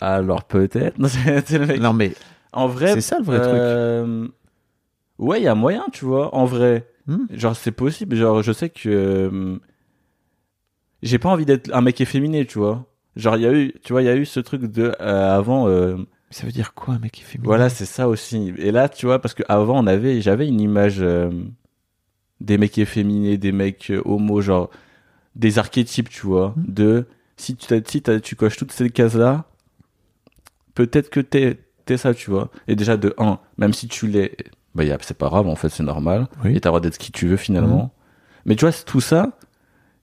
Alors 0.00 0.44
peut-être. 0.44 0.98
Non. 0.98 1.08
Non 1.80 1.92
mais 1.92 2.12
En 2.52 2.68
vrai. 2.68 2.94
c'est 2.94 3.00
ça 3.00 3.18
le 3.18 3.24
vrai 3.24 3.38
euh, 3.42 4.28
Ouais, 5.18 5.40
il 5.40 5.44
y 5.44 5.48
a 5.48 5.54
moyen, 5.54 5.84
tu 5.92 6.04
vois. 6.04 6.34
En 6.34 6.44
vrai. 6.44 6.88
Hmm. 7.06 7.26
Genre, 7.30 7.56
c'est 7.56 7.72
possible. 7.72 8.14
Genre, 8.16 8.42
je 8.42 8.52
sais 8.52 8.70
que. 8.70 8.88
euh, 8.88 9.56
J'ai 11.02 11.18
pas 11.18 11.28
envie 11.30 11.44
d'être 11.46 11.74
un 11.74 11.80
mec 11.80 12.00
efféminé, 12.00 12.46
tu 12.46 12.58
vois. 12.58 12.86
Genre, 13.16 13.36
il 13.36 13.42
y 13.42 13.46
a 13.46 13.52
eu, 13.52 13.74
tu 13.84 13.92
vois, 13.92 14.02
il 14.02 14.06
y 14.06 14.08
a 14.08 14.14
eu 14.16 14.24
ce 14.24 14.40
truc 14.40 14.62
de 14.62 14.94
euh, 15.00 15.36
avant. 15.36 15.66
euh, 15.68 15.94
truc. 15.94 16.08
Ça 16.30 16.46
veut 16.46 16.52
dire 16.52 16.72
quoi 16.74 16.94
un 16.94 16.98
mec 16.98 17.20
efféminé? 17.20 17.46
Voilà, 17.46 17.68
c'est 17.68 17.84
ça 17.84 18.08
aussi. 18.08 18.54
Et 18.56 18.70
là, 18.70 18.88
tu 18.88 19.06
vois, 19.06 19.18
parce 19.20 19.34
que 19.34 19.42
avant, 19.48 19.78
on 19.82 19.86
avait, 19.86 20.20
j'avais 20.22 20.46
une 20.48 20.60
image 20.60 20.98
euh, 21.00 21.30
des 22.42 22.58
mecs 22.58 22.76
efféminés, 22.78 23.38
des 23.38 23.52
mecs 23.52 23.90
euh, 23.90 24.02
homo, 24.04 24.40
genre 24.40 24.68
des 25.36 25.58
archétypes, 25.58 26.08
tu 26.10 26.26
vois, 26.26 26.52
Mhm. 26.56 26.64
de 26.68 27.06
si 27.36 27.56
tu 27.56 27.66
si 27.86 28.02
tu 28.22 28.36
coches 28.36 28.56
toutes 28.56 28.72
ces 28.72 28.90
cases-là, 28.90 29.44
peut-être 30.74 31.10
que 31.10 31.20
t'es 31.20 31.58
t'es 31.84 31.96
ça, 31.96 32.14
tu 32.14 32.30
vois. 32.30 32.50
Et 32.68 32.76
déjà 32.76 32.96
de 32.96 33.14
un, 33.18 33.38
même 33.58 33.72
si 33.72 33.88
tu 33.88 34.06
l'es, 34.06 34.36
bah 34.74 34.84
c'est 35.00 35.16
pas 35.16 35.28
grave, 35.28 35.48
en 35.48 35.56
fait, 35.56 35.68
c'est 35.68 35.82
normal. 35.82 36.28
Oui. 36.44 36.54
Et 36.56 36.60
t'as 36.60 36.68
le 36.68 36.72
droit 36.72 36.80
d'être 36.80 36.98
qui 36.98 37.10
tu 37.12 37.26
veux 37.26 37.36
finalement. 37.36 37.82
Mhm. 37.84 37.88
Mais 38.46 38.56
tu 38.56 38.64
vois, 38.64 38.72
c'est 38.72 38.84
tout 38.84 39.00
ça, 39.00 39.36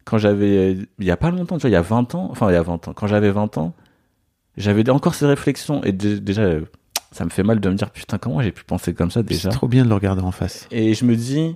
quand 0.05 0.17
j'avais, 0.17 0.73
il 0.99 1.05
y 1.05 1.11
a 1.11 1.17
pas 1.17 1.31
longtemps, 1.31 1.57
tu 1.57 1.61
vois, 1.61 1.69
il 1.69 1.73
y 1.73 1.77
a 1.77 1.81
20 1.81 2.15
ans, 2.15 2.27
enfin 2.31 2.49
il 2.49 2.53
y 2.53 2.57
a 2.57 2.61
20 2.63 2.87
ans, 2.87 2.93
quand 2.93 3.07
j'avais 3.07 3.31
20 3.31 3.57
ans, 3.57 3.73
j'avais 4.57 4.89
encore 4.89 5.13
ces 5.15 5.25
réflexions 5.25 5.83
et 5.83 5.91
dé- 5.91 6.19
déjà 6.19 6.49
ça 7.11 7.23
me 7.25 7.29
fait 7.29 7.43
mal 7.43 7.59
de 7.59 7.69
me 7.69 7.75
dire 7.75 7.89
putain 7.91 8.17
comment 8.17 8.41
j'ai 8.41 8.51
pu 8.51 8.63
penser 8.65 8.93
comme 8.93 9.09
ça 9.09 9.21
C'est 9.21 9.27
déjà 9.27 9.49
trop 9.49 9.67
bien 9.67 9.83
de 9.83 9.89
le 9.89 9.95
regarder 9.95 10.21
en 10.21 10.31
face. 10.31 10.67
et 10.71 10.93
je 10.93 11.05
me 11.05 11.15
dis 11.15 11.55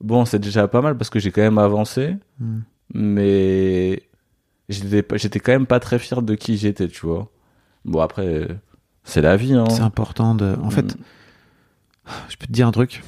bon 0.00 0.24
c'est 0.24 0.38
déjà 0.38 0.66
pas 0.68 0.80
mal 0.80 0.96
parce 0.96 1.10
que 1.10 1.18
j'ai 1.18 1.30
quand 1.30 1.42
même 1.42 1.58
avancé 1.58 2.16
Hmm. 2.40 2.60
mais 2.92 4.02
j'étais 4.68 5.40
quand 5.40 5.52
même 5.52 5.66
pas 5.66 5.78
très 5.80 5.98
fier 5.98 6.20
de 6.22 6.34
qui 6.34 6.56
j'étais 6.56 6.88
tu 6.88 7.06
vois 7.06 7.30
bon 7.84 8.00
après 8.00 8.48
c'est 9.04 9.20
la 9.20 9.36
vie 9.36 9.54
hein 9.54 9.66
C'est 9.70 9.82
important 9.82 10.34
de. 10.34 10.56
En 10.62 10.70
fait, 10.70 10.94
Mm. 10.96 12.10
je 12.28 12.36
peux 12.36 12.46
te 12.46 12.52
dire 12.52 12.66
un 12.66 12.70
truc. 12.72 13.02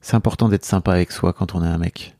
C'est 0.00 0.14
important 0.16 0.48
d'être 0.48 0.64
sympa 0.64 0.92
avec 0.92 1.10
soi 1.12 1.32
quand 1.32 1.54
on 1.54 1.62
est 1.62 1.68
un 1.68 1.78
mec. 1.78 2.16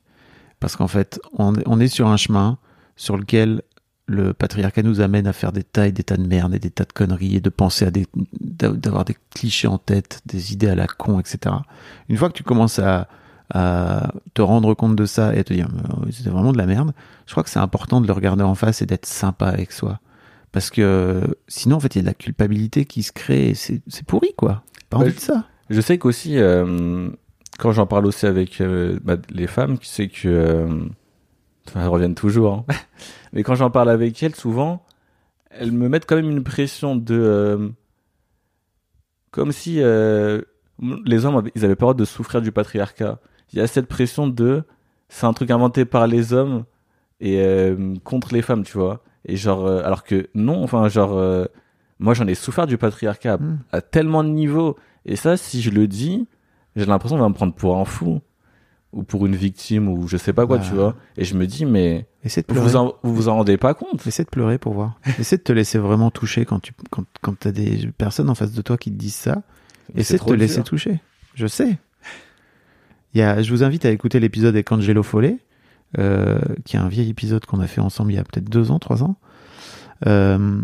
Parce 0.59 0.75
qu'en 0.75 0.87
fait, 0.87 1.19
on, 1.37 1.53
on 1.65 1.79
est 1.79 1.87
sur 1.87 2.07
un 2.07 2.17
chemin 2.17 2.57
sur 2.95 3.17
lequel 3.17 3.61
le 4.05 4.33
patriarcat 4.33 4.83
nous 4.83 4.99
amène 5.01 5.27
à 5.27 5.33
faire 5.33 5.51
des 5.53 5.63
tas 5.63 5.87
et 5.87 5.91
des 5.91 6.03
tas 6.03 6.17
de 6.17 6.27
merde 6.27 6.53
et 6.53 6.59
des 6.59 6.69
tas 6.71 6.83
de 6.83 6.91
conneries 6.93 7.35
et 7.37 7.39
de 7.41 7.49
penser 7.49 7.85
à 7.85 7.91
des, 7.91 8.05
d'a- 8.41 8.69
d'avoir 8.71 9.05
des 9.05 9.15
clichés 9.33 9.67
en 9.67 9.77
tête, 9.77 10.21
des 10.25 10.51
idées 10.53 10.67
à 10.69 10.75
la 10.75 10.87
con, 10.87 11.19
etc. 11.19 11.55
Une 12.09 12.17
fois 12.17 12.27
que 12.29 12.33
tu 12.33 12.43
commences 12.43 12.79
à, 12.79 13.07
à 13.53 14.11
te 14.33 14.41
rendre 14.41 14.73
compte 14.73 14.95
de 14.95 15.05
ça 15.05 15.33
et 15.35 15.39
à 15.39 15.43
te 15.43 15.53
dire, 15.53 15.69
euh, 15.73 16.11
c'était 16.11 16.29
vraiment 16.29 16.51
de 16.51 16.57
la 16.57 16.65
merde, 16.65 16.93
je 17.27 17.31
crois 17.31 17.43
que 17.43 17.49
c'est 17.49 17.59
important 17.59 18.01
de 18.01 18.07
le 18.07 18.13
regarder 18.13 18.43
en 18.43 18.55
face 18.55 18.81
et 18.81 18.85
d'être 18.85 19.05
sympa 19.05 19.47
avec 19.47 19.71
soi. 19.71 19.99
Parce 20.51 20.69
que 20.69 21.35
sinon, 21.47 21.77
en 21.77 21.79
fait, 21.79 21.95
il 21.95 21.99
y 21.99 22.01
a 22.01 22.03
de 22.03 22.07
la 22.07 22.13
culpabilité 22.13 22.85
qui 22.85 23.03
se 23.03 23.11
crée 23.11 23.49
et 23.49 23.55
c'est 23.55 23.81
c'est 23.87 24.05
pourri, 24.05 24.33
quoi. 24.37 24.63
Pas 24.89 24.97
Ouais, 24.97 25.05
envie 25.05 25.15
de 25.15 25.19
ça. 25.19 25.45
Je 25.69 25.81
sais 25.81 25.97
qu'aussi, 25.97 26.37
euh, 26.37 27.09
quand 27.57 27.71
j'en 27.71 27.87
parle 27.87 28.05
aussi 28.05 28.25
avec 28.27 28.59
euh, 28.61 28.99
bah, 29.03 29.15
les 29.31 29.47
femmes, 29.47 29.77
c'est 29.81 30.09
que. 30.09 30.27
euh, 30.27 30.85
enfin, 31.67 31.81
elles 31.81 31.87
reviennent 31.87 32.15
toujours. 32.15 32.53
hein. 32.69 32.73
Mais 33.33 33.43
quand 33.43 33.55
j'en 33.55 33.69
parle 33.71 33.89
avec 33.89 34.21
elles, 34.23 34.35
souvent, 34.35 34.85
elles 35.49 35.71
me 35.71 35.89
mettent 35.89 36.05
quand 36.07 36.15
même 36.15 36.29
une 36.29 36.43
pression 36.43 36.95
de. 36.95 37.15
euh, 37.15 37.69
comme 39.31 39.51
si 39.51 39.81
euh, 39.81 40.41
les 41.05 41.25
hommes, 41.25 41.49
ils 41.55 41.65
avaient 41.65 41.75
droit 41.75 41.93
de 41.93 42.05
souffrir 42.05 42.41
du 42.41 42.51
patriarcat. 42.51 43.19
Il 43.51 43.59
y 43.59 43.61
a 43.61 43.67
cette 43.67 43.87
pression 43.87 44.27
de. 44.27 44.63
C'est 45.09 45.25
un 45.25 45.33
truc 45.33 45.51
inventé 45.51 45.85
par 45.85 46.07
les 46.07 46.33
hommes 46.33 46.65
et 47.19 47.41
euh, 47.41 47.95
contre 48.03 48.33
les 48.33 48.41
femmes, 48.41 48.63
tu 48.63 48.77
vois. 48.77 49.03
Et 49.25 49.35
genre. 49.35 49.67
alors 49.67 50.03
que 50.03 50.29
non, 50.35 50.63
enfin, 50.63 50.87
genre. 50.89 51.19
moi, 51.99 52.13
j'en 52.13 52.27
ai 52.27 52.35
souffert 52.35 52.67
du 52.67 52.77
patriarcat 52.77 53.37
Mm. 53.37 53.59
à 53.71 53.81
tellement 53.81 54.23
de 54.23 54.29
niveaux. 54.29 54.75
Et 55.05 55.15
ça, 55.15 55.37
si 55.37 55.61
je 55.61 55.69
le 55.69 55.87
dis, 55.87 56.27
j'ai 56.75 56.85
l'impression 56.85 57.17
qu'on 57.17 57.23
va 57.23 57.29
me 57.29 57.33
prendre 57.33 57.53
pour 57.53 57.77
un 57.77 57.85
fou. 57.85 58.21
Ou 58.93 59.03
pour 59.03 59.25
une 59.25 59.35
victime, 59.35 59.89
ou 59.89 60.07
je 60.07 60.17
sais 60.17 60.33
pas 60.33 60.45
quoi, 60.45 60.59
Bah. 60.59 60.63
tu 60.67 60.73
vois. 60.75 60.95
Et 61.17 61.25
je 61.25 61.35
me 61.35 61.47
dis, 61.47 61.65
mais 61.65 62.05
Essaie 62.23 62.41
de 62.41 62.47
vous 62.47 62.53
pleurer. 62.53 62.69
vous 62.69 62.75
en, 62.75 62.93
vous 63.03 63.15
vous 63.15 63.27
en 63.27 63.35
rendez 63.37 63.57
pas 63.57 63.73
compte 63.73 64.05
Essaie 64.05 64.23
de 64.23 64.29
pleurer 64.29 64.57
pour 64.59 64.73
voir. 64.73 64.99
Essaie 65.19 65.37
de 65.37 65.41
te 65.41 65.51
laisser 65.51 65.79
vraiment 65.79 66.11
toucher 66.11 66.45
quand 66.45 66.59
tu 66.59 66.73
quand, 66.91 67.03
quand 67.21 67.37
t'as 67.39 67.51
des 67.51 67.89
personnes 67.97 68.29
en 68.29 68.35
face 68.35 68.51
de 68.53 68.61
toi 68.61 68.77
qui 68.77 68.91
te 68.91 68.95
disent 68.97 69.15
ça. 69.15 69.41
Essaie 69.95 70.17
de 70.19 70.23
te 70.23 70.33
laisser 70.33 70.57
dur. 70.57 70.63
toucher. 70.65 70.99
Je 71.35 71.47
sais. 71.47 71.77
Il 73.15 73.19
y 73.19 73.21
a, 73.23 73.41
je 73.41 73.49
vous 73.51 73.63
invite 73.63 73.85
à 73.85 73.91
écouter 73.91 74.19
l'épisode 74.19 74.53
avec 74.55 74.71
Angelo 74.71 75.01
Follet, 75.03 75.37
euh, 75.99 76.39
qui 76.65 76.75
est 76.75 76.79
un 76.79 76.87
vieil 76.87 77.09
épisode 77.09 77.45
qu'on 77.45 77.59
a 77.59 77.67
fait 77.67 77.81
ensemble 77.81 78.11
il 78.11 78.15
y 78.15 78.19
a 78.19 78.23
peut-être 78.23 78.49
deux 78.49 78.71
ans, 78.71 78.79
trois 78.79 79.03
ans, 79.03 79.15
euh, 80.07 80.61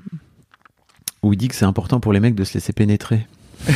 où 1.24 1.34
il 1.34 1.38
dit 1.38 1.48
que 1.48 1.56
c'est 1.56 1.66
important 1.66 2.00
pour 2.00 2.14
les 2.14 2.20
mecs 2.20 2.36
de 2.36 2.44
se 2.44 2.54
laisser 2.54 2.74
pénétrer. 2.74 3.28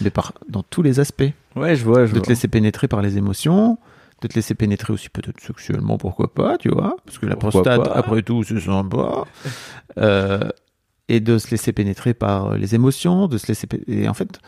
Mais 0.00 0.10
par, 0.10 0.32
dans 0.48 0.62
tous 0.62 0.82
les 0.82 1.00
aspects. 1.00 1.22
Ouais, 1.56 1.76
je 1.76 1.84
vois, 1.84 2.06
je 2.06 2.12
de 2.12 2.18
vois. 2.18 2.24
te 2.24 2.28
laisser 2.30 2.48
pénétrer 2.48 2.88
par 2.88 3.02
les 3.02 3.18
émotions, 3.18 3.78
de 4.22 4.28
te 4.28 4.34
laisser 4.34 4.54
pénétrer 4.54 4.92
aussi 4.92 5.08
peut-être 5.08 5.40
sexuellement, 5.40 5.98
pourquoi 5.98 6.32
pas, 6.32 6.58
tu 6.58 6.68
vois, 6.70 6.96
parce 7.04 7.18
que 7.18 7.26
la 7.26 7.36
Pourquoi 7.36 7.62
prostate, 7.62 7.84
pas. 7.84 7.94
après 7.94 8.22
tout, 8.22 8.42
c'est 8.42 8.60
sympa. 8.60 9.24
Euh, 9.98 10.48
et 11.08 11.20
de 11.20 11.38
se 11.38 11.50
laisser 11.50 11.72
pénétrer 11.72 12.14
par 12.14 12.56
les 12.56 12.74
émotions, 12.74 13.26
de 13.26 13.36
se 13.38 13.48
laisser 13.48 13.66
et 13.88 14.08
en 14.08 14.14
fait, 14.14 14.38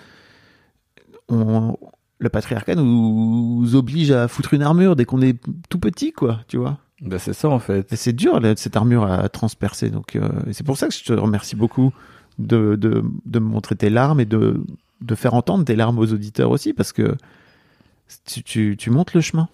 on, 1.28 1.76
le 2.18 2.28
patriarcat 2.28 2.76
nous 2.76 3.74
oblige 3.74 4.12
à 4.12 4.28
foutre 4.28 4.54
une 4.54 4.62
armure 4.62 4.94
dès 4.94 5.04
qu'on 5.04 5.22
est 5.22 5.36
tout 5.68 5.78
petit, 5.78 6.12
quoi, 6.12 6.40
tu 6.48 6.56
vois. 6.56 6.78
Bah, 7.00 7.18
c'est 7.18 7.32
ça, 7.32 7.48
en 7.48 7.58
fait. 7.58 7.92
Et 7.92 7.96
c'est 7.96 8.12
dur 8.12 8.40
cette 8.56 8.76
armure 8.76 9.04
à 9.10 9.28
transpercer, 9.28 9.90
donc 9.90 10.14
euh, 10.14 10.28
c'est 10.52 10.64
pour 10.64 10.76
ça 10.78 10.86
que 10.88 10.94
je 10.94 11.02
te 11.02 11.12
remercie 11.12 11.56
beaucoup 11.56 11.92
de, 12.38 12.76
de, 12.76 13.02
de 13.26 13.38
me 13.40 13.46
montrer 13.46 13.74
tes 13.74 13.90
larmes 13.90 14.20
et 14.20 14.24
de, 14.24 14.62
de 15.02 15.14
faire 15.14 15.34
entendre 15.34 15.64
tes 15.64 15.76
larmes 15.76 15.98
aux 15.98 16.12
auditeurs 16.12 16.50
aussi, 16.50 16.72
parce 16.72 16.92
que 16.92 17.16
tu, 18.26 18.42
tu, 18.42 18.76
tu 18.78 18.90
montes 18.90 19.14
le 19.14 19.20
chemin. 19.20 19.48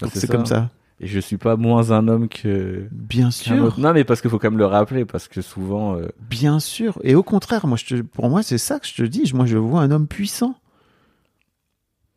Bah, 0.00 0.08
c'est 0.12 0.30
comme 0.30 0.46
ça. 0.46 0.70
Et 1.00 1.06
je 1.06 1.20
suis 1.20 1.36
pas 1.36 1.56
moins 1.56 1.92
un 1.92 2.08
homme 2.08 2.28
que. 2.28 2.88
Bien 2.90 3.30
sûr. 3.30 3.62
autre. 3.64 3.78
Non, 3.80 3.92
mais 3.92 4.02
parce 4.04 4.20
qu'il 4.20 4.30
faut 4.30 4.38
quand 4.38 4.50
même 4.50 4.58
le 4.58 4.66
rappeler, 4.66 5.04
parce 5.04 5.28
que 5.28 5.40
souvent. 5.42 5.96
euh, 5.96 6.08
Bien 6.28 6.58
sûr. 6.58 6.98
Et 7.04 7.14
au 7.14 7.22
contraire, 7.22 7.66
moi, 7.68 7.76
je 7.76 7.84
te, 7.84 8.02
pour 8.02 8.28
moi, 8.28 8.42
c'est 8.42 8.58
ça 8.58 8.80
que 8.80 8.86
je 8.86 8.94
te 8.94 9.02
dis. 9.02 9.30
Moi, 9.32 9.46
je 9.46 9.56
vois 9.56 9.80
un 9.80 9.90
homme 9.92 10.08
puissant. 10.08 10.56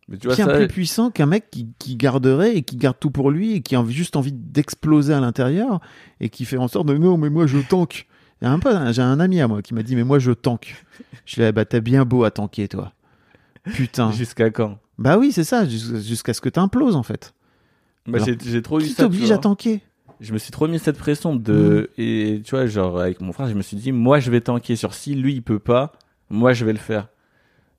Mais 0.08 0.18
tu 0.18 0.28
vois, 0.28 0.36
bien 0.36 0.48
ça, 0.48 0.56
plus 0.56 0.68
puissant 0.68 1.12
qu'un 1.12 1.28
mec 1.28 1.50
qui, 1.52 1.68
qui 1.78 1.96
garderait 1.96 2.56
et 2.58 2.64
qui 2.64 2.76
garde 2.76 2.98
tout 3.00 3.12
pour 3.12 3.30
lui 3.30 3.54
et 3.54 3.62
qui 3.62 3.76
a 3.76 3.86
juste 3.88 4.16
envie 4.16 4.34
d'exploser 4.34 5.14
à 5.14 5.20
l'intérieur 5.20 5.80
et 6.20 6.30
qui 6.30 6.44
fait 6.46 6.58
en 6.58 6.68
sorte 6.68 6.88
de 6.88 6.98
non, 6.98 7.18
mais 7.18 7.30
moi, 7.30 7.46
je 7.48 7.60
tank. 7.60 8.08
A 8.42 8.52
un 8.52 8.92
j'ai 8.92 9.02
un 9.02 9.20
ami 9.20 9.40
à 9.40 9.48
moi 9.48 9.62
qui 9.62 9.74
m'a 9.74 9.84
dit, 9.84 9.96
mais 9.96 10.04
moi, 10.04 10.20
je 10.20 10.32
tank. 10.32 10.84
Je 11.26 11.36
lui 11.36 11.44
ai 11.44 11.48
dit, 11.48 11.52
bah, 11.54 11.66
t'es 11.66 11.82
bien 11.82 12.06
beau 12.06 12.24
à 12.24 12.32
tanker, 12.32 12.68
toi. 12.68 12.92
Putain. 13.64 14.12
jusqu'à 14.12 14.50
quand? 14.50 14.80
Bah 14.98 15.18
oui, 15.18 15.32
c'est 15.32 15.44
ça, 15.44 15.66
jus- 15.66 16.02
jusqu'à 16.02 16.34
ce 16.34 16.42
que 16.42 16.50
t'imploses, 16.50 16.96
en 16.96 17.04
fait. 17.04 17.34
Bah, 18.08 18.20
j'ai, 18.26 18.36
j'ai 18.44 18.62
trop 18.62 18.80
eu 18.80 18.88
ça. 18.88 19.04
t'oblige 19.04 19.32
à 19.32 19.38
tanker? 19.38 19.82
Je 20.20 20.34
me 20.34 20.38
suis 20.38 20.52
trop 20.52 20.68
mis 20.68 20.80
cette 20.80 20.98
pression 20.98 21.36
de. 21.36 21.90
Mm. 21.98 22.02
Et 22.02 22.42
tu 22.44 22.52
vois, 22.52 22.66
genre, 22.66 23.00
avec 23.00 23.22
mon 23.22 23.32
frère, 23.32 23.48
je 23.50 23.54
me 23.54 23.62
suis 23.62 23.78
dit, 23.78 23.92
moi, 23.92 24.20
je 24.20 24.32
vais 24.32 24.42
tanker 24.42 24.76
sur 24.76 24.94
si 24.94 25.16
lui, 25.16 25.34
il 25.34 25.42
peut 25.42 25.60
pas, 25.60 25.94
moi, 26.30 26.54
je 26.54 26.66
vais 26.66 26.74
le 26.74 26.80
faire. 26.80 27.08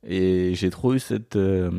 Et 0.06 0.54
j'ai 0.54 0.70
trop 0.70 0.94
eu 0.94 0.98
cette. 0.98 1.36
euh, 1.36 1.70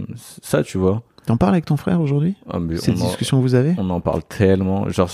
ça, 0.42 0.64
tu 0.64 0.78
vois. 0.78 1.04
T'en 1.26 1.38
parles 1.38 1.54
avec 1.54 1.66
ton 1.66 1.78
frère 1.78 2.02
aujourd'hui? 2.02 2.36
Ah, 2.50 2.60
Cette 2.78 3.00
en- 3.02 3.06
discussion 3.06 3.38
que 3.38 3.42
vous 3.44 3.56
avez? 3.56 3.76
On 3.78 3.90
en 3.90 4.02
parle 4.02 4.24
tellement. 4.24 4.90
Genre, 4.90 5.10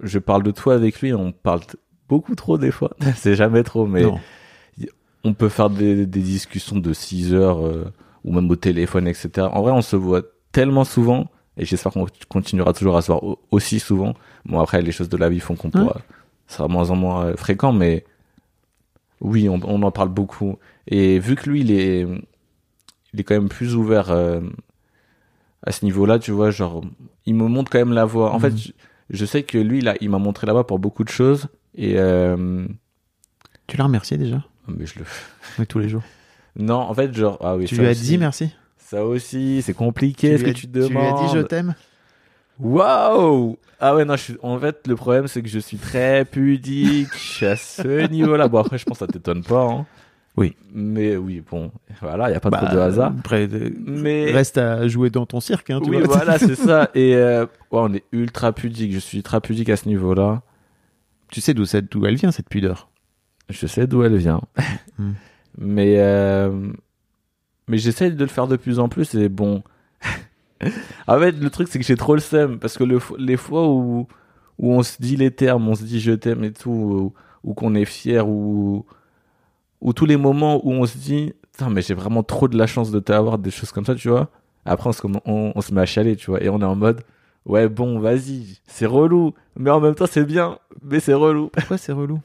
je, 0.00 0.18
parle 0.18 0.42
de 0.42 0.50
toi 0.50 0.74
avec 0.74 1.00
lui, 1.00 1.12
on 1.12 1.32
parle 1.32 1.60
beaucoup 2.12 2.34
trop 2.34 2.58
des 2.58 2.70
fois. 2.70 2.90
C'est 3.16 3.34
jamais 3.34 3.62
trop, 3.62 3.86
mais 3.86 4.02
Non. 4.02 4.18
on 5.24 5.32
peut 5.34 5.48
faire 5.48 5.70
des, 5.70 6.06
des 6.06 6.20
discussions 6.20 6.76
de 6.76 6.92
6 6.92 7.32
heures 7.34 7.64
euh, 7.66 7.84
ou 8.24 8.32
même 8.34 8.50
au 8.50 8.56
téléphone, 8.56 9.06
etc. 9.08 9.30
En 9.52 9.62
vrai, 9.62 9.72
on 9.72 9.82
se 9.82 9.96
voit 9.96 10.22
tellement 10.52 10.84
souvent 10.84 11.30
et 11.56 11.64
j'espère 11.64 11.92
qu'on 11.92 12.06
continuera 12.28 12.72
toujours 12.72 12.96
à 12.96 13.02
se 13.02 13.06
voir 13.08 13.22
au- 13.24 13.38
aussi 13.50 13.78
souvent. 13.80 14.14
Bon, 14.46 14.60
après, 14.60 14.80
les 14.82 14.92
choses 14.92 15.08
de 15.08 15.16
la 15.16 15.28
vie 15.28 15.40
font 15.40 15.54
qu'on 15.56 15.70
pourra. 15.70 16.00
Ça 16.48 16.56
sera 16.58 16.68
moins 16.68 16.90
en 16.90 16.96
moins 16.96 17.24
euh, 17.26 17.36
fréquent, 17.36 17.72
mais 17.72 18.04
oui, 19.20 19.48
on, 19.48 19.60
on 19.64 19.82
en 19.82 19.90
parle 19.90 20.08
beaucoup. 20.08 20.58
Et 20.88 21.18
vu 21.18 21.34
que 21.36 21.48
lui, 21.48 21.60
il 21.60 21.70
est, 21.70 22.06
il 23.12 23.20
est 23.20 23.24
quand 23.24 23.34
même 23.34 23.48
plus 23.48 23.74
ouvert 23.74 24.10
euh, 24.10 24.40
à 25.64 25.70
ce 25.72 25.84
niveau-là, 25.84 26.18
tu 26.18 26.30
vois, 26.32 26.50
genre, 26.50 26.82
il 27.26 27.34
me 27.34 27.46
montre 27.46 27.70
quand 27.70 27.78
même 27.78 27.92
la 27.92 28.04
voie. 28.04 28.32
En 28.32 28.38
fait, 28.40 28.56
je, 28.56 28.72
je 29.10 29.24
sais 29.24 29.42
que 29.44 29.58
lui, 29.58 29.80
là, 29.80 29.94
il 30.00 30.10
m'a 30.10 30.18
montré 30.18 30.46
la 30.46 30.52
voie 30.54 30.66
pour 30.66 30.78
beaucoup 30.78 31.04
de 31.04 31.08
choses 31.10 31.46
et. 31.74 31.94
Euh, 31.98 32.66
Tu 33.66 33.76
l'as 33.76 33.84
remercié 33.84 34.16
déjà 34.18 34.42
mais 34.68 34.86
je 34.86 34.98
le 35.00 35.04
Oui, 35.58 35.66
tous 35.66 35.78
les 35.80 35.88
jours. 35.88 36.02
non, 36.56 36.76
en 36.76 36.94
fait, 36.94 37.12
genre, 37.14 37.36
ah 37.40 37.56
oui, 37.56 37.64
tu 37.66 37.74
lui 37.76 37.86
as 37.86 37.90
aussi. 37.90 38.02
dit 38.02 38.18
merci 38.18 38.54
Ça 38.78 39.04
aussi, 39.04 39.60
c'est 39.62 39.74
compliqué, 39.74 40.38
ce 40.38 40.44
que 40.44 40.50
as- 40.50 40.54
tu 40.54 40.66
Tu 40.68 40.72
lui 40.72 40.84
as 40.84 40.88
demandes. 40.88 41.26
dit 41.28 41.34
je 41.36 41.42
t'aime 41.42 41.74
Waouh 42.60 43.56
Ah 43.80 43.94
ouais, 43.94 44.04
non, 44.04 44.14
je 44.16 44.22
suis... 44.22 44.36
en 44.42 44.58
fait, 44.58 44.86
le 44.86 44.94
problème, 44.94 45.26
c'est 45.26 45.42
que 45.42 45.48
je 45.48 45.58
suis 45.58 45.78
très 45.78 46.24
pudique 46.24 47.08
à 47.42 47.56
ce 47.56 48.06
niveau-là. 48.10 48.46
Bon, 48.48 48.58
après, 48.60 48.78
je 48.78 48.84
pense 48.84 48.98
que 48.98 49.06
ça 49.06 49.12
t'étonne 49.12 49.42
pas. 49.42 49.64
Hein. 49.64 49.86
Oui. 50.36 50.54
Mais 50.72 51.16
oui, 51.16 51.42
bon, 51.50 51.72
voilà, 52.00 52.28
il 52.28 52.30
n'y 52.30 52.36
a 52.36 52.40
pas 52.40 52.50
Bah, 52.50 52.58
trop 52.64 52.74
de 52.74 52.78
hasard. 52.80 53.12
Après, 53.18 53.48
de- 53.48 53.74
Mais- 53.84 54.30
reste 54.30 54.58
à 54.58 54.86
jouer 54.88 55.10
dans 55.10 55.26
ton 55.26 55.40
cirque, 55.40 55.70
hein, 55.70 55.80
tu 55.82 55.90
Oui, 55.90 55.98
vois. 56.02 56.16
voilà, 56.16 56.38
c'est 56.38 56.54
ça. 56.54 56.90
Et 56.94 57.16
euh, 57.16 57.42
ouais, 57.44 57.80
on 57.80 57.92
est 57.92 58.04
ultra 58.12 58.52
pudique. 58.52 58.92
Je 58.92 58.98
suis 58.98 59.18
ultra 59.18 59.40
pudique 59.40 59.68
à 59.70 59.76
ce 59.76 59.88
niveau-là. 59.88 60.42
Tu 61.32 61.40
sais 61.40 61.54
d'où 61.54 61.64
d'où 61.90 62.06
elle 62.06 62.16
vient 62.16 62.30
cette 62.30 62.50
pudeur? 62.50 62.90
Je 63.48 63.66
sais 63.66 63.86
d'où 63.86 64.04
elle 64.04 64.16
vient. 64.16 64.40
Hmm. 64.98 65.12
Mais, 65.56 65.94
euh, 65.98 66.70
mais 67.66 67.78
j'essaie 67.78 68.10
de 68.10 68.22
le 68.22 68.28
faire 68.28 68.46
de 68.46 68.56
plus 68.56 68.78
en 68.78 68.90
plus 68.90 69.14
et 69.14 69.30
bon. 69.30 69.62
en 71.06 71.18
fait, 71.18 71.32
le 71.32 71.48
truc, 71.48 71.68
c'est 71.68 71.78
que 71.78 71.84
j'ai 71.84 71.96
trop 71.96 72.14
le 72.14 72.20
seum 72.20 72.58
parce 72.58 72.76
que 72.76 72.84
le, 72.84 72.98
les 73.18 73.38
fois 73.38 73.66
où, 73.68 74.06
où 74.58 74.72
on 74.72 74.82
se 74.82 75.00
dit 75.00 75.16
les 75.16 75.30
termes, 75.30 75.66
on 75.66 75.74
se 75.74 75.84
dit 75.84 75.98
je 75.98 76.12
t'aime 76.12 76.44
et 76.44 76.52
tout, 76.52 76.70
ou, 76.70 77.14
ou 77.42 77.54
qu'on 77.54 77.74
est 77.74 77.86
fier, 77.86 78.28
ou, 78.28 78.84
ou 79.80 79.94
tous 79.94 80.04
les 80.04 80.18
moments 80.18 80.60
où 80.66 80.72
on 80.72 80.84
se 80.84 80.98
dit, 80.98 81.32
putain, 81.50 81.70
mais 81.70 81.80
j'ai 81.80 81.94
vraiment 81.94 82.22
trop 82.22 82.48
de 82.48 82.58
la 82.58 82.66
chance 82.66 82.90
de 82.90 83.00
t'avoir, 83.00 83.38
des 83.38 83.50
choses 83.50 83.72
comme 83.72 83.86
ça, 83.86 83.94
tu 83.94 84.10
vois. 84.10 84.30
Après, 84.66 84.90
on 84.90 84.92
se, 84.92 85.02
on 85.24 85.60
se 85.62 85.72
met 85.72 85.80
à 85.80 85.86
chialer, 85.86 86.16
tu 86.16 86.30
vois, 86.30 86.42
et 86.42 86.50
on 86.50 86.60
est 86.60 86.64
en 86.64 86.76
mode, 86.76 87.02
ouais, 87.46 87.68
bon, 87.68 87.98
vas-y, 87.98 88.60
c'est 88.66 88.86
relou, 88.86 89.34
mais 89.56 89.70
en 89.70 89.80
même 89.80 89.94
temps, 89.94 90.06
c'est 90.06 90.24
bien, 90.24 90.58
mais 90.82 91.00
c'est 91.00 91.14
relou. 91.14 91.48
Pourquoi 91.52 91.78
c'est 91.78 91.92
relou? 91.92 92.20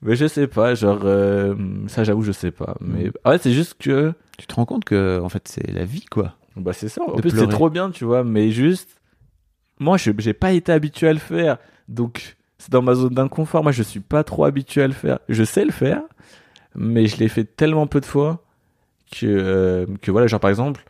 Mais 0.00 0.14
je 0.14 0.26
sais 0.28 0.46
pas, 0.46 0.74
genre 0.76 1.00
euh, 1.04 1.56
ça 1.88 2.04
j'avoue 2.04 2.22
je 2.22 2.30
sais 2.30 2.52
pas. 2.52 2.76
Mais 2.80 3.10
en 3.24 3.32
fait 3.32 3.42
c'est 3.42 3.52
juste 3.52 3.74
que 3.80 4.12
Tu 4.38 4.46
te 4.46 4.54
rends 4.54 4.64
compte 4.64 4.84
que 4.84 5.20
en 5.20 5.28
fait 5.28 5.48
c'est 5.48 5.68
la 5.72 5.84
vie 5.84 6.04
quoi. 6.04 6.34
bah 6.54 6.72
c'est 6.72 6.88
ça. 6.88 7.02
En 7.02 7.16
plus 7.16 7.30
c'est 7.30 7.48
trop 7.48 7.68
bien 7.68 7.90
tu 7.90 8.04
vois, 8.04 8.22
mais 8.22 8.52
juste 8.52 9.00
moi 9.80 9.96
je 9.96 10.12
j'ai 10.18 10.34
pas 10.34 10.52
été 10.52 10.70
habitué 10.70 11.08
à 11.08 11.12
le 11.12 11.18
faire, 11.18 11.58
donc 11.88 12.36
c'est 12.58 12.70
dans 12.70 12.80
ma 12.80 12.94
zone 12.94 13.12
d'inconfort. 13.14 13.64
Moi 13.64 13.72
je 13.72 13.82
suis 13.82 13.98
pas 13.98 14.22
trop 14.22 14.44
habitué 14.44 14.82
à 14.82 14.86
le 14.86 14.92
faire. 14.92 15.18
Je 15.28 15.42
sais 15.42 15.64
le 15.64 15.72
faire, 15.72 16.02
mais 16.76 17.06
je 17.06 17.16
l'ai 17.16 17.28
fait 17.28 17.42
tellement 17.44 17.88
peu 17.88 17.98
de 18.00 18.06
fois 18.06 18.44
que 19.10 19.26
euh, 19.26 19.86
que 20.00 20.12
voilà 20.12 20.28
genre 20.28 20.38
par 20.38 20.50
exemple 20.50 20.84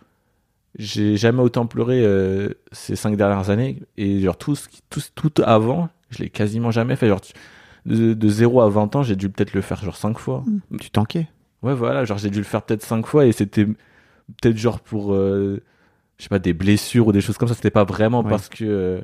j'ai 0.78 1.16
jamais 1.16 1.42
autant 1.42 1.66
pleuré 1.66 2.00
euh, 2.04 2.50
ces 2.72 2.96
cinq 2.96 3.16
dernières 3.16 3.50
années 3.50 3.80
et 3.96 4.20
genre 4.20 4.36
tout 4.38 4.54
ce 4.54 4.68
qui- 4.68 4.80
tout 4.90 5.00
tout 5.14 5.32
avant 5.44 5.88
je 6.10 6.18
l'ai 6.22 6.30
quasiment 6.30 6.70
jamais 6.70 6.96
fait 6.96 7.08
genre 7.08 7.20
tu- 7.20 7.32
de, 7.86 8.14
de 8.14 8.28
0 8.28 8.60
à 8.60 8.68
20 8.68 8.94
ans 8.96 9.02
j'ai 9.02 9.16
dû 9.16 9.28
peut-être 9.28 9.54
le 9.54 9.60
faire 9.60 9.82
genre 9.82 9.96
5 9.96 10.18
fois 10.18 10.44
Tu 10.80 10.90
tanquais. 10.90 11.26
Ouais, 11.62 11.74
voilà, 11.74 12.04
genre 12.04 12.18
j'ai 12.18 12.30
dû 12.30 12.38
le 12.38 12.44
faire 12.44 12.62
peut-être 12.62 12.82
cinq 12.84 13.06
fois 13.06 13.26
et 13.26 13.32
c'était 13.32 13.64
peut-être 13.66 14.56
genre 14.56 14.78
pour, 14.80 15.12
euh, 15.14 15.60
je 16.18 16.22
sais 16.24 16.28
pas, 16.28 16.38
des 16.38 16.52
blessures 16.52 17.08
ou 17.08 17.12
des 17.12 17.20
choses 17.20 17.36
comme 17.38 17.48
ça. 17.48 17.54
C'était 17.54 17.70
pas 17.70 17.82
vraiment 17.84 18.22
Ouais. 18.22 18.30
parce 18.30 18.48
que. 18.48 18.64
euh, 18.64 19.00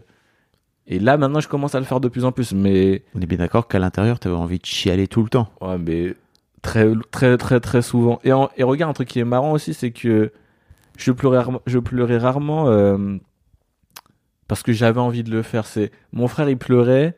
Et 0.86 0.98
là, 1.00 1.16
maintenant, 1.16 1.40
je 1.40 1.48
commence 1.48 1.74
à 1.74 1.80
le 1.80 1.84
faire 1.86 1.98
de 1.98 2.08
plus 2.08 2.24
en 2.24 2.30
plus, 2.30 2.52
mais. 2.52 3.02
On 3.16 3.20
est 3.20 3.26
bien 3.26 3.38
d'accord 3.38 3.66
qu'à 3.66 3.78
l'intérieur 3.80 4.20
t'avais 4.20 4.36
envie 4.36 4.58
de 4.60 4.66
chialer 4.66 5.08
tout 5.08 5.22
le 5.24 5.28
temps. 5.30 5.48
Ouais, 5.60 5.78
mais 5.78 6.14
très, 6.62 6.86
très, 7.10 7.36
très, 7.38 7.58
très 7.58 7.82
souvent. 7.82 8.20
Et, 8.22 8.32
en- 8.32 8.50
et 8.56 8.62
regarde, 8.62 8.90
un 8.90 8.94
truc 8.94 9.08
qui 9.08 9.18
est 9.18 9.24
marrant 9.24 9.52
aussi, 9.52 9.74
c'est 9.74 9.90
que 9.90 10.30
je 10.96 11.12
pleurais, 11.12 11.38
rarement- 11.38 11.62
je 11.66 11.78
pleurais 11.78 12.18
rarement 12.18 12.68
euh, 12.68 13.16
parce 14.48 14.62
que 14.62 14.72
j'avais 14.72 15.00
envie 15.00 15.22
de 15.24 15.30
le 15.30 15.42
faire. 15.42 15.66
C'est 15.66 15.90
mon 16.12 16.28
frère, 16.28 16.48
il 16.48 16.58
pleurait, 16.58 17.16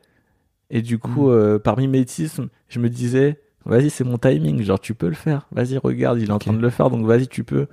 et 0.71 0.83
du 0.83 0.99
coup, 0.99 1.29
Mm. 1.29 1.33
euh, 1.33 1.59
par 1.59 1.77
mimétisme, 1.77 2.49
je 2.69 2.79
me 2.81 2.89
disais, 2.89 3.41
vas-y, 3.65 3.91
c'est 3.91 4.05
mon 4.05 4.19
timing, 4.19 4.63
genre 4.63 4.81
tu 4.81 4.95
peux 4.95 5.09
le 5.09 5.15
faire. 5.15 5.47
Vas-y, 5.53 5.77
regarde, 5.79 6.19
il 6.21 6.29
est 6.29 6.33
en 6.33 6.39
train 6.39 6.53
de 6.53 6.61
le 6.61 6.71
faire, 6.71 6.91
donc 6.91 7.05
vas-y, 7.07 7.29
tu 7.29 7.45
peux. 7.45 7.67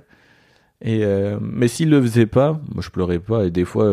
Et 0.82 1.04
euh, 1.04 1.38
mais 1.40 1.68
s'il 1.68 1.88
le 1.90 2.00
faisait 2.02 2.26
pas, 2.26 2.60
moi 2.74 2.82
je 2.82 2.90
pleurais 2.90 3.18
pas, 3.20 3.44
et 3.46 3.50
des 3.50 3.64
fois, 3.64 3.90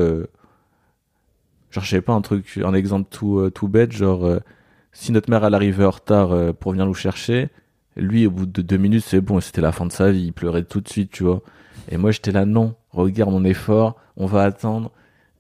genre 1.71 1.83
je 1.83 1.89
sais 1.89 2.01
pas 2.01 2.13
un 2.13 2.21
truc, 2.21 2.59
un 2.63 2.73
exemple 2.73 3.07
tout 3.09 3.49
tout 3.51 3.67
bête, 3.69 3.91
genre 3.91 4.27
si 4.91 5.11
notre 5.13 5.29
mère 5.29 5.45
elle 5.45 5.53
arrivait 5.53 5.85
en 5.85 5.91
retard 5.91 6.53
pour 6.55 6.71
venir 6.73 6.85
nous 6.85 6.93
chercher, 6.93 7.49
lui 7.95 8.25
au 8.27 8.31
bout 8.31 8.45
de 8.45 8.61
deux 8.61 8.77
minutes 8.77 9.03
c'est 9.05 9.21
bon, 9.21 9.39
c'était 9.39 9.61
la 9.61 9.71
fin 9.71 9.85
de 9.85 9.91
sa 9.91 10.11
vie, 10.11 10.25
il 10.25 10.33
pleurait 10.33 10.63
tout 10.63 10.81
de 10.81 10.89
suite, 10.89 11.11
tu 11.11 11.23
vois. 11.23 11.41
Et 11.89 11.97
moi 11.97 12.11
j'étais 12.11 12.31
là 12.31 12.45
non, 12.45 12.75
regarde 12.91 13.31
mon 13.31 13.43
effort, 13.43 13.95
on 14.17 14.25
va 14.25 14.43
attendre. 14.43 14.91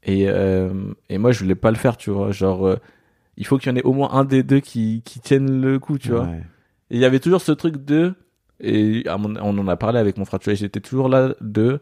Et 0.03 0.27
euh, 0.27 0.71
et 1.09 1.17
moi 1.17 1.31
je 1.31 1.39
voulais 1.43 1.55
pas 1.55 1.71
le 1.71 1.77
faire, 1.77 1.97
tu 1.97 2.09
vois, 2.09 2.31
genre 2.31 2.65
euh, 2.67 2.77
il 3.37 3.45
faut 3.45 3.57
qu'il 3.57 3.69
y 3.69 3.73
en 3.73 3.75
ait 3.77 3.83
au 3.83 3.93
moins 3.93 4.11
un 4.13 4.23
des 4.25 4.43
deux 4.43 4.59
qui 4.59 5.01
qui 5.05 5.19
tienne 5.19 5.61
le 5.61 5.79
coup, 5.79 5.97
tu 5.97 6.09
vois. 6.11 6.23
Ouais. 6.23 6.43
Et 6.89 6.95
il 6.95 6.99
y 6.99 7.05
avait 7.05 7.19
toujours 7.19 7.41
ce 7.41 7.51
truc 7.51 7.85
de, 7.85 8.13
et 8.59 9.05
on 9.07 9.35
en 9.37 9.67
a 9.67 9.75
parlé 9.77 9.99
avec 9.99 10.17
mon 10.17 10.25
frère, 10.25 10.39
tu 10.39 10.49
vois, 10.49 10.55
j'étais 10.55 10.81
toujours 10.81 11.07
là 11.07 11.33
de, 11.39 11.79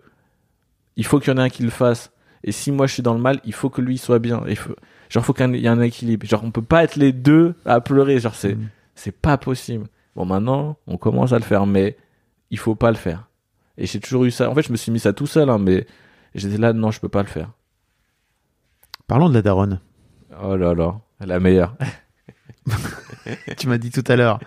il 0.98 1.06
faut 1.06 1.20
qu'il 1.20 1.32
y 1.34 1.36
en 1.36 1.40
ait 1.40 1.46
un 1.46 1.50
qui 1.50 1.64
le 1.64 1.70
fasse. 1.72 2.12
Et 2.44 2.52
si 2.52 2.72
moi 2.72 2.86
je 2.88 2.94
suis 2.94 3.04
dans 3.04 3.14
le 3.14 3.20
mal, 3.20 3.40
il 3.44 3.54
faut 3.54 3.70
que 3.70 3.82
lui 3.82 3.98
soit 3.98 4.20
bien. 4.20 4.44
Il 4.48 4.56
faut, 4.56 4.76
genre, 5.10 5.26
faut 5.26 5.34
qu'il 5.34 5.56
y 5.56 5.66
ait 5.66 5.68
un 5.68 5.82
équilibre. 5.82 6.26
Genre, 6.26 6.42
on 6.44 6.52
peut 6.52 6.62
pas 6.62 6.84
être 6.84 6.96
les 6.96 7.12
deux 7.12 7.56
à 7.66 7.82
pleurer. 7.82 8.20
Genre, 8.20 8.36
c'est, 8.36 8.56
Mm. 8.56 8.70
c'est 8.96 9.12
pas 9.12 9.38
possible. 9.38 9.88
Bon, 10.16 10.26
maintenant, 10.26 10.78
on 10.88 10.98
commence 10.98 11.34
à 11.34 11.38
le 11.38 11.44
faire, 11.44 11.66
mais 11.66 11.98
il 12.52 12.58
faut 12.58 12.76
pas 12.76 12.92
le 12.92 12.98
faire. 12.98 13.28
Et 13.80 13.86
j'ai 13.86 14.02
toujours 14.02 14.26
eu 14.26 14.32
ça. 14.32 14.50
En 14.50 14.54
fait, 14.54 14.62
je 14.62 14.72
me 14.72 14.78
suis 14.78 14.92
mis 14.92 15.00
ça 15.00 15.14
tout 15.14 15.26
seul, 15.26 15.50
hein, 15.50 15.58
mais 15.58 15.88
j'étais 16.36 16.58
là, 16.58 16.74
non, 16.74 16.92
je 16.92 17.00
peux 17.00 17.08
pas 17.08 17.22
le 17.22 17.30
faire. 17.30 17.54
Parlons 19.08 19.30
de 19.30 19.34
la 19.34 19.42
daronne. 19.42 19.80
Oh 20.44 20.58
là 20.58 20.74
là, 20.76 21.00
la 21.22 21.40
meilleure. 21.40 21.76
tu 23.58 23.68
m'as 23.68 23.78
dit 23.78 23.90
tout 23.90 24.04
à 24.08 24.18
l'heure. 24.18 24.40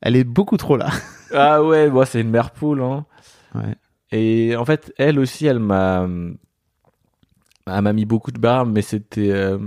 Elle 0.00 0.14
est 0.14 0.24
beaucoup 0.24 0.56
trop 0.56 0.76
là. 0.76 0.88
ah 1.34 1.62
ouais, 1.62 1.90
moi, 1.90 2.06
c'est 2.06 2.20
une 2.20 2.30
mère 2.30 2.52
poule, 2.52 2.80
hein. 2.80 3.04
Ouais. 3.56 3.74
Et 4.12 4.54
en 4.56 4.64
fait, 4.64 4.94
elle 4.98 5.18
aussi, 5.18 5.46
elle 5.46 5.58
m'a, 5.58 6.08
elle 7.66 7.82
m'a 7.82 7.92
mis 7.92 8.04
beaucoup 8.04 8.30
de 8.30 8.38
barres, 8.38 8.66
mais 8.66 8.82
c'était, 8.82 9.32
euh, 9.32 9.58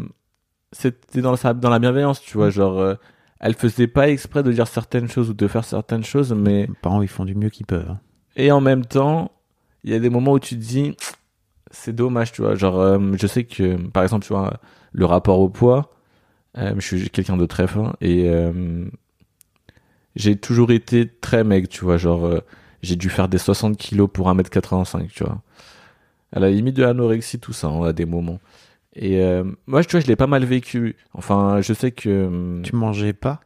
c'était 0.72 1.22
dans 1.22 1.36
sa, 1.36 1.54
dans 1.54 1.70
la 1.70 1.80
bienveillance, 1.80 2.22
tu 2.22 2.38
vois, 2.38 2.50
genre, 2.50 2.80
euh, 2.80 2.96
elle 3.42 3.54
faisait 3.54 3.88
pas 3.88 4.10
exprès 4.10 4.44
de 4.44 4.52
dire 4.54 4.68
certaines 4.68 5.10
choses 5.10 5.30
ou 5.30 5.34
de 5.34 5.48
faire 5.48 5.66
certaines 5.66 6.06
choses, 6.06 6.34
mais 6.34 6.68
Les 6.68 6.74
parents 6.82 7.02
ils 7.02 7.10
font 7.10 7.26
du 7.26 7.36
mieux 7.36 7.50
qu'ils 7.50 7.66
peuvent. 7.66 7.96
Et 8.36 8.52
en 8.52 8.62
même 8.62 8.86
temps, 8.86 9.32
il 9.84 9.92
y 9.92 9.96
a 9.96 10.00
des 10.00 10.10
moments 10.10 10.34
où 10.34 10.40
tu 10.40 10.56
te 10.56 10.62
dis, 10.62 10.96
c'est 11.72 11.94
dommage, 11.96 12.32
tu 12.32 12.42
vois, 12.42 12.56
genre, 12.56 12.80
euh, 12.80 13.00
je 13.20 13.28
sais 13.28 13.44
que, 13.44 13.76
par 13.90 14.04
exemple, 14.04 14.26
tu 14.26 14.34
vois, 14.34 14.60
le 14.92 15.06
rapport 15.06 15.40
au 15.40 15.50
poids, 15.50 15.92
euh, 16.58 16.74
je 16.78 16.96
suis 16.98 17.10
quelqu'un 17.10 17.38
de 17.38 17.46
très 17.46 17.68
fin 17.68 17.94
et 18.00 18.30
euh, 18.30 18.86
j'ai 20.16 20.36
toujours 20.36 20.72
été 20.72 21.08
très 21.08 21.44
maigre, 21.44 21.68
tu 21.68 21.84
vois, 21.84 21.98
genre, 21.98 22.42
j'ai 22.82 22.96
dû 22.96 23.10
faire 23.10 23.28
des 23.28 23.38
60 23.40 23.78
kilos 23.78 24.10
pour 24.12 24.30
1m85, 24.30 25.08
tu 25.10 25.24
vois. 25.24 25.42
à 26.32 26.40
la 26.40 26.50
limite 26.50 26.76
de 26.76 26.84
l'anorexie, 26.84 27.40
tout 27.40 27.54
ça, 27.54 27.68
hein, 27.68 27.84
à 27.86 27.94
des 27.94 28.06
moments. 28.06 28.40
Et 28.96 29.20
moi, 29.66 29.84
tu 29.84 29.92
vois, 29.92 30.02
je 30.02 30.06
l'ai 30.08 30.16
pas 30.16 30.28
mal 30.28 30.46
vécu. 30.46 30.96
Enfin, 31.16 31.62
je 31.62 31.74
sais 31.74 31.92
que 31.92 32.62
Tu 32.62 32.76
mangeais 32.76 33.14
pas, 33.14 33.42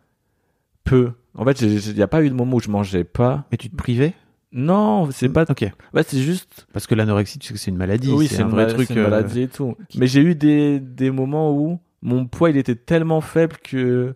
peu. 0.83 1.13
En 1.35 1.45
fait, 1.45 1.61
il 1.61 1.95
n'y 1.95 2.01
a 2.01 2.07
pas 2.07 2.21
eu 2.21 2.29
de 2.29 2.35
moment 2.35 2.57
où 2.57 2.59
je 2.59 2.69
mangeais 2.69 3.05
pas. 3.05 3.45
mais 3.49 3.57
tu 3.57 3.69
te 3.69 3.75
privais? 3.77 4.13
Non, 4.51 5.09
c'est 5.11 5.29
pas. 5.29 5.43
Ok. 5.49 5.65
Ouais, 5.93 6.03
c'est 6.07 6.19
juste. 6.21 6.67
Parce 6.73 6.87
que 6.87 6.95
l'anorexie, 6.95 7.37
tu 7.39 7.47
sais 7.47 7.53
que 7.53 7.59
c'est 7.59 7.71
une 7.71 7.77
maladie. 7.77 8.11
oui, 8.11 8.27
c'est 8.27 8.41
un 8.41 8.47
vrai 8.47 8.67
truc. 8.67 8.89
une 8.89 8.99
euh, 8.99 9.09
maladie 9.09 9.41
et 9.41 9.47
tout. 9.47 9.75
Mais 9.95 10.07
j'ai 10.07 10.21
eu 10.21 10.35
des, 10.35 10.79
des 10.79 11.11
moments 11.11 11.53
où 11.53 11.79
mon 12.01 12.25
poids, 12.25 12.49
il 12.49 12.57
était 12.57 12.75
tellement 12.75 13.21
faible 13.21 13.57
que 13.61 14.15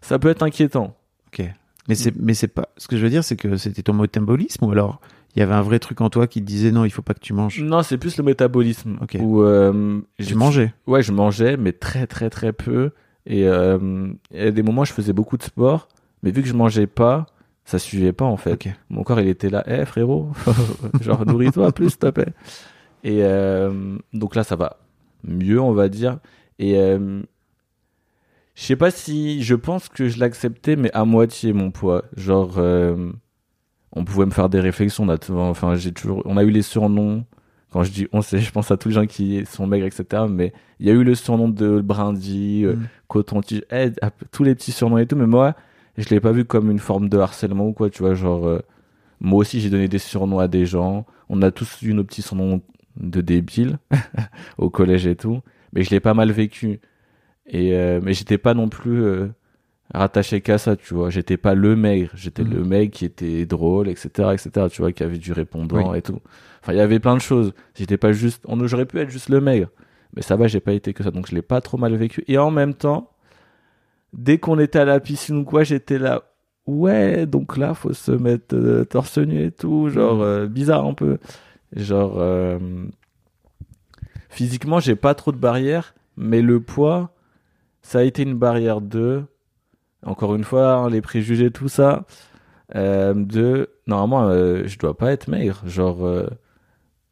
ça 0.00 0.18
peut 0.18 0.28
être 0.28 0.42
inquiétant. 0.42 0.96
Ok. 1.28 1.44
Mais 1.88 1.94
c'est, 1.94 2.14
mais 2.16 2.34
c'est 2.34 2.48
pas. 2.48 2.68
Ce 2.76 2.86
que 2.88 2.96
je 2.96 3.02
veux 3.02 3.10
dire, 3.10 3.24
c'est 3.24 3.36
que 3.36 3.56
c'était 3.56 3.82
ton 3.82 3.94
métabolisme 3.94 4.64
ou 4.66 4.70
alors 4.70 5.00
il 5.34 5.40
y 5.40 5.42
avait 5.42 5.54
un 5.54 5.62
vrai 5.62 5.78
truc 5.78 6.00
en 6.00 6.10
toi 6.10 6.26
qui 6.26 6.40
te 6.40 6.46
disait 6.46 6.70
non, 6.70 6.84
il 6.84 6.90
faut 6.90 7.02
pas 7.02 7.14
que 7.14 7.20
tu 7.20 7.32
manges? 7.32 7.60
Non, 7.60 7.82
c'est 7.82 7.96
plus 7.98 8.16
le 8.18 8.22
métabolisme. 8.24 8.98
Ok. 9.00 9.16
Où, 9.18 9.42
euh, 9.42 10.00
Tu 10.18 10.34
mangeais? 10.34 10.74
Ouais, 10.86 11.02
je 11.02 11.10
mangeais, 11.12 11.56
mais 11.56 11.72
très 11.72 12.06
très 12.06 12.28
très 12.30 12.52
peu. 12.52 12.90
Et 13.26 13.48
euh, 13.48 14.08
il 14.30 14.42
y 14.42 14.46
a 14.46 14.50
des 14.50 14.62
moments, 14.62 14.84
je 14.84 14.92
faisais 14.92 15.12
beaucoup 15.12 15.36
de 15.38 15.42
sport, 15.42 15.88
mais 16.22 16.30
vu 16.32 16.42
que 16.42 16.48
je 16.48 16.54
mangeais 16.54 16.86
pas, 16.86 17.26
ça 17.64 17.78
suivait 17.78 18.12
pas 18.12 18.24
en 18.24 18.36
fait. 18.36 18.68
Mon 18.90 19.02
corps, 19.04 19.20
il 19.20 19.28
était 19.28 19.50
là, 19.50 19.62
eh 19.66 19.84
frérot, 19.84 20.30
genre 21.00 21.24
nourris-toi 21.26 21.72
plus, 21.72 21.90
s'il 21.90 21.98
te 21.98 22.10
plaît. 22.10 22.32
Et 23.04 23.18
euh, 23.22 23.96
donc 24.12 24.34
là, 24.34 24.44
ça 24.44 24.56
va 24.56 24.78
mieux, 25.24 25.60
on 25.60 25.72
va 25.72 25.88
dire. 25.88 26.18
Et 26.58 26.76
euh, 26.78 27.22
je 28.54 28.62
sais 28.64 28.76
pas 28.76 28.90
si, 28.90 29.42
je 29.42 29.54
pense 29.54 29.88
que 29.88 30.08
je 30.08 30.18
l'acceptais, 30.20 30.76
mais 30.76 30.90
à 30.92 31.04
moitié 31.04 31.52
mon 31.52 31.70
poids. 31.70 32.04
Genre, 32.16 32.54
euh, 32.58 33.10
on 33.92 34.04
pouvait 34.04 34.26
me 34.26 34.30
faire 34.30 34.48
des 34.48 34.60
réflexions. 34.60 35.04
On 35.04 35.08
a, 35.08 35.18
toujours- 35.18 35.42
enfin, 35.42 35.74
j'ai 35.76 35.92
toujours, 35.92 36.22
on 36.26 36.36
a 36.36 36.44
eu 36.44 36.50
les 36.50 36.62
surnoms. 36.62 37.24
Quand 37.72 37.84
je 37.84 37.90
dis 37.90 38.06
on, 38.12 38.20
c'est, 38.20 38.38
je 38.40 38.52
pense 38.52 38.70
à 38.70 38.76
tous 38.76 38.88
les 38.88 38.94
gens 38.94 39.06
qui 39.06 39.46
sont 39.46 39.66
maigres, 39.66 39.86
etc. 39.86 40.24
Mais 40.28 40.52
il 40.78 40.86
y 40.86 40.90
a 40.90 40.92
eu 40.92 41.04
le 41.04 41.14
surnom 41.14 41.48
de 41.48 41.80
brindille, 41.80 42.64
euh, 42.66 42.74
Mm. 42.74 42.86
coton-tige, 43.08 43.62
eh, 43.72 43.90
tous 44.30 44.44
les 44.44 44.54
petits 44.54 44.72
surnoms 44.72 44.98
et 44.98 45.06
tout. 45.06 45.16
Mais 45.16 45.26
moi, 45.26 45.54
je 45.98 46.08
l'ai 46.10 46.20
pas 46.20 46.32
vu 46.32 46.44
comme 46.44 46.70
une 46.70 46.78
forme 46.78 47.08
de 47.08 47.18
harcèlement 47.18 47.66
ou 47.68 47.72
quoi, 47.72 47.90
tu 47.90 48.02
vois. 48.02 48.14
Genre, 48.14 48.46
euh, 48.46 48.60
moi 49.20 49.40
aussi, 49.40 49.60
j'ai 49.60 49.70
donné 49.70 49.88
des 49.88 49.98
surnoms 49.98 50.38
à 50.38 50.48
des 50.48 50.66
gens. 50.66 51.06
On 51.28 51.42
a 51.42 51.50
tous 51.50 51.82
eu 51.82 51.94
nos 51.94 52.04
petits 52.04 52.22
surnoms 52.22 52.62
de 52.96 53.20
débiles 53.20 53.78
au 54.58 54.70
collège 54.70 55.06
et 55.06 55.16
tout. 55.16 55.40
Mais 55.72 55.82
je 55.84 55.90
l'ai 55.90 56.00
pas 56.00 56.14
mal 56.14 56.30
vécu. 56.32 56.80
Et 57.46 57.74
euh, 57.74 58.00
mais 58.02 58.14
j'étais 58.14 58.38
pas 58.38 58.54
non 58.54 58.68
plus 58.68 59.02
euh, 59.02 59.28
rattaché 59.94 60.40
qu'à 60.40 60.58
ça, 60.58 60.76
tu 60.76 60.94
vois. 60.94 61.10
J'étais 61.10 61.36
pas 61.36 61.54
le 61.54 61.76
maigre. 61.76 62.10
J'étais 62.14 62.44
Mhm. 62.44 62.52
le 62.54 62.64
mec 62.64 62.90
qui 62.92 63.04
était 63.04 63.46
drôle, 63.46 63.88
etc., 63.88 64.30
etc. 64.34 64.66
Tu 64.70 64.82
vois, 64.82 64.92
qui 64.92 65.02
avait 65.02 65.18
du 65.18 65.32
répondant 65.32 65.94
et 65.94 66.02
tout. 66.02 66.20
Enfin, 66.62 66.72
il 66.72 66.76
y 66.76 66.80
avait 66.80 67.00
plein 67.00 67.14
de 67.16 67.20
choses. 67.20 67.52
J'étais 67.74 67.96
pas 67.96 68.12
juste. 68.12 68.42
On 68.46 68.64
j'aurais 68.66 68.86
pu 68.86 68.98
être 68.98 69.10
juste 69.10 69.28
le 69.28 69.40
maigre. 69.40 69.68
Mais 70.14 70.22
ça 70.22 70.36
va, 70.36 70.46
j'ai 70.46 70.60
pas 70.60 70.72
été 70.74 70.92
que 70.92 71.02
ça. 71.02 71.10
Donc 71.10 71.26
je 71.28 71.34
l'ai 71.34 71.42
pas 71.42 71.60
trop 71.60 71.78
mal 71.78 71.94
vécu. 71.96 72.22
Et 72.28 72.36
en 72.38 72.50
même 72.50 72.74
temps, 72.74 73.10
dès 74.12 74.38
qu'on 74.38 74.58
était 74.58 74.78
à 74.80 74.84
la 74.84 75.00
piscine 75.00 75.38
ou 75.38 75.44
quoi, 75.44 75.64
j'étais 75.64 75.98
là. 75.98 76.22
Ouais, 76.66 77.26
donc 77.26 77.56
là, 77.56 77.74
faut 77.74 77.92
se 77.92 78.12
mettre 78.12 78.54
euh, 78.54 78.84
torse 78.84 79.18
nu 79.18 79.44
et 79.44 79.50
tout. 79.50 79.88
Genre, 79.88 80.16
Mhm. 80.16 80.22
euh, 80.22 80.46
bizarre 80.46 80.84
un 80.86 80.94
peu. 80.94 81.18
Genre, 81.74 82.14
euh, 82.18 82.58
physiquement, 84.28 84.80
j'ai 84.80 84.96
pas 84.96 85.14
trop 85.14 85.32
de 85.32 85.36
barrières. 85.38 85.94
Mais 86.16 86.42
le 86.42 86.60
poids, 86.60 87.10
ça 87.82 88.00
a 88.00 88.02
été 88.02 88.22
une 88.22 88.34
barrière 88.36 88.80
de. 88.80 89.22
Encore 90.04 90.34
une 90.34 90.44
fois, 90.44 90.72
hein, 90.74 90.90
les 90.90 91.00
préjugés, 91.00 91.50
tout 91.50 91.68
ça. 91.68 92.04
euh, 92.74 93.12
de. 93.14 93.68
Normalement, 93.86 94.30
je 94.32 94.78
dois 94.78 94.96
pas 94.96 95.12
être 95.12 95.28
maigre. 95.28 95.62
Genre, 95.66 95.98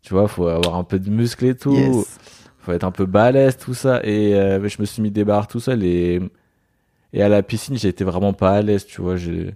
tu 0.03 0.15
vois, 0.15 0.29
faut 0.29 0.47
avoir 0.49 0.77
un 0.77 0.85
peu 0.85 0.99
de 0.99 1.11
muscle 1.11 1.45
et 1.45 1.55
tout 1.57 1.75
Yes. 1.75 2.19
faut 2.59 2.73
être 2.73 2.85
un 2.85 2.91
peu 2.93 3.05
balèze 3.07 3.57
tout 3.59 3.75
ça 3.75 4.01
et 4.05 4.33
je 4.33 4.81
me 4.81 4.87
suis 4.87 5.03
mis 5.03 5.11
des 5.11 5.25
barres 5.25 5.49
tout 5.49 5.61
seul 5.61 5.83
et 5.83 6.21
et 7.13 7.23
à 7.23 7.29
la 7.29 7.43
piscine 7.43 7.77
j'étais 7.77 8.05
vraiment 8.05 8.33
pas 8.33 8.53
à 8.53 8.63
l'aise 8.63 8.87
tu 8.87 9.01
vois 9.01 9.17
j'ai 9.17 9.55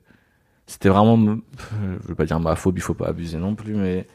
c'était 0.66 0.88
vraiment 0.88 1.16
je 2.02 2.08
veux 2.08 2.14
pas 2.14 2.24
dire 2.24 2.40
ma 2.40 2.56
phobie 2.56 2.80
faut 2.80 2.94
pas 2.94 3.08
abuser 3.08 3.38
non 3.38 3.54
plus 3.54 3.74
mais 3.74 4.06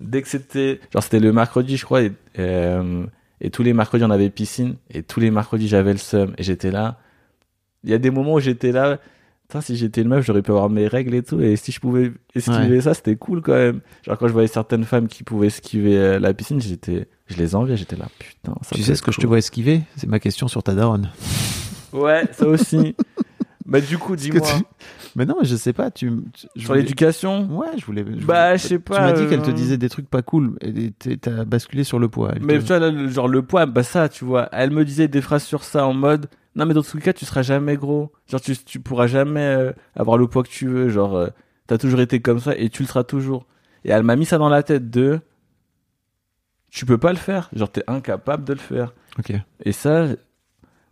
dès 0.00 0.22
que 0.22 0.28
c'était 0.28 0.80
genre 0.92 1.02
c'était 1.02 1.20
le 1.20 1.32
mercredi 1.32 1.76
je 1.76 1.84
crois 1.84 2.02
et, 2.02 2.12
euh, 2.38 3.04
et 3.40 3.50
tous 3.50 3.62
les 3.62 3.72
mercredis 3.72 4.04
on 4.04 4.10
avait 4.10 4.30
piscine 4.30 4.76
et 4.90 5.02
tous 5.02 5.20
les 5.20 5.30
mercredis 5.30 5.68
j'avais 5.68 5.92
le 5.92 5.98
seum 5.98 6.34
et 6.38 6.42
j'étais 6.42 6.70
là 6.70 6.98
il 7.84 7.90
y 7.90 7.94
a 7.94 7.98
des 7.98 8.10
moments 8.10 8.34
où 8.34 8.40
j'étais 8.40 8.72
là 8.72 8.98
Putain, 9.48 9.60
si 9.60 9.76
j'étais 9.76 10.00
une 10.00 10.08
meuf, 10.08 10.24
j'aurais 10.24 10.40
pu 10.40 10.52
avoir 10.52 10.70
mes 10.70 10.88
règles 10.88 11.14
et 11.14 11.22
tout. 11.22 11.40
Et 11.40 11.56
si 11.56 11.70
je 11.70 11.78
pouvais 11.78 12.12
esquiver 12.34 12.80
ça, 12.80 12.94
c'était 12.94 13.16
cool 13.16 13.42
quand 13.42 13.52
même. 13.52 13.80
Genre, 14.02 14.16
quand 14.16 14.26
je 14.26 14.32
voyais 14.32 14.48
certaines 14.48 14.84
femmes 14.84 15.06
qui 15.06 15.22
pouvaient 15.22 15.48
esquiver 15.48 15.98
euh, 15.98 16.18
la 16.18 16.32
piscine, 16.32 16.62
j'étais, 16.62 17.08
je 17.26 17.36
les 17.36 17.54
enviais. 17.54 17.76
J'étais 17.76 17.96
là, 17.96 18.06
putain. 18.18 18.54
Ça 18.62 18.74
Tu 18.74 18.82
sais 18.82 18.94
ce 18.94 19.02
que 19.02 19.12
je 19.12 19.20
te 19.20 19.26
vois 19.26 19.38
esquiver? 19.38 19.82
C'est 19.96 20.06
ma 20.06 20.18
question 20.18 20.48
sur 20.48 20.62
ta 20.62 20.74
daronne. 20.74 21.10
Ouais, 21.94 22.24
ça 22.32 22.46
aussi. 22.46 22.94
bah, 23.66 23.80
du 23.80 23.96
coup, 23.98 24.16
dis-moi. 24.16 24.40
tu- 24.46 24.64
Mais 25.16 25.24
non, 25.24 25.36
mais 25.40 25.46
je 25.46 25.56
sais 25.56 25.72
pas. 25.72 25.90
Tu, 25.90 26.10
tu- 26.32 26.46
je 26.56 26.60
Sur 26.60 26.68
voulais- 26.72 26.82
l'éducation 26.82 27.46
Ouais, 27.56 27.68
je 27.78 27.84
voulais. 27.86 28.04
je 28.06 28.24
Bah, 28.26 28.46
voulais- 28.48 28.58
je 28.58 28.62
sais 28.62 28.68
Tu 28.76 28.80
pas, 28.80 29.00
m'as 29.00 29.12
dit 29.12 29.26
qu'elle 29.28 29.42
te 29.42 29.50
euh, 29.50 29.54
disait 29.54 29.78
des 29.78 29.88
trucs 29.88 30.10
pas 30.10 30.22
cool. 30.22 30.58
Et 30.60 30.90
t'as 31.16 31.44
basculé 31.44 31.84
sur 31.84 31.98
le 31.98 32.08
poids. 32.08 32.32
Elle 32.34 32.42
Mais 32.42 32.58
te- 32.58 32.64
tu 32.64 32.78
vois, 32.78 33.08
genre, 33.08 33.28
le 33.28 33.42
poids, 33.42 33.64
bah, 33.66 33.82
ça, 33.84 34.08
tu 34.08 34.24
vois. 34.24 34.48
Elle 34.52 34.70
me 34.70 34.84
disait 34.84 35.08
des 35.08 35.20
phrases 35.22 35.44
sur 35.44 35.62
ça 35.64 35.86
en 35.86 35.94
mode, 35.94 36.28
non, 36.56 36.66
mais 36.66 36.74
dans 36.74 36.82
tous 36.82 36.96
les 36.96 37.02
cas, 37.02 37.12
tu 37.12 37.24
seras 37.24 37.42
jamais 37.42 37.76
gros. 37.76 38.12
Genre, 38.28 38.40
tu, 38.40 38.56
tu 38.56 38.80
pourras 38.80 39.06
jamais 39.06 39.40
euh, 39.40 39.72
avoir 39.96 40.18
le 40.18 40.26
poids 40.26 40.42
que 40.42 40.48
tu 40.50 40.66
veux. 40.68 40.88
Genre, 40.88 41.14
euh, 41.16 41.28
t'as 41.68 41.78
toujours 41.78 42.00
été 42.00 42.20
comme 42.20 42.40
ça 42.40 42.56
et 42.56 42.68
tu 42.70 42.82
le 42.82 42.88
seras 42.88 43.04
toujours. 43.04 43.46
Et 43.84 43.90
elle 43.90 44.02
m'a 44.02 44.16
mis 44.16 44.24
ça 44.26 44.38
dans 44.38 44.48
la 44.48 44.62
tête 44.62 44.90
de, 44.90 45.20
tu 46.70 46.86
peux 46.86 46.98
pas 46.98 47.10
le 47.12 47.18
faire. 47.18 47.50
Genre, 47.54 47.70
t'es 47.70 47.84
incapable 47.86 48.44
de 48.44 48.52
le 48.54 48.58
faire. 48.58 48.92
Ok. 49.18 49.32
Et 49.64 49.72
ça, 49.72 50.06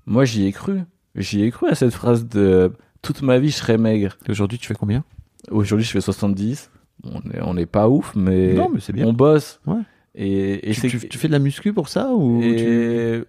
moi, 0.06 0.24
j'y 0.24 0.46
ai 0.46 0.52
cru. 0.52 0.80
J'y 1.14 1.42
ai 1.42 1.50
cru 1.50 1.68
à 1.68 1.74
cette 1.74 1.92
phrase 1.92 2.26
de, 2.26 2.72
toute 3.02 3.22
ma 3.22 3.38
vie, 3.38 3.50
je 3.50 3.56
serai 3.56 3.78
maigre. 3.78 4.16
Et 4.26 4.30
Aujourd'hui, 4.30 4.58
tu 4.58 4.66
fais 4.66 4.74
combien? 4.74 5.04
Aujourd'hui, 5.50 5.84
je 5.84 5.90
fais 5.92 6.00
70. 6.00 6.70
On 7.04 7.18
est, 7.30 7.40
on 7.42 7.56
est 7.56 7.66
pas 7.66 7.88
ouf, 7.88 8.14
mais, 8.14 8.54
Non, 8.54 8.70
mais 8.72 8.80
c'est 8.80 8.92
bien. 8.92 9.06
on 9.06 9.12
bosse. 9.12 9.60
Ouais. 9.66 9.80
Et, 10.14 10.70
et 10.70 10.74
tu, 10.74 10.80
c'est 10.80 10.88
tu- 10.88 11.08
tu 11.08 11.18
fais 11.18 11.26
de 11.28 11.32
la 11.32 11.38
muscu 11.38 11.72
pour 11.72 11.88
ça 11.88 12.12
ou 12.12 12.40
tu- 12.40 13.24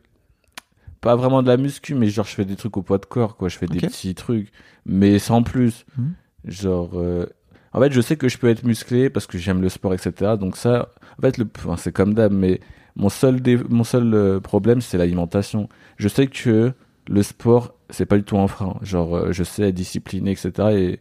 pas 1.02 1.16
vraiment 1.16 1.42
de 1.42 1.48
la 1.48 1.58
muscu, 1.58 1.96
mais 1.96 2.08
genre 2.08 2.26
je 2.26 2.34
fais 2.34 2.46
des 2.46 2.56
trucs 2.56 2.78
au 2.78 2.82
poids 2.82 2.98
de 2.98 3.06
corps, 3.06 3.36
quoi. 3.36 3.50
Je 3.50 3.58
fais 3.58 3.66
des 3.66 3.80
petits 3.80 4.16
trucs, 4.16 4.52
mais 4.86 5.20
sans 5.20 5.44
plus. 5.44 5.86
Mhm. 5.98 6.14
Genre, 6.46 6.92
euh, 6.96 7.26
en 7.74 7.80
fait, 7.82 7.92
je 7.92 8.00
sais 8.02 8.16
que 8.16 8.30
je 8.30 8.38
peux 8.38 8.48
être 8.50 8.64
musclé 8.64 9.10
parce 9.10 9.26
que 9.28 9.38
j'aime 9.38 9.62
le 9.62 9.70
sport, 9.70 9.94
etc. 9.94 10.34
Donc 10.40 10.56
ça, 10.56 10.90
en 11.18 11.22
fait, 11.22 11.38
le, 11.38 11.48
enfin, 11.58 11.76
c'est 11.78 11.92
comme 11.92 12.14
d'hab, 12.14 12.32
mais 12.32 12.60
mon 12.96 13.10
seul, 13.10 13.42
dé- 13.42 13.60
mon 13.70 13.84
seul 13.84 14.14
euh, 14.14 14.40
problème, 14.40 14.82
c'est 14.82 14.98
l'alimentation. 14.98 15.70
Je 15.98 16.08
sais 16.08 16.28
que 16.28 16.74
le 17.08 17.24
sport, 17.24 17.74
c'est 17.90 18.06
pas 18.06 18.18
du 18.18 18.24
tout 18.24 18.38
un 18.38 18.48
frein. 18.48 18.78
Genre, 18.82 19.16
euh, 19.16 19.32
je 19.32 19.44
sais 19.44 19.64
être 19.70 19.76
discipliné, 19.76 20.32
etc. 20.32 20.52
Et 20.72 21.00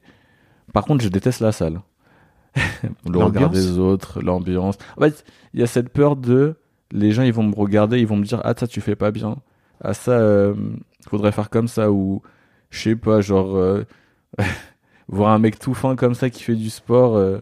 par 0.72 0.84
contre, 0.84 1.04
je 1.04 1.08
déteste 1.08 1.40
la 1.40 1.52
salle. 1.52 1.80
le 2.54 3.18
regard 3.18 3.50
des 3.50 3.78
autres, 3.78 4.20
l'ambiance. 4.20 4.76
En 4.96 5.02
fait, 5.02 5.24
il 5.54 5.60
y 5.60 5.62
a 5.62 5.66
cette 5.66 5.88
peur 5.88 6.16
de 6.16 6.56
les 6.92 7.12
gens, 7.12 7.22
ils 7.22 7.32
vont 7.32 7.42
me 7.42 7.54
regarder, 7.54 7.98
ils 7.98 8.06
vont 8.06 8.16
me 8.16 8.24
dire 8.24 8.40
ah 8.44 8.52
ça 8.56 8.66
tu 8.66 8.80
fais 8.82 8.96
pas 8.96 9.10
bien, 9.10 9.38
ah 9.82 9.94
ça 9.94 10.12
euh, 10.12 10.54
faudrait 11.08 11.32
faire 11.32 11.48
comme 11.48 11.66
ça 11.68 11.90
ou 11.90 12.20
je 12.68 12.82
sais 12.82 12.96
pas 12.96 13.22
genre 13.22 13.56
euh, 13.56 13.84
voir 15.08 15.32
un 15.32 15.38
mec 15.38 15.58
tout 15.58 15.72
fin 15.72 15.96
comme 15.96 16.14
ça 16.14 16.28
qui 16.28 16.42
fait 16.42 16.54
du 16.54 16.68
sport 16.68 17.16
euh, 17.16 17.38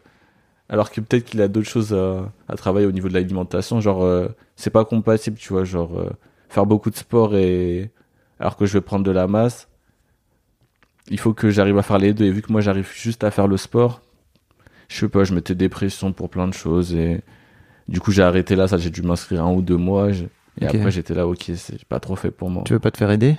alors 0.70 0.90
que 0.92 1.02
peut-être 1.02 1.26
qu'il 1.26 1.42
a 1.42 1.48
d'autres 1.48 1.68
choses 1.68 1.94
à, 1.94 2.32
à 2.48 2.56
travailler 2.56 2.86
au 2.86 2.92
niveau 2.92 3.08
de 3.10 3.14
l'alimentation 3.14 3.80
genre 3.82 4.04
euh, 4.04 4.28
c'est 4.56 4.70
pas 4.70 4.86
compatible 4.86 5.38
tu 5.38 5.50
vois 5.54 5.64
genre 5.64 5.98
euh, 6.00 6.10
faire 6.50 6.66
beaucoup 6.66 6.90
de 6.90 6.96
sport 6.96 7.36
et 7.36 7.90
alors 8.40 8.56
que 8.56 8.66
je 8.66 8.74
vais 8.74 8.82
prendre 8.82 9.04
de 9.06 9.12
la 9.12 9.28
masse 9.28 9.68
il 11.10 11.18
faut 11.18 11.34
que 11.34 11.50
j'arrive 11.50 11.78
à 11.78 11.82
faire 11.82 11.98
les 11.98 12.14
deux. 12.14 12.24
Et 12.26 12.30
vu 12.30 12.42
que 12.42 12.52
moi 12.52 12.60
j'arrive 12.60 12.90
juste 12.94 13.24
à 13.24 13.30
faire 13.30 13.46
le 13.48 13.56
sport 13.56 14.02
je 14.88 14.98
sais 15.00 15.08
pas 15.08 15.24
je 15.24 15.34
mettais 15.34 15.54
des 15.56 15.68
pressions 15.70 16.12
pour 16.12 16.30
plein 16.30 16.48
de 16.48 16.54
choses 16.54 16.94
et 16.94 17.22
du 17.88 18.00
coup 18.00 18.12
j'ai 18.12 18.22
arrêté 18.22 18.56
là 18.56 18.68
ça 18.68 18.78
j'ai 18.78 18.90
dû 18.90 19.02
m'inscrire 19.02 19.44
un 19.44 19.52
ou 19.52 19.62
deux 19.62 19.78
mois 19.78 20.12
je- 20.12 20.26
et 20.60 20.66
après 20.66 20.90
j'étais 20.92 21.14
là 21.14 21.26
ok 21.28 21.52
c'est 21.56 21.84
pas 21.86 22.00
trop 22.00 22.16
fait 22.16 22.30
pour 22.32 22.50
moi. 22.50 22.64
Tu 22.64 22.72
veux 22.72 22.80
pas 22.80 22.90
te 22.90 22.98
faire 22.98 23.10
aider? 23.10 23.36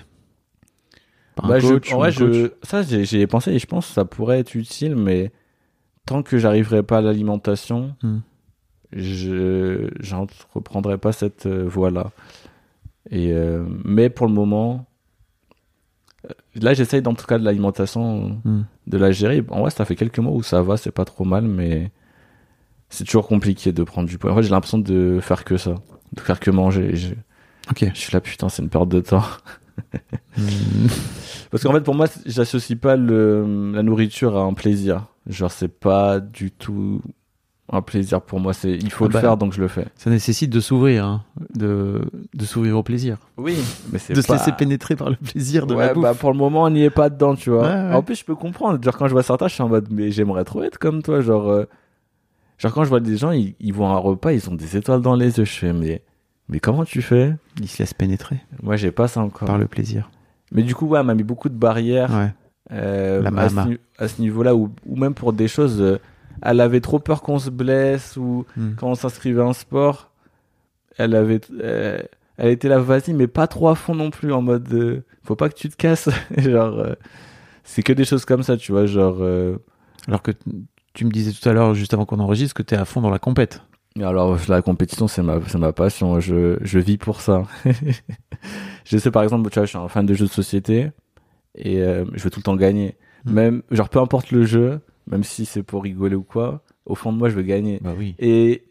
Par 1.35 1.45
un 1.45 1.49
bah, 1.49 1.59
je- 1.59 1.75
en 1.87 1.97
vrai, 1.97 2.11
je, 2.11 2.51
ça, 2.63 2.83
j'ai 2.83 3.05
j'y 3.05 3.19
ai 3.21 3.27
pensé 3.27 3.51
et 3.51 3.59
je 3.59 3.65
pense 3.65 3.87
que 3.87 3.93
ça 3.93 4.05
pourrait 4.05 4.39
être 4.39 4.55
utile, 4.55 4.95
mais 4.95 5.31
tant 6.05 6.23
que 6.23 6.37
j'arriverai 6.37 6.83
pas 6.83 6.97
à 6.99 7.01
l'alimentation, 7.01 7.95
Hmm. 8.03 8.19
je 8.91 9.89
j'entreprendrai 9.99 10.97
pas 10.97 11.11
cette 11.11 11.45
euh, 11.45 11.63
voie-là. 11.67 12.11
Et 13.09 13.31
euh, 13.33 13.63
mais 13.85 14.09
pour 14.09 14.27
le 14.27 14.33
moment, 14.33 14.85
euh, 16.25 16.29
là, 16.55 16.73
j'essaye 16.73 17.01
dans 17.01 17.13
tout 17.13 17.25
cas 17.25 17.37
de 17.39 17.43
l'alimentation 17.45 18.39
Hmm. 18.43 18.63
de 18.87 18.97
la 18.97 19.11
gérer. 19.11 19.43
En 19.49 19.61
vrai, 19.61 19.71
ça 19.71 19.85
fait 19.85 19.95
quelques 19.95 20.19
mois 20.19 20.33
où 20.33 20.43
ça 20.43 20.61
va, 20.61 20.77
c'est 20.77 20.91
pas 20.91 21.05
trop 21.05 21.23
mal, 21.23 21.45
mais 21.45 21.91
c'est 22.89 23.05
toujours 23.05 23.27
compliqué 23.27 23.71
de 23.71 23.83
prendre 23.83 24.07
du 24.09 24.17
poids. 24.17 24.31
En 24.31 24.35
fait, 24.35 24.43
j'ai 24.43 24.49
l'impression 24.49 24.77
de 24.79 25.19
faire 25.21 25.43
que 25.45 25.57
ça, 25.57 25.75
de 26.13 26.19
faire 26.19 26.39
que 26.39 26.51
manger. 26.51 26.95
Je, 26.95 27.13
Ok. 27.69 27.85
je 27.93 27.99
suis 27.99 28.11
là, 28.11 28.19
putain, 28.19 28.49
c'est 28.49 28.61
une 28.63 28.69
perte 28.69 28.89
de 28.89 28.99
temps. 29.01 29.23
Hmm. 30.37 30.41
Parce 31.51 31.63
qu'en 31.63 31.71
fait, 31.73 31.81
pour 31.81 31.95
moi, 31.95 32.07
j'associe 32.25 32.77
pas 32.77 32.95
le, 32.97 33.71
la 33.73 33.83
nourriture 33.83 34.37
à 34.37 34.41
un 34.41 34.53
plaisir. 34.53 35.07
Genre, 35.27 35.51
c'est 35.51 35.67
pas 35.67 36.19
du 36.19 36.51
tout. 36.51 37.01
un 37.73 37.81
plaisir 37.81 38.21
pour 38.21 38.39
moi. 38.41 38.53
C'est, 38.53 38.73
il 38.73 38.91
faut 38.91 39.05
Ah 39.05 39.07
le 39.07 39.13
bah. 39.13 39.21
faire, 39.21 39.37
donc 39.37 39.53
je 39.53 39.61
le 39.61 39.67
fais. 39.69 39.85
Ça 39.95 40.09
nécessite 40.09 40.49
de 40.49 40.59
s'ouvrir, 40.59 41.05
hein, 41.05 41.23
de, 41.55 42.01
de 42.33 42.45
s'ouvrir 42.45 42.77
au 42.77 42.83
plaisir. 42.83 43.17
Oui, 43.37 43.55
mais 43.93 43.97
c'est 43.99 44.13
De 44.13 44.21
se 44.21 44.27
pas- 44.27 44.33
laisser 44.33 44.51
pénétrer 44.51 44.95
par 44.97 45.09
le 45.09 45.15
plaisir 45.15 45.65
de 45.67 45.73
la 45.73 45.79
Ouais, 45.87 45.93
bouffe. 45.93 46.03
bah 46.03 46.13
pour 46.15 46.31
le 46.33 46.37
moment, 46.37 46.63
on 46.63 46.69
n'y 46.69 46.83
est 46.83 46.89
pas 46.89 47.09
dedans, 47.09 47.33
tu 47.35 47.49
vois. 47.49 47.61
Ouais, 47.61 47.67
ouais. 47.89 47.93
En 47.93 48.03
plus, 48.03 48.15
je 48.15 48.25
peux 48.25 48.35
comprendre. 48.35 48.83
Genre, 48.83 48.97
quand 48.97 49.07
je 49.07 49.13
vois 49.13 49.23
certains, 49.23 49.47
je 49.47 49.53
suis 49.53 49.63
en 49.63 49.69
mode, 49.69 49.87
mais 49.89 50.11
j'aimerais 50.11 50.43
trop 50.43 50.63
être 50.63 50.77
comme 50.79 51.01
toi. 51.01 51.21
Genre, 51.21 51.47
euh, 51.49 51.63
genre 52.57 52.73
quand 52.73 52.83
je 52.83 52.89
vois 52.89 52.99
des 52.99 53.15
gens, 53.15 53.31
ils, 53.31 53.55
ils 53.61 53.73
vont 53.73 53.87
à 53.87 53.91
un 53.93 53.97
repas, 53.99 54.33
ils 54.33 54.49
ont 54.49 54.55
des 54.55 54.75
étoiles 54.75 55.01
dans 55.01 55.15
les 55.15 55.37
yeux. 55.37 55.45
Je 55.45 55.53
fais, 55.53 55.71
mais, 55.71 56.01
mais 56.49 56.59
comment 56.59 56.83
tu 56.83 57.01
fais? 57.01 57.35
Il 57.61 57.69
se 57.69 57.79
laisse 57.79 57.93
pénétrer 57.93 58.41
Moi, 58.61 58.75
j'ai 58.75 58.91
pas 58.91 59.07
ça 59.07 59.21
encore. 59.21 59.47
par 59.47 59.57
le 59.57 59.67
plaisir. 59.67 60.09
Mais 60.51 60.63
du 60.63 60.75
coup, 60.75 60.87
ouais, 60.87 60.99
elle 60.99 61.05
m'a 61.05 61.15
mis 61.15 61.23
beaucoup 61.23 61.47
de 61.47 61.55
barrières 61.55 62.11
Ouais. 62.13 62.33
Euh, 62.71 63.23
à, 63.37 63.49
ce, 63.49 63.77
à 64.17 64.21
niveau-là, 64.21 64.55
ou, 64.55 64.69
ou 64.85 64.95
même 64.95 65.13
pour 65.13 65.33
des 65.33 65.47
choses. 65.47 65.81
euh, 65.81 65.97
elle 66.41 66.59
avait 66.61 66.81
trop 66.81 66.99
peur 66.99 67.21
qu'on 67.21 67.39
se 67.39 67.49
blesse 67.49 68.17
ou 68.17 68.45
Hmm. 68.55 68.71
quand 68.77 68.87
on 68.89 68.95
s'inscrivait 68.95 69.41
en 69.41 69.53
sport. 69.53 70.11
Elle 70.97 71.15
avait, 71.15 71.41
euh, 71.61 72.01
elle 72.37 72.49
était 72.49 72.69
là, 72.69 72.79
vas-y, 72.79 73.13
mais 73.13 73.27
pas 73.27 73.47
trop 73.47 73.69
à 73.69 73.75
fond 73.75 73.95
non 73.95 74.09
plus, 74.09 74.33
en 74.33 74.41
mode, 74.41 75.03
faut 75.23 75.35
pas 75.35 75.49
que 75.49 75.55
tu 75.55 75.69
te 75.69 75.75
casses. 75.75 76.09
genre, 76.37 76.85
c'est 77.63 77.83
que 77.83 77.93
des 77.93 78.05
choses 78.05 78.25
comme 78.25 78.43
ça, 78.43 78.57
tu 78.57 78.71
vois, 78.71 78.85
genre. 78.85 79.17
Alors 80.07 80.21
que 80.21 80.31
tu 80.93 81.05
me 81.05 81.11
disais 81.11 81.31
tout 81.31 81.47
à 81.47 81.53
l'heure, 81.53 81.73
juste 81.73 81.93
avant 81.93 82.05
qu'on 82.05 82.19
enregistre, 82.19 82.53
que 82.55 82.63
t'es 82.63 82.75
à 82.75 82.85
fond 82.85 83.01
dans 83.01 83.09
la 83.11 83.19
compète. 83.19 83.61
Alors 83.99 84.37
la 84.47 84.61
compétition 84.61 85.09
c'est 85.09 85.21
ma 85.21 85.39
c'est 85.47 85.57
ma 85.57 85.73
passion, 85.73 86.21
je 86.21 86.57
je 86.61 86.79
vis 86.79 86.97
pour 86.97 87.19
ça. 87.19 87.43
je 88.85 88.97
sais 88.97 89.11
par 89.11 89.23
exemple, 89.23 89.49
tu 89.49 89.59
vois, 89.59 89.65
je 89.65 89.69
suis 89.69 89.77
un 89.77 89.87
fan 89.87 90.05
de 90.05 90.13
jeux 90.13 90.25
de 90.25 90.31
société 90.31 90.91
et 91.55 91.81
euh, 91.81 92.05
je 92.13 92.23
veux 92.23 92.29
tout 92.29 92.39
le 92.39 92.43
temps 92.43 92.55
gagner. 92.55 92.95
Hmm. 93.25 93.33
Même 93.33 93.61
genre 93.71 93.89
peu 93.89 93.99
importe 93.99 94.31
le 94.31 94.45
jeu, 94.45 94.79
même 95.07 95.23
si 95.23 95.45
c'est 95.45 95.63
pour 95.63 95.83
rigoler 95.83 96.15
ou 96.15 96.23
quoi, 96.23 96.63
au 96.85 96.95
fond 96.95 97.11
de 97.13 97.17
moi 97.17 97.29
je 97.29 97.35
veux 97.35 97.41
gagner. 97.43 97.79
Bah 97.81 97.93
oui. 97.97 98.15
Et 98.19 98.63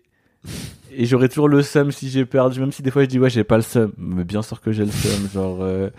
et 0.93 1.05
j'aurais 1.07 1.29
toujours 1.29 1.49
le 1.49 1.63
seum 1.63 1.93
si 1.93 2.09
j'ai 2.11 2.25
perdu, 2.27 2.59
même 2.61 2.73
si 2.73 2.83
des 2.83 2.91
fois 2.91 3.03
je 3.03 3.09
dis 3.09 3.19
ouais 3.19 3.31
j'ai 3.31 3.45
pas 3.45 3.57
le 3.57 3.63
seum, 3.63 3.93
mais 3.99 4.25
bien 4.25 4.43
sûr 4.43 4.61
que 4.61 4.73
j'ai 4.73 4.85
le 4.85 4.91
seum, 4.91 5.29
genre. 5.33 5.59
euh, 5.63 5.91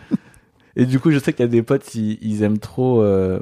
Et 0.75 0.85
du 0.85 0.99
coup 0.99 1.11
je 1.11 1.19
sais 1.19 1.31
qu'il 1.33 1.43
y 1.45 1.47
a 1.47 1.51
des 1.51 1.63
potes 1.63 1.95
ils, 1.95 2.17
ils 2.21 2.43
aiment 2.43 2.57
trop 2.59 3.01
euh, 3.01 3.39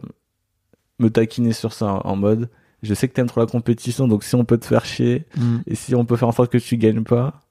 me 1.00 1.10
taquiner 1.10 1.54
sur 1.54 1.74
ça 1.74 2.02
en 2.06 2.16
mode, 2.16 2.50
je 2.84 2.94
sais 2.94 3.08
que 3.08 3.14
t'aimes 3.14 3.28
trop 3.28 3.40
la 3.40 3.46
compétition, 3.48 4.08
donc 4.08 4.24
si 4.24 4.36
on 4.36 4.46
peut 4.46 4.58
te 4.58 4.66
faire 4.66 4.86
chier, 4.86 5.26
Hmm. 5.38 5.60
et 5.66 5.76
si 5.76 5.96
on 5.96 6.06
peut 6.06 6.18
faire 6.18 6.28
en 6.28 6.32
sorte 6.34 6.52
que 6.52 6.58
tu 6.58 6.78
gagnes 6.78 7.04
pas, 7.04 7.42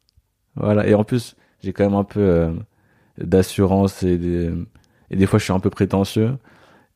voilà. 0.54 0.86
Et 0.86 0.94
en 0.94 1.04
plus, 1.04 1.34
j'ai 1.62 1.72
quand 1.72 1.84
même 1.84 1.94
un 1.94 2.04
peu 2.04 2.20
euh, 2.20 2.52
d'assurance 3.18 4.02
et 4.02 4.18
des, 4.18 4.50
et 5.10 5.16
des 5.16 5.26
fois 5.26 5.38
je 5.38 5.44
suis 5.44 5.52
un 5.52 5.60
peu 5.60 5.70
prétentieux. 5.70 6.36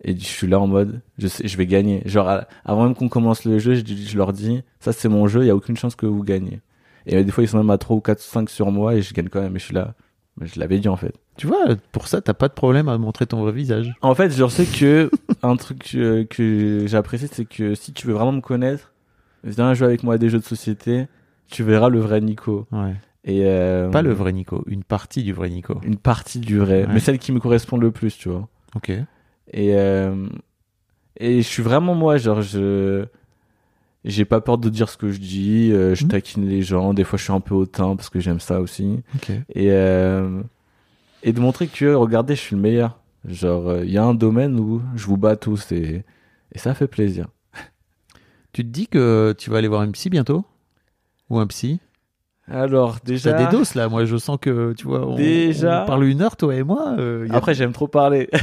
Et 0.04 0.16
je 0.16 0.24
suis 0.24 0.48
là 0.48 0.58
en 0.58 0.66
mode, 0.66 1.00
je 1.16 1.28
sais, 1.28 1.46
je 1.46 1.56
vais 1.56 1.66
gagner. 1.66 2.02
Genre, 2.06 2.28
avant 2.64 2.84
même 2.84 2.94
qu'on 2.96 3.08
commence 3.08 3.44
le 3.44 3.60
jeu, 3.60 3.74
je, 3.74 4.16
leur 4.16 4.32
dis, 4.32 4.62
ça 4.80 4.92
c'est 4.92 5.08
mon 5.08 5.28
jeu, 5.28 5.44
il 5.44 5.46
y 5.46 5.50
a 5.50 5.54
aucune 5.54 5.76
chance 5.76 5.94
que 5.94 6.06
vous 6.06 6.24
gagnez. 6.24 6.60
Et 7.06 7.16
euh, 7.16 7.22
des 7.22 7.30
fois 7.30 7.44
ils 7.44 7.48
sont 7.48 7.58
même 7.58 7.70
à 7.70 7.78
3 7.78 7.96
ou 7.96 8.00
4 8.00 8.20
5 8.20 8.50
sur 8.50 8.72
moi 8.72 8.96
et 8.96 9.02
je 9.02 9.14
gagne 9.14 9.28
quand 9.28 9.40
même. 9.40 9.54
Et 9.54 9.60
je 9.60 9.64
suis 9.64 9.74
là, 9.74 9.94
je 10.40 10.58
l'avais 10.58 10.80
dit 10.80 10.88
en 10.88 10.96
fait. 10.96 11.14
Tu 11.36 11.46
vois, 11.46 11.64
pour 11.92 12.08
ça, 12.08 12.20
t'as 12.20 12.34
pas 12.34 12.48
de 12.48 12.52
problème 12.52 12.88
à 12.88 12.98
montrer 12.98 13.26
ton 13.26 13.40
vrai 13.42 13.52
visage. 13.52 13.94
En 14.02 14.14
fait, 14.14 14.30
je 14.30 14.46
sais 14.48 14.66
que 14.66 15.10
un 15.42 15.56
truc 15.56 15.92
euh, 15.94 16.24
que 16.24 16.84
j'apprécie, 16.86 17.28
c'est 17.30 17.44
que 17.46 17.74
si 17.74 17.92
tu 17.92 18.06
veux 18.06 18.12
vraiment 18.12 18.32
me 18.32 18.40
connaître, 18.40 18.92
viens 19.44 19.72
jouer 19.74 19.86
avec 19.86 20.02
moi 20.02 20.14
à 20.14 20.18
des 20.18 20.28
jeux 20.28 20.38
de 20.38 20.44
société, 20.44 21.06
tu 21.48 21.62
verras 21.62 21.88
le 21.88 22.00
vrai 22.00 22.20
Nico. 22.20 22.66
Ouais. 22.72 22.94
Et 23.24 23.42
euh, 23.46 23.88
Pas 23.90 24.02
le 24.02 24.12
vrai 24.12 24.32
Nico, 24.32 24.64
une 24.66 24.82
partie 24.84 25.22
du 25.22 25.32
vrai 25.32 25.48
Nico. 25.50 25.80
une 25.84 25.96
partie 25.96 26.40
du 26.40 26.58
vrai, 26.58 26.86
Ouais. 26.86 26.92
mais 26.92 27.00
celle 27.00 27.18
qui 27.18 27.30
me 27.32 27.38
correspond 27.40 27.76
le 27.76 27.90
plus, 27.92 28.16
tu 28.18 28.28
vois. 28.28 28.48
Ok. 28.74 28.90
Et 28.90 29.76
euh, 29.76 30.28
et 31.18 31.36
je 31.42 31.46
suis 31.48 31.62
vraiment 31.62 31.94
moi, 31.94 32.16
genre 32.16 32.42
je 32.42 33.06
j'ai 34.04 34.24
pas 34.24 34.40
peur 34.40 34.58
de 34.58 34.68
dire 34.68 34.88
ce 34.88 34.96
que 34.96 35.12
je 35.12 35.20
dis, 35.20 35.70
euh, 35.72 35.94
je 35.94 36.02
Mhm. 36.04 36.10
taquine 36.10 36.48
les 36.48 36.62
gens, 36.62 36.92
des 36.94 37.04
fois 37.04 37.16
je 37.16 37.22
suis 37.24 37.32
un 37.32 37.38
peu 37.40 37.54
hautain 37.54 37.94
parce 37.94 38.10
que 38.10 38.18
j'aime 38.18 38.40
ça 38.40 38.60
aussi. 38.60 39.02
Ok. 39.14 39.30
Et 39.50 39.70
euh, 39.70 40.42
et 41.22 41.32
de 41.32 41.38
montrer 41.40 41.68
que 41.68 41.94
regardez, 41.94 42.34
je 42.34 42.40
suis 42.40 42.56
le 42.56 42.62
meilleur. 42.62 42.98
Genre 43.28 43.82
il 43.84 43.90
y 43.90 43.98
a 43.98 44.04
un 44.04 44.14
domaine 44.14 44.58
où 44.58 44.82
je 44.96 45.06
vous 45.06 45.16
bats 45.16 45.36
tous 45.36 45.70
et 45.70 46.02
et 46.50 46.58
ça 46.58 46.74
fait 46.74 46.88
plaisir. 46.88 47.28
Tu 48.52 48.64
te 48.64 48.68
dis 48.68 48.88
que 48.88 49.32
tu 49.38 49.48
vas 49.48 49.58
aller 49.58 49.68
voir 49.68 49.82
une 49.84 49.92
psy 49.92 50.10
bientôt? 50.10 50.44
Ou 51.30 51.38
un 51.38 51.46
psy? 51.46 51.78
Alors 52.50 52.96
déjà 53.04 53.32
T'as 53.32 53.44
des 53.46 53.56
doses 53.56 53.74
là, 53.76 53.88
moi 53.88 54.04
je 54.04 54.16
sens 54.16 54.36
que 54.40 54.72
tu 54.72 54.86
vois, 54.86 55.06
on, 55.06 55.14
Déjà 55.16 55.84
on 55.84 55.86
parle 55.86 56.04
une 56.04 56.20
heure 56.22 56.36
toi 56.36 56.54
et 56.54 56.62
moi. 56.64 56.94
euh, 56.98 57.26
a- 57.30 57.36
Après 57.36 57.54
j'aime 57.54 57.72
trop 57.72 57.86
parler. 57.88 58.28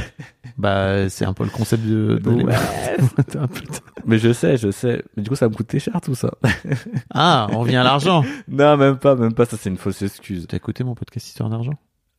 Bah 0.58 1.08
c'est 1.08 1.24
un 1.24 1.32
peu 1.32 1.44
le 1.44 1.50
concept 1.50 1.84
de. 1.86 2.20
Ouais. 2.26 2.54
Mais 4.06 4.18
je 4.18 4.32
sais, 4.32 4.56
je 4.58 4.70
sais. 4.70 5.02
Mais 5.16 5.22
du 5.22 5.28
coup 5.30 5.36
ça 5.36 5.48
me 5.48 5.54
coûtait 5.54 5.78
cher 5.78 6.00
tout 6.02 6.14
ça. 6.14 6.32
ah, 7.14 7.46
on 7.52 7.60
revient 7.60 7.76
à 7.76 7.82
l'argent. 7.84 8.24
non, 8.48 8.76
même 8.76 8.96
pas, 8.98 9.14
même 9.16 9.32
pas, 9.32 9.44
ça 9.46 9.56
c'est 9.58 9.70
une 9.70 9.76
fausse 9.78 10.02
excuse. 10.02 10.46
T'as 10.48 10.56
écouté 10.58 10.84
mon 10.84 10.94
podcast 10.94 11.26
Histoire 11.28 11.48
d'argent? 11.48 11.74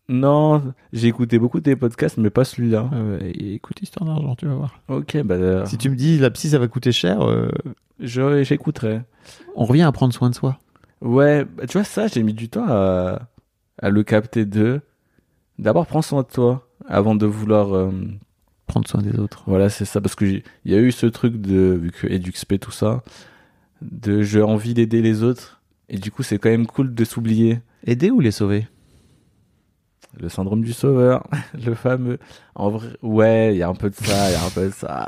Non, 0.10 0.74
j'ai 0.92 1.08
écouté 1.08 1.40
beaucoup 1.40 1.60
de 1.60 1.64
tes 1.66 1.76
podcasts, 1.76 2.18
mais 2.18 2.30
pas 2.32 2.44
celui-là. 2.44 2.90
Euh, 2.94 3.20
Écoute 3.36 3.82
Histoire 3.82 4.10
d'argent, 4.10 4.36
tu 4.36 4.46
vas 4.48 4.56
voir. 4.56 4.80
Ok, 4.90 5.22
bah 5.24 5.36
euh, 5.36 5.66
Si 5.66 5.78
tu 5.78 5.90
me 5.90 5.96
dis 5.96 6.18
la 6.18 6.32
psy 6.32 6.50
ça 6.50 6.58
va 6.60 6.68
coûter 6.68 6.92
cher, 6.92 7.22
euh, 7.22 7.50
je- 8.00 8.44
j'écouterai. 8.44 9.02
on 9.56 9.66
revient 9.66 9.84
à 9.84 9.92
prendre 9.92 10.14
soin 10.14 10.30
de 10.30 10.36
soi. 10.36 10.58
Ouais, 11.02 11.46
bah, 11.46 11.66
tu 11.68 11.78
vois, 11.78 11.84
ça, 11.84 12.08
j'ai 12.08 12.24
mis 12.24 12.34
du 12.34 12.50
temps 12.50 12.66
à, 12.68 13.28
à 13.82 13.90
le 13.90 14.04
capter 14.04 14.46
de. 14.46 14.82
D'abord, 15.60 15.86
prends 15.88 16.02
soin 16.02 16.22
de 16.24 16.28
toi 16.28 16.68
avant 16.88 17.16
de 17.16 17.26
vouloir. 17.26 17.76
euh, 17.76 17.92
Prendre 18.68 18.88
soin 18.88 19.02
des 19.02 19.20
autres. 19.20 19.44
Voilà, 19.48 19.70
c'est 19.70 19.84
ça, 19.86 20.00
parce 20.00 20.16
que 20.16 20.26
j'ai- 20.26 20.44
il 20.64 20.72
y 20.72 20.76
a 20.76 20.80
eu 20.80 20.92
ce 20.92 21.06
truc 21.08 21.42
de. 21.42 21.78
Vu 21.82 21.92
que 21.92 22.08
EduxP, 22.08 22.58
tout 22.60 22.72
ça, 22.72 23.04
de 23.82 24.22
j'ai 24.22 24.42
envie 24.42 24.74
d'aider 24.74 25.02
les 25.02 25.24
autres. 25.24 25.62
Et 25.90 25.98
du 25.98 26.12
coup, 26.12 26.24
c'est 26.24 26.38
quand 26.40 26.50
même 26.50 26.68
cool 26.68 26.94
de 26.96 27.04
s'oublier. 27.06 27.60
Aider 27.86 28.12
ou 28.12 28.20
les 28.22 28.32
sauver? 28.32 28.68
Le 30.20 30.30
syndrome 30.30 30.62
du 30.64 30.74
sauveur, 30.74 31.28
le 31.66 31.74
fameux. 31.74 32.20
En 32.56 32.70
vrai, 32.70 32.90
ouais, 33.02 33.56
il 33.56 33.58
y 33.58 33.64
a 33.64 33.70
un 33.70 33.76
peu 33.76 33.90
de 33.90 33.96
ça, 33.96 34.30
il 34.30 34.34
y 34.34 34.36
a 34.36 34.44
un 34.46 34.50
peu 34.50 34.66
de 34.68 34.72
ça. 34.74 35.08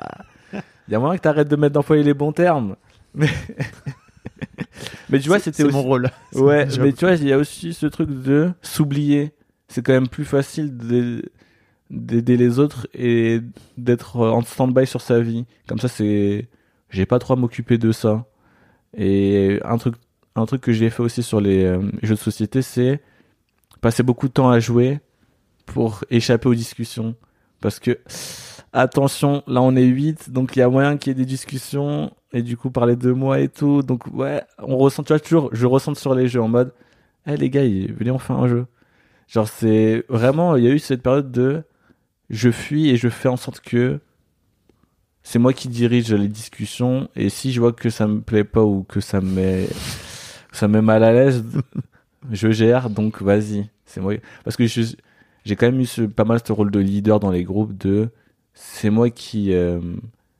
Il 0.87 0.91
y 0.91 0.95
a 0.95 0.99
moyen 0.99 1.15
que 1.15 1.21
t'arrêtes 1.21 1.47
de 1.47 1.55
mettre 1.55 1.73
d'employer 1.73 2.03
les 2.03 2.13
bons 2.13 2.33
termes. 2.33 2.75
Mais, 3.15 3.29
mais 5.09 5.19
tu 5.19 5.27
vois, 5.29 5.39
c'était 5.39 5.63
aussi. 5.63 5.73
mon 5.73 5.83
rôle. 5.83 6.09
Ouais, 6.33 6.65
mon 6.65 6.77
mais 6.83 6.93
tu 6.93 7.05
vois, 7.05 7.15
il 7.15 7.27
y 7.27 7.33
a 7.33 7.37
aussi 7.37 7.73
ce 7.73 7.85
truc 7.85 8.09
de 8.09 8.51
s'oublier. 8.61 9.31
C'est 9.67 9.81
quand 9.83 9.93
même 9.93 10.07
plus 10.07 10.25
facile 10.25 10.75
de- 10.77 11.23
d'aider 11.89 12.37
les 12.37 12.59
autres 12.59 12.87
et 12.93 13.41
d'être 13.77 14.17
en 14.17 14.41
stand-by 14.41 14.87
sur 14.87 15.01
sa 15.01 15.19
vie. 15.19 15.45
Comme 15.67 15.79
ça, 15.79 15.87
c'est. 15.87 16.47
J'ai 16.89 17.05
pas 17.05 17.19
trop 17.19 17.33
à 17.33 17.35
m'occuper 17.35 17.77
de 17.77 17.91
ça. 17.91 18.25
Et 18.95 19.59
un 19.65 19.77
truc, 19.77 19.95
un 20.35 20.45
truc 20.45 20.61
que 20.61 20.71
j'ai 20.73 20.89
fait 20.91 21.01
aussi 21.01 21.23
sur 21.23 21.41
les 21.41 21.63
euh, 21.65 21.81
jeux 22.03 22.13
de 22.15 22.19
société, 22.19 22.61
c'est 22.61 23.01
passer 23.81 24.03
beaucoup 24.03 24.27
de 24.27 24.33
temps 24.33 24.49
à 24.49 24.59
jouer 24.59 24.99
pour 25.65 26.03
échapper 26.11 26.47
aux 26.49 26.55
discussions. 26.55 27.15
Parce 27.61 27.79
que, 27.79 27.97
attention, 28.73 29.43
là 29.47 29.61
on 29.61 29.75
est 29.75 29.83
8, 29.83 30.29
donc 30.31 30.55
il 30.55 30.59
y 30.59 30.61
a 30.61 30.69
moyen 30.69 30.97
qu'il 30.97 31.09
y 31.09 31.11
ait 31.11 31.15
des 31.15 31.25
discussions, 31.25 32.11
et 32.33 32.41
du 32.43 32.57
coup 32.57 32.71
parler 32.71 32.95
de 32.95 33.11
moi 33.11 33.39
et 33.39 33.49
tout. 33.49 33.83
Donc 33.83 34.07
ouais, 34.13 34.43
on 34.59 34.77
ressent, 34.77 35.03
tu 35.03 35.13
vois, 35.13 35.19
toujours, 35.19 35.49
je 35.53 35.65
ressens 35.65 35.95
sur 35.95 36.15
les 36.15 36.27
jeux 36.27 36.41
en 36.41 36.47
mode, 36.49 36.73
eh 37.27 37.37
les 37.37 37.49
gars, 37.49 37.63
venez 37.63 38.11
on 38.11 38.19
fait 38.19 38.33
un 38.33 38.47
jeu. 38.47 38.65
Genre 39.27 39.47
c'est 39.47 40.05
vraiment, 40.09 40.55
il 40.57 40.63
y 40.65 40.67
a 40.67 40.71
eu 40.71 40.79
cette 40.79 41.03
période 41.03 41.31
de, 41.31 41.63
je 42.29 42.51
fuis 42.51 42.89
et 42.89 42.97
je 42.97 43.09
fais 43.09 43.29
en 43.29 43.37
sorte 43.37 43.61
que 43.61 43.99
c'est 45.23 45.39
moi 45.39 45.53
qui 45.53 45.69
dirige 45.69 46.11
les 46.13 46.27
discussions, 46.27 47.09
et 47.15 47.29
si 47.29 47.51
je 47.53 47.59
vois 47.61 47.71
que 47.73 47.89
ça 47.89 48.07
me 48.07 48.19
plaît 48.21 48.43
pas 48.43 48.63
ou 48.63 48.83
que 48.83 48.99
ça 48.99 49.21
me 49.21 49.29
met, 49.31 49.67
ça 50.51 50.67
me 50.67 50.73
met 50.75 50.81
mal 50.81 51.03
à 51.03 51.13
l'aise, 51.13 51.43
je 52.31 52.51
gère, 52.51 52.89
donc 52.89 53.21
vas-y. 53.21 53.69
C'est 53.85 54.01
moi. 54.01 54.15
Parce 54.43 54.57
que 54.57 54.65
j'ai 54.67 55.55
quand 55.55 55.67
même 55.67 55.79
eu 55.81 55.85
ce- 55.85 56.01
pas 56.03 56.25
mal 56.25 56.39
ce 56.45 56.51
rôle 56.53 56.71
de 56.71 56.79
leader 56.79 57.19
dans 57.19 57.31
les 57.31 57.43
groupes 57.43 57.77
de, 57.77 58.09
c'est 58.53 58.89
moi 58.89 59.09
qui 59.09 59.53
euh, 59.53 59.79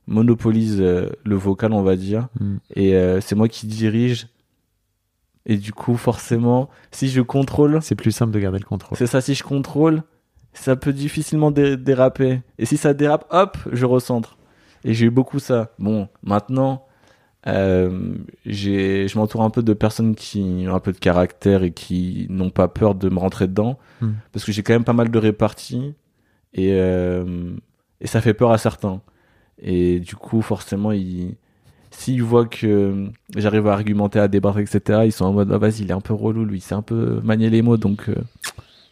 monopolise 0.08 0.78
euh, 0.82 1.10
le 1.24 1.36
vocal, 1.36 1.74
on 1.74 1.82
va 1.84 1.96
dire, 1.96 2.28
Mm. 2.40 2.56
et 2.76 2.96
euh, 2.96 3.22
c'est 3.22 3.36
moi 3.36 3.48
qui 3.48 3.68
dirige. 3.68 4.28
Et 5.46 5.58
du 5.58 5.74
coup, 5.74 5.98
forcément, 5.98 6.70
si 6.92 7.10
je 7.10 7.22
contrôle, 7.22 7.80
C'est 7.82 7.96
plus 7.96 8.12
simple 8.14 8.32
de 8.32 8.40
garder 8.40 8.60
le 8.60 8.66
contrôle. 8.66 8.98
c'est 8.98 9.08
ça, 9.08 9.20
si 9.22 9.34
je 9.36 9.44
contrôle, 9.44 10.04
ça 10.54 10.76
peut 10.76 10.94
difficilement 10.94 11.52
dé- 11.52 11.76
déraper. 11.78 12.42
Et 12.60 12.66
si 12.66 12.78
ça 12.78 12.94
dérape, 12.94 13.26
hop, 13.30 13.58
je 13.72 13.86
recentre. 13.86 14.38
Et 14.86 14.94
j'ai 14.94 15.08
eu 15.08 15.10
beaucoup 15.10 15.40
ça. 15.40 15.72
Bon, 15.80 16.08
maintenant, 16.22 16.86
euh, 17.48 18.16
je 18.46 19.18
m'entoure 19.18 19.44
un 19.44 19.50
peu 19.50 19.64
de 19.64 19.74
personnes 19.74 20.16
qui 20.16 20.66
ont 20.70 20.76
un 20.76 20.80
peu 20.80 20.94
de 20.94 20.98
caractère 20.98 21.64
et 21.64 21.72
qui 21.72 22.26
n'ont 22.30 22.50
pas 22.50 22.68
peur 22.70 22.96
de 22.96 23.10
me 23.10 23.20
rentrer 23.20 23.48
dedans. 23.48 23.78
Hmm. 24.02 24.12
Parce 24.32 24.46
que 24.46 24.52
j'ai 24.54 24.64
quand 24.64 24.74
même 24.74 24.84
pas 24.86 24.94
mal 24.94 25.10
de 25.12 25.18
réparties. 25.20 25.94
Et, 26.54 26.70
euh, 26.74 27.54
et 28.00 28.08
ça 28.08 28.22
fait 28.22 28.34
peur 28.34 28.52
à 28.52 28.58
certains. 28.58 29.02
Et 29.62 30.00
du 30.00 30.16
coup, 30.16 30.42
forcément, 30.42 30.92
ils, 30.92 31.36
s'ils 31.92 32.24
voient 32.24 32.46
que 32.46 33.08
j'arrive 33.36 33.68
à 33.68 33.74
argumenter, 33.74 34.20
à 34.20 34.28
débattre, 34.28 34.60
etc., 34.60 35.02
ils 35.06 35.12
sont 35.12 35.26
en 35.26 35.34
mode, 35.34 35.52
ah, 35.52 35.58
vas-y, 35.58 35.82
il 35.82 35.90
est 35.90 35.94
un 35.94 36.02
peu 36.02 36.14
relou, 36.14 36.46
lui, 36.46 36.58
il 36.58 36.62
sait 36.62 36.76
un 36.76 36.82
peu 36.82 37.20
manier 37.24 37.50
les 37.50 37.62
mots, 37.62 37.78
donc, 37.78 38.10
euh, 38.10 38.16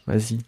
vas-y. 0.07 0.39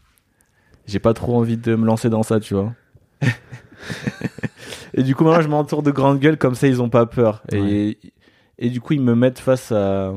J'ai 0.85 0.99
pas 0.99 1.14
trop 1.14 1.38
envie 1.38 1.57
de 1.57 1.76
me 1.76 1.85
lancer 1.85 2.10
dans 2.10 2.23
ça, 2.23 2.40
tu 2.40 2.53
vois. 2.53 2.73
et 4.94 5.03
du 5.03 5.15
coup, 5.15 5.23
maintenant, 5.23 5.41
je 5.41 5.48
m'entoure 5.48 5.84
de 5.84 5.91
grandes 5.91 6.19
gueules, 6.19 6.38
comme 6.38 6.56
ça, 6.56 6.68
ils 6.68 6.81
ont 6.81 6.90
pas 6.90 7.06
peur. 7.06 7.44
Et, 7.52 7.98
Et 8.60 8.69
du 8.69 8.81
coup, 8.81 8.94
ils 8.94 9.02
me 9.02 9.15
mettent 9.15 9.40
face 9.40 9.72
à, 9.72 10.14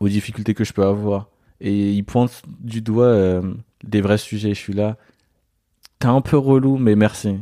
aux 0.00 0.08
difficultés 0.08 0.54
que 0.54 0.64
je 0.64 0.72
peux 0.72 0.84
avoir. 0.84 1.28
Et 1.60 1.92
ils 1.92 2.04
pointent 2.04 2.42
du 2.58 2.80
doigt 2.80 3.04
euh, 3.04 3.54
des 3.84 4.00
vrais 4.00 4.18
sujets. 4.18 4.54
Je 4.54 4.58
suis 4.58 4.72
là. 4.72 4.96
T'es 5.98 6.08
un 6.08 6.22
peu 6.22 6.38
relou, 6.38 6.78
mais 6.78 6.96
merci. 6.96 7.38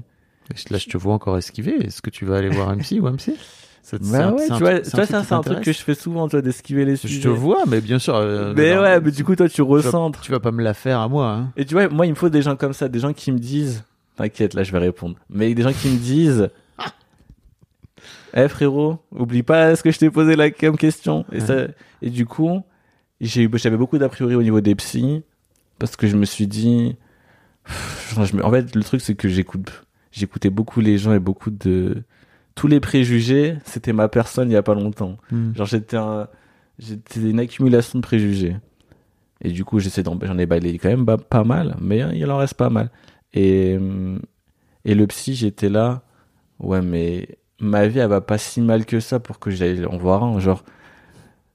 Là, 0.71 0.79
je 0.79 0.87
te 0.89 0.97
vois 0.97 1.15
encore 1.15 1.37
esquiver. 1.39 1.77
Est-ce 1.85 2.01
que 2.03 2.11
tu 2.11 2.25
vas 2.25 2.39
aller 2.39 2.49
voir 2.49 2.69
un 2.71 2.79
psy 2.79 3.01
ou 3.01 3.07
un 3.07 3.17
psy 3.17 3.35
Ça 3.83 3.99
Bah 4.01 4.33
ouais, 4.33 4.47
tu 4.47 4.53
vois, 4.55 4.81
tu 4.81 4.91
c'est 4.91 5.33
un 5.33 5.41
truc 5.43 5.61
que 5.61 5.73
je 5.73 5.79
fais 5.79 5.95
souvent, 5.95 6.27
tu 6.29 6.33
vois, 6.37 6.43
d'esquiver 6.43 6.85
les 6.85 6.97
Je 6.97 7.01
sujets. 7.03 7.21
te 7.23 7.29
vois, 7.29 7.65
mais 7.67 7.81
bien 7.81 7.99
sûr. 7.99 8.15
euh, 8.17 8.55
Mais 8.57 8.75
non, 8.75 8.83
ouais, 8.83 9.01
mais 9.01 9.11
du 9.11 9.25
coup, 9.25 9.37
toi, 9.37 9.49
tu 9.49 9.57
tu 9.57 9.63
vas- 9.63 9.69
recentres. 9.69 10.21
Tu 10.23 10.31
vas 10.33 10.41
pas 10.41 10.51
me 10.53 10.63
la 10.63 10.75
faire 10.75 11.01
à 11.01 11.09
moi. 11.09 11.31
Hein. 11.33 11.53
Et 11.57 11.65
tu 11.65 11.75
vois, 11.75 11.89
moi, 11.89 12.07
il 12.07 12.11
me 12.11 12.15
faut 12.15 12.29
des 12.31 12.43
gens 12.43 12.57
comme 12.57 12.73
ça, 12.73 12.89
des 12.89 12.99
gens 12.99 13.13
qui 13.13 13.31
me 13.33 13.39
disent, 13.39 13.85
t'inquiète, 14.17 14.55
là, 14.55 14.63
je 14.63 14.73
vais 14.73 14.79
répondre, 14.79 15.17
mais 15.31 15.53
des 15.55 15.63
gens 15.63 15.73
qui 15.73 15.89
me 15.91 15.99
disent, 15.99 16.49
eh 18.35 18.49
frérot, 18.49 18.99
oublie 19.13 19.43
pas 19.43 19.75
ce 19.77 19.83
que 19.83 19.91
je 19.91 19.99
t'ai 19.99 20.11
posé 20.11 20.37
là 20.37 20.51
comme 20.51 20.77
question. 20.77 21.25
Et, 21.33 21.41
ça, 21.41 21.67
et 22.03 22.11
du 22.11 22.27
coup, 22.27 22.63
j'avais 23.21 23.77
beaucoup 23.77 23.99
d'a 23.99 24.09
priori 24.09 24.35
au 24.35 24.43
niveau 24.43 24.61
des 24.61 24.75
psys, 24.75 25.23
parce 25.79 25.97
que 25.97 26.07
je 26.07 26.17
me 26.17 26.25
suis 26.25 26.47
dit, 26.47 26.97
je 27.67 28.41
en 28.43 28.51
fait, 28.51 28.75
le 28.75 28.83
truc, 28.83 29.01
c'est 29.01 29.15
que 29.15 29.29
j'écoute, 29.29 29.71
j'écoutais 30.13 30.51
beaucoup 30.51 30.81
les 30.81 30.99
gens 30.99 31.13
et 31.13 31.19
beaucoup 31.19 31.51
de, 31.51 32.03
tous 32.55 32.67
les 32.67 32.81
préjugés, 32.81 33.57
c'était 33.65 33.93
ma 33.93 34.09
personne 34.09 34.51
il 34.51 34.55
y 34.55 34.57
a 34.57 34.63
pas 34.63 34.75
longtemps. 34.75 35.17
Hmm. 35.31 35.55
Genre 35.55 35.67
j'étais 35.67 35.97
un, 35.97 36.29
j'étais 36.79 37.21
une 37.21 37.41
accumulation 37.41 37.99
de 37.99 38.03
préjugés. 38.03 38.57
Et 39.41 39.53
du 39.53 39.65
coup, 39.65 39.79
j'essaie 39.79 40.03
d'en, 40.03 40.19
j'en 40.21 40.37
ai 40.39 40.47
balayé 40.47 40.79
quand 40.79 40.89
même 40.89 41.07
pas 41.07 41.45
mal, 41.45 41.77
mais 41.81 42.03
hein, 42.03 42.11
il 42.13 42.29
en 42.31 42.39
reste 42.39 42.55
pas 42.55 42.71
mal. 42.71 42.91
Et, 43.33 43.79
et 44.85 44.95
le 44.95 45.07
psy, 45.07 45.35
j'étais 45.35 45.69
là, 45.69 46.03
ouais, 46.59 46.83
mais 46.83 47.39
ma 47.61 47.87
vie, 47.87 48.01
elle 48.01 48.09
va 48.09 48.21
pas 48.21 48.39
si 48.39 48.61
mal 48.61 48.85
que 48.85 48.99
ça 48.99 49.21
pour 49.21 49.39
que 49.39 49.51
j'aille 49.51 49.85
en 49.87 49.97
voir 49.97 50.25
un. 50.25 50.41
Genre, 50.41 50.65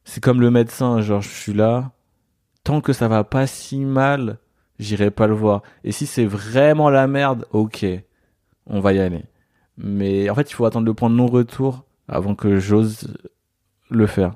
c'est 0.06 0.24
comme 0.24 0.40
le 0.40 0.52
médecin, 0.52 1.02
genre, 1.02 1.22
je 1.22 1.30
suis 1.30 1.54
là, 1.54 1.92
tant 2.64 2.80
que 2.80 2.94
ça 2.94 3.10
va 3.10 3.26
pas 3.26 3.48
si 3.48 3.80
mal, 3.80 4.38
j'irai 4.80 5.12
pas 5.12 5.28
le 5.28 5.34
voir. 5.34 5.64
Et 5.84 5.92
si 5.92 6.06
c'est 6.06 6.26
vraiment 6.26 6.90
la 6.90 7.08
merde, 7.08 7.46
ok, 7.52 7.86
on 8.68 8.80
va 8.80 8.94
y 8.94 9.00
aller. 9.00 9.24
Mais 9.78 10.30
en 10.30 10.36
fait, 10.36 10.50
il 10.50 10.54
faut 10.54 10.66
attendre 10.66 10.86
le 10.86 10.94
point 10.94 11.10
de 11.10 11.16
non-retour 11.16 11.84
avant 12.08 12.36
que 12.36 12.60
j'ose 12.60 13.08
le 13.90 14.08
faire. 14.08 14.36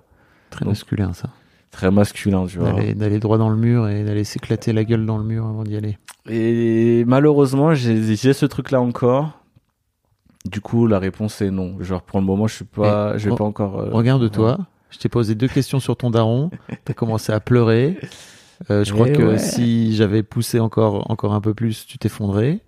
Très 0.49 0.61
Donc, 0.65 0.69
masculin, 0.73 1.13
ça. 1.13 1.29
Très 1.71 1.91
masculin, 1.91 2.45
tu 2.47 2.57
vois. 2.59 2.71
D'aller 2.93 3.19
droit 3.19 3.37
dans 3.37 3.49
le 3.49 3.57
mur 3.57 3.87
et 3.87 4.03
d'aller 4.03 4.23
s'éclater 4.23 4.73
la 4.73 4.83
gueule 4.83 5.05
dans 5.05 5.17
le 5.17 5.23
mur 5.23 5.45
avant 5.45 5.63
d'y 5.63 5.75
aller. 5.75 5.97
Et 6.29 7.03
malheureusement, 7.05 7.73
j'ai 7.75 8.15
ce 8.33 8.45
truc-là 8.45 8.81
encore. 8.81 9.39
Du 10.49 10.61
coup, 10.61 10.87
la 10.87 10.97
réponse 10.97 11.41
est 11.41 11.51
non. 11.51 11.75
Genre, 11.81 12.01
pour 12.01 12.19
le 12.19 12.25
moment, 12.25 12.47
je 12.47 12.55
suis 12.55 12.65
pas, 12.65 13.13
Et 13.15 13.19
je 13.19 13.25
vais 13.29 13.35
re- 13.35 13.37
pas 13.37 13.43
encore. 13.43 13.79
euh, 13.79 13.89
Regarde-toi. 13.91 14.57
Je 14.89 14.97
t'ai 14.97 15.09
posé 15.09 15.35
deux 15.35 15.49
questions 15.49 15.79
sur 15.81 15.97
ton 15.97 16.09
daron. 16.09 16.49
T'as 16.85 16.93
commencé 16.93 17.33
à 17.33 17.39
pleurer. 17.41 17.99
Euh, 18.71 18.83
je 18.85 18.93
crois 18.93 19.09
Eh 19.09 19.13
que 19.13 19.23
ouais. 19.23 19.37
si 19.37 19.93
j'avais 19.95 20.23
poussé 20.23 20.59
encore, 20.61 21.11
encore 21.11 21.33
un 21.33 21.41
peu 21.41 21.53
plus, 21.53 21.85
tu 21.85 21.97
t'effondrais. 21.97 22.59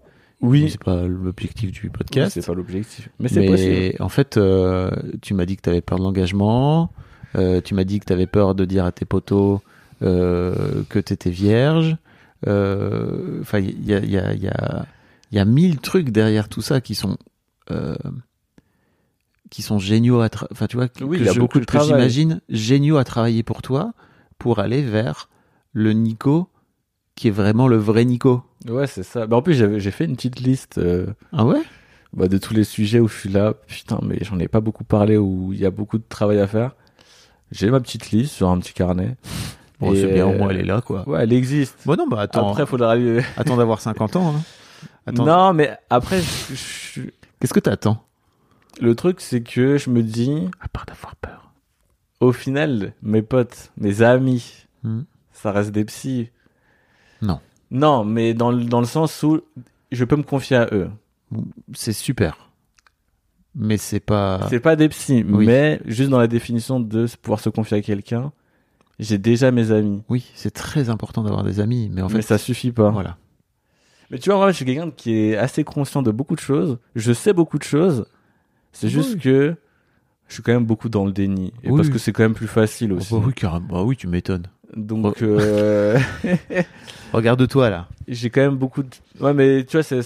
Oui, 0.41 0.69
C'est 0.71 0.81
pas 0.83 1.05
l'objectif 1.05 1.71
du 1.71 1.89
podcast. 1.89 2.31
c'est 2.33 2.45
pas 2.45 2.53
l'objectif. 2.53 3.09
Mais 3.19 3.27
c'est 3.27 3.45
possible. 3.45 3.95
en 4.01 4.09
fait, 4.09 4.37
euh, 4.37 4.89
tu 5.21 5.33
m'as 5.33 5.45
dit 5.45 5.57
que 5.57 5.61
tu 5.63 5.69
avais 5.69 5.81
peur 5.81 5.97
de 5.99 6.03
l'engagement. 6.03 6.91
euh, 7.35 7.59
tu 7.61 7.73
m'as 7.75 7.83
dit 7.83 7.99
que 7.99 8.05
tu 8.05 8.13
avais 8.13 8.25
peur 8.27 8.55
de 8.55 8.63
dire 8.65 8.85
à 8.85 8.91
tes 8.91 9.05
potos 9.05 9.59
euh, 10.01 10.83
que 10.89 10.99
tu 10.99 11.13
étais 11.13 11.29
vierge. 11.29 11.97
Euh, 12.47 13.41
Enfin, 13.41 13.59
il 13.59 13.85
y 13.85 13.93
a, 13.93 13.99
y, 13.99 14.17
a, 14.17 14.33
y, 14.33 14.47
a, 14.47 14.85
y 15.33 15.39
a 15.39 15.45
mille 15.45 15.79
trucs 15.79 16.09
derrière 16.11 16.47
tout 16.47 16.61
ça 16.61 16.79
qui 16.79 16.95
sont 16.95 17.17
euh, 17.71 17.95
qui 19.49 19.61
sont 19.61 19.77
géniaux 19.79 20.21
à 20.21 20.29
enfin 20.51 20.67
tu 20.67 20.77
vois 20.77 20.87
que, 20.87 21.03
Oui, 21.03 21.17
que 21.17 21.23
il 21.23 21.25
y 21.25 21.29
a 21.29 21.33
je- 21.33 21.39
beaucoup 21.39 21.59
de 21.59 21.65
j'imagine 21.83 22.39
géniaux 22.49 22.97
à 22.97 23.03
travailler 23.03 23.43
pour 23.43 23.61
toi 23.61 23.93
pour 24.37 24.59
aller 24.59 24.81
vers 24.81 25.27
le 25.73 25.91
Nico 25.93 26.47
qui 27.19 27.27
est 27.27 27.31
vraiment 27.31 27.67
le 27.67 27.75
vrai 27.77 28.05
Nico 28.05 28.43
Ouais, 28.67 28.87
c'est 28.87 29.03
ça. 29.03 29.27
Bah, 29.27 29.35
en 29.37 29.41
plus, 29.41 29.53
j'avais- 29.53 29.79
j'ai 29.81 29.91
fait 29.91 30.05
une 30.05 30.15
petite 30.15 30.39
liste 30.39 30.77
euh, 30.77 31.07
ah 31.33 31.43
ouais? 31.45 31.61
bah, 32.13 32.27
de 32.29 32.37
tous 32.37 32.53
les 32.53 32.63
sujets 32.63 32.99
où 33.01 33.09
je 33.09 33.15
suis 33.17 33.29
là. 33.29 33.53
Putain, 33.67 33.99
mais 34.03 34.19
j'en 34.21 34.39
ai 34.39 34.47
pas 34.47 34.61
beaucoup 34.61 34.85
parlé, 34.85 35.17
où 35.17 35.51
il 35.51 35.59
y 35.59 35.65
a 35.65 35.69
beaucoup 35.71 35.97
de 35.97 36.03
travail 36.07 36.39
à 36.39 36.47
faire. 36.47 36.75
J'ai 37.51 37.69
ma 37.71 37.79
petite 37.81 38.11
liste 38.11 38.31
sur 38.33 38.47
un 38.49 38.57
petit 38.59 38.71
carnet. 38.73 39.17
bon 39.81 39.93
c'est 39.95 40.07
bien 40.13 40.27
au 40.27 40.33
moins 40.33 40.47
euh, 40.47 40.51
elle 40.51 40.59
est 40.61 40.63
là 40.65 40.81
quoi 40.81 41.07
Ouais, 41.09 41.23
elle 41.23 41.33
existe. 41.33 41.75
bon 41.85 41.95
non 41.97 42.07
bah 42.07 42.21
attends 42.21 42.51
Après, 42.51 42.65
faudra 42.65 42.91
aller. 42.91 43.21
Attends 43.37 43.57
d'avoir 43.57 43.81
50 43.81 44.15
ans. 44.15 44.35
Hein. 44.35 44.41
Attends. 45.07 45.25
Non, 45.25 45.53
mais 45.53 45.75
après, 45.89 46.21
je- 46.21 46.55
je- 46.55 47.01
Qu'est-ce 47.39 47.53
que 47.53 47.59
t'attends? 47.59 48.01
Le 48.81 48.95
truc, 48.95 49.19
c'est 49.19 49.41
que 49.41 49.77
je 49.77 49.89
me 49.89 50.03
dis, 50.03 50.47
À 50.61 50.67
part 50.69 50.85
d'avoir 50.85 51.15
peur. 51.17 51.51
au 52.21 52.31
final, 52.31 52.93
mes 53.01 53.21
potes, 53.23 53.71
mes 53.77 54.03
amis, 54.03 54.65
Hmm. 54.83 55.01
ça 55.33 55.51
reste 55.51 55.71
des 55.71 55.83
psys. 55.85 56.29
Non. 57.21 57.39
Non, 57.71 58.03
mais 58.03 58.33
dans 58.33 58.51
le, 58.51 58.63
dans 58.65 58.79
le 58.79 58.85
sens 58.85 59.21
où 59.23 59.41
je 59.91 60.03
peux 60.05 60.15
me 60.15 60.23
confier 60.23 60.57
à 60.57 60.67
eux. 60.71 60.89
C'est 61.73 61.93
super. 61.93 62.49
Mais 63.55 63.77
c'est 63.77 63.99
pas. 63.99 64.47
C'est 64.49 64.59
pas 64.59 64.75
des 64.75 64.89
psys, 64.89 65.25
Oui. 65.27 65.45
mais 65.45 65.81
juste 65.85 66.09
dans 66.09 66.19
la 66.19 66.27
définition 66.27 66.79
de 66.79 67.07
se- 67.07 67.17
pouvoir 67.17 67.39
se 67.39 67.49
confier 67.49 67.77
à 67.77 67.81
quelqu'un, 67.81 68.31
j'ai 68.99 69.17
déjà 69.17 69.51
mes 69.51 69.71
amis. 69.71 70.01
Oui, 70.09 70.29
c'est 70.35 70.51
très 70.53 70.89
important 70.89 71.23
d'avoir 71.23 71.43
des 71.43 71.59
amis, 71.59 71.89
mais 71.91 72.01
en 72.01 72.09
fait, 72.09 72.15
mais 72.17 72.21
ça 72.21 72.37
suffit 72.37 72.71
pas. 72.71 72.89
voilà. 72.89 73.17
Mais 74.11 74.17
tu 74.17 74.29
vois, 74.29 74.37
moi, 74.39 74.51
je 74.51 74.55
suis 74.55 74.65
quelqu'un 74.65 74.89
qui 74.91 75.13
est 75.13 75.37
assez 75.37 75.63
conscient 75.63 76.01
de 76.01 76.09
beaucoup 76.11 76.35
de 76.35 76.39
choses. 76.39 76.79
Je 76.95 77.13
sais 77.13 77.33
beaucoup 77.33 77.57
de 77.59 77.63
choses. 77.63 78.05
C'est 78.71 78.87
Oui. 78.87 78.93
juste 78.93 79.19
que 79.19 79.55
je 80.27 80.33
suis 80.33 80.41
quand 80.43 80.53
même 80.53 80.65
beaucoup 80.65 80.89
dans 80.89 81.05
le 81.05 81.11
déni. 81.11 81.53
Et 81.63 81.69
Oui. 81.69 81.77
parce 81.77 81.89
que 81.89 81.97
c'est 81.99 82.11
quand 82.11 82.23
même 82.23 82.33
plus 82.33 82.47
facile 82.47 82.91
Oh, 82.93 82.97
aussi. 82.97 83.13
bah 83.13 83.21
oui, 83.25 83.33
carrément. 83.33 83.67
Bah 83.67 83.83
oui, 83.83 83.95
tu 83.97 84.07
m'étonnes. 84.07 84.47
Donc, 84.75 85.21
euh, 85.21 85.99
Regarde-toi 87.13 87.69
là. 87.69 87.87
j'ai 88.07 88.29
quand 88.29 88.41
même 88.41 88.55
beaucoup 88.55 88.83
de... 88.83 88.89
Ouais, 89.19 89.33
mais 89.33 89.65
tu 89.65 89.77
vois, 89.77 89.83
c'est... 89.83 90.01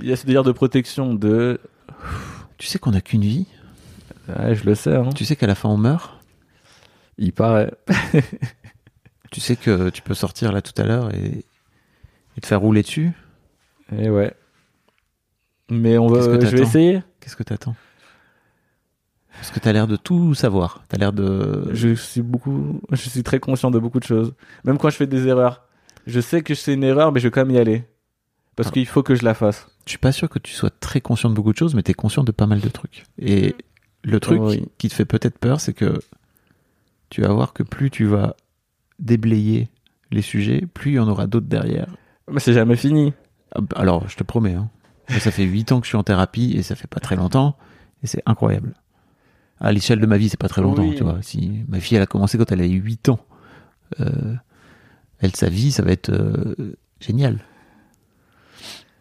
Il 0.00 0.06
y 0.06 0.12
a 0.12 0.16
ce 0.16 0.26
délire 0.26 0.44
de 0.44 0.52
protection 0.52 1.14
de... 1.14 1.60
Tu 2.58 2.66
sais 2.66 2.78
qu'on 2.78 2.92
a 2.92 3.00
qu'une 3.00 3.22
vie? 3.22 3.46
Ouais, 4.28 4.54
je 4.54 4.64
le 4.64 4.74
sais, 4.74 4.94
hein. 4.94 5.08
Tu 5.14 5.24
sais 5.24 5.36
qu'à 5.36 5.46
la 5.46 5.54
fin 5.54 5.70
on 5.70 5.78
meurt? 5.78 6.18
Il 7.16 7.32
paraît. 7.32 7.72
Tu 9.30 9.40
sais 9.40 9.56
que 9.56 9.90
tu 9.90 10.00
peux 10.00 10.14
sortir 10.14 10.52
là 10.52 10.62
tout 10.62 10.72
à 10.80 10.86
l'heure 10.86 11.14
et, 11.14 11.44
et 12.36 12.40
te 12.40 12.46
faire 12.46 12.60
rouler 12.60 12.80
dessus? 12.80 13.12
Et 13.94 14.08
ouais. 14.08 14.32
Mais 15.70 15.98
on 15.98 16.06
va... 16.06 16.22
Je 16.22 16.56
vais 16.56 16.62
essayer. 16.62 17.02
Qu'est-ce 17.20 17.36
que 17.36 17.42
t'attends? 17.42 17.76
Parce 19.40 19.50
que 19.50 19.60
t'as 19.60 19.72
l'air 19.72 19.86
de 19.86 19.96
tout 19.96 20.34
savoir. 20.34 20.82
T'as 20.88 20.98
l'air 20.98 21.12
de. 21.12 21.68
Je 21.72 21.94
suis 21.94 22.22
beaucoup... 22.22 22.80
Je 22.90 23.08
suis 23.08 23.22
très 23.22 23.40
conscient 23.40 23.70
de 23.70 23.78
beaucoup 23.78 24.00
de 24.00 24.04
choses. 24.04 24.34
Même 24.64 24.78
quand 24.78 24.90
je 24.90 24.96
fais 24.96 25.06
des 25.06 25.26
erreurs. 25.26 25.64
Je 26.06 26.20
sais 26.20 26.42
que 26.42 26.54
c'est 26.54 26.74
une 26.74 26.84
erreur, 26.84 27.12
mais 27.12 27.20
je 27.20 27.26
vais 27.28 27.30
quand 27.30 27.44
même 27.44 27.54
y 27.54 27.58
aller. 27.58 27.84
Parce 28.56 28.70
Ah. 28.70 28.72
qu'il 28.72 28.86
faut 28.86 29.02
que 29.02 29.14
je 29.14 29.24
la 29.24 29.34
fasse. 29.34 29.68
Je 29.84 29.90
suis 29.90 29.98
pas 29.98 30.12
sûr 30.12 30.28
que 30.28 30.38
tu 30.38 30.52
sois 30.52 30.70
très 30.70 31.00
conscient 31.00 31.30
de 31.30 31.34
beaucoup 31.34 31.52
de 31.52 31.56
choses, 31.58 31.74
mais 31.74 31.82
t'es 31.82 31.94
conscient 31.94 32.24
de 32.24 32.32
pas 32.32 32.46
mal 32.46 32.60
de 32.60 32.68
trucs. 32.68 33.04
Et 33.18 33.54
le 34.04 34.20
truc 34.20 34.40
Oui. 34.42 34.64
qui 34.78 34.88
te 34.88 34.94
fait 34.94 35.04
peut-être 35.04 35.38
peur, 35.38 35.60
c'est 35.60 35.72
que 35.74 36.00
tu 37.10 37.22
vas 37.22 37.32
voir 37.32 37.52
que 37.52 37.62
plus 37.62 37.90
tu 37.90 38.04
vas 38.04 38.34
déblayer 38.98 39.68
les 40.10 40.22
sujets, 40.22 40.66
plus 40.74 40.92
il 40.92 40.94
y 40.94 40.98
en 40.98 41.08
aura 41.08 41.26
d'autres 41.26 41.46
derrière. 41.46 41.94
Mais 42.30 42.40
c'est 42.40 42.52
jamais 42.52 42.76
fini. 42.76 43.12
Ah 43.54 43.60
bah, 43.60 43.76
Alors, 43.78 44.08
je 44.08 44.16
te 44.16 44.24
promets, 44.24 44.54
hein. 44.54 44.68
Ça 45.20 45.30
fait 45.30 45.44
8 45.44 45.72
ans 45.72 45.80
que 45.80 45.86
je 45.86 45.90
suis 45.90 45.96
en 45.96 46.02
thérapie 46.02 46.52
et 46.54 46.62
ça 46.62 46.74
fait 46.74 46.86
pas 46.88 47.00
très 47.00 47.16
longtemps. 47.16 47.56
Et 48.02 48.06
c'est 48.06 48.22
incroyable. 48.26 48.74
À 49.60 49.72
l'échelle 49.72 49.98
de 50.00 50.06
ma 50.06 50.18
vie, 50.18 50.28
c'est 50.28 50.38
pas 50.38 50.48
très 50.48 50.62
longtemps, 50.62 50.82
Oui. 50.86 50.94
tu 50.96 51.02
vois. 51.02 51.18
Si 51.22 51.64
ma 51.68 51.80
fille, 51.80 51.96
elle 51.96 52.02
a 52.02 52.06
commencé 52.06 52.38
quand 52.38 52.50
elle 52.52 52.60
avait 52.60 52.68
8 52.68 53.08
ans. 53.08 53.18
Euh, 54.00 54.34
elle, 55.18 55.34
sa 55.34 55.48
vie, 55.48 55.72
ça 55.72 55.82
va 55.82 55.90
être 55.90 56.10
euh, 56.10 56.76
génial. 57.00 57.38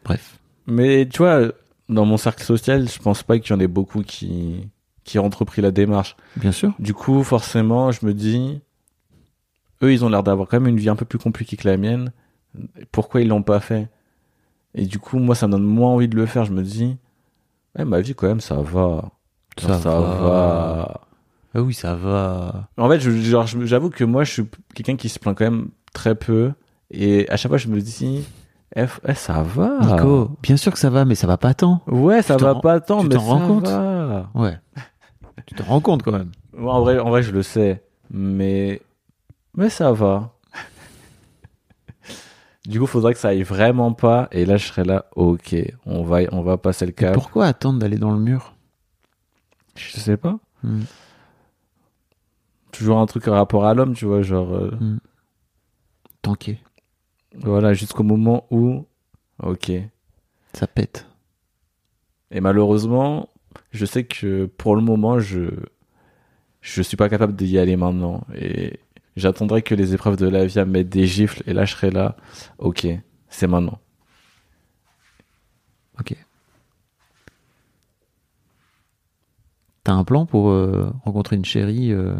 Bref. 0.03 0.39
Mais 0.65 1.07
tu 1.07 1.19
vois, 1.19 1.51
dans 1.89 2.05
mon 2.05 2.17
cercle 2.17 2.43
social, 2.43 2.89
je 2.89 2.99
pense 2.99 3.23
pas 3.23 3.37
qu'il 3.39 3.51
y 3.51 3.53
en 3.55 3.59
ait 3.59 3.67
beaucoup 3.67 4.01
qui, 4.01 4.67
qui 5.03 5.19
ont 5.19 5.25
entrepris 5.25 5.61
la 5.61 5.71
démarche. 5.71 6.15
Bien 6.37 6.51
sûr. 6.51 6.73
Du 6.79 6.93
coup, 6.93 7.23
forcément, 7.23 7.91
je 7.91 8.05
me 8.05 8.13
dis, 8.13 8.59
eux, 9.83 9.93
ils 9.93 10.03
ont 10.03 10.09
l'air 10.09 10.23
d'avoir 10.23 10.47
quand 10.47 10.59
même 10.59 10.69
une 10.73 10.79
vie 10.79 10.89
un 10.89 10.95
peu 10.95 11.05
plus 11.05 11.19
compliquée 11.19 11.55
que 11.57 11.67
la 11.67 11.77
mienne. 11.77 12.11
Pourquoi 12.91 13.21
ils 13.21 13.27
l'ont 13.27 13.43
pas 13.43 13.59
fait? 13.59 13.89
Et 14.73 14.85
du 14.85 14.97
coup, 14.99 15.19
moi, 15.19 15.35
ça 15.35 15.47
me 15.47 15.51
donne 15.53 15.63
moins 15.63 15.91
envie 15.91 16.07
de 16.07 16.15
le 16.15 16.25
faire. 16.25 16.45
Je 16.45 16.51
me 16.51 16.63
dis, 16.63 16.97
ouais, 17.77 17.85
ma 17.85 18.01
vie, 18.01 18.15
quand 18.15 18.27
même, 18.27 18.41
ça 18.41 18.55
va. 18.55 19.11
Ça 19.59 19.79
ça 19.79 19.89
va. 19.89 19.99
va. 19.99 21.01
Ah 21.55 21.61
oui, 21.61 21.73
ça 21.73 21.95
va. 21.95 22.67
En 22.77 22.89
fait, 22.89 22.99
j'avoue 22.99 23.89
que 23.89 24.03
moi, 24.03 24.23
je 24.23 24.31
suis 24.31 24.45
quelqu'un 24.75 24.95
qui 24.95 25.09
se 25.09 25.17
plaint 25.19 25.35
quand 25.37 25.45
même 25.45 25.69
très 25.93 26.13
peu. 26.15 26.51
Et 26.91 27.27
à 27.29 27.37
chaque 27.37 27.49
fois, 27.49 27.57
je 27.57 27.67
me 27.67 27.79
dis, 27.81 28.23
eh, 28.75 28.83
f- 28.83 28.99
eh, 29.07 29.13
ça 29.15 29.41
va. 29.41 29.79
Nico, 29.81 30.29
bien 30.43 30.57
sûr 30.57 30.71
que 30.71 30.79
ça 30.79 30.89
va, 30.89 31.03
mais 31.05 31.15
ça 31.15 31.25
va 31.27 31.37
pas 31.37 31.53
tant. 31.53 31.81
Ouais, 31.87 32.21
ça 32.21 32.35
Tu 32.37 32.43
va 32.43 32.55
pas 32.55 32.79
tant, 32.79 33.01
tu 33.01 33.07
mais 33.07 33.15
ça 33.15 33.21
rends 33.21 33.47
compte 33.47 33.67
va. 33.67 34.29
Ouais. 34.35 34.57
tu 35.47 35.55
te 35.55 35.63
rends 35.63 35.81
compte 35.81 36.03
quand 36.03 36.11
même. 36.11 36.31
Moi, 36.55 36.73
en 36.73 36.81
vrai, 36.81 36.99
en 36.99 37.09
vrai, 37.09 37.23
je 37.23 37.31
le 37.31 37.43
sais, 37.43 37.83
mais 38.11 38.81
mais 39.55 39.69
ça 39.69 39.91
va. 39.91 40.33
du 42.65 42.79
coup, 42.79 42.85
faudrait 42.85 43.13
que 43.13 43.19
ça 43.19 43.29
aille 43.29 43.43
vraiment 43.43 43.93
pas, 43.93 44.27
et 44.31 44.45
là, 44.45 44.57
je 44.57 44.65
serais 44.67 44.83
là, 44.83 45.05
ok, 45.15 45.55
on 45.85 46.03
va, 46.03 46.19
on 46.31 46.41
va 46.41 46.57
passer 46.57 46.85
le 46.85 46.91
cap. 46.91 47.13
pourquoi 47.13 47.45
attendre 47.45 47.79
d'aller 47.79 47.97
dans 47.97 48.11
le 48.11 48.19
mur? 48.19 48.53
Je 49.77 49.97
sais 49.99 50.17
pas. 50.17 50.39
Mm. 50.63 50.81
Toujours 52.71 52.99
un 52.99 53.05
truc 53.05 53.27
à 53.27 53.31
rapport 53.33 53.65
à 53.65 53.73
l'homme, 53.73 53.93
tu 53.93 54.05
vois, 54.05 54.21
genre. 54.21 54.53
euh, 54.53 54.71
Tanké. 56.21 56.59
Voilà, 57.35 57.73
jusqu'au 57.73 58.03
moment 58.03 58.45
où. 58.51 58.85
Ok. 59.41 59.71
Ça 60.53 60.67
pète. 60.67 61.07
Et 62.31 62.41
malheureusement, 62.41 63.29
je 63.71 63.85
sais 63.85 64.03
que 64.05 64.45
pour 64.45 64.75
le 64.75 64.81
moment, 64.81 65.19
je. 65.19 65.49
Je 66.61 66.81
suis 66.81 66.97
pas 66.97 67.07
capable 67.07 67.35
d'y 67.35 67.57
aller 67.59 67.77
maintenant. 67.77 68.25
Et 68.35 68.79
j'attendrai 69.15 69.61
que 69.61 69.73
les 69.75 69.93
épreuves 69.93 70.17
de 70.17 70.27
la 70.27 70.45
vie 70.45 70.59
à 70.59 70.65
me 70.65 70.71
mettre 70.71 70.89
des 70.89 71.07
gifles. 71.07 71.41
Et 71.45 71.53
là, 71.53 71.63
je 71.65 71.73
serai 71.73 71.91
là. 71.91 72.17
Ok, 72.57 72.85
c'est 73.29 73.47
maintenant. 73.47 73.79
Ok. 75.99 76.15
T'as 79.87 79.93
un 79.93 80.03
plan 80.03 80.25
pour 80.25 80.49
euh, 80.49 80.91
rencontrer 81.05 81.37
une 81.37 81.45
chérie 81.45 81.93
euh, 81.93 82.13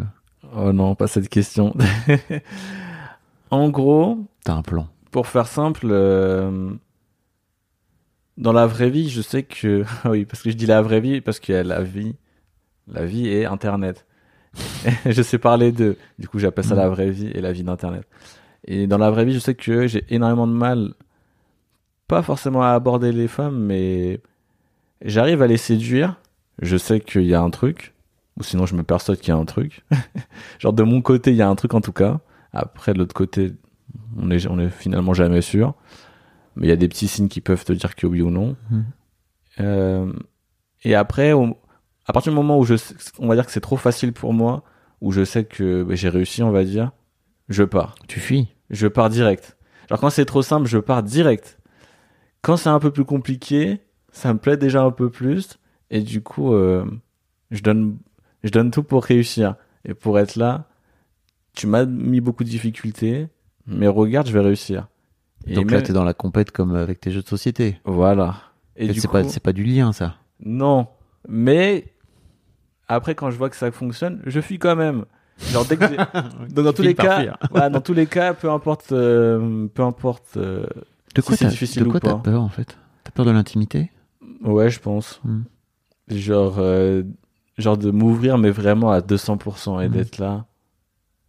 Oh 0.55 0.71
non, 0.71 0.95
pas 0.95 1.07
cette 1.07 1.27
question. 1.27 1.75
en 3.51 3.67
gros, 3.67 4.19
T'as 4.45 4.53
un 4.53 4.61
plan. 4.61 4.87
pour 5.11 5.27
faire 5.27 5.47
simple, 5.47 5.89
euh, 5.91 6.71
dans 8.37 8.53
la 8.53 8.67
vraie 8.67 8.89
vie, 8.89 9.09
je 9.09 9.21
sais 9.21 9.43
que 9.43 9.83
oui, 10.05 10.23
parce 10.23 10.43
que 10.43 10.49
je 10.49 10.55
dis 10.55 10.65
la 10.65 10.81
vraie 10.81 11.01
vie 11.01 11.19
parce 11.19 11.41
que 11.41 11.51
la 11.51 11.83
vie, 11.83 12.15
la 12.87 13.03
vie 13.03 13.27
est 13.27 13.43
Internet. 13.43 14.05
je 15.05 15.21
sais 15.21 15.37
parler 15.37 15.73
de, 15.73 15.97
du 16.19 16.29
coup, 16.29 16.39
j'appelle 16.39 16.63
ça 16.63 16.73
la 16.73 16.87
vraie 16.87 17.09
vie 17.11 17.31
et 17.33 17.41
la 17.41 17.51
vie 17.51 17.63
d'Internet. 17.63 18.07
Et 18.63 18.87
dans 18.87 18.97
la 18.97 19.11
vraie 19.11 19.25
vie, 19.25 19.33
je 19.33 19.39
sais 19.39 19.55
que 19.55 19.87
j'ai 19.87 20.05
énormément 20.07 20.47
de 20.47 20.53
mal, 20.53 20.93
pas 22.07 22.21
forcément 22.21 22.61
à 22.63 22.69
aborder 22.69 23.11
les 23.11 23.27
femmes, 23.27 23.59
mais 23.59 24.21
j'arrive 25.01 25.41
à 25.41 25.47
les 25.47 25.57
séduire. 25.57 26.15
Je 26.61 26.77
sais 26.77 26.99
qu'il 26.99 27.23
y 27.23 27.33
a 27.33 27.41
un 27.41 27.49
truc, 27.49 27.93
ou 28.37 28.43
sinon 28.43 28.65
je 28.65 28.75
me 28.75 28.83
persuade 28.83 29.19
qu'il 29.19 29.29
y 29.29 29.31
a 29.31 29.39
un 29.39 29.45
truc. 29.45 29.83
Genre 30.59 30.73
de 30.73 30.83
mon 30.83 31.01
côté, 31.01 31.31
il 31.31 31.37
y 31.37 31.41
a 31.41 31.49
un 31.49 31.55
truc 31.55 31.73
en 31.73 31.81
tout 31.81 31.93
cas. 31.93 32.19
Après, 32.53 32.93
de 32.93 32.99
l'autre 32.99 33.13
côté, 33.13 33.53
on 34.17 34.31
est, 34.31 34.47
on 34.47 34.59
est 34.59 34.69
finalement 34.69 35.13
jamais 35.13 35.41
sûr. 35.41 35.75
Mais 36.55 36.67
il 36.67 36.69
y 36.69 36.73
a 36.73 36.77
des 36.77 36.87
petits 36.87 37.07
signes 37.07 37.27
qui 37.27 37.41
peuvent 37.41 37.63
te 37.63 37.73
dire 37.73 37.95
que 37.95 38.07
oui 38.07 38.21
ou 38.21 38.31
non. 38.31 38.55
Mhm. 38.71 38.85
Euh, 39.59 40.13
et 40.83 40.95
après, 40.95 41.31
à 41.31 42.13
partir 42.13 42.31
du 42.31 42.35
moment 42.35 42.57
où 42.57 42.65
je, 42.65 42.75
on 43.19 43.27
va 43.27 43.35
dire 43.35 43.45
que 43.45 43.51
c'est 43.51 43.61
trop 43.61 43.77
facile 43.77 44.13
pour 44.13 44.33
moi, 44.33 44.63
où 45.01 45.11
je 45.11 45.23
sais 45.23 45.43
que 45.45 45.83
bah, 45.83 45.95
j'ai 45.95 46.09
réussi, 46.09 46.41
on 46.41 46.51
va 46.51 46.63
dire, 46.63 46.91
je 47.49 47.63
pars. 47.63 47.95
Tu 48.07 48.19
fuis. 48.19 48.47
Je 48.69 48.87
pars 48.87 49.09
direct. 49.09 49.57
Genre 49.89 49.99
quand 49.99 50.09
c'est 50.09 50.25
trop 50.25 50.41
simple, 50.41 50.67
je 50.67 50.77
pars 50.77 51.03
direct. 51.03 51.59
Quand 52.41 52.57
c'est 52.57 52.69
un 52.69 52.79
peu 52.79 52.91
plus 52.91 53.05
compliqué, 53.05 53.81
ça 54.11 54.33
me 54.33 54.39
plaît 54.39 54.57
déjà 54.57 54.81
un 54.81 54.91
peu 54.91 55.09
plus. 55.09 55.59
Et 55.91 56.01
du 56.01 56.21
coup, 56.21 56.53
euh, 56.53 56.85
je 57.51 57.61
donne, 57.61 57.97
je 58.43 58.49
donne 58.49 58.71
tout 58.71 58.83
pour 58.83 59.03
réussir. 59.03 59.55
Et 59.85 59.93
pour 59.93 60.19
être 60.19 60.35
là, 60.35 60.65
tu 61.53 61.65
m'as 61.67 61.85
mis 61.85 62.19
beaucoup 62.21 62.43
de 62.43 62.49
difficultés, 62.49 63.27
mais 63.65 63.87
regarde, 63.87 64.27
je 64.27 64.33
vais 64.33 64.41
réussir. 64.41 64.87
Et 65.45 65.53
Donc 65.53 65.71
là, 65.71 65.77
même- 65.77 65.85
t'es 65.85 65.93
dans 65.93 66.03
la 66.03 66.13
compète 66.13 66.51
comme 66.51 66.75
avec 66.75 66.99
tes 66.99 67.11
jeux 67.11 67.21
de 67.21 67.27
société. 67.27 67.79
Voilà. 67.85 68.35
Et, 68.75 68.93
c'est 68.93 69.07
coup, 69.07 69.13
pas, 69.13 69.23
c'est 69.23 69.39
pas 69.41 69.53
du 69.53 69.63
lien, 69.63 69.91
ça. 69.93 70.15
non. 70.43 70.87
Mais 71.29 71.93
après, 72.87 73.15
quand 73.15 73.31
je 73.31 73.37
vois 73.37 73.49
que 73.49 73.55
ça 73.55 73.71
fonctionne, 73.71 74.21
je 74.25 74.39
fuis 74.39 74.59
quand 74.59 74.75
même. 74.75 75.05
Genre 75.51 75.65
dès 75.65 75.77
que 75.77 75.83
dans 76.61 76.73
tous 76.73 76.81
les 76.81 76.95
cas, 76.95 77.37
voilà, 77.49 77.69
dans 77.69 77.81
tous 77.81 77.93
les 77.93 78.07
cas, 78.07 78.33
peu 78.33 78.49
importe, 78.49 78.91
euh, 78.91 79.67
peu 79.73 79.83
importe. 79.83 80.37
euh, 80.37 80.65
De 81.15 81.21
quoi 81.21 81.35
Si 81.35 81.43
c'est 81.43 81.49
difficile 81.49 81.83
de 81.83 81.87
ou 81.87 81.91
quoi 81.91 81.99
t'as 81.99 82.13
pas. 82.13 82.19
peur, 82.19 82.41
en 82.41 82.49
fait? 82.49 82.77
T'as 83.03 83.11
peur 83.11 83.25
de 83.25 83.31
l'intimité? 83.31 83.91
Ouais, 84.43 84.69
je 84.69 84.79
pense. 84.79 85.19
Hmm. 85.23 85.41
Genre, 86.09 86.55
euh, 86.59 87.03
genre 87.57 87.77
de 87.77 87.91
m'ouvrir, 87.91 88.37
mais 88.37 88.49
vraiment 88.51 88.91
à 88.91 89.01
200% 89.01 89.81
et 89.81 89.87
Hmm. 89.89 89.91
d'être 89.91 90.17
là. 90.19 90.45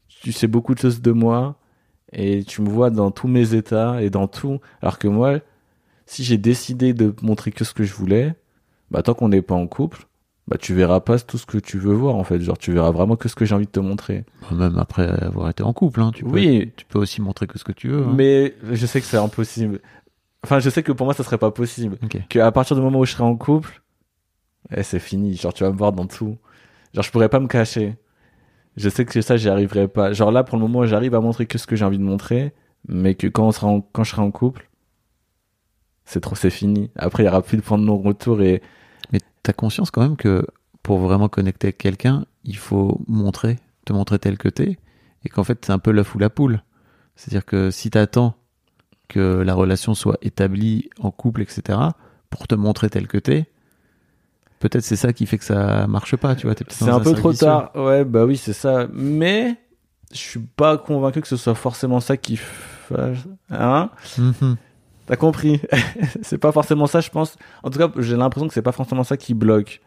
Tu 0.09 0.33
sais 0.33 0.47
beaucoup 0.47 0.75
de 0.75 0.81
choses 0.81 1.01
de 1.01 1.13
moi 1.13 1.57
et 2.13 2.43
tu 2.45 2.63
me 2.63 2.69
vois 2.69 2.91
dans 2.91 3.11
tous 3.11 3.29
mes 3.29 3.55
états 3.55 4.03
et 4.03 4.11
dans 4.11 4.27
tout. 4.29 4.61
Alors 4.83 4.99
que 4.99 5.09
moi, 5.09 5.39
si 6.07 6.25
j'ai 6.25 6.39
décidé 6.39 6.93
de 6.95 7.15
montrer 7.23 7.53
que 7.53 7.65
ce 7.65 7.73
que 7.75 7.85
je 7.85 7.93
voulais, 7.95 8.35
bah 8.91 9.03
tant 9.03 9.15
qu'on 9.15 9.29
n'est 9.29 9.43
pas 9.43 9.55
en 9.55 9.67
couple, 9.67 10.07
bah 10.49 10.57
tu 10.59 10.75
verras 10.75 11.01
pas 11.01 11.19
tout 11.19 11.39
ce 11.39 11.45
que 11.47 11.59
tu 11.59 11.79
veux 11.79 11.93
voir 11.95 12.15
en 12.17 12.25
fait. 12.25 12.41
Genre, 12.41 12.57
tu 12.59 12.73
verras 12.73 12.91
vraiment 12.91 13.17
que 13.17 13.29
ce 13.29 13.35
que 13.35 13.45
j'ai 13.45 13.55
envie 13.55 13.67
de 13.67 13.71
te 13.71 13.81
montrer. 13.81 14.25
Même 14.53 14.79
après 14.79 15.07
avoir 15.23 15.49
été 15.51 15.63
en 15.63 15.73
couple, 15.73 16.01
hein, 16.01 16.11
tu 16.15 16.25
peux, 16.25 16.31
Oui, 16.31 16.73
tu 16.77 16.85
peux 16.87 16.99
aussi 16.99 17.21
montrer 17.21 17.47
que 17.47 17.59
ce 17.59 17.65
que 17.65 17.73
tu 17.73 17.89
veux. 17.89 18.05
hein. 18.05 18.13
mais 18.17 18.55
je 18.73 18.87
sais 18.87 19.01
que 19.01 19.07
c'est 19.07 19.19
impossible. 19.19 19.81
Enfin, 20.45 20.59
je 20.61 20.71
sais 20.71 20.83
que 20.83 20.93
pour 20.93 21.05
moi, 21.05 21.15
ça 21.15 21.25
serait 21.25 21.37
pas 21.39 21.51
possible. 21.51 21.99
Ok. 22.03 22.17
Que 22.29 22.39
à 22.39 22.51
partir 22.53 22.77
du 22.77 22.83
moment 22.83 23.01
où 23.01 23.05
je 23.05 23.13
serai 23.13 23.25
en 23.25 23.37
couple, 23.37 23.83
eh, 24.75 24.83
c'est 24.83 24.99
fini. 24.99 25.37
Genre, 25.37 25.53
tu 25.55 25.65
vas 25.65 25.73
me 25.73 25.77
voir 25.77 25.93
dans 25.93 26.07
tout. 26.07 26.37
Genre, 26.95 27.05
je 27.05 27.11
pourrais 27.13 27.29
pas 27.29 27.41
me 27.41 27.49
cacher. 27.49 27.97
Je 28.77 28.89
sais 28.89 29.05
que 29.07 29.21
ça, 29.23 29.37
j'y 29.37 29.49
arriverai 29.51 29.89
pas. 29.89 30.13
Genre 30.13 30.33
là, 30.33 30.45
pour 30.45 30.59
le 30.59 30.63
moment, 30.63 30.87
j'arrive 30.87 31.15
à 31.15 31.21
montrer 31.21 31.47
que 31.47 31.59
ce 31.59 31.67
que 31.67 31.77
j'ai 31.77 31.85
envie 31.85 31.99
de 31.99 32.05
montrer, 32.05 32.55
mais 32.89 33.15
que 33.17 33.27
quand 33.29 33.49
on 33.49 33.53
sera 33.53 33.69
en- 33.69 33.83
quand 33.83 34.05
je 34.05 34.13
serai 34.13 34.23
en 34.23 34.31
couple, 34.33 34.69
c'est 36.05 36.21
trop, 36.21 36.35
c'est 36.35 36.51
fini. 36.51 36.91
Après, 36.97 37.23
il 37.23 37.27
y 37.27 37.29
aura 37.29 37.43
plus 37.43 37.57
de 37.57 37.63
point 37.63 37.79
de 37.79 37.85
non-retour 37.85 38.41
et 38.43 38.63
Mais 39.13 39.21
t'as 39.45 39.55
conscience 39.55 39.91
quand 39.93 40.03
même 40.03 40.17
que 40.19 40.47
pour 40.85 41.01
vraiment 41.01 41.29
connecter 41.31 41.69
avec 41.69 41.79
quelqu'un, 41.79 42.27
il 42.45 42.59
faut 42.59 43.01
montrer, 43.09 43.59
te 43.87 43.95
montrer 43.95 44.21
tel 44.21 44.39
que 44.39 44.51
t'es, 44.51 44.79
et 45.25 45.31
qu'en 45.31 45.45
fait 45.45 45.65
c'est 45.67 45.73
un 45.73 45.81
peu 45.81 45.93
l'œuf 45.93 46.15
ou 46.17 46.21
la 46.21 46.31
poule. 46.31 46.63
C'est-à-dire 47.17 47.47
que 47.47 47.71
si 47.73 47.91
t'attends 47.91 48.37
que 49.09 49.21
la 49.43 49.55
relation 49.55 49.95
soit 49.95 50.19
établie 50.23 50.91
en 51.01 51.11
couple, 51.13 51.43
etc., 51.43 51.97
pour 52.31 52.49
te 52.49 52.55
montrer 52.57 52.91
tel 52.91 53.09
que 53.09 53.19
t'es, 53.19 53.47
peut-être 54.59 54.85
c'est 54.85 54.97
ça 54.97 55.13
qui 55.13 55.27
fait 55.27 55.39
que 55.39 55.45
ça 55.45 55.87
marche 55.87 56.17
pas, 56.17 56.35
tu 56.35 56.47
vois. 56.47 56.57
c'est 56.69 56.89
un 56.89 57.01
peu 57.01 57.15
trop 57.15 57.31
vicieux. 57.31 57.47
tard. 57.47 57.71
Ouais, 57.75 58.05
bah 58.05 58.25
oui, 58.25 58.37
c'est 58.37 58.53
ça. 58.53 58.87
Mais 58.93 59.57
je 60.13 60.19
suis 60.19 60.41
pas 60.41 60.79
convaincu 60.79 61.21
que 61.21 61.29
ce 61.29 61.37
soit 61.37 61.55
forcément 61.55 62.01
ça 62.01 62.17
qui 62.17 62.37
fasse, 62.37 63.27
hein? 63.51 63.91
Mhm. 64.17 64.57
T'as 65.07 65.17
compris 65.17 65.61
C'est 66.23 66.39
pas 66.39 66.53
forcément 66.53 66.87
ça, 66.87 67.01
je 67.01 67.11
pense. 67.11 67.37
En 67.63 67.71
tout 67.71 67.79
cas, 67.79 67.91
j'ai 67.99 68.17
l'impression 68.17 68.47
que 68.47 68.55
c'est 68.55 68.63
pas 68.63 68.73
forcément 68.73 69.05
ça 69.05 69.17
qui 69.17 69.35
bloque. 69.35 69.81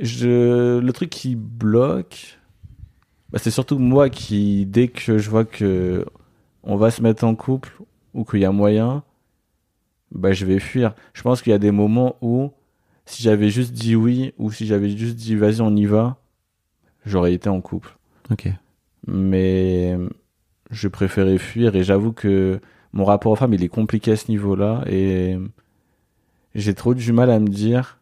Je... 0.00 0.78
Le 0.78 0.92
truc 0.92 1.10
qui 1.10 1.36
bloque, 1.36 2.40
bah, 3.30 3.38
c'est 3.40 3.50
surtout 3.50 3.78
moi 3.78 4.10
qui, 4.10 4.66
dès 4.66 4.88
que 4.88 5.18
je 5.18 5.30
vois 5.30 5.44
que 5.44 6.04
on 6.64 6.76
va 6.76 6.90
se 6.90 7.02
mettre 7.02 7.24
en 7.24 7.34
couple 7.34 7.72
ou 8.14 8.24
qu'il 8.24 8.40
y 8.40 8.44
a 8.44 8.52
moyen, 8.52 9.02
bah, 10.10 10.32
je 10.32 10.44
vais 10.44 10.58
fuir. 10.58 10.94
Je 11.12 11.22
pense 11.22 11.40
qu'il 11.42 11.50
y 11.50 11.54
a 11.54 11.58
des 11.58 11.70
moments 11.70 12.16
où, 12.20 12.50
si 13.12 13.22
j'avais 13.22 13.50
juste 13.50 13.72
dit 13.72 13.94
oui 13.96 14.32
ou 14.38 14.50
si 14.52 14.66
j'avais 14.66 14.96
juste 14.96 15.16
dit 15.16 15.34
vas-y, 15.36 15.60
on 15.60 15.74
y 15.76 15.86
va, 15.86 16.16
j'aurais 17.06 17.34
été 17.34 17.48
en 17.48 17.60
couple 17.60 17.96
Ok. 18.30 18.48
mais 19.06 19.96
je 20.70 20.88
préférais 20.88 21.38
fuir 21.38 21.76
et 21.76 21.84
j'avoue 21.84 22.12
que 22.12 22.60
mon 22.92 23.04
rapport 23.04 23.32
aux 23.32 23.36
femmes 23.36 23.54
il 23.54 23.62
est 23.64 23.68
compliqué 23.68 24.12
à 24.12 24.16
ce 24.16 24.30
niveau-là 24.30 24.84
et 24.86 25.38
j'ai 26.54 26.74
trop 26.74 26.94
du 26.94 27.12
mal 27.12 27.30
à 27.30 27.38
me 27.40 27.48
dire 27.48 27.98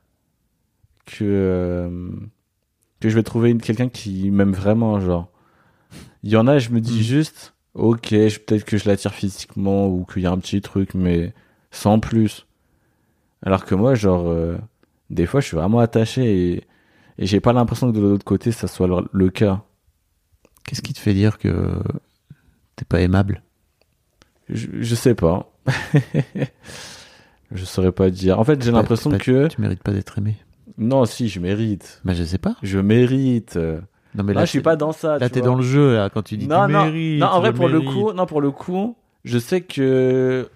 que 1.07 1.25
euh, 1.25 2.11
que 3.01 3.09
je 3.09 3.15
vais 3.15 3.23
trouver 3.23 3.57
quelqu'un 3.57 3.89
qui 3.89 4.31
m'aime 4.31 4.53
vraiment 4.53 5.01
genre 5.01 5.29
il 6.23 6.31
y 6.31 6.37
en 6.37 6.47
a 6.47 6.59
je 6.59 6.71
me 6.71 6.81
dis 6.81 7.01
Mm. 7.01 7.03
juste 7.03 7.55
ok 7.75 8.11
peut-être 8.11 8.65
que 8.65 8.77
je 8.79 8.89
l'attire 8.89 9.15
physiquement 9.15 9.89
ou 9.89 10.05
qu'il 10.05 10.23
y 10.23 10.27
a 10.27 10.31
un 10.31 10.39
petit 10.39 10.61
truc 10.61 10.95
mais 10.95 11.33
sans 11.71 11.99
plus 12.01 12.47
alors 13.43 13.65
que 13.65 13.75
moi 13.75 13.95
genre 13.95 14.29
euh, 14.29 14.59
des 15.11 15.27
fois 15.27 15.41
je 15.41 15.47
suis 15.49 15.57
vraiment 15.57 15.81
attaché 15.81 16.53
et, 16.53 16.65
et 17.19 17.27
j'ai 17.27 17.41
pas 17.41 17.53
l'impression 17.53 17.91
que 17.93 17.97
de 17.97 18.01
l'autre 18.01 18.25
côté 18.25 18.53
ça 18.53 18.67
soit 18.69 18.87
le, 18.87 18.97
le 19.13 19.29
cas 19.31 19.63
Qu'est-ce 20.67 20.83
qui 20.83 20.93
te 20.93 21.01
fait 21.01 21.15
dire 21.15 21.39
que 21.39 21.83
t'es 22.77 22.85
pas 22.85 23.01
aimable? 23.01 23.43
Je, 24.49 24.69
je 24.81 24.95
sais 24.95 25.15
pas. 25.15 25.51
je 27.53 27.65
saurais 27.65 27.93
pas 27.93 28.11
dire. 28.11 28.39
En 28.39 28.45
fait, 28.45 28.63
j'ai 28.63 28.71
l'impression 28.71 29.11
que 29.19 29.49
Tu 29.49 29.61
mérites 29.61 29.83
pas 29.83 29.93
d'être 29.93 30.19
aimé. 30.19 30.37
non, 30.79 31.05
si 31.07 31.29
je 31.29 31.41
mérite. 31.41 32.01
Bah 32.05 32.13
je 32.15 32.23
sais 32.23 32.39
pas. 32.39 32.57
Je 32.63 32.79
mérite. 32.79 33.57
Non 34.15 34.25
mais 34.25 34.33
là, 34.35 34.41
là, 34.41 34.45
je 34.45 34.51
suis 34.51 34.61
pas 34.61 34.77
dans 34.77 34.93
ça. 34.93 35.19
Là 35.19 35.29
tu 35.29 35.35
t'es 35.35 35.41
dans 35.41 35.55
le 35.55 35.63
jeu 35.63 35.95
là 35.95 36.11
quand 36.11 36.23
tu 36.23 36.37
dis 36.37 36.47
non, 36.49 36.67
tu 36.67 36.73
non, 36.73 36.85
mérites. 36.85 37.21
non. 37.21 37.27
En 37.29 37.41
vrai, 37.41 37.53
pour 37.53 37.69
le 37.69 37.81
coup, 37.81 38.13
non, 38.13 38.27
pour 38.27 38.41
le 38.41 38.51
coup, 38.51 38.97
je 39.25 39.39
sais 39.39 39.61
que 39.61 40.49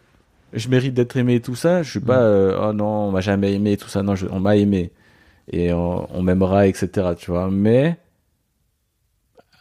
je 0.55 0.69
mérite 0.69 0.95
d'être 0.95 1.17
aimé 1.17 1.37
et 1.37 1.41
tout 1.41 1.55
ça. 1.57 1.83
Je 1.83 1.91
suis 1.91 2.01
pas. 2.01 2.19
Mm. 2.21 2.23
euh, 2.23 2.69
oh 2.71 2.73
non, 2.73 2.87
on 3.09 3.11
m'a 3.13 3.21
jamais 3.21 3.53
aimé 3.55 3.73
et 3.73 3.77
tout 3.77 3.89
ça. 3.89 4.03
Non, 4.03 4.15
je- 4.17 4.27
on 4.31 4.41
m'a 4.41 4.57
aimé 4.57 4.93
et 5.53 5.73
on, 5.75 6.09
on 6.17 6.23
m'aimera, 6.23 6.67
etc. 6.69 7.15
Tu 7.17 7.31
vois. 7.33 7.51
Mais 7.51 7.99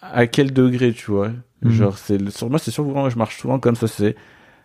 à 0.02 0.28
quel 0.28 0.54
degré, 0.54 0.94
tu 0.94 1.12
vois? 1.12 1.32
Mhm. 1.62 1.72
Genre, 1.72 1.98
c'est 1.98 2.30
sur 2.30 2.50
moi, 2.50 2.60
c'est 2.60 2.72
souvent, 2.72 3.10
je 3.10 3.18
marche 3.18 3.38
souvent 3.40 3.60
comme 3.60 3.76
ça. 3.76 3.88
C'est 3.88 4.16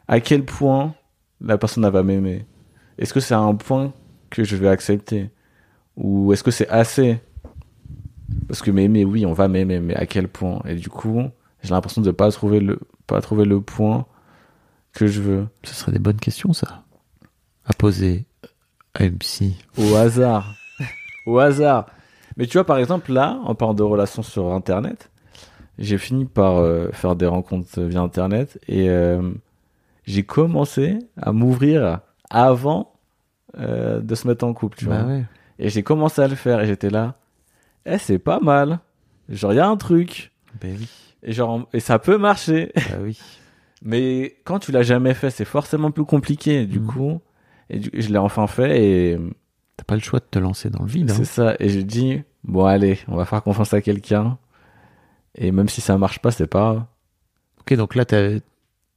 à 0.09 0.21
quel 0.21 0.45
point 0.45 0.95
la 1.41 1.59
personne 1.59 1.89
va 1.89 2.03
m'aimer? 2.03 2.47
Est-ce 2.99 3.15
que 3.15 3.21
c'est 3.21 3.35
à 3.35 3.41
un 3.41 3.55
point 3.55 3.93
que 4.31 4.45
je 4.45 4.57
vais 4.57 4.69
accepter? 4.69 5.31
Ou 5.97 6.33
est-ce 6.33 6.45
que 6.45 6.53
c'est 6.53 6.69
assez? 6.69 7.21
Parce 8.47 8.63
que 8.63 8.71
m'aimer, 8.71 9.05
oui, 9.05 9.27
on 9.27 9.33
va 9.33 9.49
m'aimer, 9.49 9.81
mais 9.81 9.95
à 9.95 10.07
quel 10.07 10.29
point? 10.29 10.61
Et 10.67 10.75
du 10.75 10.89
coup, 10.89 11.23
j'ai 11.63 11.71
l'impression 11.71 12.03
de 12.03 12.11
pas 12.11 12.31
trouver 12.31 12.61
le 12.61 12.79
pas 13.07 13.21
trouver 13.21 13.45
le 13.45 13.61
point 13.61 14.07
que 14.99 15.07
je 15.07 15.21
veux. 15.21 15.47
Ce 15.65 15.75
serait 15.75 15.93
des 15.93 15.99
bonnes 15.99 16.19
questions 16.21 16.53
ça. 16.53 16.83
À 17.67 17.73
poser 17.73 18.27
à 18.95 19.05
une 19.05 19.19
psy. 19.19 19.57
Au 19.77 19.95
hasard. 19.95 20.55
Au 21.27 21.39
hasard. 21.39 21.87
Mais 22.37 22.47
tu 22.47 22.55
vois, 22.59 22.65
par 22.65 22.79
exemple, 22.79 23.13
là, 23.13 23.39
en 23.45 23.55
parlant 23.55 23.75
de 23.75 23.83
relations 23.83 24.23
sur 24.23 24.53
Internet, 24.53 25.11
j'ai 25.79 25.99
fini 25.99 26.25
par 26.25 26.57
euh, 26.59 26.91
faire 26.93 27.15
des 27.17 27.27
rencontres 27.27 27.81
via 27.83 28.01
Internet 28.01 28.59
et 28.69 28.89
euh, 28.89 29.23
j'ai 30.07 30.23
commencé 30.25 30.99
à 31.21 31.33
m'ouvrir 31.33 32.01
avant 32.31 32.93
euh, 33.59 34.01
de 34.01 34.15
se 34.15 34.27
mettre 34.27 34.45
en 34.45 34.53
couple, 34.55 34.79
tu 34.79 34.87
Bah 34.87 35.03
vois. 35.03 35.13
ouais. 35.13 35.25
Et 35.59 35.69
j'ai 35.69 35.83
commencé 35.83 36.23
à 36.23 36.29
le 36.29 36.37
faire 36.37 36.61
et 36.61 36.67
j'étais 36.67 36.91
là, 36.91 37.15
eh, 37.87 37.99
c'est 37.99 38.19
pas 38.19 38.41
mal. 38.41 38.79
Genre, 39.29 39.53
il 39.53 39.57
y 39.57 39.61
a 39.61 39.69
un 39.69 39.77
truc. 39.77 40.33
Ben 40.61 40.77
oui. 40.79 40.89
Et 41.23 41.33
genre, 41.33 41.69
et 41.73 41.81
ça 41.81 41.99
peut 41.99 42.17
marcher. 42.19 42.73
Bah 42.77 42.97
oui. 43.03 43.19
Mais 43.83 44.37
quand 44.45 44.59
tu 44.59 44.73
l'as 44.73 44.83
jamais 44.83 45.15
fait, 45.15 45.31
c'est 45.31 45.45
forcément 45.45 45.91
plus 45.91 46.05
compliqué, 46.05 46.67
du 46.67 46.81
Mm. 46.81 46.87
coup. 46.87 47.21
Et 47.71 47.79
du- 47.79 47.91
je 47.95 48.09
l'ai 48.09 48.19
enfin 48.19 48.47
fait 48.47 48.83
et 48.83 49.19
T'as 49.77 49.85
pas 49.85 49.95
le 49.95 50.01
choix 50.01 50.19
de 50.19 50.25
te 50.29 50.39
lancer 50.41 50.71
dans 50.71 50.83
le 50.83 50.89
vide. 50.89 51.11
hein. 51.13 51.15
c'est 51.15 51.25
ça. 51.25 51.55
Et 51.61 51.69
j'ai 51.69 51.85
dit, 51.85 52.23
bon, 52.43 52.65
allez, 52.65 52.99
on 53.07 53.15
va 53.15 53.25
faire 53.25 53.43
confiance 53.45 53.73
à 53.75 53.81
quelqu'un. 53.81 54.37
Et 55.37 55.53
même 55.53 55.69
si 55.69 55.81
ça 55.81 55.97
marche 55.99 56.19
pas, 56.19 56.33
c'est 56.33 56.49
pas. 56.49 56.89
Ok, 57.61 57.75
donc 57.75 57.95
là, 57.95 58.05
t'es 58.05 58.41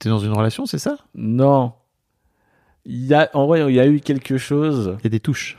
dans 0.04 0.18
une 0.18 0.32
relation, 0.32 0.66
c'est 0.66 0.78
ça? 0.80 0.96
Non. 1.14 1.74
Il 2.84 3.06
y 3.06 3.14
a, 3.14 3.30
en 3.34 3.46
vrai, 3.46 3.60
il 3.68 3.74
y 3.76 3.78
a 3.80 3.86
eu 3.86 4.00
quelque 4.00 4.38
chose. 4.38 4.96
Il 5.00 5.04
y 5.04 5.06
a 5.06 5.10
des 5.10 5.20
touches. 5.20 5.56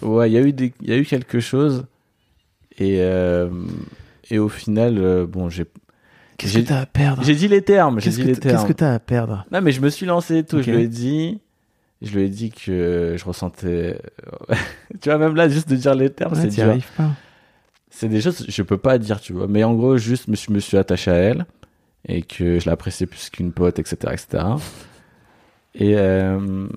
Ouais, 0.00 0.30
il 0.30 0.32
y 0.32 0.38
a 0.38 0.40
eu 0.40 0.54
des, 0.54 0.72
il 0.80 0.88
y 0.88 0.92
a 0.92 0.96
eu 0.96 1.04
quelque 1.04 1.40
chose. 1.40 1.84
Et, 2.78 3.00
euh, 3.02 3.50
et 4.30 4.38
au 4.38 4.48
final, 4.48 4.96
euh, 4.96 5.26
bon, 5.26 5.50
j'ai, 5.50 5.66
Qu'est-ce 6.44 6.54
J'ai- 6.54 6.62
que 6.64 6.68
t'as 6.68 6.80
à 6.80 6.86
perdre? 6.86 7.22
j'ai 7.24 7.34
dit 7.34 7.48
les 7.48 7.62
termes, 7.62 8.00
j'ai 8.00 8.04
Qu'est-ce 8.04 8.16
dit 8.16 8.22
que 8.22 8.28
les 8.28 8.34
t- 8.34 8.40
termes. 8.40 8.56
Qu'est-ce 8.56 8.68
que 8.68 8.72
t'as 8.74 8.92
à 8.94 8.98
perdre? 8.98 9.46
Non, 9.50 9.60
mais 9.62 9.72
je 9.72 9.80
me 9.80 9.88
suis 9.88 10.04
lancé 10.06 10.36
et 10.38 10.44
tout. 10.44 10.60
Je 10.62 10.70
lui 10.70 10.82
ai 10.82 10.88
dit, 10.88 11.40
je 12.02 12.12
lui 12.14 12.24
ai 12.24 12.28
dit 12.28 12.50
que 12.50 13.14
je 13.18 13.24
ressentais. 13.24 13.98
tu 15.00 15.08
vois, 15.08 15.16
même 15.18 15.34
là, 15.36 15.48
juste 15.48 15.68
de 15.70 15.76
dire 15.76 15.94
les 15.94 16.10
termes, 16.10 16.34
Ouais, 16.34 16.40
c'est 16.42 16.48
dur. 16.48 16.64
arrives 16.70 16.90
pas. 16.96 17.10
C'est 17.90 18.08
des 18.08 18.20
choses 18.20 18.44
que 18.44 18.52
je 18.52 18.62
peux 18.62 18.76
pas 18.76 18.98
dire, 18.98 19.20
tu 19.20 19.32
vois. 19.32 19.46
Mais 19.48 19.64
en 19.64 19.72
gros, 19.74 19.96
juste, 19.96 20.28
suis, 20.36 20.52
me 20.52 20.58
suis 20.60 20.76
attaché 20.76 21.10
à 21.10 21.14
elle 21.14 21.46
et 22.06 22.20
que 22.22 22.58
je 22.58 22.68
l'appréciais 22.68 23.06
plus 23.06 23.30
qu'une 23.30 23.52
pote, 23.52 23.78
etc., 23.78 23.96
etc. 24.12 24.44
Et, 25.74 25.94
euh, 25.96 26.68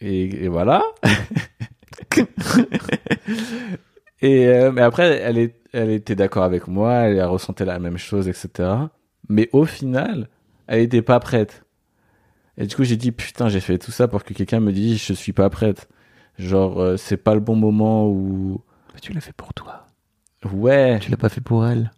et, 0.00 0.44
et 0.44 0.48
voilà. 0.48 0.84
et 4.20 4.46
euh, 4.48 4.72
mais 4.72 4.82
après, 4.82 5.20
elle, 5.22 5.38
est, 5.38 5.54
elle 5.78 5.90
était 5.90 6.14
d'accord 6.16 6.42
avec 6.44 6.68
moi, 6.68 6.92
elle 6.94 7.20
a 7.20 7.26
ressenti 7.28 7.64
la 7.64 7.78
même 7.78 7.98
chose, 7.98 8.28
etc. 8.28 8.68
Mais 9.28 9.48
au 9.52 9.64
final, 9.64 10.28
elle 10.66 10.80
était 10.80 11.02
pas 11.02 11.20
prête. 11.20 11.64
Et 12.56 12.66
du 12.66 12.74
coup, 12.74 12.84
j'ai 12.84 12.96
dit 12.96 13.12
putain, 13.12 13.48
j'ai 13.48 13.60
fait 13.60 13.78
tout 13.78 13.92
ça 13.92 14.08
pour 14.08 14.24
que 14.24 14.34
quelqu'un 14.34 14.60
me 14.60 14.72
dise 14.72 15.00
je 15.02 15.12
suis 15.12 15.32
pas 15.32 15.48
prête. 15.50 15.88
Genre, 16.38 16.80
euh, 16.80 16.96
c'est 16.96 17.16
pas 17.16 17.34
le 17.34 17.40
bon 17.40 17.56
moment 17.56 18.08
où. 18.08 18.60
Mais 18.94 19.00
tu 19.00 19.12
l'as 19.12 19.20
fait 19.20 19.32
pour 19.36 19.54
toi. 19.54 19.86
Ouais, 20.52 20.98
Tu 21.00 21.10
l'as 21.10 21.16
pas 21.16 21.28
fait 21.28 21.40
pour 21.40 21.66
elle. 21.66 21.90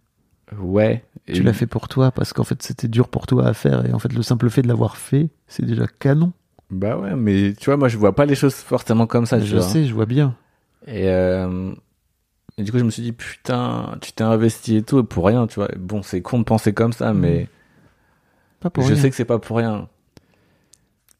ouais. 0.59 1.03
Et- 1.27 1.33
Tu 1.33 1.43
l'as 1.43 1.53
fait 1.53 1.67
pour 1.67 1.87
toi 1.87 2.11
parce 2.11 2.33
qu'en 2.33 2.43
fait, 2.43 2.61
c'était 2.63 2.87
dur 2.87 3.07
pour 3.07 3.27
toi 3.27 3.45
à 3.47 3.53
faire. 3.53 3.85
Et 3.85 3.93
en 3.93 3.99
fait, 3.99 4.11
le 4.13 4.23
simple 4.23 4.49
fait 4.49 4.61
de 4.63 4.67
l'avoir 4.67 4.97
fait, 4.97 5.29
c'est 5.47 5.65
déjà 5.65 5.85
canon. 5.87 6.33
Bah 6.71 6.97
ouais, 6.97 7.15
mais 7.15 7.53
tu 7.53 7.65
vois, 7.65 7.77
moi 7.77 7.87
je 7.89 7.97
vois 7.97 8.15
pas 8.15 8.25
les 8.25 8.33
choses 8.35 8.55
forcément 8.55 9.05
comme 9.05 9.25
ça, 9.25 9.39
je 9.39 9.57
vois. 9.57 9.61
sais, 9.65 9.85
je 9.85 9.93
vois 9.93 10.05
bien. 10.05 10.35
Et, 10.87 11.09
euh, 11.09 11.73
et 12.61 12.63
du 12.63 12.71
coup, 12.71 12.77
je 12.79 12.83
me 12.83 12.89
suis 12.91 13.01
dit, 13.01 13.11
putain, 13.11 13.97
tu 14.01 14.11
t'es 14.13 14.23
investi 14.23 14.77
et 14.77 14.83
tout, 14.83 14.99
et 14.99 15.03
pour 15.03 15.25
rien, 15.25 15.47
tu 15.47 15.55
vois. 15.55 15.69
Bon, 15.77 16.01
c'est 16.03 16.21
con 16.21 16.39
de 16.39 16.43
penser 16.43 16.73
comme 16.73 16.93
ça, 16.93 17.11
mais 17.13 17.47
Pas 18.59 18.69
pour 18.69 18.83
je 18.83 18.93
rien. 18.93 19.01
sais 19.01 19.09
que 19.09 19.15
c'est 19.15 19.25
pas 19.25 19.39
pour 19.39 19.57
rien. 19.57 19.87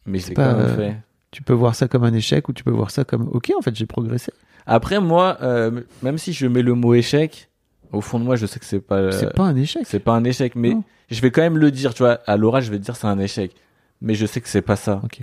Mais 0.06 0.20
je 0.20 0.28
l'ai 0.30 0.34
pas, 0.36 0.54
même 0.54 0.66
euh, 0.66 0.76
fait. 0.76 0.98
Tu 1.32 1.42
peux 1.42 1.54
voir 1.54 1.76
ça 1.76 1.88
comme 1.88 2.04
un 2.04 2.14
échec 2.14 2.48
ou 2.50 2.54
tu 2.54 2.64
peux 2.64 2.72
voir 2.72 2.92
ça 2.92 3.04
comme 3.04 3.30
ok, 3.32 3.52
en 3.58 3.62
fait, 3.62 3.76
j'ai 3.76 3.86
progressé. 3.86 4.32
Après, 4.66 5.00
moi, 5.00 5.38
euh, 5.42 5.82
même 6.04 6.18
si 6.18 6.34
je 6.34 6.46
mets 6.48 6.62
le 6.62 6.76
mot 6.76 6.94
échec, 6.94 7.50
au 7.92 8.02
fond 8.02 8.20
de 8.20 8.24
moi, 8.24 8.36
je 8.36 8.46
sais 8.46 8.60
que 8.60 8.66
c'est 8.66 8.80
pas, 8.80 8.98
euh, 8.98 9.12
c'est 9.12 9.34
pas 9.34 9.44
un 9.46 9.56
échec. 9.56 9.84
c'est 9.86 10.00
pas 10.00 10.14
un 10.14 10.24
échec, 10.24 10.56
mais 10.56 10.76
Non. 10.76 10.84
je 11.10 11.20
vais 11.22 11.32
quand 11.32 11.42
même 11.42 11.58
le 11.58 11.72
dire, 11.72 11.94
tu 11.94 12.04
vois. 12.04 12.20
À 12.28 12.38
l'oral, 12.38 12.62
je 12.64 12.72
vais 12.72 12.78
te 12.78 12.84
dire 12.84 12.96
c'est 12.96 13.08
un 13.08 13.20
échec. 13.20 13.56
Mais 14.02 14.14
je 14.16 14.26
sais 14.26 14.42
que 14.42 14.48
c'est 14.50 14.62
pas 14.62 14.76
ça. 14.76 15.02
Ok. 15.04 15.20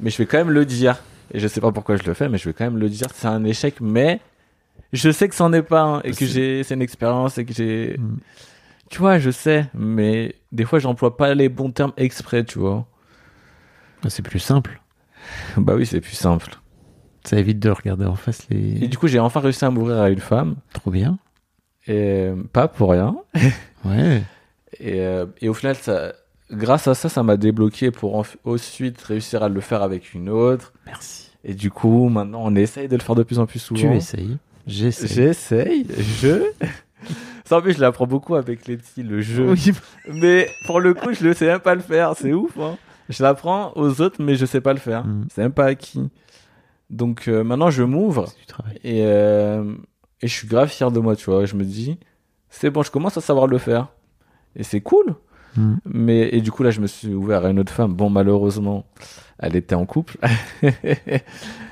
Mais 0.00 0.10
je 0.10 0.18
vais 0.18 0.26
quand 0.26 0.38
même 0.38 0.50
le 0.50 0.64
dire. 0.66 1.02
Et 1.34 1.40
je 1.40 1.48
sais 1.48 1.60
pas 1.60 1.72
pourquoi 1.72 1.96
je 1.96 2.02
le 2.04 2.12
fais, 2.14 2.28
mais 2.28 2.36
je 2.38 2.48
vais 2.48 2.52
quand 2.52 2.64
même 2.64 2.76
le 2.78 2.88
dire. 2.90 3.06
C'est 3.14 3.26
un 3.28 3.44
échec, 3.44 3.76
mais 3.80 4.20
je 4.92 5.10
sais 5.10 5.28
que 5.28 5.34
c'en 5.34 5.52
est 5.52 5.62
pas 5.62 5.80
un. 5.82 6.00
Et 6.02 6.10
que 6.10 6.16
C'est- 6.16 6.26
j'ai, 6.26 6.62
c'est 6.62 6.74
une 6.74 6.82
expérience 6.82 7.38
et 7.38 7.44
que 7.44 7.52
j'ai. 7.54 7.96
Mm. 7.98 8.16
Tu 8.90 8.98
vois, 8.98 9.18
je 9.18 9.30
sais, 9.30 9.66
mais 9.74 10.34
des 10.52 10.64
fois, 10.64 10.78
j'emploie 10.78 11.16
pas 11.16 11.34
les 11.34 11.48
bons 11.48 11.70
termes 11.70 11.92
exprès, 11.96 12.44
tu 12.44 12.58
vois. 12.58 12.86
Bah, 14.02 14.10
C'est 14.10 14.22
plus 14.22 14.38
simple. 14.40 14.80
bah 15.56 15.74
oui, 15.76 15.86
c'est 15.86 16.00
plus 16.00 16.14
simple. 16.16 16.58
Ça 17.24 17.38
évite 17.38 17.60
de 17.60 17.70
regarder 17.70 18.04
en 18.04 18.16
face 18.16 18.46
Et 18.50 18.54
les. 18.54 18.88
du 18.88 18.98
coup, 18.98 19.06
j'ai 19.06 19.20
enfin 19.20 19.40
réussi 19.40 19.64
à 19.64 19.70
m'ouvrir 19.70 19.98
à 20.00 20.10
une 20.10 20.18
femme. 20.20 20.56
Trop 20.72 20.90
bien. 20.90 21.18
Et 21.86 21.92
euh, 22.28 22.36
pas 22.52 22.68
pour 22.68 22.90
rien. 22.90 23.16
Ouais. 23.84 24.22
Et, 24.78 25.00
euh, 25.00 25.26
et 25.40 25.48
au 25.48 25.54
final, 25.54 25.74
ça, 25.74 26.12
grâce 26.52 26.86
à 26.86 26.94
ça, 26.94 27.08
ça 27.08 27.22
m'a 27.24 27.36
débloqué 27.36 27.90
pour 27.90 28.16
en- 28.16 28.22
ensuite 28.44 29.00
réussir 29.02 29.42
à 29.42 29.48
le 29.48 29.60
faire 29.60 29.82
avec 29.82 30.14
une 30.14 30.28
autre. 30.28 30.72
Merci. 30.86 31.30
Et 31.44 31.54
du 31.54 31.70
coup, 31.72 32.08
maintenant, 32.08 32.42
on 32.44 32.54
essaye 32.54 32.86
de 32.88 32.94
le 32.96 33.02
faire 33.02 33.16
de 33.16 33.24
plus 33.24 33.40
en 33.40 33.46
plus 33.46 33.58
souvent. 33.58 33.80
Tu 33.80 33.92
essayes. 33.96 34.36
J'essaye. 34.66 35.08
J'essaye, 35.08 35.86
je. 36.20 36.42
Ça, 37.44 37.58
en 37.58 37.60
plus, 37.60 37.74
je 37.74 37.80
l'apprends 37.80 38.06
beaucoup 38.06 38.36
avec 38.36 38.66
les 38.66 38.76
petits, 38.76 39.02
le 39.02 39.20
jeu. 39.20 39.50
Oui. 39.50 39.72
Mais 40.12 40.48
pour 40.66 40.80
le 40.80 40.94
coup, 40.94 41.12
je 41.12 41.26
ne 41.26 41.32
sais 41.32 41.46
même 41.46 41.60
pas 41.60 41.74
le 41.74 41.80
faire. 41.80 42.14
C'est 42.16 42.32
ouf. 42.32 42.56
Hein. 42.58 42.76
Je 43.08 43.22
l'apprends 43.22 43.72
aux 43.76 44.00
autres, 44.00 44.22
mais 44.22 44.36
je 44.36 44.46
sais 44.46 44.60
pas 44.60 44.72
le 44.72 44.78
faire. 44.78 45.04
Mm. 45.04 45.26
C'est 45.30 45.42
même 45.42 45.52
pas 45.52 45.66
acquis. 45.66 46.08
Donc 46.90 47.26
euh, 47.26 47.42
maintenant, 47.42 47.70
je 47.70 47.82
m'ouvre 47.82 48.26
et, 48.84 49.04
euh, 49.06 49.74
et 50.20 50.28
je 50.28 50.32
suis 50.32 50.46
grave 50.46 50.68
fier 50.68 50.90
de 50.90 51.00
moi, 51.00 51.16
tu 51.16 51.30
vois. 51.30 51.44
Je 51.44 51.56
me 51.56 51.64
dis, 51.64 51.98
c'est 52.50 52.70
bon, 52.70 52.82
je 52.82 52.90
commence 52.90 53.16
à 53.16 53.20
savoir 53.20 53.46
le 53.46 53.58
faire. 53.58 53.88
Et 54.54 54.62
c'est 54.62 54.80
cool. 54.80 55.14
Mm. 55.56 55.74
Mais, 55.86 56.28
et 56.32 56.40
du 56.40 56.52
coup, 56.52 56.62
là, 56.62 56.70
je 56.70 56.80
me 56.80 56.86
suis 56.86 57.12
ouvert 57.12 57.44
à 57.44 57.50
une 57.50 57.58
autre 57.58 57.72
femme. 57.72 57.94
Bon, 57.94 58.10
malheureusement, 58.10 58.86
elle 59.42 59.56
était 59.56 59.74
en 59.74 59.84
couple. 59.86 60.16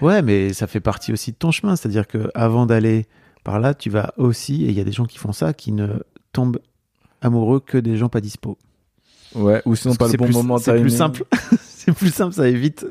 Ouais, 0.00 0.22
mais 0.22 0.52
ça 0.52 0.66
fait 0.66 0.80
partie 0.80 1.12
aussi 1.12 1.32
de 1.32 1.36
ton 1.36 1.50
chemin. 1.50 1.76
C'est-à-dire 1.76 2.06
que 2.06 2.30
avant 2.34 2.66
d'aller 2.66 3.06
par 3.44 3.60
là, 3.60 3.74
tu 3.74 3.90
vas 3.90 4.12
aussi, 4.16 4.64
et 4.64 4.68
il 4.68 4.72
y 4.74 4.80
a 4.80 4.84
des 4.84 4.92
gens 4.92 5.04
qui 5.06 5.18
font 5.18 5.32
ça, 5.32 5.52
qui 5.52 5.72
ne 5.72 5.88
tombent 6.32 6.58
amoureux 7.22 7.60
que 7.60 7.78
des 7.78 7.96
gens 7.96 8.08
pas 8.08 8.20
dispo. 8.20 8.56
ouais, 9.34 9.62
ou 9.64 9.74
sinon 9.76 9.94
Parce 9.94 10.12
pas 10.12 10.16
le 10.16 10.18
bon 10.18 10.24
plus, 10.26 10.34
moment. 10.34 10.58
C'est 10.58 10.78
plus 10.80 10.90
simple. 10.90 11.24
c'est 11.60 11.92
plus 11.92 12.12
simple, 12.12 12.34
ça 12.34 12.48
évite, 12.48 12.86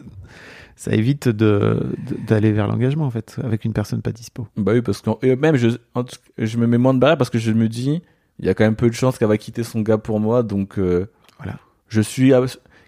ça 0.75 0.91
évite 0.93 1.29
d'aller 1.29 2.51
vers 2.51 2.67
l'engagement 2.67 3.05
en 3.05 3.11
fait 3.11 3.37
avec 3.43 3.65
une 3.65 3.73
personne 3.73 4.01
pas 4.01 4.11
dispo. 4.11 4.47
Bah 4.57 4.71
oui, 4.73 4.81
parce 4.81 5.01
que 5.01 5.35
même 5.35 5.55
je, 5.55 5.69
en 5.95 6.03
tout- 6.03 6.17
je 6.37 6.57
me 6.57 6.67
mets 6.67 6.77
moins 6.77 6.93
de 6.93 6.99
barrières 6.99 7.17
parce 7.17 7.29
que 7.29 7.39
je 7.39 7.51
me 7.51 7.67
dis, 7.67 8.01
il 8.39 8.45
y 8.45 8.49
a 8.49 8.53
quand 8.53 8.63
même 8.63 8.75
peu 8.75 8.87
de 8.89 8.95
chances 8.95 9.17
qu'elle 9.17 9.27
va 9.27 9.37
quitter 9.37 9.63
son 9.63 9.81
gars 9.81 9.97
pour 9.97 10.19
moi, 10.19 10.43
donc 10.43 10.77
euh, 10.79 11.07
Voilà. 11.37 11.57
Je 11.87 12.01
suis 12.01 12.33
à 12.33 12.41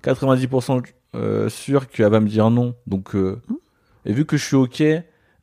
90% 0.04 0.82
euh, 1.16 1.50
sûr 1.50 1.90
qu'elle 1.90 2.10
va 2.12 2.20
me 2.20 2.28
dire 2.30 2.50
non, 2.50 2.76
donc 2.88 3.16
euh, 3.16 3.42
Hmm. 3.50 3.56
et 4.06 4.14
vu 4.14 4.26
que 4.26 4.38
je 4.38 4.46
suis 4.46 4.56
ok 4.56 4.84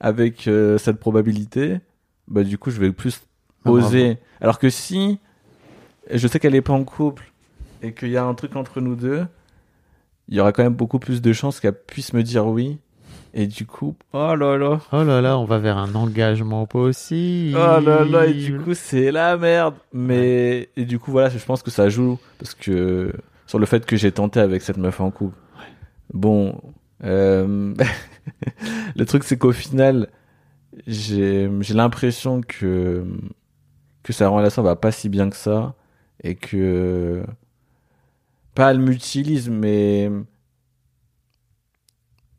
avec 0.01 0.47
euh, 0.49 0.79
cette 0.79 0.99
probabilité, 0.99 1.81
bah 2.29 2.43
du 2.45 2.57
coup 2.59 2.71
je 2.71 2.81
vais 2.81 2.93
plus 2.93 3.21
Ah, 3.65 3.71
oser. 3.71 4.19
Alors 4.41 4.59
que 4.59 4.71
si 4.71 5.19
je 6.11 6.27
sais 6.29 6.39
qu'elle 6.41 6.55
est 6.55 6.63
pas 6.63 6.73
en 6.73 6.85
couple 6.85 7.33
et 7.83 7.93
qu'il 7.93 8.09
y 8.11 8.17
a 8.17 8.25
un 8.25 8.35
truc 8.35 8.57
entre 8.57 8.81
nous 8.81 8.95
deux, 8.97 9.25
il 10.29 10.37
y 10.37 10.41
aura 10.41 10.53
quand 10.53 10.63
même 10.63 10.75
beaucoup 10.75 10.99
plus 10.99 11.21
de 11.23 11.33
chances 11.33 11.61
qu'elle 11.61 11.75
puisse 11.75 12.13
me 12.13 12.23
dire 12.23 12.47
oui. 12.47 12.79
Et 13.35 13.47
du 13.47 13.67
coup, 13.67 13.95
oh 14.15 14.35
là 14.35 14.57
là, 14.57 14.81
Oh 14.91 15.05
là 15.05 15.21
là, 15.21 15.39
on 15.39 15.45
va 15.45 15.59
vers 15.59 15.77
un 15.77 15.95
engagement 15.95 16.67
possible. 16.67 17.59
Oh 17.61 17.79
là 17.81 18.03
là, 18.05 18.27
et 18.27 18.33
du 18.33 18.59
coup, 18.59 18.73
c'est 18.75 19.11
la 19.13 19.37
merde. 19.37 19.75
Mais, 19.93 20.71
et 20.77 20.87
du 20.87 20.99
coup, 20.99 21.11
voilà, 21.13 21.29
je 21.29 21.39
pense 21.45 21.63
que 21.63 21.71
ça 21.71 21.91
joue. 21.91 22.19
Parce 22.39 22.55
que, 22.55 23.13
sur 23.47 23.59
le 23.59 23.67
fait 23.67 23.85
que 23.85 23.97
j'ai 23.97 24.13
tenté 24.13 24.41
avec 24.41 24.63
cette 24.63 24.79
meuf 24.79 25.01
en 25.01 25.11
couple. 25.11 25.37
Bon, 26.13 26.61
euh, 27.05 27.75
le 28.97 29.05
truc, 29.07 29.25
c'est 29.25 29.39
qu'au 29.39 29.53
final, 29.53 30.09
j'ai, 30.87 31.49
l'impression 31.75 32.41
que, 32.41 33.05
que 34.03 34.13
sa 34.13 34.29
relation 34.29 34.63
va 34.63 34.77
pas 34.77 34.93
si 34.93 35.09
bien 35.09 35.31
que 35.31 35.37
ça. 35.37 35.75
Et 36.25 36.35
que, 36.35 37.25
pas 38.55 38.71
elle 38.73 38.81
m'utilise, 38.81 39.49
mais, 39.51 40.11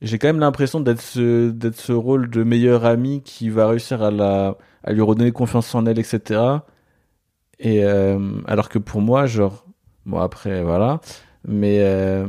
j'ai 0.01 0.17
quand 0.17 0.27
même 0.27 0.39
l'impression 0.39 0.79
d'être 0.79 1.01
ce, 1.01 1.49
d'être 1.49 1.75
ce 1.77 1.91
rôle 1.91 2.29
de 2.29 2.43
meilleur 2.43 2.85
ami 2.85 3.21
qui 3.23 3.49
va 3.49 3.67
réussir 3.67 4.01
à 4.01 4.11
la, 4.11 4.57
à 4.83 4.93
lui 4.93 5.01
redonner 5.01 5.31
confiance 5.31 5.73
en 5.75 5.85
elle, 5.85 5.99
etc. 5.99 6.41
Et 7.59 7.83
euh, 7.83 8.41
alors 8.47 8.69
que 8.69 8.79
pour 8.79 9.01
moi, 9.01 9.25
genre, 9.25 9.65
bon 10.05 10.19
après 10.19 10.63
voilà, 10.63 11.01
mais 11.47 11.79
euh, 11.81 12.27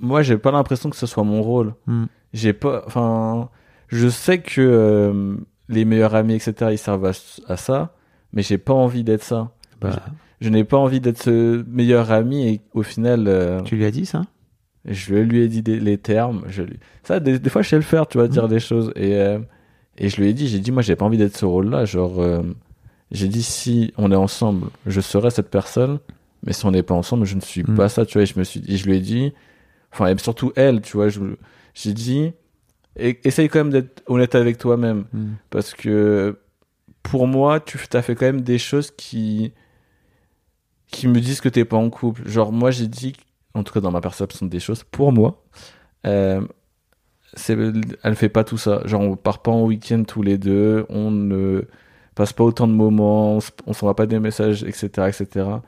moi 0.00 0.22
j'ai 0.22 0.38
pas 0.38 0.50
l'impression 0.50 0.90
que 0.90 0.96
ce 0.96 1.06
soit 1.06 1.24
mon 1.24 1.42
rôle. 1.42 1.74
Hmm. 1.86 2.04
J'ai 2.32 2.52
pas, 2.52 2.82
enfin, 2.86 3.48
je 3.88 4.08
sais 4.08 4.38
que 4.40 4.60
euh, 4.60 5.36
les 5.68 5.84
meilleurs 5.84 6.14
amis, 6.14 6.34
etc. 6.34 6.54
Ils 6.72 6.78
servent 6.78 7.06
à, 7.06 7.12
à 7.48 7.56
ça, 7.56 7.94
mais 8.32 8.42
j'ai 8.42 8.58
pas 8.58 8.74
envie 8.74 9.04
d'être 9.04 9.22
ça. 9.24 9.50
Bah, 9.80 10.02
Je 10.40 10.48
n'ai 10.50 10.64
pas 10.64 10.76
envie 10.76 11.00
d'être 11.00 11.22
ce 11.22 11.64
meilleur 11.68 12.10
ami 12.12 12.46
et 12.48 12.60
au 12.74 12.82
final, 12.82 13.24
euh, 13.28 13.60
tu 13.62 13.76
lui 13.76 13.84
as 13.84 13.90
dit 13.90 14.06
ça? 14.06 14.22
je 14.84 15.14
lui 15.16 15.40
ai 15.40 15.48
dit 15.48 15.60
des- 15.62 15.80
les 15.80 15.98
termes. 15.98 16.44
Je 16.48 16.62
lui... 16.62 16.78
Ça, 17.02 17.20
des, 17.20 17.38
des 17.38 17.50
fois, 17.50 17.60
je 17.62 17.68
sais 17.68 17.76
le 17.76 17.82
faire, 17.82 18.06
tu 18.06 18.16
vois, 18.18 18.26
dire 18.28 18.48
des 18.48 18.60
choses. 18.60 18.90
Et, 18.96 19.16
euh, 19.16 19.38
Et 19.98 20.08
je 20.08 20.16
lui 20.20 20.28
ai 20.28 20.32
dit, 20.32 20.48
j'ai 20.48 20.60
dit, 20.60 20.70
moi, 20.70 20.80
j'ai 20.82 20.96
pas 20.96 21.04
envie 21.04 21.18
d'être 21.18 21.36
ce 21.36 21.44
rôle-là. 21.44 21.84
Genre, 21.84 22.22
j'ai 23.10 23.28
dit, 23.28 23.42
si 23.42 23.92
on 23.98 24.12
est 24.12 24.16
ensemble, 24.16 24.68
je 24.86 25.00
serai 25.00 25.30
cette 25.30 25.50
personne. 25.50 25.98
Mais 26.46 26.52
si 26.52 26.64
on 26.64 26.70
n'est 26.70 26.84
pas 26.84 26.94
ensemble, 26.94 27.26
je 27.26 27.34
ne 27.34 27.40
suis 27.40 27.64
Mm. 27.64 27.74
pas 27.74 27.88
ça, 27.88 28.06
tu 28.06 28.14
vois. 28.14 28.22
Et 28.22 28.26
je 28.26 28.38
me 28.38 28.44
suis, 28.44 28.62
et 28.68 28.76
je 28.76 28.86
lui 28.86 28.96
ai 28.96 29.00
dit, 29.00 29.32
enfin, 29.92 30.06
et 30.08 30.18
surtout 30.18 30.52
elle, 30.56 30.80
tu 30.80 30.96
vois, 30.96 31.08
j'ai 31.74 31.92
dit, 31.92 32.32
et- 32.96 33.20
essaye 33.24 33.48
quand 33.48 33.60
même 33.60 33.70
d'être 33.70 34.02
honnête 34.06 34.34
avec 34.34 34.58
toi-même. 34.58 35.04
Mm. 35.12 35.26
Parce 35.50 35.74
que, 35.74 36.38
pour 37.02 37.26
moi, 37.26 37.60
tu 37.60 37.78
as 37.92 38.02
fait 38.02 38.14
quand 38.14 38.26
même 38.26 38.42
des 38.42 38.58
choses 38.58 38.90
qui, 38.90 39.52
qui 40.88 41.08
me 41.08 41.20
disent 41.20 41.40
que 41.40 41.48
t'es 41.48 41.64
pas 41.64 41.76
en 41.76 41.90
couple. 41.90 42.28
Genre, 42.28 42.52
moi, 42.52 42.70
j'ai 42.70 42.88
dit, 42.88 43.14
en 43.54 43.62
tout 43.62 43.72
cas 43.72 43.80
dans 43.80 43.90
ma 43.90 44.00
perception 44.00 44.46
des 44.46 44.60
choses, 44.60 44.84
pour 44.84 45.12
moi, 45.12 45.42
euh, 46.06 46.42
elle 48.02 48.14
fait 48.16 48.28
pas 48.28 48.44
tout 48.44 48.58
ça. 48.58 48.82
Genre, 48.84 49.00
on 49.00 49.16
part 49.16 49.42
pas 49.42 49.50
en 49.50 49.64
week-end 49.64 50.04
tous 50.06 50.22
les 50.22 50.38
deux, 50.38 50.86
on 50.88 51.10
ne 51.10 51.62
passe 52.14 52.32
pas 52.32 52.44
autant 52.44 52.66
de 52.66 52.72
moments, 52.72 53.38
on 53.66 53.72
s'envoie 53.72 53.94
pas 53.96 54.06
des 54.06 54.18
messages, 54.18 54.64
etc., 54.64 55.08
etc. 55.08 55.26
Genre, 55.44 55.62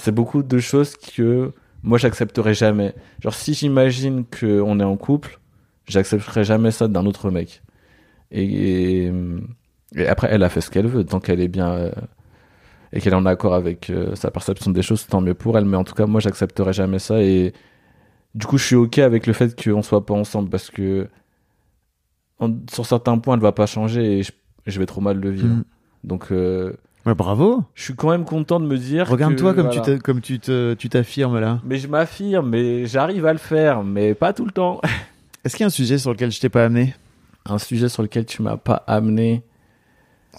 c'est 0.00 0.12
beaucoup 0.12 0.42
de 0.42 0.58
choses 0.58 0.96
que 0.96 1.52
moi, 1.86 1.98
j'accepterai 1.98 2.52
jamais. 2.52 2.94
Genre, 3.22 3.32
si 3.32 3.54
j'imagine 3.54 4.24
qu'on 4.24 4.80
est 4.80 4.84
en 4.84 4.96
couple, 4.96 5.38
j'accepterai 5.86 6.44
jamais 6.44 6.72
ça 6.72 6.88
d'un 6.88 7.06
autre 7.06 7.30
mec. 7.30 7.62
Et, 8.32 9.04
et, 9.06 9.12
et 9.94 10.06
après, 10.08 10.28
elle 10.30 10.42
a 10.42 10.48
fait 10.48 10.60
ce 10.60 10.70
qu'elle 10.70 10.88
veut, 10.88 11.04
tant 11.04 11.20
qu'elle 11.20 11.40
est 11.40 11.48
bien 11.48 11.70
euh, 11.70 11.92
et 12.92 13.00
qu'elle 13.00 13.12
est 13.12 13.16
en 13.16 13.24
accord 13.24 13.54
avec 13.54 13.88
euh, 13.88 14.16
sa 14.16 14.32
perception 14.32 14.72
des 14.72 14.82
choses, 14.82 15.06
tant 15.06 15.20
mieux 15.20 15.34
pour 15.34 15.56
elle. 15.56 15.64
Mais 15.64 15.76
en 15.76 15.84
tout 15.84 15.94
cas, 15.94 16.06
moi, 16.06 16.20
j'accepterai 16.20 16.72
jamais 16.72 16.98
ça. 16.98 17.22
Et 17.22 17.52
du 18.34 18.46
coup, 18.46 18.58
je 18.58 18.66
suis 18.66 18.74
ok 18.76 18.98
avec 18.98 19.28
le 19.28 19.32
fait 19.32 19.54
qu'on 19.62 19.82
soit 19.82 20.04
pas 20.04 20.14
ensemble 20.14 20.50
parce 20.50 20.70
que 20.70 21.08
en- 22.40 22.52
sur 22.70 22.84
certains 22.84 23.16
points, 23.18 23.34
elle 23.36 23.40
va 23.40 23.52
pas 23.52 23.66
changer 23.66 24.18
et 24.18 24.22
je, 24.24 24.32
je 24.66 24.78
vais 24.78 24.86
trop 24.86 25.00
mal 25.00 25.18
le 25.20 25.30
vivre. 25.30 25.54
Mm. 25.54 25.64
Donc, 26.04 26.32
euh, 26.32 26.72
Ouais, 27.06 27.14
bravo. 27.14 27.62
je 27.76 27.84
suis 27.84 27.94
quand 27.94 28.10
même 28.10 28.24
content 28.24 28.58
de 28.58 28.66
me 28.66 28.76
dire. 28.76 29.08
Regarde-toi 29.08 29.54
comme 29.54 29.68
voilà. 29.68 29.80
tu 29.80 29.98
comme 30.00 30.20
tu 30.20 30.40
te 30.40 30.74
tu 30.74 30.88
t'affirmes 30.88 31.38
là. 31.38 31.60
Mais 31.64 31.78
je 31.78 31.86
m'affirme, 31.86 32.50
mais 32.50 32.86
j'arrive 32.86 33.26
à 33.26 33.32
le 33.32 33.38
faire, 33.38 33.84
mais 33.84 34.14
pas 34.14 34.32
tout 34.32 34.44
le 34.44 34.50
temps. 34.50 34.80
Est-ce 35.44 35.54
qu'il 35.54 35.62
y 35.62 35.64
a 35.64 35.68
un 35.68 35.70
sujet 35.70 35.98
sur 35.98 36.10
lequel 36.10 36.32
je 36.32 36.40
t'ai 36.40 36.48
pas 36.48 36.64
amené? 36.64 36.96
Un 37.44 37.58
sujet 37.58 37.88
sur 37.88 38.02
lequel 38.02 38.26
tu 38.26 38.42
m'as 38.42 38.56
pas 38.56 38.82
amené. 38.88 39.44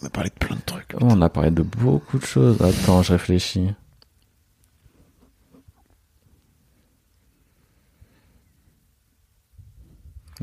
On 0.02 0.06
a 0.06 0.10
parlé 0.10 0.30
de 0.30 0.36
plein 0.36 0.58
de 0.58 0.62
trucs. 0.62 0.94
Oh, 0.96 1.06
on 1.10 1.22
a 1.22 1.30
parlé 1.30 1.52
de 1.52 1.64
beaucoup 1.64 2.20
de 2.20 2.26
choses. 2.26 2.62
Attends, 2.62 3.02
je 3.02 3.14
réfléchis. 3.14 3.70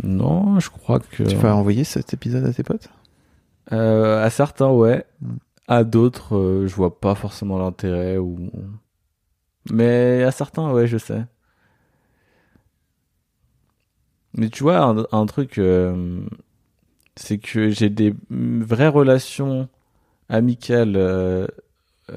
Non, 0.02 0.58
je 0.58 0.70
crois 0.70 1.00
que. 1.00 1.22
Tu 1.22 1.36
vas 1.36 1.54
envoyer 1.54 1.84
cet 1.84 2.14
épisode 2.14 2.46
à 2.46 2.52
tes 2.54 2.62
potes? 2.62 2.88
Euh, 3.72 4.24
à 4.24 4.30
certains, 4.30 4.70
ouais. 4.70 5.04
À 5.66 5.84
d'autres, 5.84 6.36
euh, 6.36 6.66
je 6.66 6.74
vois 6.74 7.00
pas 7.00 7.14
forcément 7.14 7.58
l'intérêt 7.58 8.18
ou. 8.18 8.50
Mais 9.70 10.22
à 10.22 10.30
certains, 10.30 10.70
ouais, 10.72 10.86
je 10.86 10.98
sais. 10.98 11.24
Mais 14.36 14.48
tu 14.48 14.64
vois, 14.64 14.78
un, 14.78 15.06
un 15.12 15.26
truc, 15.26 15.58
euh, 15.58 16.20
c'est 17.16 17.38
que 17.38 17.70
j'ai 17.70 17.88
des 17.88 18.14
vraies 18.30 18.88
relations 18.88 19.68
amicales 20.28 20.94
euh, 20.96 21.46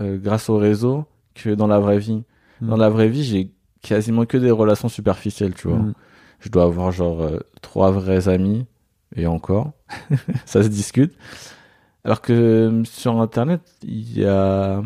euh, 0.01 0.17
grâce 0.17 0.49
au 0.49 0.57
réseau 0.57 1.05
que 1.35 1.51
dans 1.51 1.67
la 1.67 1.79
vraie 1.79 1.99
vie. 1.99 2.23
Mm. 2.61 2.69
Dans 2.69 2.77
la 2.77 2.89
vraie 2.89 3.09
vie, 3.09 3.23
j'ai 3.23 3.51
quasiment 3.81 4.25
que 4.25 4.37
des 4.37 4.51
relations 4.51 4.89
superficielles, 4.89 5.53
tu 5.53 5.67
vois. 5.67 5.77
Mm. 5.77 5.93
Je 6.39 6.49
dois 6.49 6.63
avoir 6.63 6.91
genre 6.91 7.29
trois 7.61 7.91
vrais 7.91 8.27
amis 8.27 8.65
et 9.15 9.27
encore, 9.27 9.71
ça 10.45 10.63
se 10.63 10.67
discute. 10.67 11.13
Alors 12.07 12.21
que 12.23 12.33
euh, 12.33 12.85
sur 12.85 13.21
internet, 13.21 13.61
il 13.83 14.17
y 14.19 14.25
a 14.25 14.83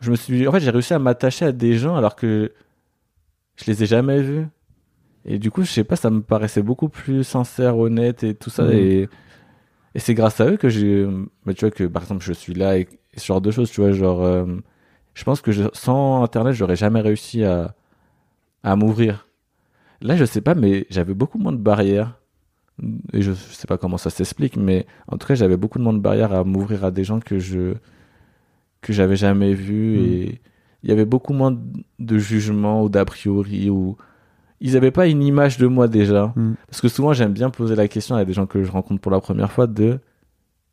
je 0.00 0.10
me 0.10 0.16
suis 0.16 0.46
en 0.46 0.52
fait, 0.52 0.60
j'ai 0.60 0.70
réussi 0.70 0.94
à 0.94 0.98
m'attacher 0.98 1.46
à 1.46 1.52
des 1.52 1.76
gens 1.78 1.96
alors 1.96 2.16
que 2.16 2.52
je 3.56 3.64
les 3.66 3.82
ai 3.82 3.86
jamais 3.86 4.22
vus. 4.22 4.46
Et 5.26 5.38
du 5.38 5.50
coup, 5.52 5.62
je 5.64 5.70
sais 5.70 5.84
pas, 5.84 5.96
ça 5.96 6.10
me 6.10 6.22
paraissait 6.22 6.62
beaucoup 6.62 6.88
plus 6.88 7.24
sincère, 7.24 7.78
honnête 7.78 8.24
et 8.24 8.34
tout 8.34 8.50
ça 8.50 8.64
Mhm. 8.64 8.72
et 8.74 9.08
et 9.96 10.00
c'est 10.00 10.14
grâce 10.14 10.40
à 10.40 10.46
eux 10.50 10.56
que 10.58 10.68
j'ai 10.70 11.06
bah, 11.46 11.54
tu 11.54 11.62
vois 11.66 11.72
que 11.72 11.84
par 11.84 12.02
exemple, 12.02 12.24
je 12.24 12.32
suis 12.34 12.54
là 12.54 12.78
et, 12.78 12.88
et 13.14 13.20
ce 13.20 13.26
genre 13.26 13.40
de 13.42 13.50
choses, 13.52 13.70
tu 13.70 13.80
vois, 13.82 13.92
genre 13.92 14.22
euh, 14.24 14.46
je 15.14 15.24
pense 15.24 15.40
que 15.42 15.52
je- 15.52 15.64
sans 15.74 16.22
internet, 16.24 16.54
j'aurais 16.54 16.76
jamais 16.76 17.00
réussi 17.02 17.44
à 17.44 17.74
à 18.64 18.76
m'ouvrir. 18.76 19.28
Là, 20.02 20.16
je 20.16 20.24
sais 20.26 20.40
pas, 20.42 20.54
mais 20.56 20.86
j'avais 20.90 21.14
beaucoup 21.14 21.38
moins 21.38 21.52
de 21.52 21.58
barrières. 21.58 22.20
Et 23.12 23.22
je, 23.22 23.32
je 23.32 23.54
sais 23.54 23.66
pas 23.66 23.78
comment 23.78 23.98
ça 23.98 24.10
s'explique, 24.10 24.56
mais 24.56 24.86
en 25.06 25.16
tout 25.16 25.26
cas, 25.28 25.34
j'avais 25.34 25.56
beaucoup 25.56 25.78
moins 25.78 25.92
de 25.92 26.00
barrières 26.00 26.32
à 26.32 26.42
m'ouvrir 26.44 26.84
à 26.84 26.90
des 26.90 27.04
gens 27.04 27.20
que 27.20 27.38
je 27.38 27.74
que 28.80 28.92
j'avais 28.92 29.16
jamais 29.16 29.54
vus. 29.54 29.98
Mm. 29.98 30.04
Et 30.04 30.40
il 30.82 30.90
y 30.90 30.92
avait 30.92 31.04
beaucoup 31.06 31.32
moins 31.32 31.56
de- 31.98 32.18
jugement 32.18 32.82
ou 32.82 32.88
d'a 32.88 33.04
priori. 33.04 33.70
Ou 33.70 33.96
ils 34.60 34.76
avaient 34.76 34.90
pas 34.90 35.06
une 35.06 35.22
image 35.22 35.56
de 35.58 35.66
moi 35.66 35.88
déjà. 35.88 36.32
Mm. 36.36 36.54
Parce 36.66 36.80
que 36.80 36.88
souvent, 36.88 37.12
j'aime 37.12 37.32
bien 37.32 37.50
poser 37.50 37.76
la 37.76 37.88
question 37.88 38.16
à 38.16 38.24
des 38.24 38.32
gens 38.32 38.46
que 38.46 38.62
je 38.62 38.70
rencontre 38.70 39.00
pour 39.00 39.12
la 39.12 39.20
première 39.20 39.52
fois 39.52 39.66
de 39.66 40.00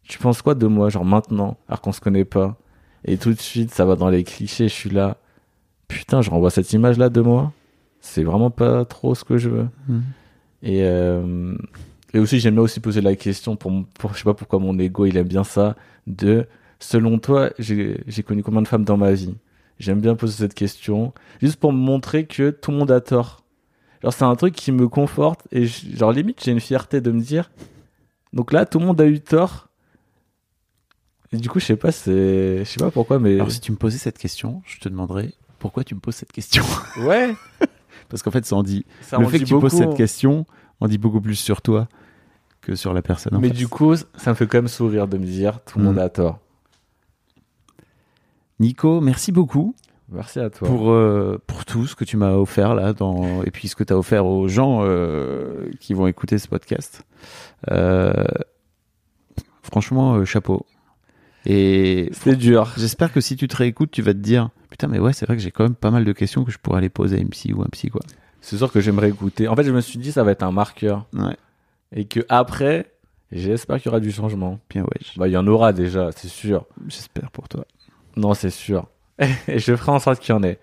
tu 0.04 0.18
penses 0.18 0.42
quoi 0.42 0.56
de 0.56 0.66
moi, 0.68 0.90
genre 0.90 1.06
maintenant, 1.06 1.58
alors 1.68 1.82
qu'on 1.82 1.92
se 1.92 2.02
connaît 2.02 2.26
pas? 2.26 2.58
Et 3.06 3.18
tout 3.18 3.32
de 3.34 3.40
suite, 3.40 3.72
ça 3.72 3.86
va 3.86 3.96
dans 3.96 4.10
les 4.10 4.24
clichés. 4.24 4.68
Je 4.68 4.74
suis 4.74 4.90
là, 4.90 5.18
putain, 5.88 6.22
je 6.22 6.30
renvoie 6.32 6.50
cette 6.50 6.74
image 6.74 6.98
là 6.98 7.10
de 7.10 7.22
moi. 7.22 7.54
C'est 8.02 8.24
vraiment 8.24 8.50
pas 8.50 8.84
trop 8.86 9.14
ce 9.16 9.24
que 9.24 9.38
je 9.38 9.50
veux. 9.50 9.68
Mm. 9.88 10.00
Et, 10.64 10.80
euh, 10.84 11.56
et 12.14 12.20
aussi, 12.20 12.40
j'aime 12.40 12.56
bien 12.56 12.64
aussi 12.64 12.80
poser 12.80 13.02
la 13.02 13.16
question, 13.16 13.56
pour, 13.56 13.72
pour, 14.00 14.14
je 14.14 14.20
sais 14.20 14.24
pas 14.24 14.34
pourquoi 14.34 14.60
mon 14.60 14.78
ego, 14.80 15.06
il 15.06 15.18
aime 15.18 15.28
bien 15.28 15.44
ça, 15.44 15.76
de, 16.08 16.48
selon 16.80 17.20
toi, 17.20 17.52
j'ai 17.60 18.04
connu 18.26 18.44
combien 18.44 18.62
de 18.62 18.68
femmes 18.68 18.84
dans 18.86 18.98
ma 18.98 19.12
vie? 19.14 19.36
J'aime 19.80 20.00
bien 20.02 20.16
poser 20.16 20.34
cette 20.38 20.54
question, 20.54 21.14
juste 21.42 21.58
pour 21.58 21.74
me 21.74 21.78
montrer 21.80 22.26
que 22.26 22.50
tout 22.52 22.72
le 22.72 22.78
monde 22.78 22.92
a 22.92 23.02
tort. 23.02 23.44
Genre, 24.04 24.14
c'est 24.14 24.24
un 24.26 24.36
truc 24.36 24.54
qui 24.56 24.72
me 24.72 24.88
conforte, 24.88 25.48
et 25.52 25.66
je- 25.66 25.96
genre, 25.96 26.12
limite, 26.12 26.44
j'ai 26.44 26.52
une 26.52 26.60
fierté 26.60 27.02
de 27.02 27.12
me 27.12 27.20
dire, 27.22 27.52
donc 28.34 28.52
là, 28.52 28.66
tout 28.66 28.80
le 28.80 28.86
monde 28.86 29.00
a 29.02 29.06
eu 29.08 29.20
tort. 29.20 29.70
Et 31.34 31.38
du 31.38 31.50
coup, 31.50 31.60
je 31.60 31.66
sais 31.66 31.76
pas, 31.78 31.92
c'est, 31.92 32.60
je 32.60 32.64
sais 32.66 32.80
pas 32.80 32.92
pourquoi, 32.92 33.18
mais, 33.20 33.36
Alors 33.36 33.52
si 33.52 33.62
tu 33.62 33.72
me 33.72 33.78
posais 33.78 33.98
cette 33.98 34.18
question, 34.18 34.62
je 34.66 34.80
te 34.80 34.90
demanderais 34.90 35.34
pourquoi 35.60 35.84
tu 35.84 35.96
me 35.96 36.00
poses 36.00 36.16
cette 36.16 36.32
question? 36.32 36.64
Ouais, 36.98 37.34
Parce 38.10 38.22
qu'en 38.24 38.32
fait, 38.32 38.46
ça 38.46 38.56
en 38.56 38.64
dit. 38.64 38.86
ça 39.02 39.18
le 39.18 39.26
en 39.26 39.30
fait 39.30 39.38
dit 39.38 39.44
que 39.44 39.48
tu 39.50 39.54
poses 39.54 39.72
beaucoup. 39.72 39.78
cette 39.78 39.96
question 39.96 40.46
en 40.80 40.88
dit 40.88 40.98
beaucoup 40.98 41.22
plus 41.22 41.36
sur 41.36 41.62
toi 41.62 41.88
que 42.62 42.76
sur 42.76 42.94
la 42.94 43.02
personne. 43.02 43.36
en 43.36 43.40
Mais 43.40 43.50
face. 43.50 43.58
du 43.58 43.68
coup, 43.68 43.96
ça 43.96 44.30
me 44.30 44.36
fait 44.36 44.46
quand 44.48 44.60
même 44.60 44.68
sourire 44.68 45.08
de 45.08 45.18
me 45.18 45.26
dire, 45.26 45.60
tout 45.66 45.80
le 45.80 45.86
monde 45.86 45.96
Mm. 45.96 46.00
a 46.00 46.10
tort. 46.10 46.40
Nico, 48.60 49.02
merci 49.02 49.32
beaucoup 49.32 49.76
Merci 50.12 50.40
à 50.40 50.50
toi. 50.50 50.68
pour 50.68 50.92
euh, 50.92 51.42
pour 51.48 51.66
tout 51.66 51.88
ce 51.88 51.96
que 51.96 52.04
tu 52.04 52.18
m'as 52.18 52.34
offert 52.34 52.76
là, 52.76 52.94
dans 52.94 53.42
et 53.44 53.50
puis 53.52 53.68
ce 53.70 53.76
que 53.76 53.84
tu 53.84 53.94
as 53.94 53.98
offert 53.98 54.26
aux 54.26 54.48
gens 54.48 54.82
euh, 54.84 55.70
qui 55.80 55.94
vont 55.94 56.06
écouter 56.06 56.38
ce 56.38 56.48
podcast. 56.48 57.04
Euh, 57.72 58.14
franchement, 59.64 60.24
chapeau. 60.26 60.66
Et 61.46 62.10
C'est 62.12 62.36
dur. 62.36 62.72
j'espère 62.78 63.12
que 63.12 63.20
si 63.22 63.36
tu 63.36 63.48
te 63.48 63.56
réécoutes, 63.58 63.90
tu 63.90 64.02
vas 64.04 64.14
te 64.14 64.20
dire 64.20 64.50
putain, 64.70 64.88
mais 64.88 65.00
ouais, 65.00 65.14
c'est 65.14 65.26
vrai 65.26 65.36
que 65.38 65.42
j'ai 65.42 65.50
quand 65.52 65.64
même 65.64 65.76
pas 65.76 65.90
mal 65.92 66.06
de 66.06 66.12
questions 66.14 66.44
que 66.44 66.52
je 66.52 66.60
pourrais 66.60 66.78
aller 66.80 66.90
poser 66.90 67.16
à 67.18 67.20
une 67.20 67.30
psy 67.30 67.52
ou 67.54 67.62
un 67.64 67.68
psy 67.72 67.90
quoi. 67.90 68.02
C'est 68.42 68.58
sûr 68.58 68.72
que 68.72 68.80
j'aimerais 68.82 69.10
écouter. 69.10 69.48
En 69.48 69.56
fait, 69.56 69.64
je 69.64 69.72
me 69.72 69.82
suis 69.82 69.98
dit 69.98 70.12
ça 70.12 70.24
va 70.24 70.32
être 70.32 70.44
un 70.44 70.52
marqueur 70.52 71.08
Ouais. 71.14 71.36
Et 71.94 72.06
que 72.06 72.22
après, 72.30 72.92
j'espère 73.32 73.78
qu'il 73.78 73.88
y 73.88 73.90
aura 73.90 74.00
du 74.00 74.12
changement. 74.12 74.60
Bien 74.70 74.84
ouais. 74.84 75.02
Bah, 75.18 75.28
il 75.28 75.32
y 75.32 75.38
en 75.38 75.48
aura 75.48 75.74
déjà, 75.74 76.12
c'est 76.12 76.28
sûr. 76.28 76.66
J'espère 76.88 77.32
pour 77.32 77.50
toi. 77.50 77.66
Non, 78.16 78.34
c'est 78.34 78.50
sûr. 78.50 78.88
et 79.48 79.60
je 79.60 79.76
ferai 79.76 79.92
en 79.92 80.00
sorte 80.00 80.20
qu'il 80.20 80.34
y 80.34 80.38
en 80.38 80.44
ait. 80.44 80.60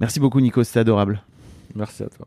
Merci 0.00 0.20
beaucoup 0.20 0.40
Nico, 0.40 0.62
c'était 0.64 0.80
adorable. 0.80 1.22
Merci 1.74 2.02
à 2.02 2.08
toi. 2.08 2.26